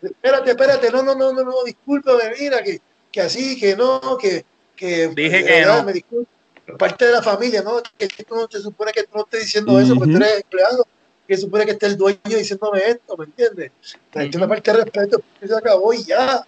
Espérate, 0.01 0.51
espérate, 0.51 0.91
no, 0.91 1.01
no, 1.01 1.15
no, 1.15 1.33
no, 1.33 1.43
no, 1.43 1.63
discúlpame, 1.63 2.23
mira, 2.39 2.61
que, 2.61 2.79
que 3.11 3.21
así, 3.21 3.59
que 3.59 3.75
no, 3.75 4.17
que, 4.21 4.45
que 4.75 5.07
Dije 5.07 5.43
que 5.43 5.51
verdad, 5.51 5.79
no. 5.79 5.85
me 5.85 5.93
disculpo. 5.93 6.29
parte 6.77 7.05
de 7.05 7.11
la 7.13 7.23
familia, 7.23 7.63
¿no? 7.63 7.81
Que 7.97 8.07
tú 8.07 8.35
no 8.35 8.47
te 8.47 8.59
supone 8.59 8.91
que 8.91 9.03
tú 9.03 9.09
no 9.15 9.21
estés 9.23 9.41
diciendo 9.41 9.79
eso, 9.79 9.95
porque 9.95 10.11
tú 10.11 10.17
eres 10.17 10.41
empleado, 10.43 10.85
que 11.27 11.37
supone 11.37 11.65
que 11.65 11.71
esté 11.71 11.87
el 11.87 11.97
dueño 11.97 12.19
diciéndome 12.23 12.85
esto, 12.85 13.17
¿me 13.17 13.25
entiendes? 13.25 13.71
Hay 14.13 14.27
Ujú. 14.29 14.37
una 14.37 14.47
parte 14.47 14.71
de 14.71 14.83
respeto, 14.83 15.21
se 15.43 15.55
acabó 15.55 15.91
y 15.91 16.03
ya, 16.03 16.45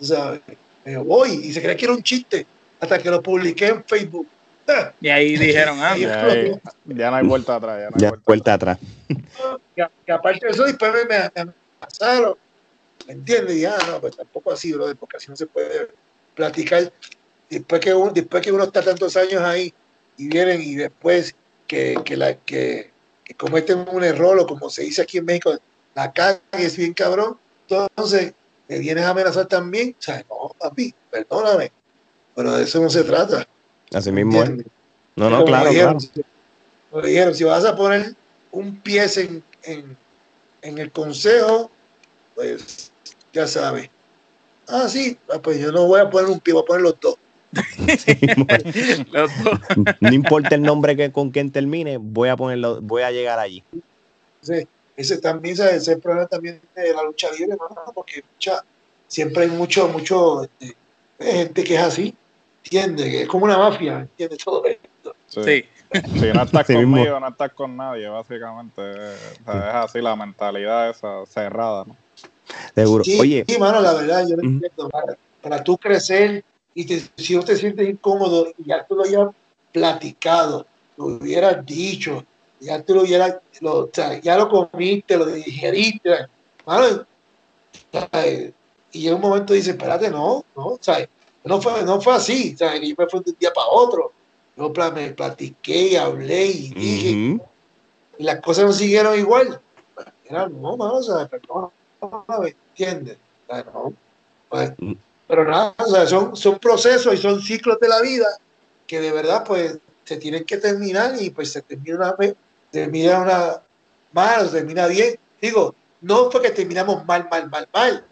o 0.00 0.04
sea, 0.04 0.40
me 0.84 0.96
voy, 0.98 1.30
y 1.44 1.52
se 1.52 1.62
cree 1.62 1.76
que 1.76 1.84
era 1.84 1.94
un 1.94 2.02
chiste, 2.02 2.44
hasta 2.80 2.98
que 2.98 3.10
lo 3.10 3.22
publiqué 3.22 3.66
en 3.68 3.84
Facebook. 3.84 4.26
Ah, 4.68 4.92
Y 5.00 5.08
ahí 5.08 5.36
dijeron, 5.36 5.78
ah, 5.80 5.96
Ya, 6.86 7.10
no 7.10 7.16
hay 7.16 7.26
vuelta 7.26 7.56
atrás. 7.56 7.78
Ya 7.80 7.90
no 7.90 7.96
hay 7.96 8.02
Ya, 8.02 8.08
vuelta 8.10 8.22
vuelta 8.26 8.54
atrás. 8.54 8.78
que, 9.74 9.86
que 10.04 10.12
aparte 10.12 10.46
de 10.46 10.52
eso, 10.52 10.64
después 10.64 10.92
me, 10.92 11.04
me, 11.04 11.30
me 11.34 11.52
amenazaron, 11.80 12.34
¿me 13.06 13.12
entiendes? 13.12 13.56
Y 13.56 13.60
ya, 13.62 13.76
no, 13.90 14.00
pues 14.00 14.16
tampoco 14.16 14.52
así, 14.52 14.72
bro, 14.72 14.94
porque 14.96 15.18
así 15.18 15.28
no 15.30 15.36
se 15.36 15.46
puede 15.46 15.88
platicar. 16.34 16.92
Después 17.48 17.80
que, 17.80 17.94
uno, 17.94 18.12
después 18.12 18.42
que 18.42 18.50
uno 18.52 18.64
está 18.64 18.82
tantos 18.82 19.16
años 19.16 19.40
ahí 19.42 19.72
y 20.16 20.28
vienen 20.28 20.60
y 20.62 20.74
después 20.74 21.36
que, 21.66 22.00
que, 22.04 22.16
la, 22.16 22.34
que, 22.34 22.90
que 23.24 23.34
cometen 23.34 23.86
un 23.90 24.02
error 24.02 24.38
o 24.38 24.46
como 24.46 24.68
se 24.70 24.82
dice 24.82 25.02
aquí 25.02 25.18
en 25.18 25.26
México, 25.26 25.56
la 25.94 26.12
cague 26.12 26.40
es 26.52 26.76
bien 26.76 26.92
cabrón, 26.92 27.38
entonces 27.68 28.34
me 28.68 28.78
vienes 28.80 29.04
a 29.04 29.10
amenazar 29.10 29.46
también. 29.46 29.94
O 29.98 30.02
sea, 30.02 30.24
no, 30.28 30.54
papi, 30.58 30.92
perdóname, 31.10 31.70
pero 32.34 32.52
de 32.56 32.64
eso 32.64 32.80
no 32.80 32.90
se 32.90 33.04
trata. 33.04 33.46
Así 33.92 34.10
mismo 34.12 34.42
es. 34.42 34.50
No, 35.16 35.30
no, 35.30 35.44
claro, 35.44 35.70
dijeron, 35.70 35.98
claro. 36.90 37.06
dijeron, 37.06 37.34
si 37.34 37.44
vas 37.44 37.64
a 37.64 37.74
poner 37.76 38.14
un 38.50 38.80
pie 38.80 39.06
en, 39.16 39.44
en, 39.64 39.96
en 40.62 40.78
el 40.78 40.90
consejo, 40.92 41.70
pues 42.34 42.92
ya 43.32 43.46
sabes. 43.46 43.88
Ah, 44.68 44.88
sí, 44.88 45.16
ah, 45.30 45.38
pues 45.40 45.60
yo 45.60 45.72
no 45.72 45.86
voy 45.86 46.00
a 46.00 46.10
poner 46.10 46.30
un 46.30 46.40
pie, 46.40 46.52
voy 46.52 46.62
a 46.62 46.66
poner 46.66 46.82
los 46.82 47.00
dos. 47.00 47.16
Los. 49.12 49.30
No 50.00 50.12
importa 50.12 50.54
el 50.54 50.62
nombre 50.62 50.96
que 50.96 51.12
con 51.12 51.30
quien 51.30 51.50
termine, 51.50 51.96
voy 51.98 52.28
a 52.28 52.36
ponerlo, 52.36 52.80
voy 52.82 53.02
a 53.02 53.10
llegar 53.10 53.38
allí. 53.38 53.62
Ese, 54.42 54.68
ese 54.96 55.18
también 55.18 55.54
ese, 55.54 55.66
ese 55.68 55.76
es 55.76 55.88
el 55.88 56.00
problema 56.00 56.26
también 56.26 56.60
de 56.74 56.92
la 56.92 57.02
lucha 57.02 57.30
libre, 57.32 57.52
hermano, 57.52 57.92
porque 57.94 58.22
mucha- 58.32 58.64
siempre 59.06 59.44
hay 59.44 59.50
mucho, 59.50 59.88
mucho 59.88 60.44
este, 60.44 60.76
gente 61.18 61.64
que 61.64 61.74
es 61.74 61.80
así, 61.80 62.14
entiende, 62.66 63.10
que 63.10 63.22
es 63.22 63.28
como 63.28 63.44
una 63.44 63.58
mafia, 63.58 64.00
entiende 64.00 64.36
todo 64.36 64.64
esto. 64.66 65.14
Sí. 65.26 65.42
Sí. 65.44 65.64
Si 66.18 66.32
no 66.32 66.42
estás 66.42 66.66
Sí 66.66 66.76
mismo. 66.76 66.96
conmigo, 66.96 67.20
no 67.20 67.28
estás 67.28 67.52
con 67.52 67.76
nadie, 67.76 68.08
básicamente. 68.08 68.82
O 68.82 69.44
sea, 69.44 69.68
es 69.68 69.74
así 69.74 70.00
la 70.00 70.16
mentalidad 70.16 70.90
esa 70.90 71.24
cerrada, 71.26 71.84
¿no? 71.86 71.96
Seguro. 72.74 73.04
Sí, 73.04 73.18
Oye, 73.20 73.44
sí, 73.46 73.58
mano, 73.58 73.80
la 73.80 73.92
verdad, 73.94 74.22
yo 74.28 74.36
lo 74.36 74.42
Ujú. 74.42 74.46
entiendo. 74.46 74.88
Para, 74.88 75.16
para 75.42 75.64
tú 75.64 75.78
crecer 75.78 76.44
y 76.74 76.84
te- 76.84 77.02
si 77.16 77.36
no 77.36 77.42
te 77.42 77.56
sientes 77.56 77.88
incómodo, 77.88 78.52
y 78.58 78.68
ya 78.68 78.84
tú 78.84 78.96
lo 78.96 79.04
hayas 79.04 79.28
platicado, 79.72 80.66
lo 80.96 81.04
hubieras 81.06 81.64
dicho, 81.64 82.24
ya 82.60 82.82
tú 82.82 82.94
lo 82.96 83.02
hubieras, 83.02 83.38
lo, 83.60 83.84
o 83.84 83.90
sea, 83.92 84.20
ya 84.20 84.36
lo 84.36 84.48
comiste, 84.48 85.16
lo 85.16 85.26
digeriste, 85.26 86.10
mano, 86.66 87.06
y 88.92 88.98
llega 88.98 89.16
un 89.16 89.22
momento 89.22 89.54
y 89.54 89.58
dices, 89.58 89.74
espérate, 89.74 90.10
no, 90.10 90.44
no, 90.54 90.76
¿sabes? 90.80 91.08
No 91.46 91.60
fue, 91.60 91.82
no 91.84 92.00
fue 92.00 92.14
así, 92.14 92.56
¿sabes? 92.56 92.80
Que 92.80 92.88
yo 92.88 92.94
me 92.98 93.06
fui 93.06 93.20
de 93.20 93.30
un 93.30 93.36
día 93.38 93.52
para 93.52 93.68
otro. 93.68 94.12
Yo 94.56 94.72
me 94.92 95.10
platiqué 95.10 95.88
y 95.88 95.96
hablé 95.96 96.46
y 96.46 96.68
dije, 96.70 97.34
ujú, 97.34 97.44
y 98.18 98.24
las 98.24 98.40
cosas 98.40 98.64
no 98.64 98.72
siguieron 98.72 99.18
igual. 99.18 99.60
Era, 100.24 100.48
no, 100.48 100.76
mano, 100.76 100.94
o 100.94 101.02
sea, 101.02 101.26
perdón, 101.28 101.70
¿me 102.40 102.48
entiendes? 102.48 103.18
O 103.46 103.54
sea, 103.54 103.64
no, 103.64 103.92
pues, 104.48 104.72
Mm. 104.78 104.92
pero 105.28 105.44
nada, 105.44 105.74
o 105.78 105.86
sea, 105.86 106.06
son, 106.06 106.36
son 106.36 106.58
procesos 106.58 107.14
y 107.14 107.18
son 107.18 107.40
ciclos 107.40 107.78
de 107.80 107.88
la 107.88 108.00
vida 108.00 108.26
que 108.86 109.00
de 109.00 109.12
verdad, 109.12 109.44
pues, 109.44 109.78
se 110.04 110.16
tienen 110.16 110.44
que 110.44 110.56
terminar 110.56 111.14
y 111.20 111.30
pues 111.30 111.52
se 111.52 111.62
termina 111.62 111.96
una 111.96 112.12
vez, 112.12 112.34
termina 112.70 113.20
una 113.20 113.62
mal, 114.12 114.42
o 114.42 114.48
se 114.48 114.58
termina 114.58 114.86
bien. 114.86 115.18
Digo, 115.40 115.74
no 116.00 116.30
fue 116.30 116.42
que 116.42 116.50
terminamos 116.50 117.04
mal, 117.04 117.28
mal, 117.30 117.50
mal, 117.50 117.68
mal, 117.72 118.06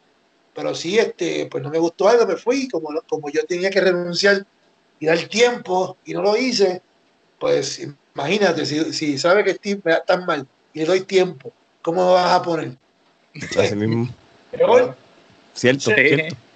pero 0.54 0.74
sí, 0.74 0.98
este, 0.98 1.46
pues 1.50 1.62
no 1.62 1.70
me 1.70 1.78
gustó 1.78 2.08
algo, 2.08 2.26
me 2.26 2.36
fui, 2.36 2.68
como, 2.68 2.88
como 3.08 3.28
yo 3.30 3.44
tenía 3.44 3.70
que 3.70 3.80
renunciar 3.80 4.46
y 4.98 5.06
dar 5.06 5.18
tiempo 5.28 5.98
y 6.04 6.12
no 6.14 6.22
lo 6.22 6.36
hice, 6.36 6.80
pues 7.38 7.86
imagínate, 8.14 8.64
si, 8.64 8.92
si 8.92 9.18
sabe 9.18 9.44
que 9.44 9.54
Steve 9.54 9.80
me 9.84 9.92
da 9.92 10.04
tan 10.04 10.24
mal 10.24 10.46
y 10.72 10.80
le 10.80 10.84
doy 10.86 11.00
tiempo, 11.02 11.52
¿cómo 11.82 12.06
me 12.06 12.12
vas 12.12 12.32
a 12.32 12.42
poner? 12.42 12.76
así 13.58 13.74
mismo. 13.74 14.08
Cierto, 15.54 15.90
Sí. 15.90 15.94
cierto. 15.96 16.36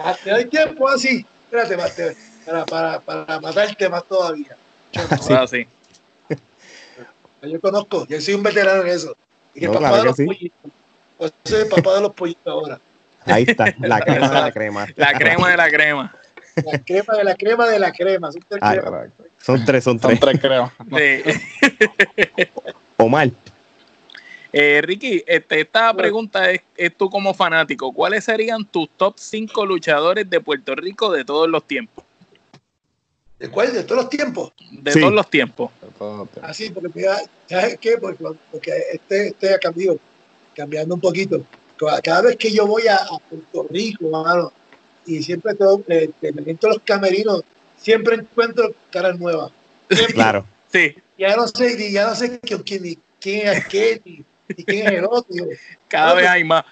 Ah, 0.00 0.16
Te 0.22 0.30
doy 0.30 0.44
tiempo 0.48 0.88
así. 0.88 1.24
Espérate, 1.44 1.76
más, 1.76 1.94
te- 1.94 2.16
para, 2.44 2.64
para, 2.66 3.00
para 3.00 3.40
matarte 3.40 3.88
más 3.88 4.04
todavía. 4.06 4.56
Yo, 4.92 5.02
Sí. 5.02 5.32
Ahora 5.32 5.46
sí. 5.48 5.66
yo 7.42 7.60
conozco, 7.60 8.06
yo 8.06 8.20
soy 8.20 8.34
un 8.34 8.42
veterano 8.42 8.82
en 8.82 8.88
eso. 8.88 9.16
Y 9.54 9.60
que 9.60 9.66
No, 9.66 9.72
papá 9.72 9.88
claro 9.88 9.98
de 9.98 10.04
los 10.04 10.16
sí. 10.16 10.24
pollitos. 10.24 10.70
Yo 11.18 11.28
soy 11.44 11.60
el 11.62 11.68
papá 11.68 11.94
de 11.94 12.00
los 12.02 12.14
pollitos 12.14 12.46
ahora. 12.46 12.80
Ahí 13.28 13.44
está, 13.46 13.74
la 13.78 14.00
crema 14.04 14.28
de 14.28 14.40
la 14.40 14.52
crema. 14.52 14.86
La 14.96 15.12
crema 15.12 15.50
de 15.50 15.56
la 15.56 15.70
crema. 15.70 16.14
La 16.64 16.78
crema 16.84 17.14
de 17.16 17.24
la 17.24 17.34
crema 17.36 17.66
de 17.68 17.78
la 17.78 17.92
crema. 17.92 18.32
Son 18.32 18.42
tres 18.48 18.60
Ay, 18.62 18.78
cremas. 18.78 19.08
Son 19.38 19.64
tres, 19.64 19.84
son 19.84 20.00
Son 20.00 20.18
tres. 20.18 20.20
tres, 20.20 20.40
creo. 20.40 20.72
Sí. 20.96 22.46
Omar, 22.96 23.30
Eh, 24.52 24.80
Ricky, 24.82 25.22
este, 25.26 25.60
esta 25.60 25.92
pregunta 25.94 26.50
es, 26.50 26.62
es 26.76 26.96
tú 26.96 27.08
como 27.10 27.32
fanático. 27.34 27.92
¿Cuáles 27.92 28.24
serían 28.24 28.64
tus 28.64 28.88
top 28.96 29.14
5 29.18 29.66
luchadores 29.66 30.28
de 30.28 30.40
Puerto 30.40 30.74
Rico 30.74 31.12
de 31.12 31.24
todos 31.24 31.48
los 31.48 31.64
tiempos? 31.64 32.04
¿De 33.38 33.48
cuál? 33.50 33.72
De 33.72 33.84
todos 33.84 34.02
los 34.02 34.10
tiempos. 34.10 34.52
De 34.72 34.90
Sí. 34.90 35.00
todos 35.00 35.12
los 35.12 35.30
tiempos. 35.30 35.70
Así, 36.42 36.70
porque 36.70 36.88
mira, 36.92 37.18
¿sabes 37.48 37.78
qué? 37.80 37.98
Porque, 37.98 38.24
porque 38.50 38.72
este, 38.94 39.28
este 39.28 39.54
ha 39.54 39.58
cambiado, 39.58 39.98
cambiando 40.56 40.94
un 40.96 41.00
poquito. 41.00 41.44
Cada- 41.78 42.00
Cada 42.00 42.22
vez 42.22 42.36
que 42.36 42.50
yo 42.52 42.66
voy 42.66 42.86
a, 42.88 42.96
a 42.96 43.18
Puerto 43.30 43.66
Rico, 43.70 44.08
mano, 44.10 44.52
y 45.06 45.22
siempre 45.22 45.54
todo, 45.54 45.82
eh, 45.88 46.10
a 46.22 46.66
los 46.68 46.78
camerinos, 46.84 47.42
siempre 47.76 48.16
encuentro 48.16 48.74
caras 48.90 49.18
nuevas. 49.18 49.50
Siempre. 49.90 50.14
claro. 50.14 50.46
Sí, 50.72 50.94
Ya 51.16 51.34
no 51.36 51.48
sé, 51.48 51.76
ni- 51.76 51.92
ya 51.92 52.06
no 52.08 52.14
sé 52.14 52.38
quién, 52.40 52.62
quién, 52.62 52.82
ni 52.82 52.98
quién 53.20 53.48
es 53.48 53.66
qué, 53.68 54.02
ni, 54.04 54.24
ni 54.56 54.64
quién 54.64 54.86
es 54.88 54.92
el 54.94 55.04
otro. 55.06 55.46
Cada 55.88 56.14
vez 56.14 56.24
pues- 56.24 56.30
hay 56.30 56.44
más. 56.44 56.64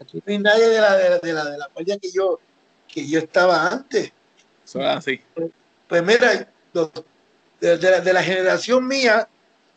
Aquí 0.00 0.18
no 0.18 0.22
hay 0.26 0.38
nadie 0.38 0.68
de 0.68 0.80
la, 0.80 0.96
de 0.96 1.08
la, 1.10 1.18
de 1.18 1.32
la, 1.32 1.44
de 1.50 1.58
la 1.58 1.68
guardia 1.72 1.96
que 1.98 2.10
yo, 2.12 2.38
que 2.86 3.08
yo 3.08 3.18
estaba 3.20 3.68
antes. 3.68 4.12
Eso 4.64 4.80
es 4.80 4.86
así. 4.86 5.20
Pues 5.88 6.02
mira, 6.02 6.48
los- 6.74 6.90
de, 7.60 7.78
de 7.78 7.90
la, 7.90 8.00
de 8.00 8.12
la 8.12 8.22
generación 8.22 8.86
mía, 8.86 9.28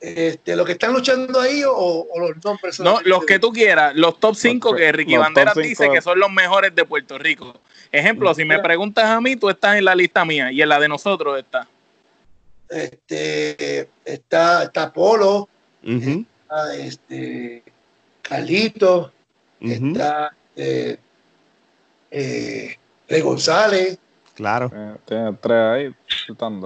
este, 0.06 0.56
los 0.56 0.65
que 0.65 0.73
están 0.73 0.94
luchando 0.94 1.40
ahí 1.40 1.64
o, 1.64 1.73
o 1.73 2.19
los 2.19 2.44
nombres. 2.44 2.80
No, 2.80 2.99
los 3.06 3.26
que 3.26 3.40
tú 3.40 3.52
quieras, 3.52 3.95
los 3.95 4.19
top 4.19 4.36
5 4.36 4.72
Los- 4.72 4.80
que 4.80 4.91
Ricky 4.91 5.18
Banderas 5.18 5.56
dice 5.56 5.90
que 5.90 6.02
son 6.02 6.19
los 6.19 6.32
mejores 6.32 6.76
de 6.76 6.86
Puerto 6.86 7.18
Rico. 7.18 7.53
Ejemplo, 7.91 8.34
si 8.34 8.45
me 8.45 8.60
preguntas 8.60 9.06
a 9.06 9.19
mí, 9.22 9.36
tú 9.36 9.49
estás 9.49 9.77
en 9.77 9.86
la 9.86 9.95
lista 9.95 10.23
mía 10.26 10.52
y 10.52 10.61
en 10.61 10.69
la 10.69 10.80
de 10.80 10.88
nosotros 10.90 11.40
está. 11.40 11.68
Este, 12.69 13.90
está, 14.03 14.64
está 14.64 14.91
Polo, 14.91 15.48
está 15.84 16.76
este, 16.77 17.64
Carlito, 18.22 19.11
está 19.61 20.36
eh, 20.56 20.98
eh, 22.11 22.76
Rey 23.07 23.22
González. 23.22 23.98
Claro. 24.34 24.72
Eh, 24.73 24.95
Tiene 25.06 25.34
tres 25.41 25.57
ahí. 25.57 25.95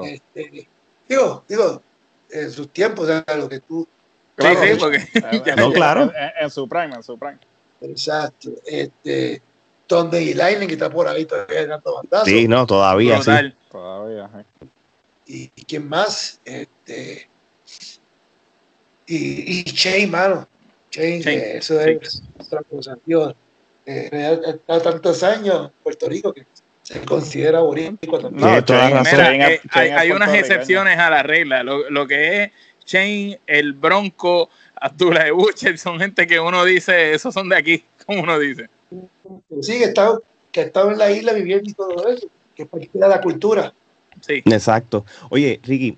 Este, 0.05 0.67
digo, 1.07 1.43
digo, 1.47 1.83
en 2.31 2.51
sus 2.51 2.69
tiempos, 2.69 3.09
o 3.09 3.23
sea, 3.25 3.35
lo 3.35 3.49
que 3.49 3.59
tú. 3.59 3.87
Claro, 4.35 4.61
sí, 4.61 4.67
sí, 4.71 4.75
porque 4.79 4.97
Eh, 4.97 5.43
eh, 5.45 5.55
No, 5.57 5.71
claro. 5.71 6.03
En, 6.15 6.43
en 6.45 6.49
su 6.49 6.67
prime, 6.67 6.95
en 6.95 7.03
su 7.03 7.17
prime. 7.17 7.39
Exacto. 7.81 8.49
Este, 8.65 9.41
Donde 9.87 10.21
y 10.21 10.33
Lightning, 10.33 10.67
que 10.67 10.73
está 10.73 10.89
por 10.89 11.07
ahí 11.07 11.25
todavía 11.25 11.65
dando 11.67 11.95
bandazos. 11.95 12.27
Sí, 12.27 12.47
no, 12.47 12.65
todavía 12.65 13.15
sí. 13.17 13.31
brutal. 13.31 13.55
Todavía, 13.71 14.29
sí. 14.59 14.69
y, 15.29 15.51
y 15.55 15.63
quién 15.65 15.87
más 15.87 16.41
este 16.43 17.29
y, 19.05 19.59
y 19.59 19.63
Shane 19.63 20.07
mano 20.07 20.47
Shane, 20.91 21.21
Shane, 21.21 21.39
que 21.39 21.57
eso 21.57 21.79
es 21.79 22.23
otra 22.39 22.63
cosa 22.63 22.95
tío 23.05 23.35
eh, 23.85 24.59
tantos 24.65 25.21
años 25.23 25.65
en 25.65 25.71
Puerto 25.83 26.09
Rico 26.09 26.33
que 26.33 26.45
se 26.93 27.01
considera 27.05 27.59
boricua 27.59 28.19
también 28.19 28.65
toda 28.65 28.89
Shane- 28.89 28.93
razón. 28.93 29.11
Mira, 29.17 29.49
eh, 29.53 29.61
hay, 29.71 29.89
hay 29.89 30.11
unas 30.11 30.33
excepciones 30.33 30.97
a 30.97 31.09
la 31.11 31.21
regla. 31.21 31.61
Lo, 31.63 31.87
lo 31.89 32.07
que 32.07 32.43
es 32.43 32.51
Shane, 32.85 33.39
el 33.45 33.73
Bronco, 33.73 34.49
Abdullah 34.75 35.25
de 35.25 35.31
Butcher, 35.31 35.77
son 35.77 35.99
gente 35.99 36.25
que 36.25 36.39
uno 36.39 36.65
dice, 36.65 37.13
esos 37.13 37.31
son 37.33 37.47
de 37.49 37.57
aquí, 37.57 37.83
como 38.07 38.23
uno 38.23 38.39
dice. 38.39 38.69
sí 39.61 39.77
que 39.77 39.83
está 39.85 40.17
que 40.51 40.61
ha 40.61 40.63
estado 40.63 40.89
en 40.91 40.97
la 40.97 41.11
isla 41.11 41.33
viviendo 41.33 41.69
y 41.69 41.73
todo 41.73 42.07
eso 42.09 42.27
que 42.55 42.63
es 42.63 42.69
parte 42.69 42.89
de 42.91 43.07
la 43.07 43.21
cultura 43.21 43.71
Sí. 44.21 44.41
Exacto. 44.45 45.05
Oye, 45.29 45.59
Ricky, 45.63 45.95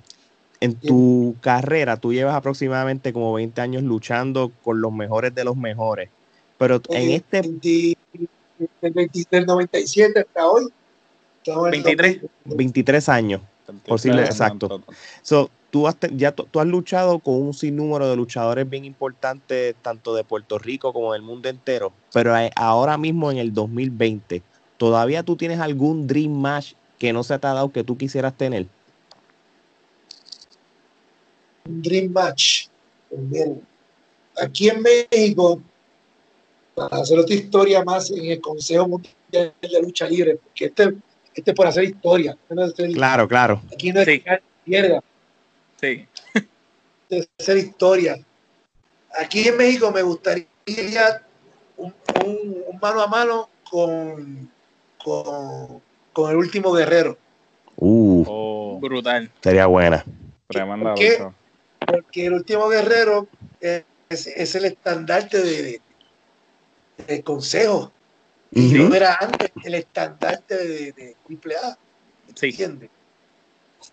en 0.60 0.76
tu 0.76 1.36
carrera 1.42 1.96
tú 1.98 2.12
llevas 2.14 2.36
aproximadamente 2.36 3.14
como 3.14 3.34
20 3.34 3.62
años 3.62 3.82
luchando 3.84 4.52
con 4.62 4.80
los 4.82 4.92
mejores 4.92 5.34
de 5.34 5.44
los 5.46 5.56
mejores. 5.56 6.10
Pero 6.60 6.82
en 6.90 7.10
Eh, 7.12 7.16
este 7.16 7.42
20 7.42 7.98
del, 8.82 8.94
20 8.94 9.26
del 9.32 9.46
97 9.48 10.20
hasta 10.20 10.46
hoy 10.48 10.64
en 10.66 10.68
el 10.68 10.74
23. 11.46 12.22
23 12.46 13.10
años, 13.10 13.42
Posible, 13.88 14.24
exacto. 14.24 14.82
so, 15.22 15.50
tú, 15.70 15.88
has, 15.88 15.96
te- 15.96 16.12
ya 16.16 16.32
tú, 16.34 16.46
tú 16.52 16.60
has 16.60 16.68
luchado 16.68 17.20
con 17.20 17.42
un 17.42 17.54
sinnúmero 17.54 18.10
de 18.10 18.16
luchadores 18.16 18.70
bien 18.70 18.86
importantes, 18.86 19.76
tanto 19.82 20.14
de 20.14 20.24
Puerto 20.24 20.60
Rico 20.60 20.94
como 20.94 21.14
del 21.14 21.22
mundo 21.22 21.50
entero. 21.50 21.94
Pero 22.14 22.38
eh, 22.38 22.52
ahora 22.56 22.98
mismo 22.98 23.32
en 23.32 23.38
el 23.38 23.54
2020, 23.54 24.44
¿todavía 24.78 25.24
tú 25.24 25.36
tienes 25.36 25.60
algún 25.60 26.08
dream 26.08 26.32
match 26.32 26.74
que 27.00 27.14
no 27.14 27.24
se 27.24 27.40
te 27.40 27.48
ha 27.48 27.54
dado 27.54 27.72
que 27.72 27.84
tú 27.84 27.98
quisieras 27.98 28.36
tener? 28.36 28.68
un 31.66 31.82
Dream 31.82 32.12
Match. 32.12 32.68
Pues 33.10 33.50
aquí 34.38 34.70
en 34.70 34.82
México, 34.82 35.62
para 36.76 36.98
hacer 36.98 37.20
otra 37.20 37.36
historia 37.36 37.84
más 37.84 38.10
en 38.12 38.26
el 38.26 38.42
Consejo 38.42 38.88
Mundial 38.88 39.54
de 39.62 39.82
Lucha 39.82 40.08
Libre, 40.08 40.38
porque 40.38 40.66
este, 40.66 40.96
este 41.34 41.52
es 41.52 41.56
por 41.56 41.68
hacer 41.68 41.84
historia. 41.86 42.32
este 42.42 42.56
no 42.56 42.66
es 42.66 42.74
hacer- 42.74 42.92
Claro, 42.92 43.28
claro. 43.28 43.62
Aquí 43.74 43.92
no 43.92 44.00
es 44.02 44.06
Sí. 44.08 44.20
que 44.20 44.42
pierda, 44.66 45.04
Sí. 45.80 46.08
este 46.34 46.48
es 47.20 47.30
hacer 47.40 47.58
historia. 47.58 48.20
Aquí 49.20 49.48
en 49.48 49.58
México 49.58 49.92
me 49.92 50.02
gustaría 50.02 50.46
un, 51.78 51.94
un- 52.26 52.64
un 52.68 52.80
mano 52.82 53.02
a 53.02 53.08
mano 53.08 53.50
con, 53.70 54.50
con, 55.04 55.82
con 56.14 56.32
el 56.32 56.38
último 56.38 56.72
guerrero. 56.72 57.18
Uh, 57.78 58.24
Oh, 58.28 58.80
Brutal. 58.80 59.32
sería 59.42 59.66
buena. 59.66 60.06
¿Por 60.48 60.94
qué? 60.96 61.28
porque 61.88 62.28
el 62.28 62.34
último 62.34 62.68
guerrero 62.70 63.28
es, 63.60 63.84
es- 64.10 64.28
es 64.28 64.56
el 64.56 64.66
estandarte 64.66 65.42
de, 65.42 65.62
de- 65.64 65.82
del 67.08 67.24
consejo. 67.24 67.92
Y 68.52 68.78
Ujú. 68.80 68.90
no 68.90 68.96
era 68.96 69.18
antes 69.20 69.52
el 69.64 69.76
estandarte 69.76 70.58
de, 70.58 70.92
de 70.92 71.16
AAA. 71.30 71.78
Sí. 72.36 72.48
¿Entiendes? 72.48 72.90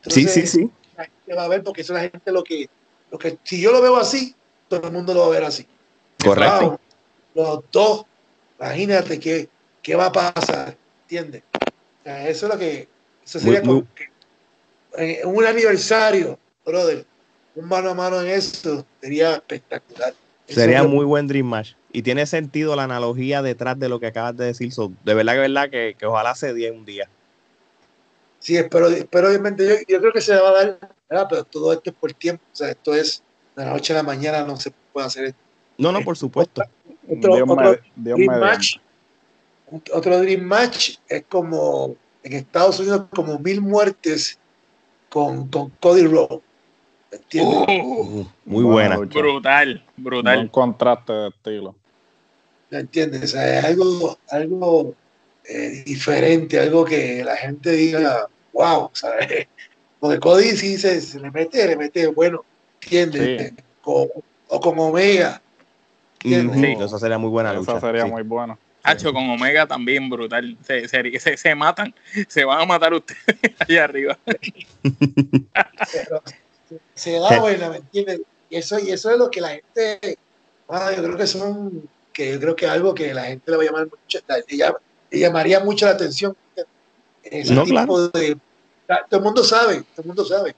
Sí, 0.09 0.29
sí, 0.29 0.47
sí. 0.47 0.71
La 0.97 1.05
gente 1.05 1.35
va 1.35 1.45
a 1.45 1.49
ver 1.49 1.63
porque 1.63 1.83
eso 1.83 1.95
la 1.95 2.01
gente 2.01 2.33
lo 2.33 2.43
que, 2.43 2.69
lo 3.11 3.19
que, 3.19 3.39
si 3.45 3.61
yo 3.61 3.73
lo 3.73 3.81
veo 3.81 3.97
así, 3.97 4.35
todo 4.69 4.87
el 4.87 4.93
mundo 4.93 5.15
lo 5.15 5.21
va 5.21 5.27
a 5.27 5.31
ver 5.31 5.45
así. 5.45 5.67
Correcto. 6.23 6.81
Wow, 7.35 7.55
los 7.55 7.65
dos, 7.71 8.05
imagínate 8.59 9.19
qué, 9.21 9.49
qué 9.81 9.95
va 9.95 10.07
a 10.07 10.13
pasar, 10.13 10.77
¿entiendes? 11.03 11.43
O 12.01 12.05
sea, 12.05 12.29
eso 12.29 12.47
es 12.47 12.53
lo 12.53 12.59
que, 12.59 12.89
eso 13.25 13.39
sería 13.39 13.61
Muy- 13.63 13.75
muy- 13.75 13.83
como 13.83 13.95
que, 13.95 14.09
eh, 14.99 15.25
un 15.25 15.45
aniversario, 15.45 16.39
brother, 16.65 17.07
un 17.55 17.69
mano 17.69 17.91
a 17.91 17.95
mano 17.95 18.21
en 18.21 18.29
eso 18.29 18.85
sería 19.01 19.35
espectacular. 19.37 20.15
Sería 20.49 20.83
muy 20.83 21.05
buen 21.05 21.27
Dream 21.27 21.47
Match. 21.47 21.73
Y 21.93 22.03
tiene 22.03 22.27
sentido 22.27 22.77
la 22.77 22.85
analogía 22.85 23.43
detrás 23.43 23.79
de 23.79 23.89
lo 23.89 23.99
que 23.99 24.09
acabas 24.09 24.37
de 24.37 24.47
decir. 24.47 24.73
So, 24.73 24.93
de 25.05 25.15
verdad 25.15 25.35
que 25.35 25.39
verdad 25.41 25.71
que, 25.71 25.97
que 25.99 26.07
ojalá 26.07 26.35
se 26.35 26.53
dé 26.53 26.71
un 26.71 26.85
día. 26.85 27.09
Sí, 28.41 28.57
espero, 28.57 28.89
espero 28.89 29.29
obviamente, 29.29 29.67
yo, 29.67 29.75
yo 29.89 30.01
creo 30.01 30.13
que 30.13 30.21
se 30.21 30.37
va 30.37 30.49
a 30.51 30.53
dar, 30.53 30.79
¿verdad? 31.09 31.27
pero 31.29 31.45
todo 31.45 31.73
esto 31.73 31.91
es 31.91 31.97
por 31.97 32.13
tiempo, 32.13 32.43
o 32.53 32.57
sea, 32.57 32.71
esto 32.71 32.95
es 32.95 33.23
de 33.57 33.65
la 33.65 33.73
noche 33.73 33.93
a 33.93 33.97
la 33.97 34.03
mañana, 34.03 34.45
no 34.45 34.57
se 34.57 34.73
puede 34.93 35.07
hacer 35.07 35.25
esto. 35.27 35.41
No, 35.77 35.93
no, 35.93 36.03
por 36.03 36.17
supuesto. 36.17 36.63
Otro, 37.09 37.35
Dios, 37.35 37.49
otro 37.49 37.71
me, 37.71 37.81
Dios 37.97 38.17
Dream. 38.17 38.41
Match, 38.41 38.77
otro 39.93 40.19
Dream 40.21 40.43
Match 40.43 40.97
es 41.09 41.25
como 41.29 41.97
en 42.23 42.33
Estados 42.35 42.79
Unidos 42.81 43.07
como 43.15 43.39
mil 43.39 43.61
muertes 43.61 44.39
con, 45.09 45.49
con 45.49 45.71
Cody 45.81 46.07
Rhodes. 46.07 46.41
¿Entiendes? 47.11 47.59
Uh, 47.69 48.03
Uh, 48.21 48.27
muy 48.45 48.65
buena. 48.65 48.97
brutal, 48.99 49.83
brutal. 49.97 50.51
contraste 50.51 51.13
de 51.13 51.29
estilo. 51.29 51.75
¿Me 52.71 52.81
entiendes? 52.81 53.23
O 53.25 53.27
sea, 53.29 53.59
es 53.61 53.65
algo, 53.65 54.19
algo 54.31 54.95
eh, 55.45 55.83
diferente, 55.87 56.59
algo 56.61 56.85
que 56.85 57.25
la 57.25 57.37
gente 57.37 57.71
diga, 57.73 58.27
wow, 58.53 58.91
¿sabes? 58.93 59.47
Porque 60.01 60.21
Cody 60.21 60.51
sí 60.57 60.77
se, 60.77 61.01
se 61.01 61.19
le 61.19 61.31
mete, 61.31 61.67
le 61.67 61.77
mete 61.77 62.07
bueno, 62.09 62.45
¿entiendes? 62.83 63.53
Sí. 63.53 63.57
Con- 63.81 64.09
o 64.51 64.61
con 64.61 64.79
Omega, 64.79 65.41
¿entiendes? 66.23 66.75
Ujú, 66.77 66.85
Esa 66.85 66.99
sería 66.99 67.19
muy 67.19 67.31
buena 67.31 67.51
Esa 67.53 67.59
lucha. 67.61 67.81
sería 67.81 68.05
sí. 68.05 68.11
muy 68.11 68.23
buena. 68.23 68.57
Hacho, 68.83 69.13
con 69.13 69.29
Omega 69.29 69.67
también 69.67 70.09
brutal. 70.09 70.57
Se, 70.63 70.89
se, 70.89 71.19
se- 71.21 71.37
se 71.37 71.55
matan, 71.55 71.95
se 72.29 72.45
van 72.45 72.61
a 72.63 72.65
matar 72.65 72.95
ustedes 72.95 73.19
allá 73.59 73.85
arriba. 73.85 74.19
Pero 74.83 76.23
se 76.95 77.19
da 77.19 77.41
buena, 77.41 77.71
¿me 77.71 77.77
entiendes? 77.77 78.21
Y 78.51 78.57
eso, 78.57 78.79
y 78.79 78.91
eso 78.91 79.11
es 79.11 79.19
lo 79.19 79.31
que 79.31 79.41
la 79.41 79.51
gente, 79.51 80.19
bueno, 80.67 80.91
yo 80.93 81.03
creo 81.03 81.17
que 81.17 81.27
son 81.27 81.89
que 82.13 82.33
yo 82.33 82.41
creo 82.41 82.57
que 82.57 82.67
es 82.67 82.71
algo 82.73 82.95
que 82.95 83.15
la 83.15 83.27
gente 83.27 83.51
le 83.51 83.57
va 83.57 83.63
a 83.63 83.67
llamar 83.67 83.89
mucho, 83.89 84.19
le, 85.11 85.21
llamaría 85.21 85.61
mucho 85.61 85.87
la 85.87 85.93
atención. 85.93 86.37
Ese 87.23 87.55
No, 87.55 87.63
tipo 87.63 87.75
claro. 87.75 88.09
de, 88.09 88.37
todo 89.09 89.19
el 89.19 89.23
mundo 89.23 89.45
sabe, 89.45 89.83
todo 89.95 90.03
el 90.03 90.07
mundo 90.07 90.25
sabe. 90.25 90.57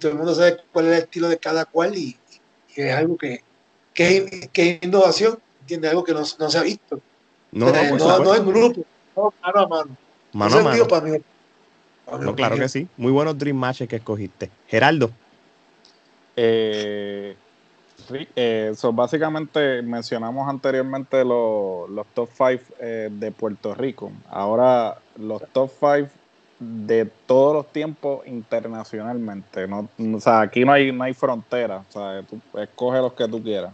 Todo 0.00 0.10
el 0.10 0.18
mundo 0.18 0.34
sabe 0.34 0.56
cuál 0.72 0.86
es 0.86 0.92
el 0.92 0.98
estilo 1.04 1.28
de 1.28 1.38
cada 1.38 1.66
cual 1.66 1.96
y, 1.96 2.18
y 2.74 2.80
es 2.80 2.94
algo 2.94 3.16
que, 3.16 3.42
que, 3.94 4.48
que 4.52 4.70
es 4.70 4.78
innovación, 4.82 5.38
¿entiendes? 5.60 5.90
Algo 5.90 6.02
que 6.02 6.14
no, 6.14 6.20
no 6.20 6.50
se 6.50 6.58
ha 6.58 6.62
visto. 6.62 7.00
No, 7.52 7.70
no, 7.70 7.96
no, 7.96 8.18
no 8.20 8.34
en 8.34 8.46
grupo, 8.46 8.84
no 9.14 9.34
mano 9.42 9.60
a 9.60 9.68
mano. 9.68 9.96
Mano 10.32 10.58
a 10.58 10.62
mano. 10.62 10.88
para 10.88 11.06
mí. 11.06 11.18
No, 12.20 12.34
claro 12.34 12.56
que 12.56 12.68
sí. 12.68 12.88
Muy 12.96 13.12
buenos 13.12 13.36
Dream 13.38 13.56
Matches 13.56 13.88
que 13.88 13.96
escogiste. 13.96 14.50
Geraldo. 14.68 15.10
Eh, 16.36 17.36
eh, 18.36 18.72
so, 18.76 18.92
básicamente 18.92 19.82
mencionamos 19.82 20.48
anteriormente 20.48 21.24
lo- 21.24 21.88
los 21.88 22.06
top 22.14 22.28
5 22.36 22.74
de 22.78 23.32
Puerto 23.32 23.74
Rico. 23.74 24.12
Ahora 24.30 24.96
los 25.18 25.42
top 25.52 25.70
5 25.70 26.10
de 26.58 27.06
todos 27.26 27.54
los 27.54 27.72
tiempos 27.72 28.26
internacionalmente. 28.26 29.66
No, 29.66 29.88
o 30.14 30.20
sea, 30.20 30.42
aquí 30.42 30.64
no 30.64 30.72
hay, 30.72 30.92
no 30.92 31.04
hay 31.04 31.14
frontera. 31.14 31.84
O 31.88 31.92
sea, 31.92 32.22
tú 32.22 32.40
escoge 32.58 32.98
los 32.98 33.12
que 33.14 33.28
tú 33.28 33.42
quieras. 33.42 33.72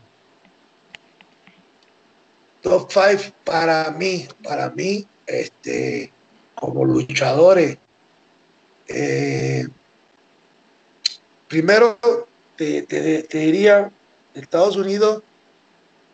top 2.63 2.89
5 2.91 3.35
para 3.45 3.91
mí, 3.91 4.27
para 4.43 4.71
mí, 4.71 5.05
este, 5.27 6.13
como 6.55 6.85
luchadores. 6.85 7.79
Eh, 8.93 9.67
primero, 11.49 11.99
te, 12.57 12.83
te- 12.83 13.23
te 13.25 13.39
diría, 13.39 13.91
Estados 14.35 14.77
Unidos, 14.77 15.23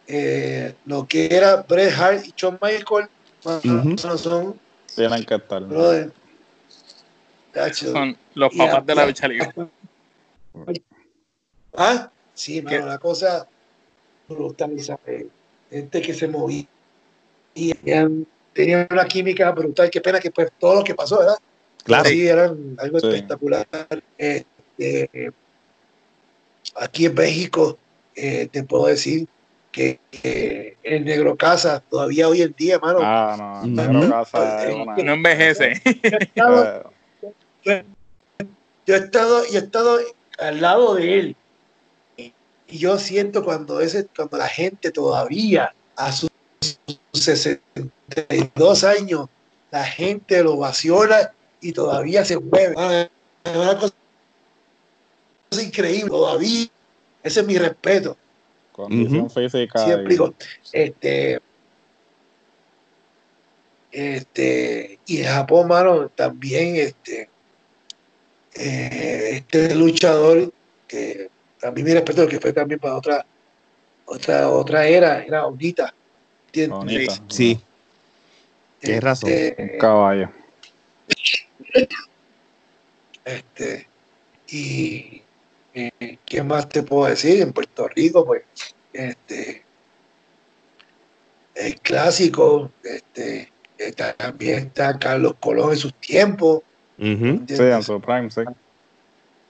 eh, 0.06 0.74
lo 0.86 1.06
que 1.06 1.28
era 1.30 1.56
Bret 1.68 1.92
Hart 1.92 2.26
y 2.26 2.32
Shawn 2.36 2.58
Michaels, 2.62 3.08
Ujú. 3.44 3.96
son, 4.18 4.58
brother, 5.68 6.12
los 8.34 8.54
papás 8.54 8.86
de 8.86 8.94
la 8.94 9.06
lucha 9.06 9.28
libre. 9.28 9.48
Ah, 11.76 12.10
sí, 12.34 12.60
mano, 12.62 12.86
la 12.86 12.98
cosa 12.98 13.46
brutal, 14.28 14.80
¿sabes? 14.80 15.26
Gente 15.70 16.02
que 16.02 16.12
se 16.14 16.26
movía 16.26 16.64
y 17.54 17.72
tenían, 17.74 18.26
tenían 18.52 18.88
una 18.90 19.04
química 19.04 19.50
brutal. 19.52 19.90
Qué 19.90 20.00
pena 20.00 20.18
que 20.18 20.30
pues 20.30 20.50
todo 20.58 20.76
lo 20.76 20.84
que 20.84 20.94
pasó, 20.94 21.18
¿verdad? 21.18 21.36
Claro. 21.88 22.08
Sí, 22.10 22.28
eran 22.28 22.76
algo 22.78 23.00
Sí. 23.00 23.06
espectacular. 23.08 23.66
Este, 24.18 25.32
aquí 26.76 27.06
en 27.06 27.14
México, 27.14 27.78
eh, 28.14 28.46
te 28.52 28.62
puedo 28.62 28.86
decir 28.86 29.26
que, 29.72 29.98
que 30.10 30.76
el 30.82 31.04
Negro 31.06 31.34
Casa 31.36 31.82
todavía 31.88 32.28
hoy 32.28 32.42
en 32.42 32.54
día, 32.58 32.74
hermano, 32.74 32.98
Ah, 33.02 33.36
no. 33.38 33.60
Ujú. 33.60 33.68
Negro 33.68 34.10
Casa 34.10 34.68
es 34.68 34.74
una- 34.74 34.96
No 34.96 35.12
envejece. 35.14 35.80
yo, 35.84 35.90
he 36.02 36.24
estado, 36.24 36.92
Eh, 37.64 37.84
yo 38.86 38.94
he 38.94 38.98
estado, 38.98 39.42
yo 39.50 39.58
he 39.58 39.62
estado 39.62 39.98
al 40.38 40.60
lado 40.60 40.94
de 40.94 41.18
él 41.18 41.36
y 42.16 42.32
yo 42.78 42.98
siento 42.98 43.42
cuando 43.44 43.80
ese, 43.80 44.06
cuando 44.14 44.36
la 44.36 44.46
gente 44.48 44.90
todavía 44.90 45.74
a 45.96 46.12
sus 46.12 46.28
62 47.14 48.84
años, 48.84 49.28
la 49.70 49.84
gente 49.84 50.42
lo 50.42 50.54
ovaciona 50.54 51.32
y 51.60 51.72
todavía 51.72 52.24
se 52.24 52.38
mueve. 52.38 52.74
Es 53.44 53.56
una 53.56 53.78
cosa 53.78 53.94
increíble, 55.60 56.08
todavía. 56.08 56.66
Ese 57.22 57.40
es 57.40 57.46
mi 57.46 57.58
respeto. 57.58 58.16
Condición 58.72 59.26
Ujú. 59.26 59.40
física. 59.40 59.84
Sí, 59.84 59.90
y- 59.90 59.92
explico. 59.92 60.34
Este, 60.72 61.40
este, 63.90 64.98
y 65.06 65.18
en 65.22 65.26
Japón, 65.26 65.68
mano, 65.68 66.08
también 66.10 66.76
este, 66.76 67.28
eh, 68.54 69.30
este 69.32 69.74
luchador 69.74 70.52
que 70.86 71.30
a 71.62 71.70
mí 71.70 71.82
me 71.82 71.94
respeto 71.94 72.26
que 72.28 72.40
fue 72.40 72.52
también 72.52 72.78
para 72.80 72.96
otra 72.96 73.26
otra 74.06 74.48
otra 74.48 74.86
era, 74.86 75.22
era 75.22 75.46
Onita. 75.46 75.92
¿entiendes? 76.46 76.78
Bonita. 76.78 77.14
Sí. 77.28 77.60
Tienes 78.80 79.02
razón. 79.02 79.30
Este, 79.30 79.72
Un 79.74 79.78
caballo. 79.78 80.30
Este, 83.24 83.88
y 84.48 85.22
eh, 85.74 86.18
¿qué 86.24 86.42
más 86.42 86.68
te 86.68 86.82
puedo 86.82 87.08
decir? 87.08 87.42
En 87.42 87.52
Puerto 87.52 87.88
Rico, 87.88 88.24
pues, 88.24 88.44
este, 88.92 89.64
el 91.54 91.80
clásico, 91.80 92.72
este, 92.82 93.52
está- 93.76 94.14
también 94.14 94.68
está 94.68 94.98
Carlos 94.98 95.34
Colón 95.40 95.72
en 95.72 95.76
sus 95.76 95.94
tiempos. 96.00 96.62
Sí, 96.96 97.04
en 97.04 97.36
¿entiendes? 97.40 97.84
su 97.86 98.00
prime, 98.00 98.30
sí. 98.30 98.40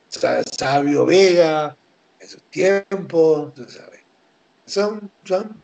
Sa- 0.08 0.42
Sabio 0.42 1.06
Vega 1.06 1.76
en 2.18 2.28
sus 2.28 2.42
tiempos, 2.50 3.54
tú 3.54 3.64
sabes. 3.68 4.04
Son, 4.66 5.10
son, 5.24 5.62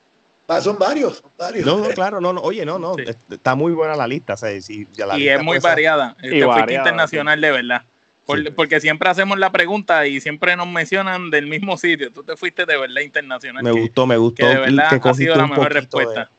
ah, 0.48 0.60
son 0.60 0.78
varios, 0.78 1.18
son 1.18 1.30
varios. 1.38 1.66
No, 1.66 1.78
no, 1.78 1.88
claro, 1.90 2.20
no, 2.20 2.32
no. 2.32 2.40
Oye, 2.42 2.64
no, 2.64 2.78
no. 2.78 2.94
Sí. 2.96 3.04
Está 3.30 3.54
muy 3.54 3.72
buena 3.72 3.94
la 3.96 4.06
lista. 4.06 4.34
o 4.34 4.36
sea, 4.36 4.60
si 4.60 4.86
ya 4.92 5.06
la 5.06 5.16
y 5.16 5.20
lista 5.20 5.34
es 5.34 5.42
muy 5.42 5.58
puede 5.58 5.72
variada. 5.72 6.14
Te 6.14 6.28
fuiste 6.28 6.44
variada, 6.44 6.80
internacional 6.82 7.40
de 7.40 7.50
verdad. 7.50 7.82
Por- 8.26 8.38
Sí. 8.42 8.50
Porque 8.56 8.80
siempre 8.80 9.08
hacemos 9.10 9.38
la 9.38 9.52
pregunta 9.52 10.06
y 10.06 10.20
siempre 10.20 10.56
nos 10.56 10.66
mencionan 10.66 11.30
del 11.30 11.46
mismo 11.46 11.76
sitio. 11.76 12.10
Tú 12.10 12.22
te 12.22 12.36
fuiste 12.36 12.64
de 12.64 12.76
verdad 12.78 13.02
internacional. 13.02 13.62
Me 13.62 13.72
que- 13.72 13.80
gustó, 13.80 14.06
me 14.06 14.16
gustó. 14.16 14.36
que 14.44 14.46
de 14.48 14.56
verdad 14.60 15.00
que 15.00 15.08
ha 15.08 15.14
sido 15.14 15.36
la 15.36 15.42
mejor 15.46 15.56
poquito 15.56 15.74
de- 15.74 15.80
respuesta. 15.80 16.30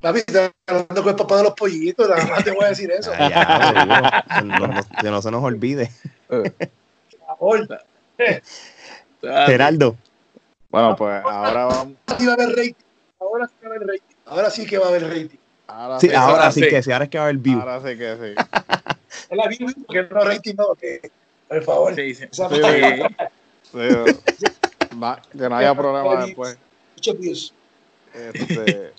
Papi, 0.00 0.18
estás 0.18 0.50
hablando 0.66 1.02
con 1.02 1.10
el 1.10 1.16
papá 1.16 1.36
de 1.36 1.42
los 1.44 1.52
pollitos, 1.54 2.08
nada 2.08 2.26
más 2.26 2.42
te 2.44 2.50
voy 2.50 2.64
a 2.64 2.68
decir 2.70 2.90
eso. 2.90 3.12
Ya, 3.18 4.24
seguro. 4.28 4.58
no, 4.58 4.66
no- 4.68 4.80
que 5.00 5.10
no 5.10 5.22
se 5.22 5.30
nos 5.30 5.44
olvide. 5.44 5.90
Ah, 9.24 9.44
Geraldo. 9.46 9.96
Bueno, 10.70 10.96
pues 10.96 11.22
ahora 11.24 11.64
vamos. 11.66 11.94
Ahora 13.22 13.46
sí 13.46 13.54
va 13.62 13.68
a 13.72 13.76
haber 13.76 13.88
rating. 13.88 14.16
Ahora 14.26 14.50
sí 14.50 14.66
que 14.66 14.78
va 14.78 14.86
a 14.86 14.88
haber 14.88 15.02
rating. 15.08 15.38
Ahora 15.68 16.00
Sí, 16.00 16.08
sí, 16.08 16.14
ahora 16.14 16.32
ahora 16.32 16.52
sí 16.52 16.60
sí. 16.62 16.68
que 16.68 16.82
sí, 16.82 16.92
ahora 16.92 17.04
es 17.04 17.10
que 17.10 17.18
va 17.18 17.24
a 17.24 17.26
haber 17.28 17.38
view. 17.38 17.60
ahora 17.60 17.80
sí 17.80 17.98
que 17.98 18.16
sí. 18.16 18.42
Es 19.30 19.36
la 19.36 19.46
Biblia, 19.46 19.74
porque 19.86 20.02
no 20.02 20.20
rating 20.24 20.54
no, 20.56 20.74
que 20.74 21.12
por 21.48 21.62
favor. 21.64 21.94
sí, 21.94 22.14
sí. 22.14 22.24
Sí. 22.32 22.38
Sí, 23.70 24.46
va, 25.02 25.20
que 25.30 25.48
no 25.48 25.56
haya 25.56 25.74
problema 25.74 26.24
después. 26.24 26.58
muchos 26.96 27.18
views. 27.18 27.54
Este, 28.14 28.92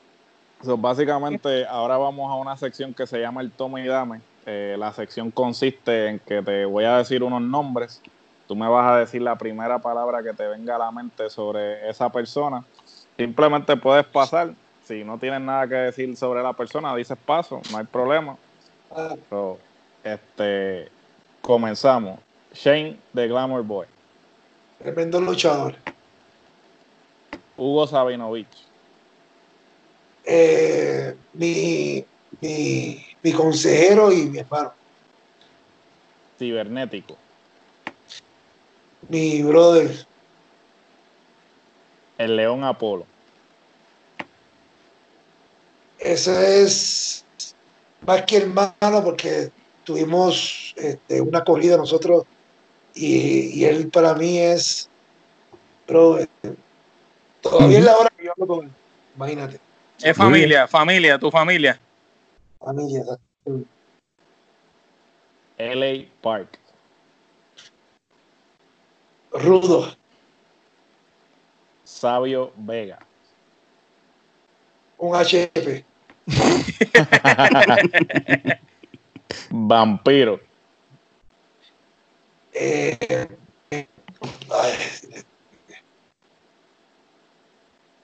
so, 0.64 0.76
básicamente, 0.76 1.66
ahora 1.66 1.96
vamos 1.98 2.30
a 2.30 2.34
una 2.34 2.56
sección 2.56 2.92
que 2.94 3.06
se 3.06 3.18
llama 3.18 3.40
el 3.42 3.50
toma 3.50 3.80
y 3.80 3.86
dame. 3.86 4.20
Eh, 4.46 4.76
la 4.78 4.92
sección 4.92 5.30
consiste 5.30 6.08
en 6.08 6.18
que 6.20 6.42
te 6.42 6.64
voy 6.64 6.84
a 6.84 6.98
decir 6.98 7.22
unos 7.22 7.42
nombres. 7.42 8.00
Tú 8.48 8.56
me 8.56 8.68
vas 8.68 8.92
a 8.92 8.96
decir 8.96 9.22
la 9.22 9.36
primera 9.36 9.78
palabra 9.78 10.22
que 10.22 10.32
te 10.32 10.46
venga 10.48 10.76
a 10.76 10.78
la 10.78 10.90
mente 10.90 11.30
sobre 11.30 11.88
esa 11.88 12.10
persona. 12.10 12.64
Simplemente 13.20 13.76
puedes 13.76 14.06
pasar. 14.06 14.54
Si 14.82 15.04
no 15.04 15.18
tienes 15.18 15.42
nada 15.42 15.68
que 15.68 15.74
decir 15.74 16.16
sobre 16.16 16.42
la 16.42 16.54
persona, 16.54 16.96
dices 16.96 17.18
paso, 17.26 17.60
no 17.70 17.76
hay 17.76 17.84
problema. 17.84 18.38
So, 19.28 19.58
este, 20.02 20.88
comenzamos. 21.42 22.18
Shane 22.54 22.98
de 23.12 23.28
Glamour 23.28 23.62
Boy. 23.62 23.86
tremendo 24.78 25.20
luchador. 25.20 25.76
Hugo 27.58 27.86
Sabinovich. 27.86 28.66
Eh, 30.24 31.14
mi, 31.34 32.02
mi, 32.40 33.04
mi 33.22 33.32
consejero 33.32 34.10
y 34.10 34.30
mi 34.30 34.38
hermano. 34.38 34.72
Cibernético. 36.38 37.18
Mi 39.10 39.42
brother. 39.42 40.06
El 42.16 42.36
León 42.36 42.64
Apolo. 42.64 43.09
Ese 46.00 46.62
es 46.62 47.24
más 48.06 48.22
que 48.22 48.38
hermano 48.38 49.04
porque 49.04 49.50
tuvimos 49.84 50.74
este, 50.76 51.20
una 51.20 51.44
corrida 51.44 51.76
nosotros 51.76 52.24
y, 52.94 53.60
y 53.60 53.64
él 53.66 53.88
para 53.90 54.14
mí 54.14 54.38
es, 54.38 54.88
brother, 55.86 56.28
todavía 57.42 57.78
es 57.78 57.84
la 57.84 57.96
hora 57.96 58.10
que 58.16 58.24
yo 58.24 58.32
hablo 58.32 58.46
con 58.46 58.64
él. 58.64 58.70
Imagínate, 59.14 59.60
Es 60.02 60.16
familia, 60.16 60.66
familia, 60.66 61.18
tu 61.18 61.30
familia. 61.30 61.78
familia. 62.58 63.04
LA 65.58 66.06
Park. 66.22 66.58
Rudo, 69.32 69.94
Sabio 71.84 72.52
Vega. 72.56 72.98
un 74.98 75.14
HP. 75.14 75.84
Vampiro. 79.50 80.40
Eh, 82.52 82.98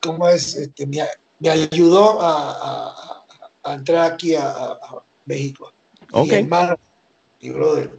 ¿cómo 0.00 0.28
es? 0.28 0.54
Este, 0.54 0.86
me, 0.86 1.02
me 1.40 1.50
ayudó 1.50 2.20
a, 2.20 2.50
a- 2.52 3.24
a 3.64 3.74
entrar 3.74 4.12
aquí 4.12 4.34
a, 4.34 4.48
a- 4.48 4.72
a 4.72 5.02
México. 5.24 5.72
Ok. 6.12 6.28
Mi 6.28 6.34
hermano, 6.36 6.78
mi 7.42 7.50
brother. 7.50 7.90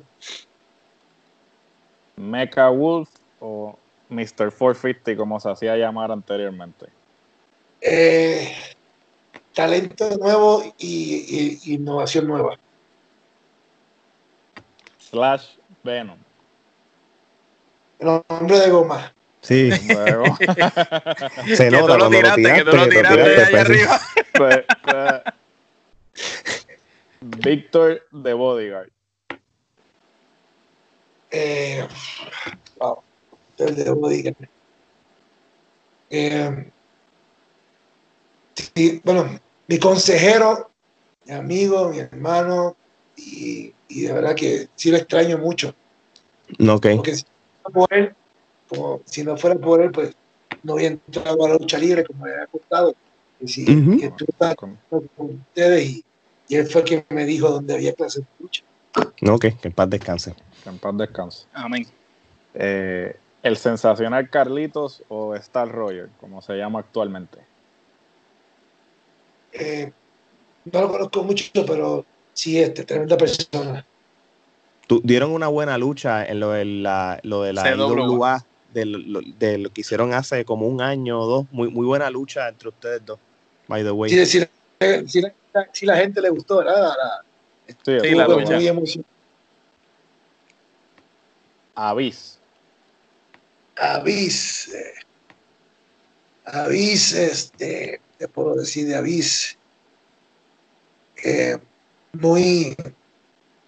Mecha 2.15 2.69
Wolf 2.69 3.09
o 3.39 3.77
Mr. 4.09 4.49
450, 4.51 5.15
como 5.17 5.39
se 5.39 5.49
hacía 5.49 5.75
llamar 5.75 6.11
anteriormente. 6.11 6.87
Eh, 7.81 8.55
talento 9.57 10.07
nuevo 10.19 10.63
y, 10.77 11.57
y- 11.65 11.73
innovación 11.73 12.27
nueva. 12.27 12.59
Slash 14.99 15.55
Venom. 15.84 16.19
El 17.97 18.21
hombre 18.27 18.59
de 18.59 18.69
goma. 18.69 19.11
Sí, 19.41 19.71
se 21.55 21.71
nota 21.71 21.97
lo 21.97 22.05
lo 22.05 22.09
tiraste, 22.09 22.41
tiraste. 22.41 22.63
que 22.65 22.69
tú 22.69 22.77
lo 22.77 22.88
tiraste 22.88 23.17
tiraste, 23.17 23.41
allá 23.41 23.61
arriba. 23.61 24.01
pues, 24.34 24.65
pues, 24.84 25.21
Victor 27.21 28.07
de 28.11 28.34
Bodyguard. 28.34 28.89
Eh, 31.31 31.88
wow, 32.77 33.01
el 33.57 33.75
de 33.75 33.89
Bodyguard. 33.89 34.49
Eh, 36.11 36.71
sí, 38.75 39.01
bueno, 39.03 39.39
mi 39.68 39.80
consejero, 39.80 40.72
mi 41.26 41.34
amigo, 41.34 41.89
mi 41.89 41.99
hermano, 41.99 42.76
y, 43.15 43.73
y 43.89 44.02
de 44.02 44.14
verdad 44.14 44.35
que 44.35 44.69
sí 44.76 44.91
lo 44.91 44.98
extraño 44.98 45.38
mucho, 45.38 45.73
Ok. 46.69 46.88
porque 46.95 47.15
si 47.15 47.23
no 47.23 47.72
fuera 47.72 47.73
por 47.73 47.94
él, 47.94 48.15
como 48.69 49.02
si 49.06 49.23
no 49.23 49.38
fuera 49.38 49.56
por 49.57 49.81
él, 49.81 49.91
pues 49.91 50.15
no 50.64 50.76
hubiera 50.76 50.95
entrado 50.95 51.45
a 51.45 51.49
la 51.49 51.56
lucha 51.56 51.77
libre 51.77 52.03
como 52.06 52.26
me 52.26 52.31
había 52.31 52.48
costado. 52.48 52.95
Y 53.39 53.48
si 53.48 53.64
Ujú. 53.64 53.98
que 53.99 54.10
tú 54.11 54.26
estás 54.27 54.56
Con- 54.56 54.77
con 54.89 55.07
ustedes 55.18 55.85
y, 55.85 56.06
y 56.48 56.56
él 56.56 56.65
fue 56.68 56.84
quien 56.84 57.06
me 57.10 57.26
dijo 57.26 57.49
dónde 57.49 57.76
había 57.76 57.94
clases 57.94 58.22
de 58.23 58.27
lucha. 58.39 58.64
Ok, 59.30 59.41
que 59.61 59.68
en 59.68 59.73
paz 59.73 59.89
descanse. 59.89 60.34
que 60.64 60.69
en 60.69 60.80
paz 60.80 60.98
descanse. 60.98 61.45
Amén. 61.53 61.85
Eh, 62.56 63.15
el 63.44 63.57
sensacional 63.57 64.30
Carlitos 64.30 65.03
o 65.10 65.35
Star 65.35 65.69
Roger, 65.72 66.10
como 66.19 66.41
se 66.41 66.56
llama 66.56 66.80
actualmente. 66.80 67.39
Eh, 69.51 69.91
no 70.65 70.81
lo 70.81 70.89
conozco 70.89 71.23
mucho, 71.23 71.65
pero 71.65 72.05
sí, 72.33 72.59
este, 72.59 72.83
tremenda 72.83 73.17
persona. 73.17 73.85
Tu- 74.87 75.01
dieron 75.03 75.31
una 75.31 75.47
buena 75.47 75.77
lucha 75.77 76.25
en 76.25 76.39
lo 76.39 76.51
de 76.51 76.65
la, 76.65 77.19
lo 77.23 77.43
de 77.43 77.53
la. 77.53 77.75
IWA, 77.75 78.45
de 78.73 78.85
lo, 78.85 79.19
de 79.21 79.57
lo 79.57 79.69
que 79.69 79.81
hicieron 79.81 80.13
hace 80.13 80.45
como 80.45 80.67
un 80.67 80.81
año 80.81 81.19
o 81.19 81.25
dos. 81.25 81.45
Muy, 81.51 81.69
muy 81.69 81.85
buena 81.85 82.09
lucha 82.09 82.47
entre 82.47 82.69
ustedes 82.69 83.03
dos, 83.05 83.19
by 83.67 83.83
the 83.83 83.91
way. 83.91 84.11
Sí, 84.11 84.25
si, 84.25 84.39
si 85.07 85.21
la, 85.21 85.35
si 85.73 85.85
la 85.85 85.97
gente 85.97 86.21
le 86.21 86.29
gustó, 86.29 86.57
¿verdad? 86.57 86.89
La- 86.89 87.23
Sí, 87.67 87.73
Sí, 87.85 87.91
estuvo 87.97 88.15
la 88.15 88.27
lucha. 88.27 88.55
muy 88.55 88.67
emocionante. 88.67 89.11
Avis. 91.75 92.39
Avis. 93.75 94.73
eh, 94.73 94.93
Avis, 96.45 97.11
este, 97.11 98.01
te 98.18 98.27
puedo 98.27 98.56
decir 98.56 98.88
de 98.88 98.95
Avis. 98.95 99.57
eh, 101.23 101.57
muy 102.14 102.76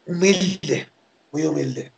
humilde, 0.05 0.87
muy 1.31 1.43
humilde. 1.45 1.91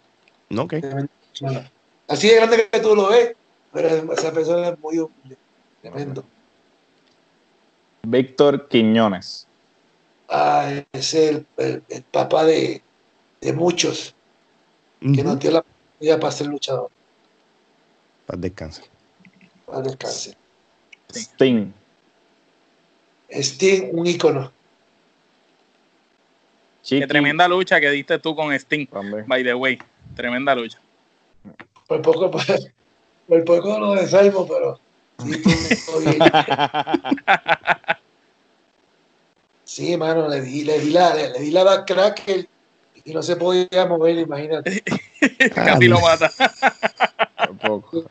Ok. 0.58 0.70
tremenda 0.80 1.10
persona. 1.30 1.72
Así 2.08 2.28
de 2.30 2.36
grande 2.36 2.70
que 2.72 2.80
tú 2.80 2.96
lo 2.96 3.10
ves, 3.10 3.34
pero 3.74 4.14
esa 4.14 4.32
persona 4.32 4.70
es 4.70 4.80
muy 4.80 5.00
humilde. 5.00 5.38
Tremendo. 5.82 6.24
Víctor 8.04 8.68
Quiñones. 8.68 9.48
Ah, 10.30 10.72
es 10.94 11.14
el, 11.14 11.46
el- 11.58 11.84
el 11.90 12.04
papá 12.04 12.46
de, 12.46 12.82
de 13.42 13.54
muchos 13.54 14.16
que 15.02 15.24
nos 15.24 15.40
dio 15.40 15.52
la 15.52 15.60
oportunidad 15.60 16.20
para 16.20 16.32
ser 16.32 16.48
luchador. 16.48 16.90
Paz 18.26 18.40
descanse. 18.42 18.84
Para 19.66 19.82
descanse. 19.82 20.36
Sting. 21.14 21.74
Sting, 23.32 23.90
un 23.94 24.06
ícono. 24.06 24.52
Chiqui 26.84 27.02
Qué 27.02 27.08
tremenda 27.08 27.48
lucha 27.48 27.80
que 27.80 27.90
diste 27.90 28.20
tú 28.20 28.36
con 28.36 28.52
Sting, 28.54 28.88
también. 28.88 29.26
by 29.28 29.44
the 29.44 29.54
way. 29.54 29.80
Tremenda 30.16 30.54
lucha. 30.56 30.80
Por 31.88 32.02
poco, 32.02 32.30
por, 32.32 32.44
por 33.28 33.46
poco 33.46 33.80
lo 33.80 33.96
desarmo, 33.96 34.48
pero 34.48 34.80
sí, 39.64 39.96
mano, 39.98 40.28
le 40.28 40.42
di, 40.42 40.64
le 40.64 40.80
di 40.80 40.90
la, 40.92 41.14
le, 41.14 41.30
le 41.30 41.40
di 41.40 41.52
la 41.52 41.64
back 41.64 41.86
cracker 41.86 42.48
y 43.06 43.14
no 43.14 43.22
se 43.22 43.36
podía 43.36 43.86
mover, 43.86 44.18
imagínate. 44.18 44.84
Casi 45.56 45.88
lo 45.88 46.00
mata. 46.00 46.32
Tampoco. 47.38 48.06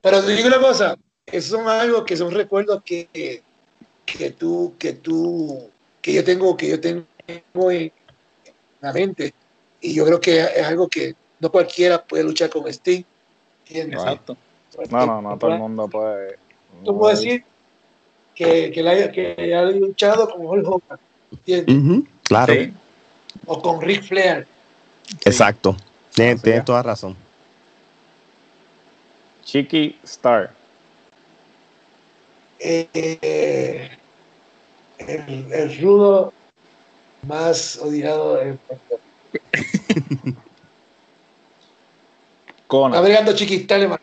Pero 0.00 0.24
te 0.24 0.32
digo 0.32 0.48
una 0.48 0.60
cosa, 0.60 0.96
eso 1.26 1.56
son 1.56 1.68
algo 1.68 2.04
que 2.04 2.16
son 2.16 2.30
recuerdos 2.32 2.82
que, 2.84 3.42
que 4.18 4.30
tú, 4.30 4.74
que 4.78 4.94
tú, 4.94 5.70
que 6.02 6.12
yo 6.14 6.24
tengo, 6.24 6.56
que 6.56 6.68
yo 6.68 6.80
tengo 6.80 7.04
en 7.70 7.92
la 8.80 8.92
mente. 8.92 9.34
Y 9.80 9.94
yo 9.94 10.04
creo 10.04 10.20
que 10.20 10.40
es 10.40 10.66
algo 10.66 10.88
que 10.88 11.14
no 11.38 11.50
cualquiera 11.50 12.02
puede 12.02 12.24
luchar 12.24 12.50
con 12.50 12.66
Sting. 12.68 13.04
¿entiendes? 13.66 14.00
Exacto. 14.00 14.36
No, 14.90 15.06
no, 15.06 15.22
no 15.22 15.38
todo 15.38 15.52
el 15.52 15.58
mundo 15.58 15.88
puede. 15.88 16.38
Tú 16.84 16.98
puedes 16.98 17.20
decir 17.20 17.44
que, 18.34 18.70
que, 18.70 18.82
la 18.82 18.92
haya, 18.92 19.10
que 19.12 19.34
luchado 19.78 20.28
con 20.30 20.46
Hulk 20.46 20.66
Hogan, 20.66 22.06
Claro, 22.24 22.54
Sí. 22.54 22.72
O 23.46 23.62
con 23.62 23.80
Ric 23.80 24.04
Flair. 24.04 24.46
exacto. 25.24 25.76
Tienes, 26.14 26.34
Así 26.34 26.42
tienes 26.42 26.60
es. 26.60 26.64
toda 26.64 26.82
razón. 26.82 27.16
Chiqui 29.44 29.98
Star. 30.04 30.52
Eh, 32.58 33.90
el, 35.08 35.52
el 35.52 35.80
rudo 35.80 36.32
más 37.26 37.76
odiado 37.78 38.40
en 38.40 38.58
Puerto 38.58 39.00
Rico. 39.32 39.44
Está 42.46 42.66
Conan. 42.66 43.02
bregando 43.02 43.34
chiquitales, 43.34 43.88
man. 43.88 43.98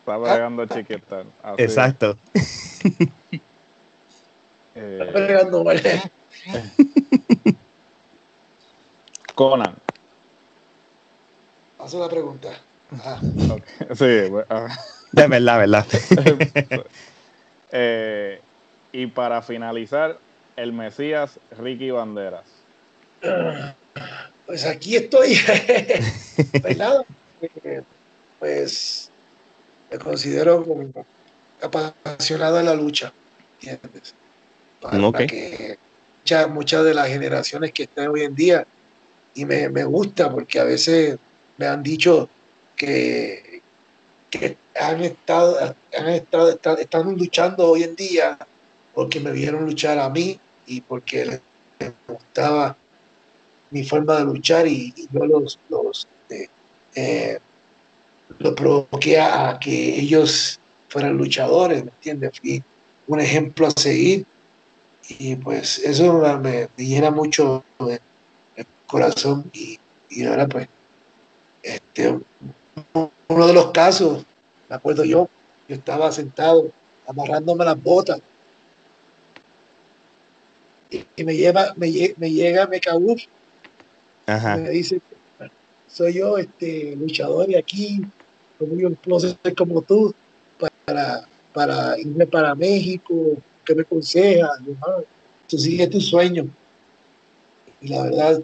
Está 0.00 0.16
bregando 0.16 0.66
Chiqui 0.66 0.94
Star. 0.94 1.26
Así 1.42 1.62
es. 1.62 1.70
Exacto. 1.70 2.18
Eh, 4.74 4.98
Está 5.06 5.20
bregando 5.20 5.64
mal. 5.64 5.78
Conan. 9.34 9.76
Haz 11.78 11.92
una 11.92 12.08
pregunta. 12.08 12.48
Ajá. 12.90 13.20
Ok, 13.52 13.62
Sí, 13.94 14.30
bueno, 14.30 14.46
ah. 14.48 14.74
De 15.12 15.26
verdad, 15.26 15.58
verdad. 15.58 15.86
Eh, 17.70 18.40
y 18.92 19.06
para 19.06 19.42
finalizar, 19.42 20.18
el 20.56 20.72
Mesías 20.72 21.40
Ricky 21.50 21.90
Banderas. 21.90 22.44
Pues 24.46 24.66
aquí 24.66 24.96
estoy. 24.96 25.34
pues 26.62 26.78
eh, 27.64 27.82
pues 28.38 29.10
me 29.90 29.98
considero 29.98 30.64
como 30.64 30.90
apasionado 31.60 32.60
en 32.60 32.66
la 32.66 32.74
lucha, 32.74 33.12
¿entiendes? 33.60 34.14
Para 34.80 35.06
Ok. 35.06 35.16
que 35.26 35.78
muchas, 36.20 36.50
muchas 36.50 36.84
de 36.84 36.94
las 36.94 37.08
generaciones 37.08 37.72
que 37.72 37.84
están 37.84 38.08
hoy 38.08 38.22
en 38.22 38.34
día, 38.34 38.66
y 39.34 39.44
me, 39.44 39.68
me 39.70 39.84
gusta 39.84 40.30
porque 40.30 40.58
a 40.60 40.64
veces 40.64 41.18
me 41.56 41.66
han 41.66 41.82
dicho 41.82 42.28
que, 42.76 43.62
que 44.28 44.58
han 44.74 45.02
estado, 45.02 45.58
han 45.96 46.08
estado, 46.08 46.50
están, 46.50 46.78
están 46.78 47.14
luchando 47.14 47.70
hoy 47.70 47.84
en 47.84 47.96
día 47.96 48.38
porque 48.94 49.20
me 49.20 49.32
vieron 49.32 49.64
luchar 49.64 49.98
a 49.98 50.08
mí 50.08 50.38
y 50.66 50.80
porque 50.80 51.24
les 51.24 51.40
gustaba 52.06 52.76
mi 53.70 53.84
forma 53.84 54.18
de 54.18 54.24
luchar 54.24 54.66
y, 54.66 54.92
y 54.96 55.08
yo 55.10 55.26
los, 55.26 55.58
los, 55.68 56.06
eh, 56.30 56.48
eh, 56.94 57.38
los 58.38 58.52
provoqué 58.54 59.18
a, 59.18 59.58
que 59.58 60.00
ellos 60.00 60.60
fueran 60.88 61.16
luchadores, 61.16 61.84
¿me 61.84 61.90
entiendes? 61.90 62.38
Fui 62.38 62.62
un 63.06 63.20
ejemplo 63.20 63.66
a 63.66 63.70
seguir 63.70 64.26
y 65.08 65.36
pues 65.36 65.78
eso 65.78 66.12
me, 66.38 66.68
me 66.76 66.84
llena 66.84 67.10
mucho 67.10 67.64
el, 67.80 67.98
el 68.56 68.66
corazón 68.86 69.50
y, 69.54 69.78
y 70.10 70.24
ahora 70.26 70.46
pues 70.46 70.68
este, 71.62 72.18
uno 73.28 73.46
de 73.46 73.52
los 73.52 73.70
casos, 73.70 74.24
me 74.68 74.76
acuerdo 74.76 75.04
yo, 75.04 75.28
yo 75.68 75.76
estaba 75.76 76.12
sentado 76.12 76.70
amarrándome 77.06 77.64
las 77.64 77.82
botas 77.82 78.20
y, 80.92 81.06
y 81.16 81.24
me 81.24 81.34
lleva, 81.34 81.72
me, 81.76 82.14
me 82.18 82.30
llega 82.30 82.66
Mecabuff 82.66 83.22
Ajá. 84.26 84.56
me 84.56 84.70
dice, 84.70 85.00
soy 85.88 86.14
yo, 86.14 86.38
este 86.38 86.96
luchador 86.96 87.50
y 87.50 87.54
aquí, 87.54 88.00
como 88.58 88.76
yo 88.76 88.90
no 89.06 89.20
sé 89.20 89.36
como 89.56 89.82
tú, 89.82 90.14
para, 90.84 91.26
para 91.52 91.98
irme 91.98 92.26
para 92.26 92.54
México, 92.54 93.36
¿qué 93.64 93.74
me 93.74 93.82
aconsejas? 93.82 94.50
Tú 95.48 95.58
sigue 95.58 95.86
tu 95.86 96.00
sueño. 96.00 96.46
Y 97.80 97.88
la 97.88 98.04
verdad, 98.04 98.42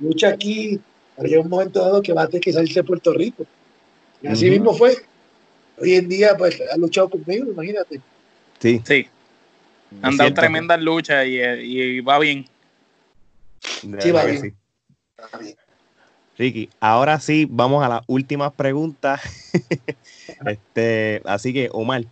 lucha 0.00 0.28
aquí, 0.28 0.80
pero 1.16 1.28
hay 1.28 1.36
un 1.36 1.48
momento 1.48 1.80
dado 1.80 2.02
que 2.02 2.12
va 2.12 2.22
a 2.22 2.26
tener 2.26 2.42
que 2.42 2.52
salirse 2.52 2.80
de 2.80 2.84
Puerto 2.84 3.12
Rico. 3.12 3.46
Y 4.20 4.26
así 4.26 4.50
mismo 4.50 4.74
fue. 4.74 4.96
Hoy 5.78 5.94
en 5.94 6.08
día, 6.08 6.36
pues, 6.36 6.60
ha 6.72 6.76
luchado 6.76 7.08
conmigo, 7.08 7.50
imagínate. 7.50 8.00
Sí. 8.60 8.80
Sí. 8.84 9.06
Han 10.02 10.16
dado 10.16 10.34
tremendas 10.34 10.80
luchas 10.80 11.26
y, 11.26 11.40
y, 11.40 12.00
va 12.00 12.18
bien. 12.18 12.46
Sí, 14.00 14.10
va 14.10 14.24
bien. 14.24 14.56
va 15.18 15.38
bien. 15.38 15.56
Ricky, 16.36 16.68
ahora 16.80 17.20
sí, 17.20 17.46
vamos 17.48 17.84
a 17.84 17.88
las 17.88 18.02
últimas 18.06 18.52
preguntas. 18.52 19.20
este, 20.46 21.22
así 21.24 21.52
que, 21.52 21.68
Omar. 21.72 22.04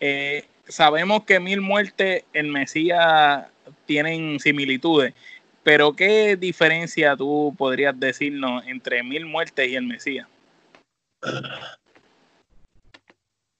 Eh, 0.00 0.44
sabemos 0.68 1.24
que 1.24 1.40
Mil 1.40 1.60
Muertes 1.60 2.24
en 2.32 2.50
Mesías 2.50 3.46
tienen 3.86 4.38
similitudes, 4.38 5.14
pero 5.62 5.94
¿qué 5.94 6.36
diferencia 6.36 7.16
tú 7.16 7.54
podrías 7.58 7.98
decirnos 7.98 8.64
entre 8.66 9.02
Mil 9.02 9.26
Muertes 9.26 9.68
y 9.68 9.74
el 9.74 9.86
Mesías? 9.86 10.26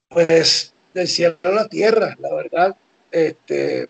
Pues 0.08 0.74
del 0.94 1.08
cielo 1.08 1.38
a 1.42 1.48
la 1.48 1.68
tierra, 1.68 2.16
la 2.20 2.34
verdad. 2.34 2.76
Este, 3.12 3.88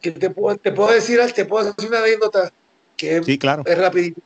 ¿qué 0.00 0.12
te 0.12 0.30
puedo, 0.30 0.56
te 0.56 0.72
puedo 0.72 0.92
decir? 0.92 1.20
Te 1.34 1.44
puedo 1.44 1.72
decir 1.72 1.90
una 1.90 1.98
anécdota 1.98 2.50
que 2.96 3.22
sí, 3.22 3.38
claro. 3.38 3.64
es 3.66 3.76
rapidita. 3.76 4.22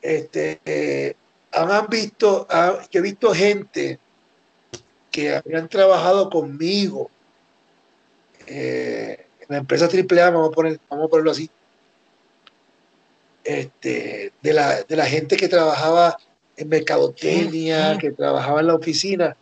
Este, 0.00 0.60
eh, 0.64 1.14
han 1.52 1.86
visto, 1.88 2.46
yo 2.90 3.00
he 3.00 3.02
visto 3.02 3.34
gente 3.34 3.98
que 5.10 5.34
habían 5.34 5.68
trabajado 5.68 6.30
conmigo 6.30 7.10
eh, 8.46 9.26
en 9.40 9.46
la 9.48 9.58
empresa 9.58 9.86
AAA, 9.86 10.30
vamos 10.30 10.50
a, 10.50 10.52
poner, 10.52 10.80
vamos 10.88 11.06
a 11.06 11.08
ponerlo 11.08 11.30
así, 11.32 11.50
este, 13.44 14.32
de, 14.40 14.52
la, 14.52 14.82
de 14.82 14.96
la 14.96 15.06
gente 15.06 15.36
que 15.36 15.48
trabajaba 15.48 16.16
en 16.56 16.68
mercadotecnia, 16.68 17.98
que 17.98 18.12
trabajaba 18.12 18.60
en 18.60 18.66
la 18.68 18.74
oficina, 18.74 19.36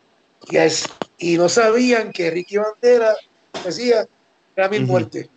y, 0.47 0.56
es, 0.56 0.85
y 1.19 1.36
no 1.36 1.48
sabían 1.48 2.12
que 2.12 2.31
Ricky 2.31 2.56
Bandera 2.56 3.15
decía, 3.65 4.06
era 4.56 4.69
mi 4.69 4.81
muerte, 4.81 5.28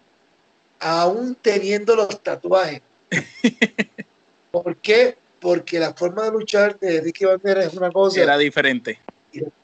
aún 0.80 1.36
teniendo 1.42 1.96
los 1.96 2.22
tatuajes. 2.22 2.82
¿Por 4.52 4.76
qué? 4.78 5.18
Porque 5.40 5.80
la 5.80 5.94
forma 5.94 6.26
de 6.26 6.32
luchar 6.32 6.78
de 6.80 7.02
Ricky 7.02 7.26
Bandera 7.26 7.64
es 7.64 7.74
una 7.74 7.92
cosa. 7.92 8.22
Era 8.22 8.38
diferente. 8.38 9.00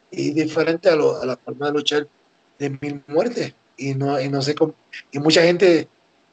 Y, 0.09 0.31
diferente 0.31 0.89
a, 0.89 0.95
la 0.95 1.37
forma 1.37 1.67
de 1.67 1.73
luchar 1.73 2.07
de 2.57 2.69
Mil 2.81 3.03
Muertes. 3.07 3.53
Y 3.77 3.93
no, 3.93 4.19
y 4.19 4.29
no 4.29 4.41
sé 4.41 4.55
cómo. 4.55 4.73
Y 5.11 5.19
mucha 5.19 5.43
gente 5.43 5.87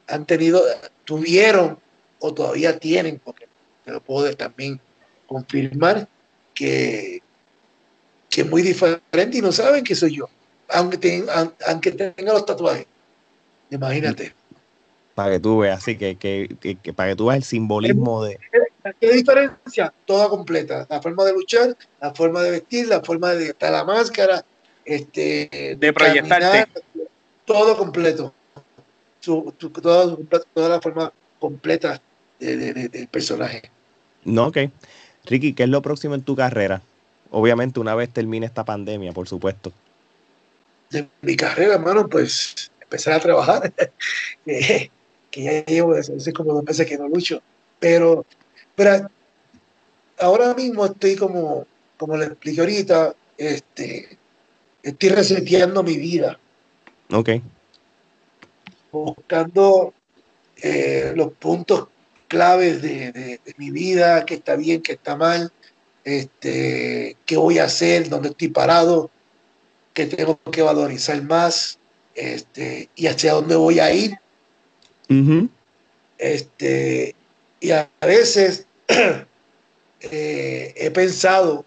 han 0.06 0.24
tenido, 0.24 0.62
tuvieron 1.04 1.78
o 2.20 2.32
todavía 2.32 2.78
tienen, 2.78 3.20
porque 3.22 3.46
lo 3.86 4.02
puedo 4.02 4.34
también 4.34 4.80
confirmar, 5.26 6.08
que, 6.54 7.20
que 8.34 8.40
es 8.40 8.50
muy 8.50 8.62
diferente 8.62 9.38
y 9.38 9.40
no 9.40 9.52
saben 9.52 9.84
que 9.84 9.94
soy 9.94 10.16
yo. 10.16 10.28
Aunque, 10.68 11.24
aunque 11.68 11.92
tenga 11.92 12.32
los 12.32 12.44
tatuajes. 12.44 12.86
Imagínate 13.70 14.34
para 15.14 15.32
que 15.32 15.40
tú 15.40 15.58
veas, 15.58 15.78
así 15.78 15.96
que, 15.96 16.16
que, 16.16 16.92
para 16.94 17.10
que 17.10 17.16
tú 17.16 17.26
veas 17.26 17.38
el 17.38 17.44
simbolismo 17.44 18.24
de... 18.24 18.38
¿Qué 19.00 19.12
diferencia? 19.12 19.92
Toda 20.04 20.28
completa. 20.28 20.86
La 20.90 21.00
forma 21.00 21.24
de 21.24 21.32
luchar, 21.32 21.76
la 22.00 22.12
forma 22.14 22.42
de 22.42 22.50
vestir, 22.50 22.88
la 22.88 23.00
forma 23.00 23.32
de 23.32 23.46
estar 23.46 23.72
la 23.72 23.84
máscara, 23.84 24.44
este, 24.84 25.76
de, 25.78 25.92
proyectarte. 25.92 26.66
todo 27.46 27.76
completo. 27.78 28.34
toda, 29.24 30.68
la 30.68 30.80
forma 30.82 31.12
completa 31.38 32.00
del 32.38 33.08
personaje. 33.10 33.70
No, 34.24 34.48
ok. 34.48 34.58
Ricky, 35.24 35.54
¿qué 35.54 35.62
es 35.62 35.68
lo 35.70 35.80
próximo 35.80 36.14
en 36.14 36.22
tu 36.22 36.36
carrera? 36.36 36.82
Obviamente 37.36 37.80
una 37.80 37.96
vez 37.96 38.10
termine 38.10 38.46
esta 38.46 38.64
pandemia, 38.64 39.12
por 39.12 39.26
supuesto. 39.26 39.72
De 40.90 41.08
mi 41.20 41.34
carrera, 41.34 41.74
hermano, 41.74 42.08
pues 42.08 42.70
empezar 42.80 43.14
a 43.14 43.20
trabajar. 43.20 43.72
que 44.44 44.90
ya 45.32 45.64
llevo 45.64 45.94
desde 45.94 46.32
como 46.32 46.54
dos 46.54 46.62
meses 46.62 46.86
que 46.86 46.96
no 46.96 47.08
lucho. 47.08 47.42
Pero, 47.80 48.24
pero 48.76 49.10
ahora 50.20 50.54
mismo 50.54 50.86
estoy 50.86 51.16
como, 51.16 51.66
como 51.96 52.16
le 52.16 52.26
expliqué 52.26 52.60
ahorita, 52.60 53.16
este, 53.36 54.16
estoy 54.84 55.08
reseteando 55.08 55.82
mi 55.82 55.96
vida. 55.96 56.38
Ok. 57.10 57.30
Buscando 58.92 59.92
eh, 60.62 61.12
los 61.16 61.32
puntos 61.32 61.88
claves 62.28 62.80
de, 62.80 63.40
mi 63.56 63.72
vida, 63.72 64.24
qué 64.24 64.34
está 64.34 64.54
bien, 64.54 64.82
qué 64.82 64.92
está 64.92 65.16
mal, 65.16 65.52
este, 66.04 67.16
qué 67.26 67.36
voy 67.36 67.58
a 67.58 67.64
hacer, 67.64 68.08
dónde 68.08 68.30
estoy 68.30 68.48
parado, 68.48 69.10
qué 69.92 70.06
tengo 70.06 70.38
que 70.50 70.62
valorizar 70.62 71.22
más, 71.22 71.78
este, 72.14 72.88
y 72.94 73.06
hacia 73.06 73.32
dónde 73.32 73.56
voy 73.56 73.80
a 73.80 73.92
ir 73.92 74.18
este, 76.18 77.14
y 77.60 77.70
a 77.70 77.88
veces 78.00 78.66
eh, 80.00 80.74
he 80.76 80.90
pensado 80.90 81.64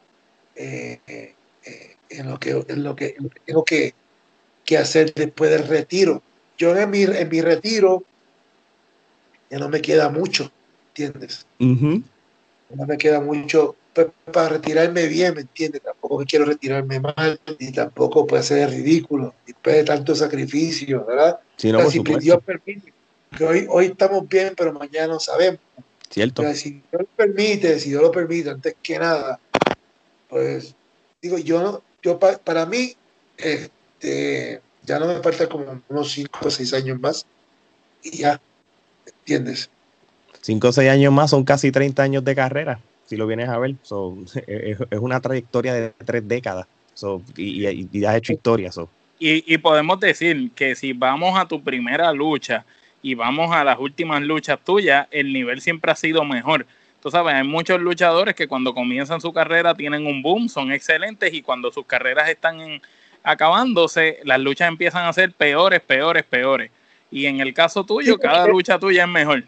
eh, 0.55 0.99
eh, 1.07 1.35
en, 2.09 2.29
lo 2.29 2.39
que, 2.39 2.65
en 2.67 2.83
lo 2.83 2.95
que 2.95 3.15
tengo 3.45 3.63
que, 3.63 3.93
que, 4.65 4.77
hacer 4.77 5.13
después 5.13 5.51
del 5.51 5.67
retiro. 5.67 6.21
Yo 6.57 6.75
en 6.75 6.89
mi, 6.89 7.03
en 7.03 7.29
mi 7.29 7.41
retiro 7.41 8.03
ya 9.49 9.59
no 9.59 9.69
me 9.69 9.81
queda 9.81 10.09
mucho, 10.09 10.51
¿entiendes? 10.89 11.45
No 11.59 12.85
me 12.85 12.97
queda 12.97 13.21
mucho 13.21 13.75
pues, 14.05 14.33
para 14.33 14.49
retirarme 14.49 15.07
bien, 15.07 15.33
¿me 15.33 15.41
entiendes? 15.41 15.81
Tampoco 15.81 16.23
quiero 16.27 16.45
retirarme 16.45 16.99
mal, 16.99 17.39
ni 17.59 17.71
tampoco 17.71 18.27
puede 18.27 18.43
ser 18.43 18.69
ridículo, 18.69 19.33
después 19.45 19.77
de 19.77 19.83
tanto 19.83 20.13
sacrificio, 20.13 21.03
¿verdad? 21.05 21.39
si 21.55 21.71
Dios 22.19 22.43
permite, 22.45 22.93
que 23.35 23.43
hoy, 23.43 23.65
hoy 23.69 23.85
estamos 23.87 24.27
bien, 24.27 24.53
pero 24.55 24.71
mañana 24.73 25.07
no 25.07 25.19
sabemos. 25.19 25.59
Cierto. 26.09 26.43
si 26.53 26.71
Dios 26.91 27.01
lo 27.01 27.05
permite, 27.15 27.79
si 27.79 27.89
Dios 27.89 28.01
lo 28.01 28.11
permite, 28.11 28.51
antes 28.51 28.75
que 28.81 28.99
nada, 28.99 29.39
pues 30.29 30.75
digo, 31.21 31.37
yo, 31.39 31.81
yo 32.03 32.19
para 32.19 32.65
mí, 32.67 32.95
este, 33.37 34.61
ya 34.83 34.99
no 34.99 35.07
me 35.07 35.21
falta 35.21 35.49
como 35.49 35.81
unos 35.89 36.11
5 36.11 36.39
o 36.43 36.51
6 36.51 36.73
años 36.73 36.99
más 36.99 37.25
y 38.03 38.17
ya, 38.17 38.39
¿entiendes? 39.05 39.69
5 40.41 40.67
o 40.67 40.71
6 40.71 40.89
años 40.89 41.11
más 41.11 41.31
son 41.31 41.43
casi 41.43 41.71
30 41.71 42.03
años 42.03 42.23
de 42.23 42.35
carrera, 42.35 42.79
si 43.07 43.17
lo 43.17 43.25
vienes 43.25 43.49
a 43.49 43.57
ver. 43.57 43.75
es, 44.47 44.77
una 44.99 45.19
trayectoria 45.19 45.73
de 45.73 45.89
tres 46.05 46.27
décadas 46.27 46.67
y, 47.35 47.67
y, 47.91 48.05
has 48.05 48.15
hecho 48.15 48.33
historia. 48.33 48.71
Y, 49.19 49.53
y 49.53 49.57
podemos 49.57 49.99
decir 49.99 50.51
que 50.53 50.75
si 50.75 50.93
vamos 50.93 51.37
a 51.37 51.47
tu 51.47 51.63
primera 51.63 52.11
lucha, 52.13 52.63
y 53.01 53.15
vamos 53.15 53.55
a 53.55 53.63
las 53.63 53.79
últimas 53.79 54.21
luchas 54.21 54.59
tuyas, 54.63 55.07
el 55.11 55.31
nivel 55.31 55.61
siempre 55.61 55.91
ha 55.91 55.95
sido 55.95 56.23
mejor. 56.23 56.65
Tú 57.01 57.11
sabes, 57.11 57.35
hay 57.35 57.47
muchos 57.47 57.79
luchadores 57.79 58.35
que 58.35 58.47
cuando 58.47 58.73
comienzan 58.73 59.21
su 59.21 59.31
carrera 59.31 59.75
tienen 59.75 60.05
un 60.05 60.21
boom, 60.21 60.49
son 60.49 60.71
excelentes 60.71 61.33
y 61.33 61.41
cuando 61.41 61.71
sus 61.71 61.85
carreras 61.85 62.27
están 62.29 62.81
acabándose, 63.23 64.19
las 64.23 64.39
luchas 64.39 64.67
empiezan 64.67 65.05
a 65.05 65.13
ser 65.13 65.31
peores, 65.31 65.79
peores, 65.81 66.23
peores. 66.23 66.71
Y 67.11 67.27
en 67.27 67.39
el 67.39 67.53
caso 67.53 67.85
tuyo, 67.85 68.17
cada 68.17 68.47
lucha 68.47 68.79
tuya 68.79 69.03
es 69.03 69.09
mejor. 69.09 69.43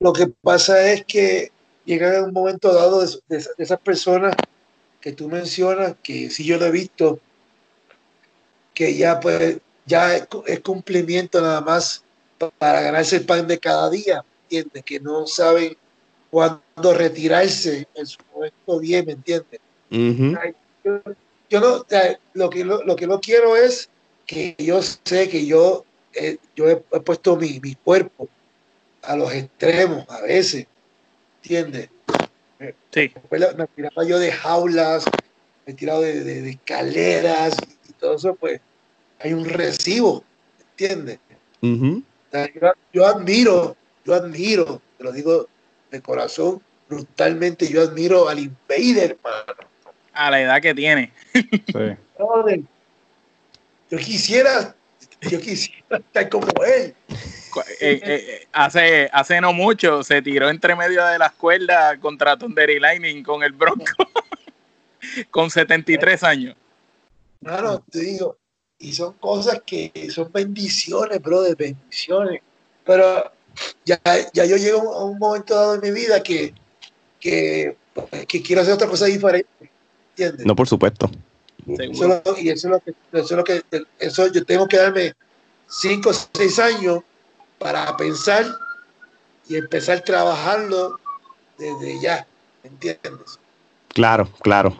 Lo 0.00 0.12
que 0.12 0.26
pasa 0.26 0.92
es 0.92 1.04
que 1.04 1.50
llega 1.88 2.22
un 2.22 2.34
momento 2.34 2.74
dado 2.74 3.00
de, 3.00 3.44
esas 3.56 3.80
personas 3.80 4.36
que 5.00 5.12
tú 5.12 5.28
mencionas, 5.28 5.94
que 6.02 6.28
si 6.28 6.44
yo 6.44 6.58
lo 6.58 6.66
he 6.66 6.70
visto, 6.70 7.18
que 8.74 8.94
ya 8.94 9.18
pues 9.18 9.58
ya 9.86 10.16
es 10.16 10.60
cumplimiento 10.60 11.40
nada 11.40 11.62
más 11.62 12.04
para 12.58 12.82
ganarse 12.82 13.16
el 13.16 13.24
pan 13.24 13.46
de 13.46 13.58
cada 13.58 13.88
día, 13.88 14.22
¿entiendes? 14.42 14.84
Que 14.84 15.00
no 15.00 15.26
saben 15.26 15.78
cuándo 16.30 16.92
retirarse 16.92 17.88
en 17.94 18.06
su 18.06 18.18
momento 18.34 18.78
bien, 18.78 19.06
¿me 19.06 19.12
entiendes? 19.12 19.60
yo, 21.48 21.60
no, 21.60 21.86
lo 22.34 22.50
que, 22.50 22.64
lo, 22.64 22.96
que 22.96 23.06
no 23.06 23.18
quiero 23.18 23.56
es 23.56 23.88
que 24.26 24.54
yo 24.58 24.82
sé 24.82 25.30
que 25.30 25.46
yo, 25.46 25.86
eh, 26.12 26.36
yo 26.54 26.68
he, 26.68 26.76
puesto 26.76 27.36
mi, 27.36 27.58
mi, 27.60 27.74
cuerpo 27.76 28.28
a 29.02 29.16
los 29.16 29.32
extremos 29.32 30.04
a 30.10 30.20
veces, 30.20 30.66
¿entiendes? 31.42 31.88
Sí. 32.90 33.12
Me 33.30 33.66
tiraba 33.68 34.04
yo 34.04 34.18
de 34.18 34.32
jaulas, 34.32 35.06
me 35.64 35.72
he 35.72 35.74
tirado 35.74 36.00
de, 36.02 36.24
de, 36.24 36.50
escaleras 36.50 37.68
y 37.88 37.92
todo 37.92 38.16
eso, 38.16 38.34
pues 38.34 38.60
hay 39.20 39.32
un 39.32 39.44
recibo, 39.44 40.24
¿entiendes? 40.70 41.20
Yo, 42.92 43.06
admiro, 43.06 43.76
yo 44.04 44.14
admiro, 44.14 44.82
te 44.96 45.04
lo 45.04 45.12
digo 45.12 45.48
de 45.90 46.00
corazón, 46.02 46.60
brutalmente, 46.88 47.68
yo 47.68 47.82
admiro 47.82 48.28
al 48.28 48.38
Invader, 48.38 49.18
hermano. 49.18 49.70
a 50.12 50.30
la 50.30 50.40
edad 50.40 50.60
que 50.60 50.74
tiene. 50.74 51.12
Sí. 52.18 52.66
Yo 53.90 53.96
quisiera, 53.96 54.74
yo 55.22 55.40
quisiera 55.40 55.98
estar 55.98 56.28
como 56.28 56.48
él. 56.64 56.94
Eh, 57.80 58.00
eh, 58.02 58.48
hace, 58.52 59.08
hace 59.12 59.40
no 59.40 59.52
mucho 59.52 60.02
se 60.02 60.22
tiró 60.22 60.48
entre 60.48 60.74
medio 60.76 61.04
de 61.04 61.18
las 61.18 61.32
cuerdas 61.32 61.98
contra 61.98 62.36
Thundery 62.36 62.78
Lightning 62.78 63.22
con 63.22 63.42
el 63.42 63.52
Bronco 63.52 63.84
con 65.30 65.50
73 65.50 66.22
años. 66.24 66.56
Claro, 67.42 67.82
te 67.90 68.00
digo, 68.00 68.36
y 68.78 68.92
son 68.92 69.14
cosas 69.14 69.62
que 69.64 69.92
son 70.10 70.30
bendiciones, 70.32 71.20
brother, 71.20 71.56
bendiciones. 71.56 72.40
Pero 72.84 73.32
ya, 73.84 74.00
ya 74.32 74.44
yo 74.44 74.56
llego 74.56 74.94
a 74.94 75.04
un 75.04 75.18
momento 75.18 75.54
dado 75.54 75.74
en 75.74 75.80
mi 75.80 75.90
vida 75.90 76.22
que, 76.22 76.54
que, 77.20 77.76
que 78.26 78.42
quiero 78.42 78.62
hacer 78.62 78.74
otra 78.74 78.88
cosa 78.88 79.06
diferente. 79.06 79.70
¿Entiendes? 80.10 80.46
No, 80.46 80.56
por 80.56 80.68
supuesto. 80.68 81.10
Eso, 81.66 82.22
y 82.38 82.48
eso 82.48 82.68
es 82.68 82.72
lo 82.72 82.80
que, 82.80 82.94
eso 83.12 83.24
es 83.24 83.30
lo 83.30 83.44
que, 83.44 83.62
eso 83.98 84.32
yo 84.32 84.44
tengo 84.44 84.66
que 84.66 84.78
darme 84.78 85.12
cinco 85.68 86.10
o 86.10 86.14
seis 86.14 86.58
años 86.58 87.00
para 87.58 87.96
pensar 87.96 88.46
y 89.48 89.56
empezar 89.56 89.98
a 89.98 90.04
trabajarlo 90.04 90.98
desde 91.56 92.00
ya, 92.00 92.26
¿entiendes? 92.62 93.38
Claro, 93.88 94.30
claro. 94.40 94.76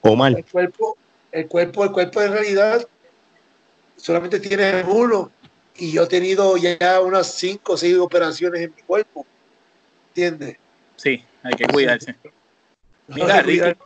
Omar. 0.00 0.32
El 0.36 0.44
cuerpo, 0.44 0.96
el 1.32 1.46
cuerpo, 1.46 1.84
el 1.84 1.92
cuerpo 1.92 2.22
en 2.22 2.32
realidad 2.32 2.86
solamente 3.96 4.40
tiene 4.40 4.82
uno 4.84 5.30
y 5.76 5.92
yo 5.92 6.04
he 6.04 6.06
tenido 6.06 6.56
ya 6.56 7.00
unas 7.00 7.34
cinco 7.34 7.74
o 7.74 7.76
seis 7.76 7.96
operaciones 7.96 8.62
en 8.62 8.74
mi 8.74 8.82
cuerpo, 8.82 9.26
¿entiendes? 10.08 10.56
Sí, 10.96 11.24
hay 11.42 11.54
que 11.54 11.66
cuidarse. 11.66 12.16
Mira, 13.08 13.42
Ricky, 13.42 13.76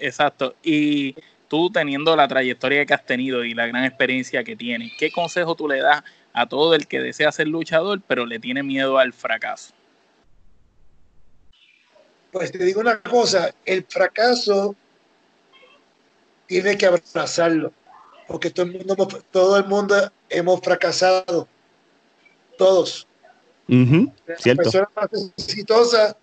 exacto. 0.00 0.54
Y 0.62 1.14
tú 1.48 1.70
teniendo 1.70 2.16
la 2.16 2.28
trayectoria 2.28 2.86
que 2.86 2.94
has 2.94 3.04
tenido 3.04 3.44
y 3.44 3.54
la 3.54 3.66
gran 3.66 3.84
experiencia 3.84 4.44
que 4.44 4.56
tienes, 4.56 4.92
¿qué 4.98 5.10
consejo 5.10 5.54
tú 5.54 5.68
le 5.68 5.80
das 5.80 6.02
a 6.32 6.48
todo 6.48 6.74
el 6.74 6.86
que 6.86 7.00
desea 7.00 7.32
ser 7.32 7.48
luchador 7.48 8.00
pero 8.06 8.26
le 8.26 8.38
tiene 8.38 8.62
miedo 8.62 8.98
al 8.98 9.12
fracaso? 9.12 9.72
Pues 12.30 12.50
te 12.50 12.64
digo 12.64 12.80
una 12.80 13.00
cosa, 13.00 13.54
el 13.66 13.84
fracaso 13.84 14.74
tiene 16.46 16.78
que 16.78 16.86
abrazarlo, 16.86 17.72
porque 18.26 18.50
todo 18.50 18.66
el 18.66 18.72
mundo, 18.72 19.08
todo 19.30 19.58
el 19.58 19.66
mundo 19.66 20.10
hemos 20.30 20.60
fracasado, 20.60 21.46
todos. 22.56 23.06
La 23.68 24.54
persona 24.54 24.88
más 24.94 25.32
exitosa 25.36 26.16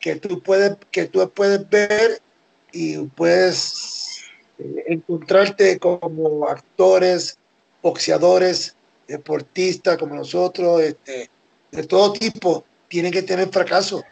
que 0.00 0.16
tú 0.16 0.40
puedes, 0.42 0.76
que 0.90 1.06
tú 1.06 1.28
puedes 1.30 1.68
ver 1.68 2.20
y 2.72 2.98
puedes 2.98 4.24
eh, 4.58 4.84
encontrarte 4.88 5.78
como 5.78 6.48
actores, 6.48 7.38
boxeadores, 7.86 8.74
deportistas 9.06 9.96
como 9.96 10.16
nosotros, 10.16 10.82
este, 10.82 11.30
de 11.70 11.82
todo 11.84 12.12
tipo, 12.14 12.64
tienen 12.88 13.12
que 13.12 13.22
tener 13.22 13.48
fracaso. 13.48 14.02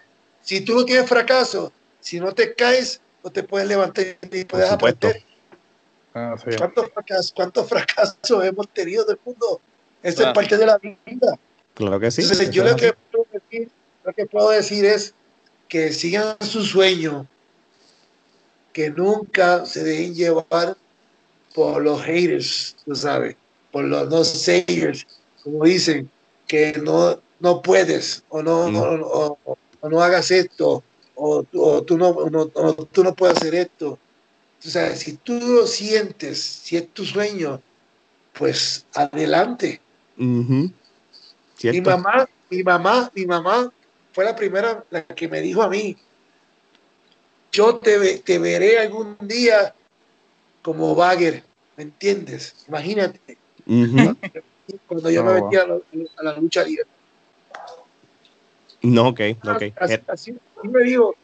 Si 0.43 0.61
tú 0.61 0.75
no 0.77 0.85
tienes 0.85 1.09
fracaso, 1.09 1.73
si 1.99 2.21
no 2.21 2.33
te 2.33 2.55
caes, 2.55 3.01
no 3.25 3.33
te 3.33 3.43
puedes 3.43 3.67
levantar 3.67 4.17
y 4.31 4.45
puedes 4.45 4.71
aprender. 4.71 5.25
Ah, 6.15 6.37
¿Cuántos, 7.35 7.69
fracasos, 7.69 8.45
hemos 8.45 8.69
tenido 8.69 9.05
del 9.05 9.19
mundo? 9.25 9.61
Esa 10.05 10.29
es 10.29 10.35
parte 10.35 10.57
de 10.57 10.67
la 10.67 10.79
vida. 10.79 11.37
Claro 11.75 11.99
que 11.99 12.13
sí. 12.13 12.23
yo 12.53 12.63
lo 12.63 12.77
que, 12.77 12.93
puedo 13.11 13.27
decir, 13.33 13.69
lo 14.05 14.13
que 14.13 14.27
puedo 14.27 14.51
decir 14.51 14.85
es 14.85 15.15
que 15.67 15.93
sigan 15.93 16.37
su 16.41 16.63
sueño, 16.63 17.27
que 18.73 18.91
nunca 18.91 19.67
se 19.67 19.83
dejen 19.83 20.15
llevar 20.15 20.77
por 21.53 21.83
los 21.83 22.03
haters, 22.03 22.77
tú 22.85 22.95
sabes, 22.95 23.37
por 23.75 23.87
los 23.87 24.09
no 24.09 24.23
sayers, 24.23 25.05
como 25.43 25.65
dicen, 25.65 26.09
que 26.47 26.81
no, 26.81 27.21
no 27.41 27.61
puedes 27.61 28.23
o 28.29 28.41
no, 28.41 28.67
o, 28.67 29.59
no 29.83 30.01
hagas 30.01 30.31
esto, 30.31 30.85
o, 31.17 31.43
tú, 31.43 31.99
no, 31.99 32.15
tú 32.93 33.03
no 33.03 33.15
puedes 33.17 33.39
hacer 33.39 33.57
esto. 33.57 33.99
O 34.65 34.69
sea, 34.69 34.95
si 34.95 35.15
tú 35.17 35.41
lo 35.41 35.67
sientes, 35.67 36.41
si 36.41 36.77
es 36.77 36.89
tu 36.91 37.05
sueño, 37.05 37.61
pues 38.33 38.87
adelante. 38.95 39.81
Mi 40.17 41.81
mamá, 41.81 42.29
mi 42.51 42.63
mamá, 42.63 43.11
mi 43.13 43.27
mamá 43.27 43.73
fue 44.13 44.25
la 44.25 44.37
primera 44.37 44.85
la 44.91 45.03
que 45.03 45.27
me 45.27 45.41
dijo 45.41 45.63
a 45.65 45.69
mí, 45.69 45.97
yo 47.51 47.79
te, 47.79 48.19
te 48.19 48.39
veré 48.39 48.79
algún 48.79 49.17
día 49.21 49.75
como 50.63 50.95
bagger, 50.95 51.43
¿me 51.77 51.83
entiendes? 51.83 52.55
Imagínate. 52.69 53.43
Cuando 54.87 55.11
yo 55.11 55.25
me 55.25 55.31
oh, 55.33 55.45
metí 55.45 55.57
a 55.57 56.23
la, 56.23 56.39
lucha 56.39 56.65
libre. 56.65 56.87
No, 58.83 59.09
ok, 59.09 59.21
ok. 59.45 59.63
Así, 59.77 59.99
así, 60.09 60.37
me 60.63 60.83
dijo, 60.83 61.15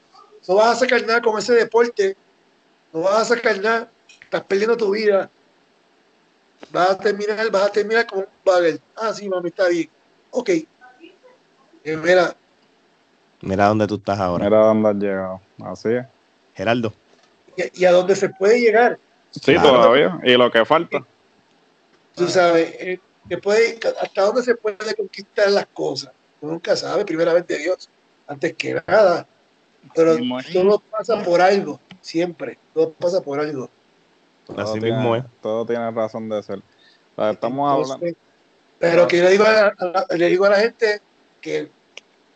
no 0.49 0.55
vas 0.55 0.77
a 0.77 0.81
sacar 0.81 1.07
nada 1.07 1.21
con 1.21 1.39
ese 1.39 1.55
deporte, 1.55 2.17
no 2.93 3.01
vas 3.01 3.23
a 3.31 3.37
sacar 3.37 3.61
nada, 3.61 3.91
estás 4.23 4.43
perdiendo 4.45 4.77
tu 4.77 4.91
vida. 4.91 5.31
Vas 6.71 6.91
a 6.91 6.99
terminar, 6.99 7.51
vas 7.51 7.65
a 7.65 7.73
terminar 7.73 8.07
como 8.07 8.23
un 8.23 8.29
bagger. 8.45 8.81
Ah, 8.97 9.13
sí, 9.13 9.29
mami, 9.29 9.49
está 9.49 9.69
bien. 9.69 9.89
Ok. 10.31 10.51
Eh, 11.83 11.97
mira, 11.97 12.37
Mira 13.43 13.67
dónde 13.67 13.87
tú 13.87 13.95
estás 13.95 14.19
ahora. 14.19 14.45
Mira 14.45 14.59
dónde 14.59 14.89
has 14.89 14.97
llegado. 14.97 15.41
Así 15.65 15.89
es. 15.95 16.07
Geraldo. 16.55 16.93
Y, 17.75 17.85
a 17.85 17.93
dónde 17.93 18.15
se 18.15 18.29
puede 18.29 18.61
llegar. 18.61 18.99
Sí, 19.31 19.55
todavía. 19.55 20.19
Y 20.25 20.37
lo 20.37 20.51
que 20.51 20.65
falta. 20.65 21.05
Tú 22.15 22.29
sabes, 22.29 22.75
eh, 22.79 23.01
hasta 24.01 24.23
dónde 24.23 24.43
se 24.43 24.55
puede 24.55 24.95
conquistar 24.95 25.51
las 25.51 25.67
cosas. 25.67 26.13
Uno 26.41 26.53
nunca 26.53 26.75
sabe, 26.77 27.05
primeramente 27.05 27.59
Dios, 27.59 27.89
antes 28.27 28.55
que 28.55 28.83
nada. 28.87 29.27
Pero 29.95 30.17
todo 30.53 30.83
pasa 30.91 31.23
por 31.23 31.41
algo, 31.41 31.81
siempre. 32.01 32.59
Todo 32.75 32.93
pasa 32.93 33.21
por 33.21 33.41
algo. 33.41 33.71
Así 34.57 34.81
mismo 34.81 35.17
es. 35.17 35.25
Todo 35.41 35.65
tiene 35.65 35.91
razón 35.91 36.29
de 36.29 36.43
ser. 36.43 36.63
estamos 37.17 37.71
hablando. 37.71 38.17
Pero 38.79 39.07
que 39.07 39.23
le 39.23 39.31
digo 39.31 39.45
le 40.17 40.27
digo 40.27 40.45
a 40.47 40.51
la 40.51 40.59
gente 40.59 41.01
que 41.41 41.71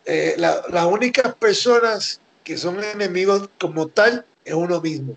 eh, 0.05 0.35
las 0.37 0.85
únicas 0.85 1.33
personas 1.35 2.21
que 2.43 2.57
son 2.57 2.83
enemigos 2.83 3.49
como 3.59 3.87
tal 3.87 4.25
es 4.43 4.53
uno 4.53 4.79
mismo. 4.79 5.15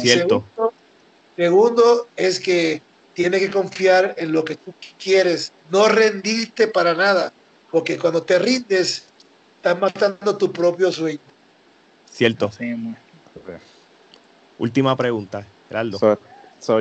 Cierto. 0.00 0.44
Segundo, 1.36 2.06
es 2.16 2.38
que 2.38 2.82
tiene 3.20 3.38
que 3.38 3.50
confiar 3.50 4.14
en 4.16 4.32
lo 4.32 4.42
que 4.42 4.56
tú 4.56 4.72
quieres, 4.98 5.52
no 5.70 5.88
rendirte 5.88 6.66
para 6.66 6.94
nada, 6.94 7.30
porque 7.70 7.98
cuando 7.98 8.22
te 8.22 8.38
rindes, 8.38 9.04
estás 9.56 9.78
matando 9.78 10.38
tu 10.38 10.50
propio 10.50 10.90
sueño. 10.90 11.18
Cierto. 12.10 12.50
Última 14.58 14.96
pregunta, 14.96 15.44
Geraldo. 15.68 16.18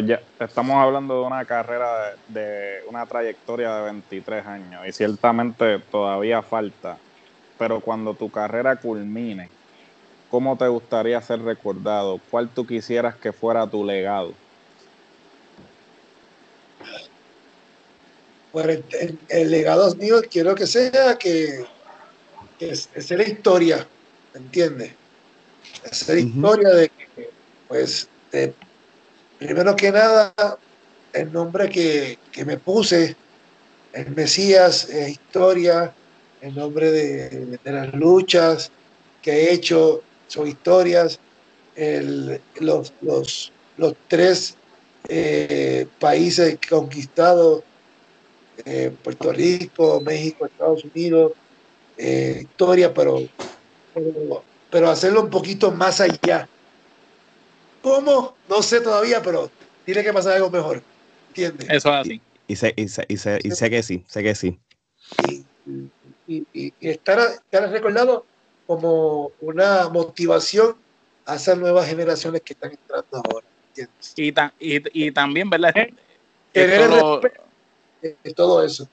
ya, 0.06 0.22
estamos 0.40 0.78
hablando 0.78 1.20
de 1.20 1.28
una 1.28 1.44
carrera 1.44 2.16
de, 2.30 2.84
una 2.88 3.06
trayectoria 3.06 3.76
de 3.76 3.84
23 3.84 4.46
años 4.46 4.88
y 4.88 4.94
ciertamente 4.94 5.80
todavía 5.92 6.42
falta, 6.42 6.98
pero 7.58 7.82
cuando 7.82 8.14
tu 8.14 8.32
carrera 8.32 8.78
culmine, 8.78 9.50
¿cómo 10.32 10.56
te 10.56 10.70
gustaría 10.70 11.22
ser 11.22 11.42
recordado? 11.42 12.18
¿Cuál 12.32 12.48
tú 12.48 12.66
quisieras 12.66 13.18
que 13.18 13.34
fuera 13.34 13.68
tu 13.68 13.84
legado? 13.84 14.32
Pues 18.52 18.80
el, 19.30 19.52
legado 19.52 19.94
mío 19.96 20.22
quiero 20.30 20.56
que 20.56 20.66
sea 20.66 21.18
que, 21.18 21.66
es, 22.60 22.90
la 23.12 23.24
historia, 23.24 23.88
¿me 24.34 24.40
entiendes? 24.40 24.92
Es 25.84 26.08
la 26.08 26.20
historia 26.20 26.70
de 26.70 26.90
que, 26.90 27.30
pues, 27.68 28.08
primero 29.38 29.76
que 29.76 29.92
nada, 29.92 30.34
el 31.14 31.32
nombre 31.32 31.70
que, 31.70 32.18
me 32.46 32.58
puse, 32.58 33.16
el 33.94 34.16
Mesías, 34.16 34.90
es 34.90 35.10
historia, 35.10 35.94
el 36.42 36.56
nombre 36.56 36.92
de, 36.92 37.60
las 37.64 37.94
luchas 37.94 38.72
que 39.22 39.32
he 39.32 39.54
hecho, 39.54 40.02
son 40.28 40.48
historias, 40.48 41.20
los, 42.60 42.94
los, 43.02 43.52
los, 43.78 43.94
tres 44.08 44.56
eh, 45.08 45.88
países 46.00 46.58
conquistados, 46.68 47.64
eh, 48.66 48.92
Puerto 49.04 49.32
Rico, 49.32 50.02
México, 50.02 50.46
Estados 50.46 50.84
Unidos, 50.84 51.34
eh, 51.98 52.40
historia, 52.42 52.94
pero, 52.94 53.20
pero, 53.94 54.44
pero 54.70 54.90
hacerlo 54.90 55.22
un 55.22 55.30
poquito 55.30 55.72
más 55.72 56.02
allá 56.02 56.48
¿Cómo? 57.82 58.36
No 58.50 58.62
sé 58.62 58.82
todavía, 58.82 59.22
pero 59.22 59.50
tiene 59.86 60.04
que 60.04 60.14
pasar 60.14 60.34
algo 60.34 60.50
mejor. 60.50 60.84
¿Entiendes? 61.30 61.68
Eso 61.70 61.90
es 61.90 61.96
así. 61.96 62.22
Y, 62.48 62.56
sé, 62.56 62.74
y, 62.76 62.88
sé, 62.88 63.06
y, 63.08 63.18
sé, 63.18 63.40
y 63.44 63.52
sé 63.52 63.70
que 63.70 63.84
sí, 63.84 64.04
sé 64.08 64.24
que 64.24 64.36
sí. 64.36 64.60
Y, 66.28 66.74
estar, 66.82 67.20
estar 67.20 67.72
recordado 67.72 68.26
como 68.68 69.32
una 69.40 69.90
motivación 69.90 70.76
a 71.26 71.36
esas 71.36 71.58
nuevas 71.58 71.88
generaciones 71.88 72.42
que 72.42 72.54
están 72.54 72.72
entrando 72.72 73.24
ahora. 73.24 73.48
Y, 74.16 75.06
y, 75.06 75.12
también, 75.12 75.50
¿verdad? 75.50 75.74
Tener 76.52 76.90
lo, 78.02 78.34
todo 78.36 78.64
eso. 78.64 78.88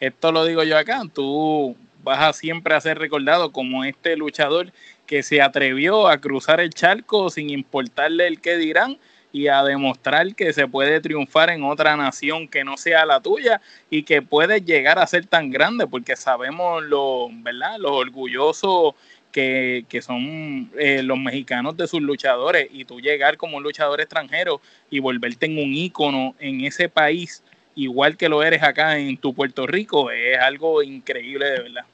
Esto 0.00 0.32
lo 0.32 0.44
digo 0.44 0.62
yo 0.62 0.78
acá, 0.78 1.02
tú 1.12 1.76
vas 2.02 2.20
a 2.20 2.32
siempre 2.32 2.74
a 2.74 2.80
ser 2.80 2.98
recordado 2.98 3.52
como 3.52 3.84
este 3.84 4.16
luchador 4.16 4.72
que 5.06 5.22
se 5.22 5.42
atrevió 5.42 6.08
a 6.08 6.18
cruzar 6.18 6.60
el 6.60 6.70
charco 6.70 7.30
sin 7.30 7.50
importarle 7.50 8.26
el 8.26 8.40
que 8.40 8.56
dirán 8.56 8.98
y 9.32 9.48
a 9.48 9.62
demostrar 9.62 10.34
que 10.34 10.52
se 10.52 10.66
puede 10.66 11.00
triunfar 11.00 11.50
en 11.50 11.62
otra 11.64 11.96
nación 11.96 12.48
que 12.48 12.64
no 12.64 12.76
sea 12.76 13.04
la 13.04 13.20
tuya 13.20 13.60
y 13.90 14.04
que 14.04 14.22
puedes 14.22 14.64
llegar 14.64 14.98
a 14.98 15.06
ser 15.06 15.26
tan 15.26 15.50
grande 15.50 15.86
porque 15.86 16.16
sabemos 16.16 16.82
lo, 16.84 17.28
¿verdad? 17.30 17.76
Los 17.78 17.92
orgullosos 17.92 18.94
que, 19.32 20.00
son 20.02 20.70
eh, 20.78 21.02
los 21.02 21.18
mexicanos 21.18 21.76
de 21.76 21.86
sus 21.86 22.00
luchadores 22.00 22.68
y 22.72 22.84
tú 22.84 23.00
llegar 23.00 23.36
como 23.36 23.58
un 23.58 23.62
luchador 23.62 24.00
extranjero 24.00 24.60
y 24.90 24.98
volverte 24.98 25.46
en 25.46 25.58
un 25.58 25.74
ícono 25.74 26.34
en 26.38 26.62
ese 26.62 26.88
país 26.88 27.42
igual 27.78 28.16
que 28.16 28.28
lo 28.28 28.42
eres 28.42 28.62
acá 28.62 28.98
en 28.98 29.16
tu 29.16 29.32
Puerto 29.34 29.66
Rico 29.66 30.10
es 30.10 30.38
algo 30.38 30.82
increíble 30.82 31.46
de 31.46 31.60
verdad. 31.62 31.84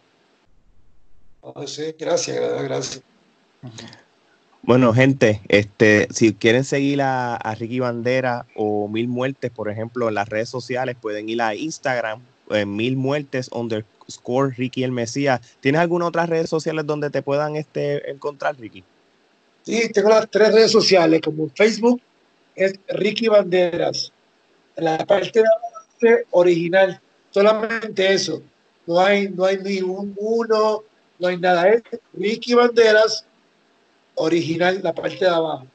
Oh, 1.43 1.67
sí, 1.67 1.95
gracias, 1.99 2.63
gracias. 2.63 3.03
Bueno, 4.63 4.95
gente, 4.95 5.43
este, 5.49 6.09
si 6.11 6.33
quieren 6.33 6.65
seguir 6.65 7.03
a, 7.03 7.39
Ricky 7.59 7.81
Bandera 7.81 8.47
o 8.57 8.89
Mil 8.89 9.09
Muertes, 9.09 9.51
por 9.51 9.69
ejemplo, 9.69 10.09
en 10.09 10.15
las 10.15 10.27
redes 10.29 10.49
sociales, 10.49 10.97
pueden 10.99 11.29
ir 11.29 11.43
a 11.43 11.55
Instagram, 11.55 12.23
en 12.49 12.75
Mil 12.75 12.97
Muertes 12.97 13.51
underscore 13.53 14.55
Ricky 14.57 14.85
el 14.85 14.93
Mesías. 14.93 15.41
¿Tienes 15.61 15.83
alguna 15.83 16.07
otra 16.07 16.25
redes 16.25 16.49
sociales 16.49 16.87
donde 16.87 17.11
te 17.11 17.21
puedan 17.21 17.57
este, 17.57 18.11
encontrar, 18.11 18.57
Ricky? 18.59 18.83
Sí, 19.65 19.91
tengo 19.93 20.09
las 20.09 20.31
tres 20.31 20.55
redes 20.55 20.73
sociales, 20.73 21.21
como 21.23 21.51
Facebook 21.51 22.01
es 22.55 22.75
Ricky 22.89 23.29
Banderas. 23.29 24.13
En 24.77 24.85
la 24.85 25.05
parte 25.05 25.41
de 25.41 25.45
original, 26.31 27.01
solamente 27.31 28.13
eso. 28.13 28.43
No 28.87 29.01
hay, 29.01 29.29
no 29.29 29.45
hay 29.45 29.59
ni 29.59 29.81
un 29.81 30.15
uno, 30.17 30.83
no 31.19 31.29
hay 31.29 31.39
nada. 31.39 31.69
Es 31.69 31.83
Ricky 32.13 32.55
Banderas 32.55 33.25
original, 34.15 34.81
la 34.83 34.95
parte 34.95 35.25
de 35.25 35.29
abajo. 35.29 35.67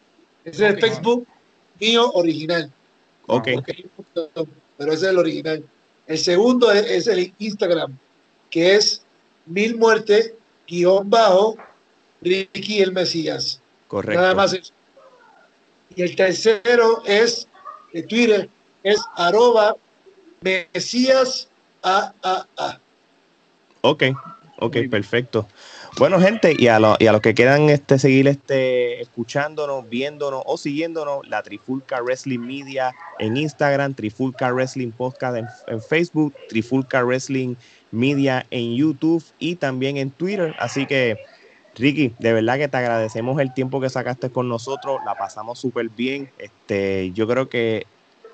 Ese 0.45 0.67
es 0.67 0.73
el 0.73 0.79
Facebook 0.79 1.27
mío 1.79 2.11
original. 2.13 2.71
Ok. 3.27 3.47
Pero 4.77 4.93
ese 4.93 5.05
es 5.05 5.11
el 5.11 5.17
original. 5.17 5.63
El 6.07 6.17
segundo 6.17 6.71
es, 6.71 7.07
el 7.07 7.33
Instagram, 7.37 7.97
que 8.49 8.75
es 8.75 9.03
mil 9.45 9.77
muertes 9.77 10.33
guion 10.67 11.09
bajo 11.09 11.55
Ricky 12.21 12.81
el 12.81 12.91
Mesías. 12.91 13.61
Correcto. 13.87 14.19
Nada 14.19 14.33
más 14.33 14.53
eso. 14.53 14.73
Y 15.95 16.01
el 16.03 16.15
tercero 16.15 17.03
es 17.05 17.47
de 17.93 18.03
Twitter, 18.03 18.49
es 18.83 18.99
arroba 19.15 19.75
Mesías 20.41 21.49
AAA. 21.83 22.79
Ok, 23.81 24.03
ok, 24.59 24.77
perfecto. 24.89 25.47
Bueno, 25.97 26.19
gente, 26.19 26.55
y 26.57 26.67
a, 26.67 26.79
y 26.99 27.07
a 27.07 27.11
los 27.11 27.21
que 27.21 27.33
quieran 27.33 27.69
este, 27.69 27.99
seguir 27.99 28.27
este, 28.27 29.01
escuchándonos, 29.01 29.89
viéndonos 29.89 30.43
o 30.45 30.57
siguiéndonos, 30.57 31.27
la 31.27 31.41
Trifulca 31.43 32.01
Wrestling 32.01 32.39
Media 32.39 32.93
en 33.17 33.35
Instagram, 33.35 33.93
Trifulca 33.93 34.51
Wrestling 34.53 34.91
Podcast 34.91 35.37
en, 35.67 35.81
Facebook, 35.81 36.33
Trifulca 36.47 37.03
Wrestling 37.03 37.55
Media 37.91 38.45
en 38.51 38.75
YouTube 38.75 39.23
y 39.39 39.55
también 39.55 39.97
en 39.97 40.11
Twitter. 40.11 40.55
Así 40.59 40.85
que, 40.85 41.17
Ricky, 41.75 42.13
de 42.19 42.33
verdad 42.33 42.57
que 42.57 42.67
te 42.67 42.77
agradecemos 42.77 43.39
el 43.41 43.53
tiempo 43.53 43.81
que 43.81 43.89
sacaste 43.89 44.29
con 44.29 44.47
nosotros, 44.47 44.99
la 45.05 45.15
pasamos 45.15 45.59
súper 45.59 45.89
bien. 45.89 46.31
Este, 46.37 47.11
yo 47.11 47.27
creo 47.27 47.49
que 47.49 47.87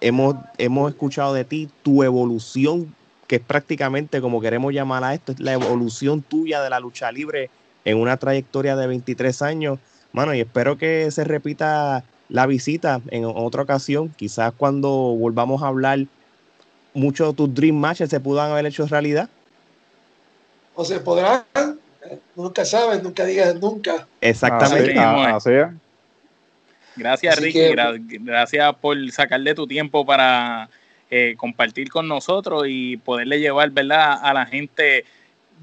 hemos, 0.07 0.35
hemos 0.59 0.91
escuchado 0.91 1.33
de 1.33 1.45
ti 1.45 1.67
tu 1.81 2.03
evolución 2.03 2.93
que 3.27 3.37
es 3.37 3.41
prácticamente 3.41 4.21
como 4.21 4.39
queremos 4.39 4.71
llamar 4.71 5.03
a 5.03 5.15
esto, 5.15 5.31
es 5.31 5.39
la 5.39 5.53
evolución 5.53 6.21
tuya 6.21 6.61
de 6.61 6.69
la 6.69 6.79
lucha 6.79 7.11
libre 7.11 7.49
en 7.83 7.97
una 7.97 8.17
trayectoria 8.17 8.75
de 8.75 8.85
23 8.85 9.41
años. 9.41 9.79
Mano, 10.11 10.35
y 10.35 10.41
espero 10.41 10.77
que 10.77 11.09
se 11.09 11.23
repita 11.23 12.03
la 12.29 12.45
visita 12.45 13.01
en 13.09 13.25
otra 13.25 13.63
ocasión, 13.63 14.13
quizás 14.15 14.53
cuando 14.55 14.89
volvamos 14.89 15.63
a 15.63 15.67
hablar, 15.67 15.99
muchos 16.93 17.29
de 17.29 17.33
tus 17.33 17.53
dream 17.53 17.75
matches 17.75 18.11
se 18.11 18.19
puedan 18.19 18.51
haber 18.51 18.67
hecho 18.67 18.85
realidad. 18.85 19.27
O 20.75 20.85
se 20.85 20.99
podrán, 20.99 21.43
nunca 22.35 22.63
sabes, 22.63 23.01
nunca 23.01 23.25
digas 23.25 23.55
nunca. 23.59 24.07
Exactamente. 24.21 24.93
Gracias, 26.95 27.39
Ricky. 27.39 27.73
gracias 28.19 28.75
por 28.75 29.11
sacarle 29.11 29.53
tu 29.53 29.67
tiempo 29.67 30.05
para 30.05 30.69
eh, 31.09 31.35
compartir 31.37 31.89
con 31.89 32.07
nosotros 32.07 32.65
y 32.67 32.97
poderle 32.97 33.39
llevar, 33.39 33.69
¿verdad?, 33.71 34.19
a 34.21 34.33
la 34.33 34.45
gente, 34.45 35.05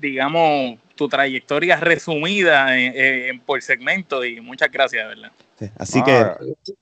digamos, 0.01 0.79
tu 0.95 1.09
trayectoria 1.09 1.77
resumida 1.77 2.79
en, 2.79 3.41
por 3.41 3.63
segmento 3.63 4.25
y 4.25 4.41
muchas 4.41 4.71
gracias, 4.71 5.09
¿verdad? 5.09 5.33
así 5.79 6.03
que... 6.03 6.27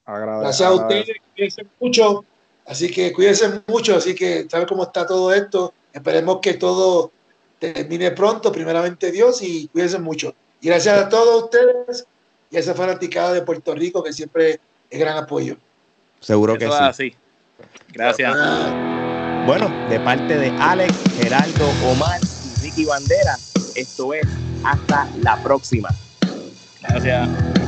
Gracias 0.06 0.68
a 0.68 0.72
ustedes, 0.72 1.06
cuídense 1.34 1.66
mucho, 1.78 2.24
así 2.66 2.90
que 2.90 3.12
cuídense 3.12 3.62
mucho, 3.66 3.96
así 3.96 4.14
que 4.14 4.46
saben 4.48 4.66
cómo 4.66 4.82
está 4.82 5.06
todo 5.06 5.32
esto, 5.32 5.72
esperemos 5.92 6.40
que 6.40 6.54
todo 6.54 7.12
termine 7.58 8.10
pronto, 8.10 8.50
primeramente 8.50 9.12
Dios, 9.12 9.42
y 9.42 9.68
cuídense 9.68 9.98
mucho. 9.98 10.34
Y 10.60 10.68
gracias 10.68 10.98
a 10.98 11.08
todos 11.08 11.44
ustedes 11.44 12.06
y 12.50 12.56
a 12.56 12.60
esa 12.60 12.74
fanaticada 12.74 13.32
de 13.32 13.42
Puerto 13.42 13.74
Rico 13.74 14.02
que 14.02 14.12
siempre 14.12 14.60
es 14.90 14.98
gran 14.98 15.16
apoyo. 15.16 15.56
Seguro 16.20 16.58
que 16.58 16.68
sí. 16.92 17.14
Gracias. 17.92 18.34
Bueno, 19.46 19.70
de 19.88 19.98
parte 20.00 20.36
de 20.36 20.50
Alex, 20.58 20.94
Geraldo, 21.16 21.66
Omar 21.90 22.20
y 22.44 22.62
Ricky 22.62 22.84
Bandera, 22.84 23.36
esto 23.74 24.12
es 24.12 24.26
hasta 24.64 25.08
la 25.22 25.42
próxima. 25.42 25.88
Gracias. 26.82 27.59